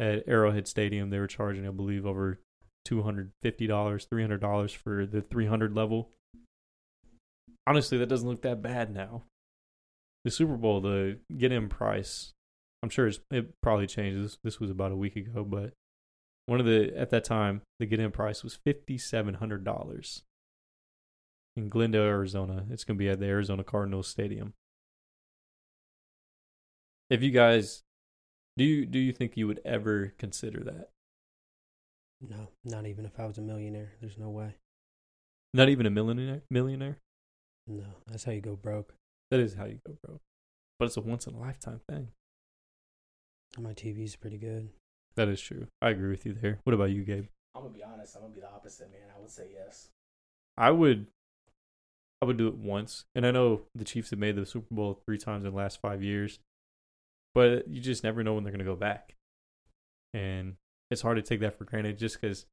At 0.00 0.24
Arrowhead 0.28 0.68
Stadium, 0.68 1.10
they 1.10 1.18
were 1.18 1.26
charging, 1.26 1.66
I 1.66 1.70
believe, 1.70 2.06
over 2.06 2.38
two 2.84 3.02
hundred 3.02 3.32
fifty 3.42 3.66
dollars, 3.66 4.04
three 4.04 4.22
hundred 4.22 4.40
dollars 4.40 4.72
for 4.72 5.06
the 5.06 5.20
three 5.20 5.46
hundred 5.46 5.74
level. 5.74 6.10
Honestly, 7.66 7.98
that 7.98 8.08
doesn't 8.08 8.28
look 8.28 8.42
that 8.42 8.62
bad 8.62 8.94
now. 8.94 9.24
The 10.24 10.30
Super 10.30 10.56
Bowl, 10.56 10.80
the 10.80 11.18
get 11.36 11.52
in 11.52 11.68
price, 11.68 12.32
I'm 12.82 12.90
sure 12.90 13.10
it 13.30 13.54
probably 13.60 13.86
changes. 13.86 14.38
This 14.44 14.60
was 14.60 14.70
about 14.70 14.92
a 14.92 14.96
week 14.96 15.16
ago, 15.16 15.44
but 15.44 15.72
one 16.48 16.60
of 16.60 16.66
the 16.66 16.90
at 16.96 17.10
that 17.10 17.24
time 17.24 17.60
the 17.78 17.84
get 17.84 18.00
in 18.00 18.10
price 18.10 18.42
was 18.42 18.58
fifty 18.64 18.96
seven 18.96 19.34
hundred 19.34 19.64
dollars 19.64 20.22
in 21.56 21.68
Glendale, 21.68 22.04
Arizona. 22.04 22.64
It's 22.70 22.84
going 22.84 22.96
to 22.96 22.98
be 22.98 23.10
at 23.10 23.20
the 23.20 23.26
Arizona 23.26 23.62
Cardinals 23.62 24.08
Stadium. 24.08 24.54
If 27.10 27.22
you 27.22 27.32
guys 27.32 27.82
do 28.56 28.64
you 28.64 28.86
do 28.86 28.98
you 28.98 29.12
think 29.12 29.36
you 29.36 29.46
would 29.46 29.60
ever 29.62 30.14
consider 30.16 30.64
that? 30.64 30.88
No, 32.22 32.48
not 32.64 32.86
even 32.86 33.04
if 33.04 33.20
I 33.20 33.26
was 33.26 33.36
a 33.36 33.42
millionaire. 33.42 33.92
There's 34.00 34.16
no 34.16 34.30
way. 34.30 34.54
Not 35.52 35.68
even 35.68 35.84
a 35.84 35.90
millionaire 35.90 36.42
millionaire? 36.48 36.96
No, 37.66 37.84
that's 38.06 38.24
how 38.24 38.32
you 38.32 38.40
go 38.40 38.56
broke. 38.56 38.94
That 39.30 39.40
is 39.40 39.52
how 39.52 39.66
you 39.66 39.80
go 39.86 39.98
broke. 40.02 40.22
But 40.78 40.86
it's 40.86 40.96
a 40.96 41.02
once 41.02 41.26
in 41.26 41.34
a 41.34 41.38
lifetime 41.38 41.82
thing. 41.90 42.08
My 43.58 43.74
TV's 43.74 44.16
pretty 44.16 44.38
good. 44.38 44.70
That 45.18 45.26
is 45.26 45.40
true. 45.40 45.66
I 45.82 45.90
agree 45.90 46.10
with 46.10 46.24
you 46.24 46.32
there. 46.32 46.60
What 46.62 46.74
about 46.74 46.90
you, 46.90 47.02
Gabe? 47.02 47.26
I'm 47.52 47.62
gonna 47.62 47.74
be 47.74 47.82
honest. 47.82 48.14
I'm 48.14 48.22
gonna 48.22 48.34
be 48.34 48.40
the 48.40 48.52
opposite, 48.52 48.88
man. 48.92 49.10
I 49.12 49.20
would 49.20 49.32
say 49.32 49.48
yes. 49.52 49.88
I 50.56 50.70
would 50.70 51.08
I 52.22 52.26
would 52.26 52.36
do 52.36 52.46
it 52.46 52.54
once. 52.54 53.04
And 53.16 53.26
I 53.26 53.32
know 53.32 53.62
the 53.74 53.84
Chiefs 53.84 54.10
have 54.10 54.20
made 54.20 54.36
the 54.36 54.46
Super 54.46 54.72
Bowl 54.72 55.00
three 55.04 55.18
times 55.18 55.44
in 55.44 55.50
the 55.50 55.56
last 55.56 55.80
five 55.80 56.04
years. 56.04 56.38
But 57.34 57.66
you 57.66 57.80
just 57.80 58.04
never 58.04 58.22
know 58.22 58.34
when 58.34 58.44
they're 58.44 58.52
gonna 58.52 58.62
go 58.62 58.76
back. 58.76 59.16
And 60.14 60.54
it's 60.88 61.02
hard 61.02 61.16
to 61.16 61.22
take 61.22 61.40
that 61.40 61.58
for 61.58 61.64
granted 61.64 61.98
just 61.98 62.20
because 62.20 62.46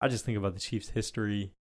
I 0.00 0.08
just 0.08 0.24
think 0.24 0.38
about 0.38 0.54
the 0.54 0.60
Chiefs' 0.60 0.88
history. 0.88 1.52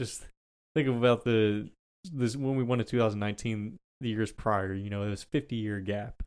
Just 0.00 0.26
think 0.74 0.88
about 0.88 1.22
the 1.22 1.70
this 2.12 2.36
when 2.36 2.56
we 2.56 2.64
won 2.64 2.80
in 2.80 2.86
2019, 2.86 3.76
the 4.00 4.08
years 4.08 4.32
prior. 4.32 4.74
You 4.74 4.90
know, 4.90 5.04
it 5.04 5.10
was 5.10 5.22
50 5.22 5.54
year 5.54 5.78
gap. 5.78 6.24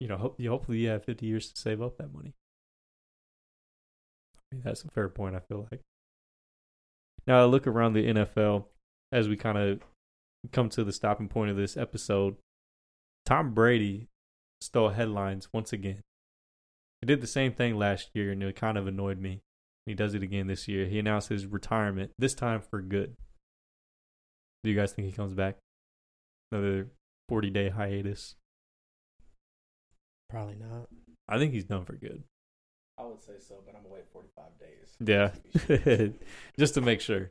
You 0.00 0.08
know, 0.08 0.16
hope, 0.16 0.40
hopefully 0.40 0.78
you 0.78 0.88
have 0.88 1.04
50 1.04 1.26
years 1.26 1.50
to 1.50 1.60
save 1.60 1.80
up 1.80 1.96
that 1.98 2.12
money. 2.12 2.34
I 4.36 4.54
mean, 4.54 4.62
that's 4.64 4.84
a 4.84 4.88
fair 4.88 5.08
point. 5.08 5.34
I 5.34 5.40
feel 5.40 5.66
like. 5.70 5.80
Now 7.26 7.40
I 7.40 7.44
look 7.44 7.66
around 7.66 7.94
the 7.94 8.06
NFL 8.06 8.66
as 9.10 9.28
we 9.28 9.36
kind 9.36 9.58
of 9.58 9.80
come 10.52 10.68
to 10.70 10.84
the 10.84 10.92
stopping 10.92 11.28
point 11.28 11.50
of 11.50 11.56
this 11.56 11.76
episode. 11.76 12.36
Tom 13.24 13.52
Brady 13.54 14.08
stole 14.60 14.90
headlines 14.90 15.48
once 15.52 15.72
again. 15.72 16.02
He 17.00 17.06
did 17.06 17.20
the 17.20 17.26
same 17.26 17.52
thing 17.52 17.76
last 17.76 18.10
year, 18.14 18.32
and 18.32 18.42
it 18.42 18.56
kind 18.56 18.78
of 18.78 18.86
annoyed 18.86 19.20
me. 19.20 19.40
He 19.86 19.94
does 19.94 20.14
it 20.14 20.22
again 20.22 20.46
this 20.46 20.66
year. 20.66 20.86
He 20.86 20.98
announced 20.98 21.28
his 21.28 21.46
retirement, 21.46 22.12
this 22.18 22.34
time 22.34 22.60
for 22.60 22.80
good. 22.80 23.16
Do 24.64 24.70
you 24.70 24.76
guys 24.76 24.92
think 24.92 25.06
he 25.06 25.12
comes 25.12 25.34
back? 25.34 25.56
Another 26.50 26.88
40 27.28 27.50
day 27.50 27.68
hiatus? 27.68 28.36
Probably 30.28 30.56
not. 30.56 30.88
I 31.28 31.38
think 31.38 31.52
he's 31.52 31.64
done 31.64 31.84
for 31.84 31.94
good. 31.94 32.22
I 32.98 33.04
would 33.04 33.22
say 33.22 33.34
so, 33.38 33.56
but 33.64 33.74
I'm 33.74 33.82
gonna 33.82 33.94
wait 33.94 34.04
45 34.12 34.44
days. 34.58 34.96
Yeah, 36.08 36.10
just 36.58 36.74
to 36.74 36.80
make 36.80 37.00
sure. 37.00 37.30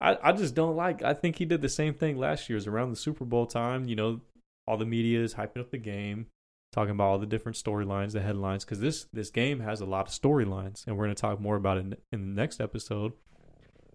I, 0.00 0.16
I 0.22 0.32
just 0.32 0.54
don't 0.54 0.76
like. 0.76 1.02
I 1.02 1.14
think 1.14 1.36
he 1.36 1.44
did 1.44 1.62
the 1.62 1.68
same 1.68 1.94
thing 1.94 2.16
last 2.16 2.48
year. 2.48 2.56
It 2.56 2.60
was 2.60 2.66
around 2.66 2.90
the 2.90 2.96
Super 2.96 3.24
Bowl 3.24 3.46
time. 3.46 3.86
You 3.86 3.96
know, 3.96 4.20
all 4.66 4.76
the 4.76 4.86
media 4.86 5.22
is 5.22 5.34
hyping 5.34 5.60
up 5.60 5.70
the 5.70 5.78
game, 5.78 6.26
talking 6.72 6.92
about 6.92 7.08
all 7.08 7.18
the 7.18 7.26
different 7.26 7.56
storylines, 7.56 8.12
the 8.12 8.22
headlines. 8.22 8.64
Because 8.64 8.80
this 8.80 9.06
this 9.12 9.30
game 9.30 9.60
has 9.60 9.80
a 9.80 9.86
lot 9.86 10.08
of 10.08 10.14
storylines, 10.14 10.86
and 10.86 10.96
we're 10.96 11.04
going 11.04 11.14
to 11.14 11.20
talk 11.20 11.40
more 11.40 11.56
about 11.56 11.76
it 11.76 11.80
in, 11.80 11.96
in 12.12 12.34
the 12.34 12.40
next 12.40 12.60
episode 12.60 13.12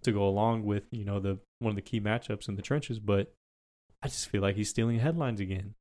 to 0.02 0.12
go 0.12 0.26
along 0.26 0.64
with 0.64 0.84
you 0.92 1.04
know 1.04 1.18
the 1.18 1.38
one 1.58 1.70
of 1.70 1.76
the 1.76 1.82
key 1.82 2.00
matchups 2.00 2.48
in 2.48 2.54
the 2.54 2.62
trenches. 2.62 3.00
But 3.00 3.32
I 4.02 4.08
just 4.08 4.28
feel 4.28 4.42
like 4.42 4.56
he's 4.56 4.70
stealing 4.70 5.00
headlines 5.00 5.40
again. 5.40 5.74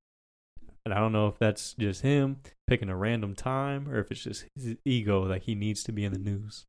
And 0.85 0.93
I 0.93 0.99
don't 0.99 1.11
know 1.11 1.27
if 1.27 1.39
that's 1.39 1.73
just 1.73 2.01
him 2.01 2.37
picking 2.67 2.89
a 2.89 2.95
random 2.95 3.33
time 3.33 3.89
or 3.89 3.99
if 3.99 4.11
it's 4.11 4.23
just 4.23 4.45
his 4.55 4.75
ego 4.85 5.27
that 5.27 5.43
he 5.43 5.55
needs 5.55 5.83
to 5.83 5.91
be 5.91 6.05
in 6.05 6.13
the 6.13 6.19
news. 6.19 6.65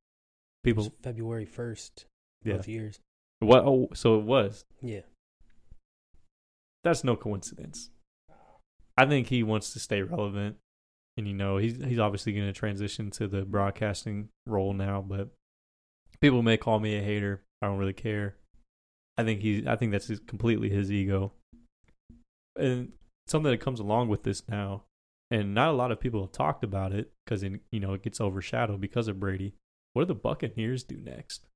People, 0.64 0.92
February 1.02 1.44
first, 1.44 2.06
yeah. 2.42 2.56
both 2.56 2.66
years. 2.66 2.98
What? 3.40 3.64
Oh, 3.64 3.88
so 3.94 4.18
it 4.18 4.24
was. 4.24 4.64
Yeah. 4.80 5.02
That's 6.82 7.04
no 7.04 7.14
coincidence. 7.14 7.90
I 8.96 9.04
think 9.04 9.28
he 9.28 9.42
wants 9.42 9.72
to 9.74 9.78
stay 9.78 10.00
relevant, 10.02 10.56
and 11.16 11.28
you 11.28 11.34
know 11.34 11.58
he's 11.58 11.76
he's 11.84 11.98
obviously 11.98 12.32
going 12.32 12.46
to 12.46 12.52
transition 12.52 13.10
to 13.12 13.28
the 13.28 13.42
broadcasting 13.42 14.30
role 14.46 14.72
now. 14.72 15.04
But 15.06 15.28
people 16.20 16.42
may 16.42 16.56
call 16.56 16.80
me 16.80 16.96
a 16.96 17.02
hater. 17.02 17.42
I 17.60 17.66
don't 17.66 17.78
really 17.78 17.92
care. 17.92 18.36
I 19.18 19.24
think 19.24 19.40
he's. 19.40 19.66
I 19.66 19.76
think 19.76 19.92
that's 19.92 20.06
his, 20.06 20.20
completely 20.20 20.70
his 20.70 20.90
ego, 20.90 21.32
and 22.58 22.92
something 23.26 23.50
that 23.50 23.60
comes 23.60 23.80
along 23.80 24.08
with 24.08 24.22
this 24.22 24.42
now. 24.48 24.84
And 25.30 25.54
not 25.54 25.70
a 25.70 25.76
lot 25.76 25.90
of 25.90 25.98
people 25.98 26.20
have 26.20 26.30
talked 26.32 26.62
about 26.62 26.92
it 26.92 27.10
because 27.24 27.42
you 27.42 27.80
know 27.80 27.94
it 27.94 28.02
gets 28.02 28.20
overshadowed 28.20 28.80
because 28.80 29.08
of 29.08 29.18
Brady. 29.18 29.54
What 29.92 30.02
do 30.02 30.06
the 30.06 30.14
Buccaneers 30.14 30.84
do 30.84 30.96
next 30.96 31.46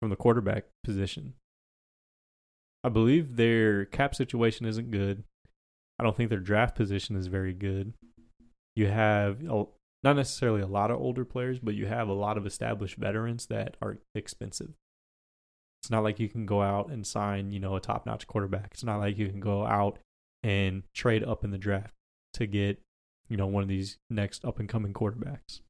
from 0.00 0.10
the 0.10 0.16
quarterback 0.16 0.64
position? 0.84 1.34
I 2.84 2.90
believe 2.90 3.36
their 3.36 3.86
cap 3.86 4.14
situation 4.14 4.66
isn't 4.66 4.90
good. 4.90 5.24
I 5.98 6.02
don't 6.02 6.16
think 6.16 6.28
their 6.30 6.40
draft 6.40 6.74
position 6.76 7.16
is 7.16 7.26
very 7.26 7.54
good. 7.54 7.94
You 8.76 8.88
have 8.88 9.42
not 9.42 10.16
necessarily 10.16 10.60
a 10.60 10.66
lot 10.66 10.90
of 10.90 10.98
older 10.98 11.24
players, 11.24 11.58
but 11.58 11.74
you 11.74 11.86
have 11.86 12.08
a 12.08 12.14
lot 12.14 12.36
of 12.36 12.46
established 12.46 12.96
veterans 12.96 13.46
that 13.46 13.76
are 13.80 13.98
expensive. 14.14 14.72
It's 15.82 15.90
not 15.90 16.02
like 16.02 16.20
you 16.20 16.28
can 16.28 16.44
go 16.44 16.60
out 16.60 16.90
and 16.90 17.06
sign, 17.06 17.52
you 17.52 17.60
know, 17.60 17.76
a 17.76 17.80
top-notch 17.80 18.26
quarterback. 18.26 18.68
It's 18.72 18.84
not 18.84 18.98
like 18.98 19.16
you 19.16 19.28
can 19.28 19.40
go 19.40 19.64
out 19.64 19.98
and 20.42 20.82
trade 20.94 21.24
up 21.24 21.44
in 21.44 21.50
the 21.50 21.58
draft 21.58 21.94
to 22.34 22.46
get, 22.46 22.80
you 23.28 23.36
know, 23.36 23.46
one 23.46 23.62
of 23.62 23.68
these 23.68 23.98
next 24.08 24.44
up 24.44 24.58
and 24.58 24.68
coming 24.68 24.92
quarterbacks. 24.92 25.60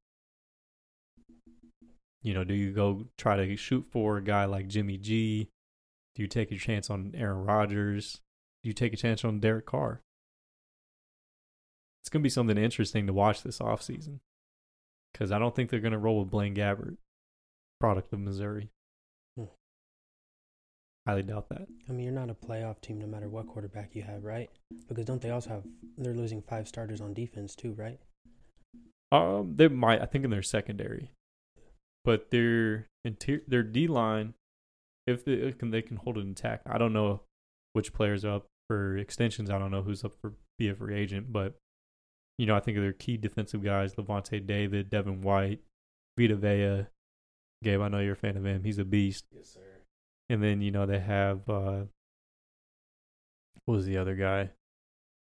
You 2.23 2.33
know, 2.33 2.43
do 2.43 2.53
you 2.53 2.71
go 2.71 3.07
try 3.17 3.35
to 3.35 3.55
shoot 3.57 3.87
for 3.91 4.17
a 4.17 4.23
guy 4.23 4.45
like 4.45 4.67
Jimmy 4.67 4.97
G? 4.97 5.49
Do 6.15 6.21
you 6.21 6.27
take 6.27 6.51
a 6.51 6.57
chance 6.57 6.89
on 6.89 7.13
Aaron 7.15 7.45
Rodgers? 7.45 8.21
Do 8.61 8.69
you 8.69 8.73
take 8.73 8.93
a 8.93 8.97
chance 8.97 9.25
on 9.25 9.39
Derek 9.39 9.65
Carr? 9.65 10.01
It's 12.01 12.09
going 12.09 12.21
to 12.21 12.25
be 12.25 12.29
something 12.29 12.57
interesting 12.57 13.07
to 13.07 13.13
watch 13.13 13.43
this 13.43 13.59
offseason 13.59 14.19
because 15.11 15.31
I 15.31 15.39
don't 15.39 15.55
think 15.55 15.69
they're 15.69 15.79
going 15.79 15.93
to 15.93 15.97
roll 15.97 16.19
with 16.19 16.31
Blaine 16.31 16.55
Gabbert, 16.55 16.97
product 17.79 18.13
of 18.13 18.19
Missouri. 18.19 18.69
Highly 21.07 21.23
doubt 21.23 21.49
that. 21.49 21.67
I 21.89 21.91
mean, 21.93 22.05
you're 22.05 22.13
not 22.13 22.29
a 22.29 22.35
playoff 22.35 22.79
team 22.79 22.99
no 22.99 23.07
matter 23.07 23.27
what 23.27 23.47
quarterback 23.47 23.95
you 23.95 24.03
have, 24.03 24.23
right? 24.23 24.49
Because 24.87 25.05
don't 25.05 25.21
they 25.21 25.31
also 25.31 25.49
have 25.49 25.63
they're 25.97 26.13
losing 26.13 26.43
five 26.43 26.67
starters 26.67 27.01
on 27.01 27.13
defense 27.13 27.55
too, 27.55 27.73
right? 27.73 27.99
Um, 29.11 29.55
they 29.55 29.67
might. 29.67 30.01
I 30.01 30.05
think 30.05 30.23
in 30.23 30.29
their 30.29 30.43
secondary, 30.43 31.11
but 32.05 32.29
their 32.29 32.87
interior, 33.03 33.41
their 33.47 33.63
D 33.63 33.87
line, 33.87 34.35
if 35.07 35.25
they 35.25 35.51
can 35.53 35.71
they 35.71 35.81
can 35.81 35.97
hold 35.97 36.17
it 36.17 36.21
intact. 36.21 36.67
I 36.69 36.77
don't 36.77 36.93
know 36.93 37.21
which 37.73 37.93
players 37.93 38.23
are 38.23 38.35
up 38.35 38.45
for 38.67 38.95
extensions. 38.95 39.49
I 39.49 39.57
don't 39.57 39.71
know 39.71 39.81
who's 39.81 40.03
up 40.05 40.13
for 40.21 40.33
be 40.59 40.69
a 40.69 40.75
free 40.75 40.95
agent, 40.95 41.33
but 41.33 41.55
you 42.37 42.45
know 42.45 42.55
I 42.55 42.59
think 42.59 42.77
of 42.77 42.83
their 42.83 42.93
key 42.93 43.17
defensive 43.17 43.63
guys: 43.63 43.95
Lavonte 43.95 44.45
David, 44.45 44.91
Devin 44.91 45.23
White, 45.23 45.61
Vita 46.17 46.35
Vea. 46.35 46.85
Gabe, 47.63 47.81
I 47.81 47.89
know 47.89 47.99
you're 47.99 48.13
a 48.13 48.15
fan 48.15 48.37
of 48.37 48.45
him. 48.45 48.63
He's 48.63 48.79
a 48.79 48.85
beast. 48.85 49.25
Yes, 49.31 49.49
sir. 49.49 49.70
And 50.29 50.41
then 50.41 50.61
you 50.61 50.71
know 50.71 50.85
they 50.85 50.99
have 50.99 51.49
uh, 51.49 51.83
what 53.65 53.75
was 53.75 53.85
the 53.85 53.97
other 53.97 54.15
guy? 54.15 54.51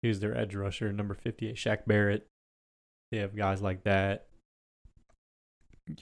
He 0.03 0.09
was 0.09 0.21
their 0.21 0.37
edge 0.37 0.55
rusher, 0.55 0.93
number 0.93 1.15
fifty-eight, 1.15 1.57
Shaq 1.57 1.87
Barrett. 1.87 2.27
They 3.13 3.19
have 3.19 3.37
guys 3.37 3.63
like 3.63 3.85
that. 3.85 4.27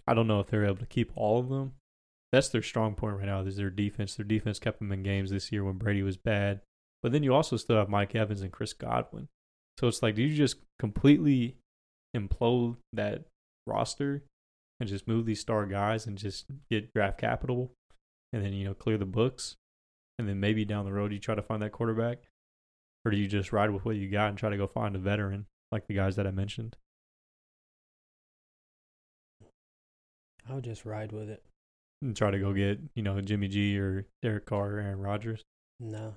I 0.07 0.15
don't 0.15 0.27
know 0.27 0.41
if 0.41 0.47
they're 0.47 0.65
able 0.65 0.77
to 0.77 0.87
keep 0.87 1.13
all 1.15 1.39
of 1.39 1.49
them. 1.49 1.75
That's 2.33 2.49
their 2.49 2.63
strong 2.63 2.95
point 2.95 3.19
right 3.19 3.27
now. 3.27 3.41
Is 3.41 3.57
their 3.57 3.71
defense. 3.71 4.15
Their 4.15 4.25
defense 4.25 4.59
kept 4.59 4.79
them 4.79 4.91
in 4.91 5.03
games 5.03 5.31
this 5.31 5.53
year 5.53 5.63
when 5.63 5.77
Brady 5.77 6.03
was 6.03 6.17
bad. 6.17 6.63
But 7.03 7.13
then 7.13 7.23
you 7.23 7.35
also 7.35 7.59
still 7.59 7.77
have 7.77 7.91
Mike 7.91 8.15
Evans 8.15 8.41
and 8.41 8.51
Chris 8.51 8.73
Godwin. 8.73 9.29
So 9.79 9.87
it's 9.89 10.03
like, 10.03 10.15
do 10.15 10.23
you 10.23 10.35
just 10.35 10.57
completely 10.79 11.57
implode 12.17 12.77
that 12.93 13.25
roster 13.67 14.25
and 14.81 14.89
just 14.89 15.07
move 15.07 15.27
these 15.27 15.41
star 15.41 15.67
guys 15.67 16.07
and 16.07 16.17
just 16.17 16.47
get 16.71 16.93
draft 16.95 17.19
capital 17.19 17.73
and 18.35 18.45
then, 18.45 18.53
you 18.53 18.65
know, 18.65 18.75
clear 18.75 18.99
the 18.99 19.07
books? 19.07 19.57
And 20.19 20.29
then 20.29 20.41
maybe 20.41 20.65
down 20.65 20.85
the 20.85 20.93
road 20.93 21.13
you 21.13 21.19
try 21.21 21.35
to 21.35 21.43
find 21.43 21.63
that 21.63 21.73
quarterback? 21.73 22.19
Or 23.05 23.11
do 23.11 23.17
you 23.17 23.29
just 23.29 23.53
ride 23.53 23.71
with 23.71 23.85
what 23.85 23.97
you 23.97 24.11
got 24.11 24.29
and 24.31 24.39
try 24.39 24.51
to 24.51 24.57
go 24.57 24.67
find 24.67 24.97
a 24.97 24.99
veteran 24.99 25.47
like 25.71 25.87
the 25.87 25.95
guys 25.95 26.17
that 26.17 26.27
I 26.27 26.31
mentioned? 26.31 26.77
I 30.49 30.55
would 30.55 30.65
just 30.65 30.85
ride 30.85 31.13
with 31.13 31.29
it. 31.31 31.43
And 32.03 32.17
try 32.17 32.31
to 32.31 32.39
go 32.39 32.53
get, 32.53 32.81
you 32.95 33.03
know, 33.03 33.21
Jimmy 33.21 33.49
G 33.49 33.79
or 33.79 34.07
Derek 34.23 34.47
Carr 34.47 34.75
or 34.75 34.81
Aaron 34.81 35.01
Rodgers? 35.01 35.43
No. 35.81 36.17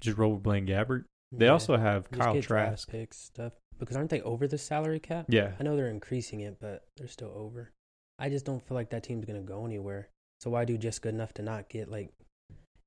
Just 0.00 0.18
roll 0.18 0.34
with 0.34 0.42
Blaine 0.42 0.66
Gabbert? 0.66 1.04
They 1.32 1.46
Yeah. 1.46 1.52
also 1.52 1.76
have 1.76 2.10
Just 2.10 2.20
Kyle 2.20 2.42
Trask. 2.42 2.88
picks 2.90 3.18
stuff 3.18 3.52
because 3.78 3.96
aren't 3.96 4.10
they 4.10 4.22
over 4.22 4.48
the 4.48 4.58
salary 4.58 5.00
cap? 5.00 5.26
Yeah. 5.28 5.54
I 5.58 5.62
know 5.62 5.76
they're 5.76 5.88
increasing 5.90 6.40
it, 6.40 6.58
but 6.60 6.86
they're 6.96 7.08
still 7.08 7.32
over. 7.34 7.72
I 8.18 8.30
just 8.30 8.46
don't 8.46 8.62
feel 8.62 8.74
like 8.74 8.90
that 8.90 9.02
team's 9.02 9.24
gonna 9.26 9.42
go 9.42 9.64
anywhere. 9.66 10.08
So 10.40 10.50
why 10.50 10.64
do 10.64 10.76
just 10.76 11.02
good 11.02 11.14
enough 11.14 11.32
to 11.34 11.42
not 11.42 11.68
get 11.68 11.90
like 11.90 12.10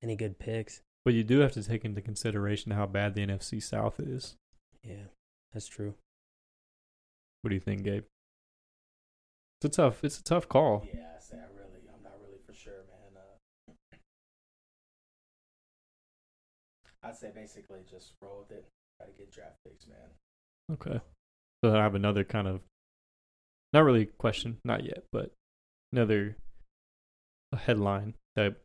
any 0.01 0.15
good 0.15 0.39
picks? 0.39 0.81
But 1.05 1.13
you 1.13 1.23
do 1.23 1.39
have 1.39 1.53
to 1.53 1.63
take 1.63 1.85
into 1.85 2.01
consideration 2.01 2.71
how 2.71 2.85
bad 2.85 3.15
the 3.15 3.25
NFC 3.25 3.61
South 3.61 3.99
is. 3.99 4.35
Yeah, 4.83 5.07
that's 5.53 5.67
true. 5.67 5.95
What 7.41 7.49
do 7.49 7.55
you 7.55 7.61
think, 7.61 7.83
Gabe? 7.83 8.03
It's 9.61 9.77
a 9.77 9.81
tough. 9.81 10.03
It's 10.03 10.19
a 10.19 10.23
tough 10.23 10.47
call. 10.47 10.85
Yeah, 10.93 11.01
I 11.17 11.19
say 11.19 11.37
I 11.37 11.47
really, 11.57 11.81
I'm 11.93 12.03
not 12.03 12.13
really 12.21 12.39
for 12.45 12.53
sure, 12.53 12.83
man. 12.89 13.21
Uh, 13.73 13.95
I'd 17.07 17.15
say 17.15 17.31
basically 17.33 17.79
just 17.89 18.13
roll 18.21 18.45
with 18.47 18.57
it. 18.57 18.65
Try 18.97 19.07
to 19.07 19.13
get 19.17 19.31
draft 19.31 19.55
picks, 19.65 19.87
man. 19.87 19.97
Okay. 20.73 21.01
So 21.63 21.75
I 21.75 21.81
have 21.83 21.95
another 21.95 22.23
kind 22.23 22.47
of, 22.47 22.61
not 23.73 23.83
really 23.83 24.05
question, 24.05 24.57
not 24.63 24.83
yet, 24.85 25.03
but 25.11 25.31
another 25.91 26.37
headline 27.57 28.15
that 28.35 28.55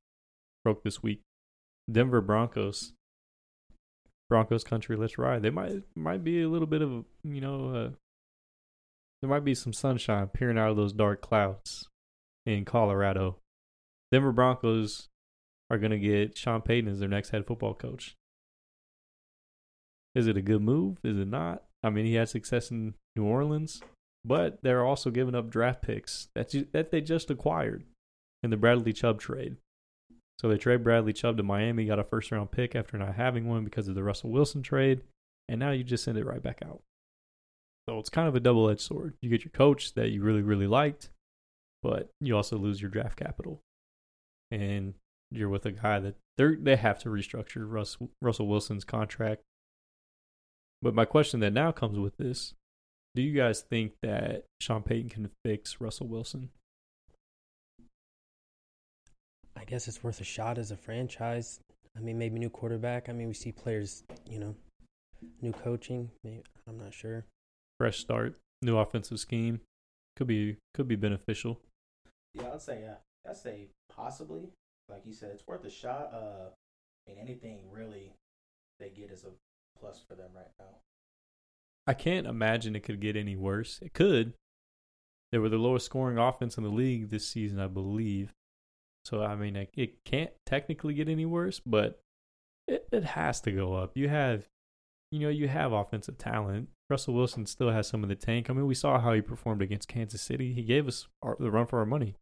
broke 0.64 0.82
this 0.82 1.02
week. 1.02 1.20
Denver 1.90 2.20
Broncos. 2.20 2.92
Broncos 4.30 4.64
country, 4.64 4.96
let's 4.96 5.18
ride. 5.18 5.42
They 5.42 5.50
might 5.50 5.82
might 5.94 6.24
be 6.24 6.42
a 6.42 6.48
little 6.48 6.66
bit 6.66 6.82
of 6.82 7.04
you 7.22 7.40
know, 7.40 7.74
uh, 7.74 7.90
there 9.20 9.30
might 9.30 9.44
be 9.44 9.54
some 9.54 9.72
sunshine 9.72 10.28
peering 10.28 10.58
out 10.58 10.70
of 10.70 10.76
those 10.76 10.92
dark 10.92 11.20
clouds 11.20 11.88
in 12.46 12.64
Colorado. 12.64 13.36
Denver 14.10 14.32
Broncos 14.32 15.08
are 15.70 15.78
going 15.78 15.90
to 15.90 15.98
get 15.98 16.38
Sean 16.38 16.62
Payton 16.62 16.90
as 16.90 17.00
their 17.00 17.08
next 17.08 17.30
head 17.30 17.46
football 17.46 17.74
coach. 17.74 18.14
Is 20.14 20.26
it 20.26 20.36
a 20.36 20.42
good 20.42 20.62
move? 20.62 20.98
Is 21.04 21.18
it 21.18 21.28
not? 21.28 21.64
I 21.82 21.90
mean, 21.90 22.06
he 22.06 22.14
had 22.14 22.28
success 22.28 22.70
in 22.70 22.94
New 23.16 23.24
Orleans, 23.24 23.82
but 24.24 24.62
they're 24.62 24.84
also 24.84 25.10
giving 25.10 25.34
up 25.34 25.50
draft 25.50 25.82
picks 25.82 26.28
that 26.34 26.54
you, 26.54 26.66
that 26.72 26.90
they 26.90 27.00
just 27.00 27.30
acquired 27.30 27.84
in 28.44 28.50
the 28.50 28.56
Bradley 28.58 28.92
Chubb 28.92 29.20
trade. 29.20 29.56
So 30.38 30.48
they 30.48 30.58
trade 30.58 30.84
Bradley 30.84 31.14
Chubb 31.14 31.38
to 31.38 31.42
Miami, 31.42 31.86
got 31.86 31.98
a 31.98 32.04
first 32.04 32.30
round 32.30 32.50
pick 32.50 32.76
after 32.76 32.98
not 32.98 33.14
having 33.14 33.48
one 33.48 33.64
because 33.64 33.88
of 33.88 33.94
the 33.94 34.02
Russell 34.02 34.30
Wilson 34.30 34.62
trade, 34.62 35.00
and 35.48 35.58
now 35.58 35.70
you 35.70 35.82
just 35.82 36.04
send 36.04 36.18
it 36.18 36.26
right 36.26 36.42
back 36.42 36.60
out. 36.62 36.82
So 37.88 37.98
it's 37.98 38.10
kind 38.10 38.28
of 38.28 38.36
a 38.36 38.40
double 38.40 38.68
edged 38.68 38.82
sword. 38.82 39.14
You 39.22 39.30
get 39.30 39.44
your 39.44 39.52
coach 39.52 39.94
that 39.94 40.10
you 40.10 40.22
really, 40.22 40.42
really 40.42 40.66
liked, 40.66 41.08
but 41.82 42.10
you 42.20 42.36
also 42.36 42.58
lose 42.58 42.82
your 42.82 42.90
draft 42.90 43.16
capital. 43.16 43.60
And 44.50 44.94
you're 45.30 45.48
with 45.48 45.64
a 45.66 45.72
guy 45.72 45.98
that 46.00 46.16
they 46.36 46.54
they 46.56 46.76
have 46.76 46.98
to 47.00 47.08
restructure 47.08 47.64
Russ, 47.66 47.96
Russell 48.20 48.46
Wilson's 48.46 48.84
contract. 48.84 49.42
But 50.82 50.94
my 50.94 51.06
question 51.06 51.40
that 51.40 51.54
now 51.54 51.72
comes 51.72 51.98
with 51.98 52.18
this 52.18 52.54
do 53.14 53.22
you 53.22 53.32
guys 53.32 53.62
think 53.62 53.92
that 54.02 54.44
Sean 54.60 54.82
Payton 54.82 55.08
can 55.08 55.30
fix 55.44 55.80
Russell 55.80 56.08
Wilson? 56.08 56.50
I 59.64 59.70
guess 59.70 59.88
it's 59.88 60.04
worth 60.04 60.20
a 60.20 60.24
shot 60.24 60.58
as 60.58 60.70
a 60.72 60.76
franchise. 60.76 61.58
I 61.96 62.00
mean, 62.00 62.18
maybe 62.18 62.38
new 62.38 62.50
quarterback. 62.50 63.08
I 63.08 63.12
mean, 63.12 63.28
we 63.28 63.34
see 63.34 63.50
players, 63.50 64.02
you 64.28 64.38
know, 64.38 64.54
new 65.40 65.52
coaching. 65.52 66.10
Maybe, 66.22 66.42
I'm 66.68 66.76
not 66.76 66.92
sure. 66.92 67.24
Fresh 67.80 67.98
start, 67.98 68.36
new 68.60 68.76
offensive 68.76 69.18
scheme 69.18 69.60
could 70.16 70.26
be 70.26 70.58
could 70.74 70.86
be 70.86 70.96
beneficial. 70.96 71.60
Yeah, 72.34 72.52
I'd 72.52 72.60
say 72.60 72.82
yeah. 72.82 72.96
I'd 73.26 73.38
say 73.38 73.68
possibly. 73.88 74.50
Like 74.90 75.06
you 75.06 75.14
said, 75.14 75.30
it's 75.32 75.46
worth 75.46 75.64
a 75.64 75.70
shot. 75.70 76.10
Uh, 76.12 76.50
I 77.08 77.10
mean, 77.10 77.18
anything 77.18 77.60
really 77.70 78.12
they 78.78 78.90
get 78.90 79.10
is 79.10 79.24
a 79.24 79.30
plus 79.80 80.04
for 80.06 80.14
them 80.14 80.28
right 80.36 80.50
now. 80.58 80.76
I 81.86 81.94
can't 81.94 82.26
imagine 82.26 82.76
it 82.76 82.82
could 82.82 83.00
get 83.00 83.16
any 83.16 83.34
worse. 83.34 83.78
It 83.80 83.94
could. 83.94 84.34
They 85.32 85.38
were 85.38 85.48
the 85.48 85.56
lowest 85.56 85.86
scoring 85.86 86.18
offense 86.18 86.58
in 86.58 86.64
the 86.64 86.70
league 86.70 87.08
this 87.08 87.26
season, 87.26 87.58
I 87.58 87.66
believe. 87.66 88.34
So 89.04 89.22
I 89.22 89.34
mean, 89.34 89.56
it, 89.56 89.70
it 89.74 90.04
can't 90.04 90.30
technically 90.46 90.94
get 90.94 91.08
any 91.08 91.26
worse, 91.26 91.60
but 91.64 92.00
it, 92.66 92.86
it 92.92 93.04
has 93.04 93.40
to 93.42 93.52
go 93.52 93.74
up. 93.74 93.92
You 93.94 94.08
have, 94.08 94.48
you 95.10 95.20
know, 95.20 95.28
you 95.28 95.48
have 95.48 95.72
offensive 95.72 96.18
talent. 96.18 96.68
Russell 96.90 97.14
Wilson 97.14 97.46
still 97.46 97.70
has 97.70 97.86
some 97.88 98.02
of 98.02 98.08
the 98.08 98.14
tank. 98.14 98.48
I 98.48 98.52
mean, 98.52 98.66
we 98.66 98.74
saw 98.74 99.00
how 99.00 99.12
he 99.12 99.20
performed 99.20 99.62
against 99.62 99.88
Kansas 99.88 100.22
City. 100.22 100.52
He 100.52 100.62
gave 100.62 100.86
us 100.86 101.06
our, 101.22 101.36
the 101.38 101.50
run 101.50 101.66
for 101.66 101.78
our 101.78 101.86
money. 101.86 102.14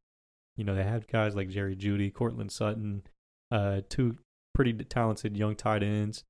You 0.57 0.65
know, 0.65 0.75
they 0.75 0.85
had 0.85 1.09
guys 1.09 1.35
like 1.35 1.49
Jerry 1.49 1.75
Jeudy, 1.75 2.13
Courtland 2.13 2.53
Sutton, 2.53 3.03
uh, 3.51 3.81
two 3.89 4.19
pretty 4.55 4.73
talented 4.73 5.37
young 5.37 5.57
tight 5.57 5.83
ends. 5.83 6.25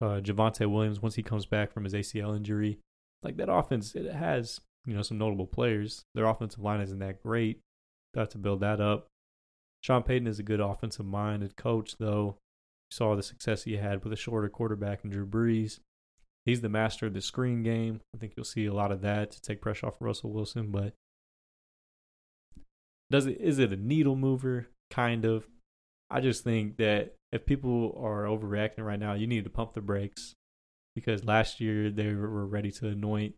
Uh, 0.00 0.20
Javonte 0.20 0.70
Williams, 0.70 1.00
once 1.00 1.14
he 1.14 1.22
comes 1.22 1.46
back 1.46 1.72
from 1.72 1.84
his 1.84 1.94
ACL 1.94 2.36
injury, 2.36 2.78
like 3.22 3.36
that 3.36 3.50
offense, 3.50 3.94
it 3.94 4.12
has 4.12 4.60
you 4.86 4.94
know 4.94 5.02
some 5.02 5.18
notable 5.18 5.46
players. 5.46 6.04
Their 6.14 6.26
offensive 6.26 6.60
line 6.60 6.80
isn't 6.80 6.98
that 6.98 7.22
great. 7.22 7.60
Got 8.14 8.30
to 8.30 8.38
build 8.38 8.60
that 8.60 8.80
up. 8.80 9.06
Sean 9.84 10.02
Payton 10.02 10.26
is 10.26 10.38
a 10.38 10.42
good 10.42 10.60
offensive 10.60 11.04
minded 11.04 11.56
coach, 11.56 11.96
though. 11.98 12.38
You 12.90 12.96
saw 12.96 13.14
the 13.14 13.22
success 13.22 13.64
he 13.64 13.76
had 13.76 14.02
with 14.02 14.14
a 14.14 14.16
shorter 14.16 14.48
quarterback 14.48 15.04
in 15.04 15.10
Drew 15.10 15.26
Brees. 15.26 15.80
He's 16.46 16.62
the 16.62 16.70
master 16.70 17.04
of 17.04 17.12
the 17.12 17.20
screen 17.20 17.62
game. 17.62 18.00
I 18.14 18.18
think 18.18 18.32
you'll 18.34 18.44
see 18.44 18.64
a 18.64 18.72
lot 18.72 18.92
of 18.92 19.02
that 19.02 19.32
to 19.32 19.42
take 19.42 19.60
pressure 19.60 19.86
off 19.86 19.96
Russell 20.00 20.32
Wilson. 20.32 20.70
But 20.70 20.94
does 23.10 23.26
it 23.26 23.38
is 23.38 23.58
it 23.58 23.74
a 23.74 23.76
needle 23.76 24.16
mover? 24.16 24.68
Kind 24.90 25.26
of. 25.26 25.46
I 26.08 26.22
just 26.22 26.44
think 26.44 26.78
that 26.78 27.16
if 27.30 27.44
people 27.44 27.94
are 28.02 28.22
overreacting 28.22 28.86
right 28.86 28.98
now, 28.98 29.12
you 29.12 29.26
need 29.26 29.44
to 29.44 29.50
pump 29.50 29.74
the 29.74 29.82
brakes 29.82 30.34
because 30.94 31.24
last 31.24 31.60
year 31.60 31.90
they 31.90 32.14
were 32.14 32.46
ready 32.46 32.70
to 32.72 32.88
anoint 32.88 33.34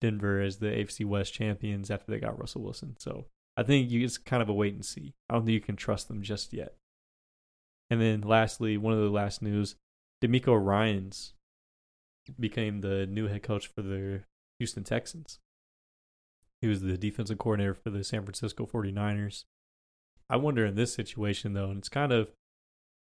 Denver 0.00 0.40
as 0.40 0.60
the 0.60 0.68
AFC 0.68 1.04
West 1.04 1.34
champions 1.34 1.90
after 1.90 2.10
they 2.10 2.20
got 2.20 2.38
Russell 2.38 2.62
Wilson. 2.62 2.96
So 2.98 3.26
I 3.56 3.62
think 3.62 3.90
you, 3.90 4.04
it's 4.04 4.18
kind 4.18 4.42
of 4.42 4.48
a 4.48 4.54
wait 4.54 4.74
and 4.74 4.84
see. 4.84 5.14
I 5.28 5.34
don't 5.34 5.44
think 5.44 5.54
you 5.54 5.60
can 5.60 5.76
trust 5.76 6.08
them 6.08 6.22
just 6.22 6.52
yet. 6.52 6.74
And 7.90 8.00
then 8.00 8.20
lastly, 8.20 8.76
one 8.76 8.92
of 8.92 9.00
the 9.00 9.10
last 9.10 9.42
news, 9.42 9.74
DeMeco 10.22 10.64
Ryans 10.64 11.34
became 12.38 12.80
the 12.80 13.06
new 13.06 13.26
head 13.26 13.42
coach 13.42 13.66
for 13.66 13.82
the 13.82 14.22
Houston 14.58 14.84
Texans. 14.84 15.40
He 16.60 16.68
was 16.68 16.82
the 16.82 16.96
defensive 16.96 17.38
coordinator 17.38 17.74
for 17.74 17.90
the 17.90 18.04
San 18.04 18.22
Francisco 18.22 18.66
49ers. 18.66 19.44
I 20.28 20.36
wonder 20.36 20.64
in 20.64 20.76
this 20.76 20.94
situation 20.94 21.54
though, 21.54 21.70
and 21.70 21.78
it's 21.78 21.88
kind 21.88 22.12
of 22.12 22.28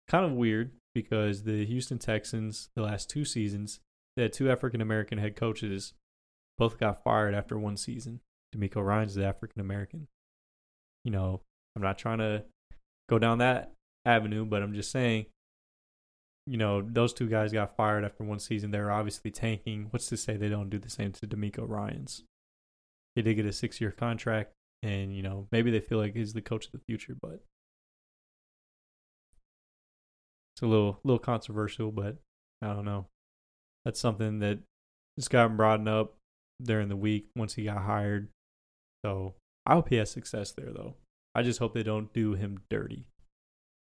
kind 0.07 0.25
of 0.25 0.31
weird 0.31 0.71
because 0.95 1.43
the 1.43 1.65
Houston 1.65 1.99
Texans 1.99 2.69
the 2.75 2.81
last 2.81 3.09
two 3.09 3.25
seasons, 3.25 3.79
they 4.15 4.23
had 4.23 4.33
two 4.33 4.49
African 4.49 4.81
American 4.81 5.19
head 5.19 5.35
coaches 5.35 5.93
both 6.57 6.79
got 6.79 7.03
fired 7.03 7.35
after 7.35 7.57
one 7.57 7.77
season. 7.77 8.21
DeMeco 8.55 8.83
Ryans 8.83 9.11
is 9.11 9.23
African 9.23 9.61
American. 9.61 10.07
You 11.03 11.11
know, 11.11 11.41
I'm 11.75 11.81
not 11.81 11.97
trying 11.97 12.19
to 12.19 12.43
go 13.09 13.19
down 13.19 13.39
that 13.39 13.73
avenue, 14.05 14.45
but 14.45 14.61
I'm 14.61 14.73
just 14.73 14.91
saying, 14.91 15.25
you 16.45 16.57
know, 16.57 16.81
those 16.81 17.13
two 17.13 17.29
guys 17.29 17.53
got 17.53 17.75
fired 17.75 18.03
after 18.03 18.23
one 18.23 18.39
season. 18.39 18.71
They're 18.71 18.91
obviously 18.91 19.31
tanking. 19.31 19.87
What's 19.91 20.07
to 20.07 20.17
say 20.17 20.35
they 20.35 20.49
don't 20.49 20.69
do 20.69 20.79
the 20.79 20.89
same 20.89 21.11
to 21.13 21.27
DeMeco 21.27 21.67
Ryans? 21.67 22.23
He 23.15 23.21
did 23.21 23.35
get 23.35 23.45
a 23.45 23.53
six 23.53 23.79
year 23.79 23.91
contract, 23.91 24.53
and, 24.81 25.15
you 25.15 25.21
know, 25.21 25.47
maybe 25.51 25.71
they 25.71 25.79
feel 25.79 25.97
like 25.97 26.15
he's 26.15 26.33
the 26.33 26.41
coach 26.41 26.65
of 26.65 26.71
the 26.71 26.81
future, 26.87 27.15
but 27.21 27.43
it's 30.55 30.63
a 30.63 30.67
little 30.67 30.99
little 31.03 31.19
controversial, 31.19 31.91
but 31.91 32.17
I 32.61 32.73
don't 32.73 32.85
know. 32.85 33.07
That's 33.85 33.99
something 33.99 34.39
that 34.39 34.59
just 35.17 35.29
got 35.29 35.55
brought 35.55 35.87
up 35.87 36.15
during 36.61 36.89
the 36.89 36.95
week 36.95 37.27
once 37.35 37.53
he 37.53 37.63
got 37.63 37.83
hired. 37.83 38.29
So 39.05 39.35
I 39.65 39.73
hope 39.73 39.89
he 39.89 39.95
has 39.97 40.09
success 40.09 40.51
there, 40.51 40.71
though. 40.73 40.95
I 41.35 41.43
just 41.43 41.59
hope 41.59 41.73
they 41.73 41.83
don't 41.83 42.11
do 42.13 42.33
him 42.33 42.59
dirty. 42.69 43.05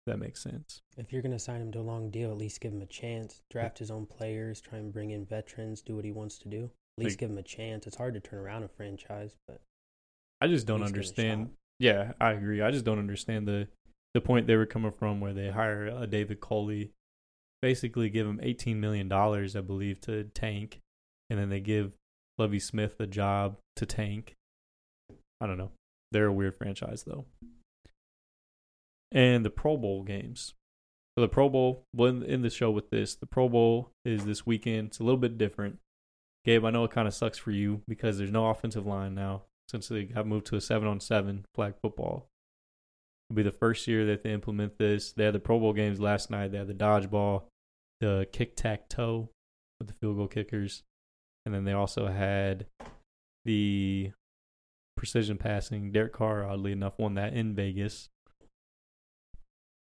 If 0.06 0.12
that 0.12 0.18
makes 0.18 0.42
sense. 0.42 0.80
If 0.96 1.12
you're 1.12 1.22
gonna 1.22 1.38
sign 1.38 1.60
him 1.60 1.72
to 1.72 1.80
a 1.80 1.82
long 1.82 2.10
deal, 2.10 2.30
at 2.30 2.38
least 2.38 2.60
give 2.60 2.72
him 2.72 2.82
a 2.82 2.86
chance. 2.86 3.42
Draft 3.50 3.78
his 3.78 3.90
own 3.90 4.06
players, 4.06 4.60
try 4.60 4.78
and 4.78 4.92
bring 4.92 5.10
in 5.10 5.24
veterans, 5.26 5.82
do 5.82 5.94
what 5.94 6.04
he 6.04 6.12
wants 6.12 6.38
to 6.38 6.48
do. 6.48 6.70
At 6.98 7.04
least 7.04 7.14
Like- 7.14 7.18
give 7.18 7.30
him 7.30 7.38
a 7.38 7.42
chance. 7.42 7.86
It's 7.86 7.96
hard 7.96 8.14
to 8.14 8.20
turn 8.20 8.38
around 8.40 8.62
a 8.64 8.68
franchise, 8.68 9.36
but 9.46 9.60
I 10.40 10.48
just 10.48 10.66
don't 10.66 10.82
At 10.82 10.92
least 10.92 11.16
give 11.16 11.24
it 11.24 11.28
a 11.28 11.30
understand. 11.32 11.56
Yeah, 11.78 12.12
I 12.20 12.32
agree. 12.32 12.62
I 12.62 12.70
just 12.70 12.84
don't 12.84 12.98
understand 12.98 13.46
the 13.46 13.68
the 14.12 14.20
point 14.20 14.46
they 14.48 14.56
were 14.56 14.66
coming 14.66 14.90
from 14.90 15.20
where 15.20 15.32
they 15.32 15.50
hire 15.50 15.86
a 15.86 16.04
David 16.06 16.40
Culley, 16.40 16.90
basically 17.62 18.10
give 18.10 18.26
him 18.26 18.40
eighteen 18.42 18.80
million 18.80 19.06
dollars, 19.08 19.54
I 19.54 19.60
believe, 19.60 20.00
to 20.02 20.24
tank, 20.24 20.80
and 21.28 21.38
then 21.38 21.48
they 21.48 21.60
give 21.60 21.92
Lovie 22.38 22.58
Smith 22.58 22.96
the 22.98 23.06
job 23.06 23.58
to 23.76 23.86
tank. 23.86 24.34
I 25.40 25.46
don't 25.46 25.58
know. 25.58 25.70
They're 26.12 26.26
a 26.26 26.32
weird 26.32 26.56
franchise 26.56 27.04
though. 27.04 27.24
And 29.12 29.44
the 29.44 29.50
Pro 29.50 29.76
Bowl 29.76 30.02
games. 30.02 30.54
So 31.16 31.22
the 31.22 31.28
Pro 31.28 31.48
Bowl, 31.48 31.84
well, 31.94 32.22
in 32.22 32.42
the 32.42 32.50
show 32.50 32.70
with 32.70 32.90
this, 32.90 33.14
the 33.16 33.26
Pro 33.26 33.48
Bowl 33.48 33.90
is 34.04 34.24
this 34.24 34.46
weekend. 34.46 34.88
It's 34.88 35.00
a 35.00 35.04
little 35.04 35.18
bit 35.18 35.38
different. 35.38 35.78
Gabe, 36.44 36.64
I 36.64 36.70
know 36.70 36.84
it 36.84 36.92
kind 36.92 37.08
of 37.08 37.14
sucks 37.14 37.36
for 37.36 37.50
you 37.50 37.82
because 37.88 38.16
there's 38.16 38.30
no 38.30 38.48
offensive 38.48 38.86
line 38.86 39.14
now 39.14 39.42
since 39.68 39.88
they 39.88 40.04
got 40.04 40.26
moved 40.26 40.46
to 40.46 40.56
a 40.56 40.60
seven 40.60 40.88
on 40.88 41.00
seven 41.00 41.44
flag 41.54 41.74
football. 41.82 42.28
It'll 43.28 43.36
be 43.36 43.42
the 43.42 43.52
first 43.52 43.86
year 43.86 44.06
that 44.06 44.22
they 44.22 44.32
implement 44.32 44.78
this. 44.78 45.12
They 45.12 45.24
had 45.24 45.34
the 45.34 45.40
Pro 45.40 45.58
Bowl 45.60 45.72
games 45.72 46.00
last 46.00 46.30
night. 46.30 46.52
They 46.52 46.58
had 46.58 46.66
the 46.66 46.74
dodgeball, 46.74 47.44
the 48.00 48.26
kick 48.32 48.56
tack 48.56 48.88
toe 48.88 49.30
with 49.78 49.88
the 49.88 49.94
field 49.94 50.16
goal 50.16 50.28
kickers, 50.28 50.82
and 51.44 51.54
then 51.54 51.64
they 51.64 51.72
also 51.72 52.08
had 52.08 52.66
the 53.44 54.12
precision 55.00 55.38
passing. 55.38 55.90
Derek 55.92 56.12
Carr, 56.12 56.46
oddly 56.46 56.72
enough, 56.72 56.98
won 56.98 57.14
that 57.14 57.32
in 57.32 57.54
Vegas. 57.54 58.10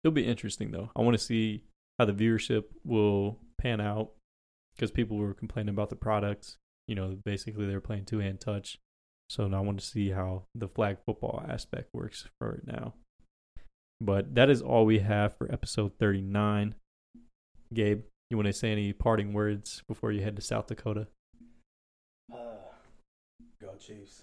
It'll 0.05 0.15
be 0.15 0.24
interesting 0.24 0.70
though. 0.70 0.93
I 0.95 1.03
want 1.03 1.19
to 1.19 1.23
see 1.23 1.65
how 1.99 2.05
the 2.05 2.12
viewership 2.12 2.66
will 2.85 3.40
pan 3.61 3.81
out 3.81 4.12
because 4.77 4.93
people 4.93 5.16
were 5.16 5.35
complaining 5.35 5.74
about 5.74 5.90
the 5.90 5.97
products. 5.97 6.57
You 6.86 6.95
know, 6.95 7.19
basically 7.24 7.66
they're 7.66 7.81
playing 7.81 8.05
two 8.05 8.20
hand 8.20 8.39
touch. 8.40 8.78
So 9.28 9.49
now 9.49 9.57
I 9.57 9.62
want 9.62 9.81
to 9.81 9.85
see 9.85 10.11
how 10.11 10.45
the 10.55 10.69
flag 10.69 10.99
football 11.05 11.45
aspect 11.49 11.89
works 11.93 12.28
for 12.39 12.53
it 12.53 12.65
now. 12.65 12.95
But 14.01 14.36
that 14.36 14.49
is 14.49 14.62
all 14.62 14.86
we 14.86 15.01
have 15.01 15.36
for 15.36 15.53
episode 15.53 15.95
39. 15.99 16.77
Gabe, 17.74 18.03
you 18.31 18.36
want 18.36 18.47
to 18.47 18.53
say 18.53 18.70
any 18.70 18.93
parting 18.93 19.32
words 19.32 19.82
before 19.89 20.12
you 20.12 20.23
head 20.23 20.36
to 20.36 20.43
South 20.43 20.69
Dakota? 20.69 21.09
Uh, 22.32 22.36
go 23.61 23.74
Chiefs. 23.81 24.23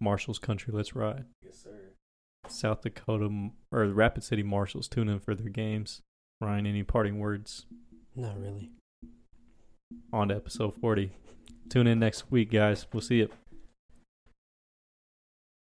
Marshals 0.00 0.38
country, 0.38 0.72
let's 0.74 0.94
ride. 0.94 1.24
Yes, 1.44 1.62
sir. 1.62 1.92
South 2.48 2.82
Dakota 2.82 3.50
or 3.70 3.86
the 3.86 3.94
Rapid 3.94 4.24
City 4.24 4.42
Marshals 4.42 4.88
tune 4.88 5.08
in 5.08 5.20
for 5.20 5.34
their 5.34 5.50
games. 5.50 6.00
Ryan, 6.40 6.66
any 6.66 6.82
parting 6.82 7.18
words? 7.18 7.66
Not 8.16 8.40
really. 8.40 8.70
On 10.12 10.28
to 10.28 10.36
episode 10.36 10.74
40. 10.80 11.12
Tune 11.68 11.86
in 11.86 11.98
next 12.00 12.30
week, 12.30 12.50
guys. 12.50 12.86
We'll 12.92 13.02
see 13.02 13.18
you. 13.18 13.28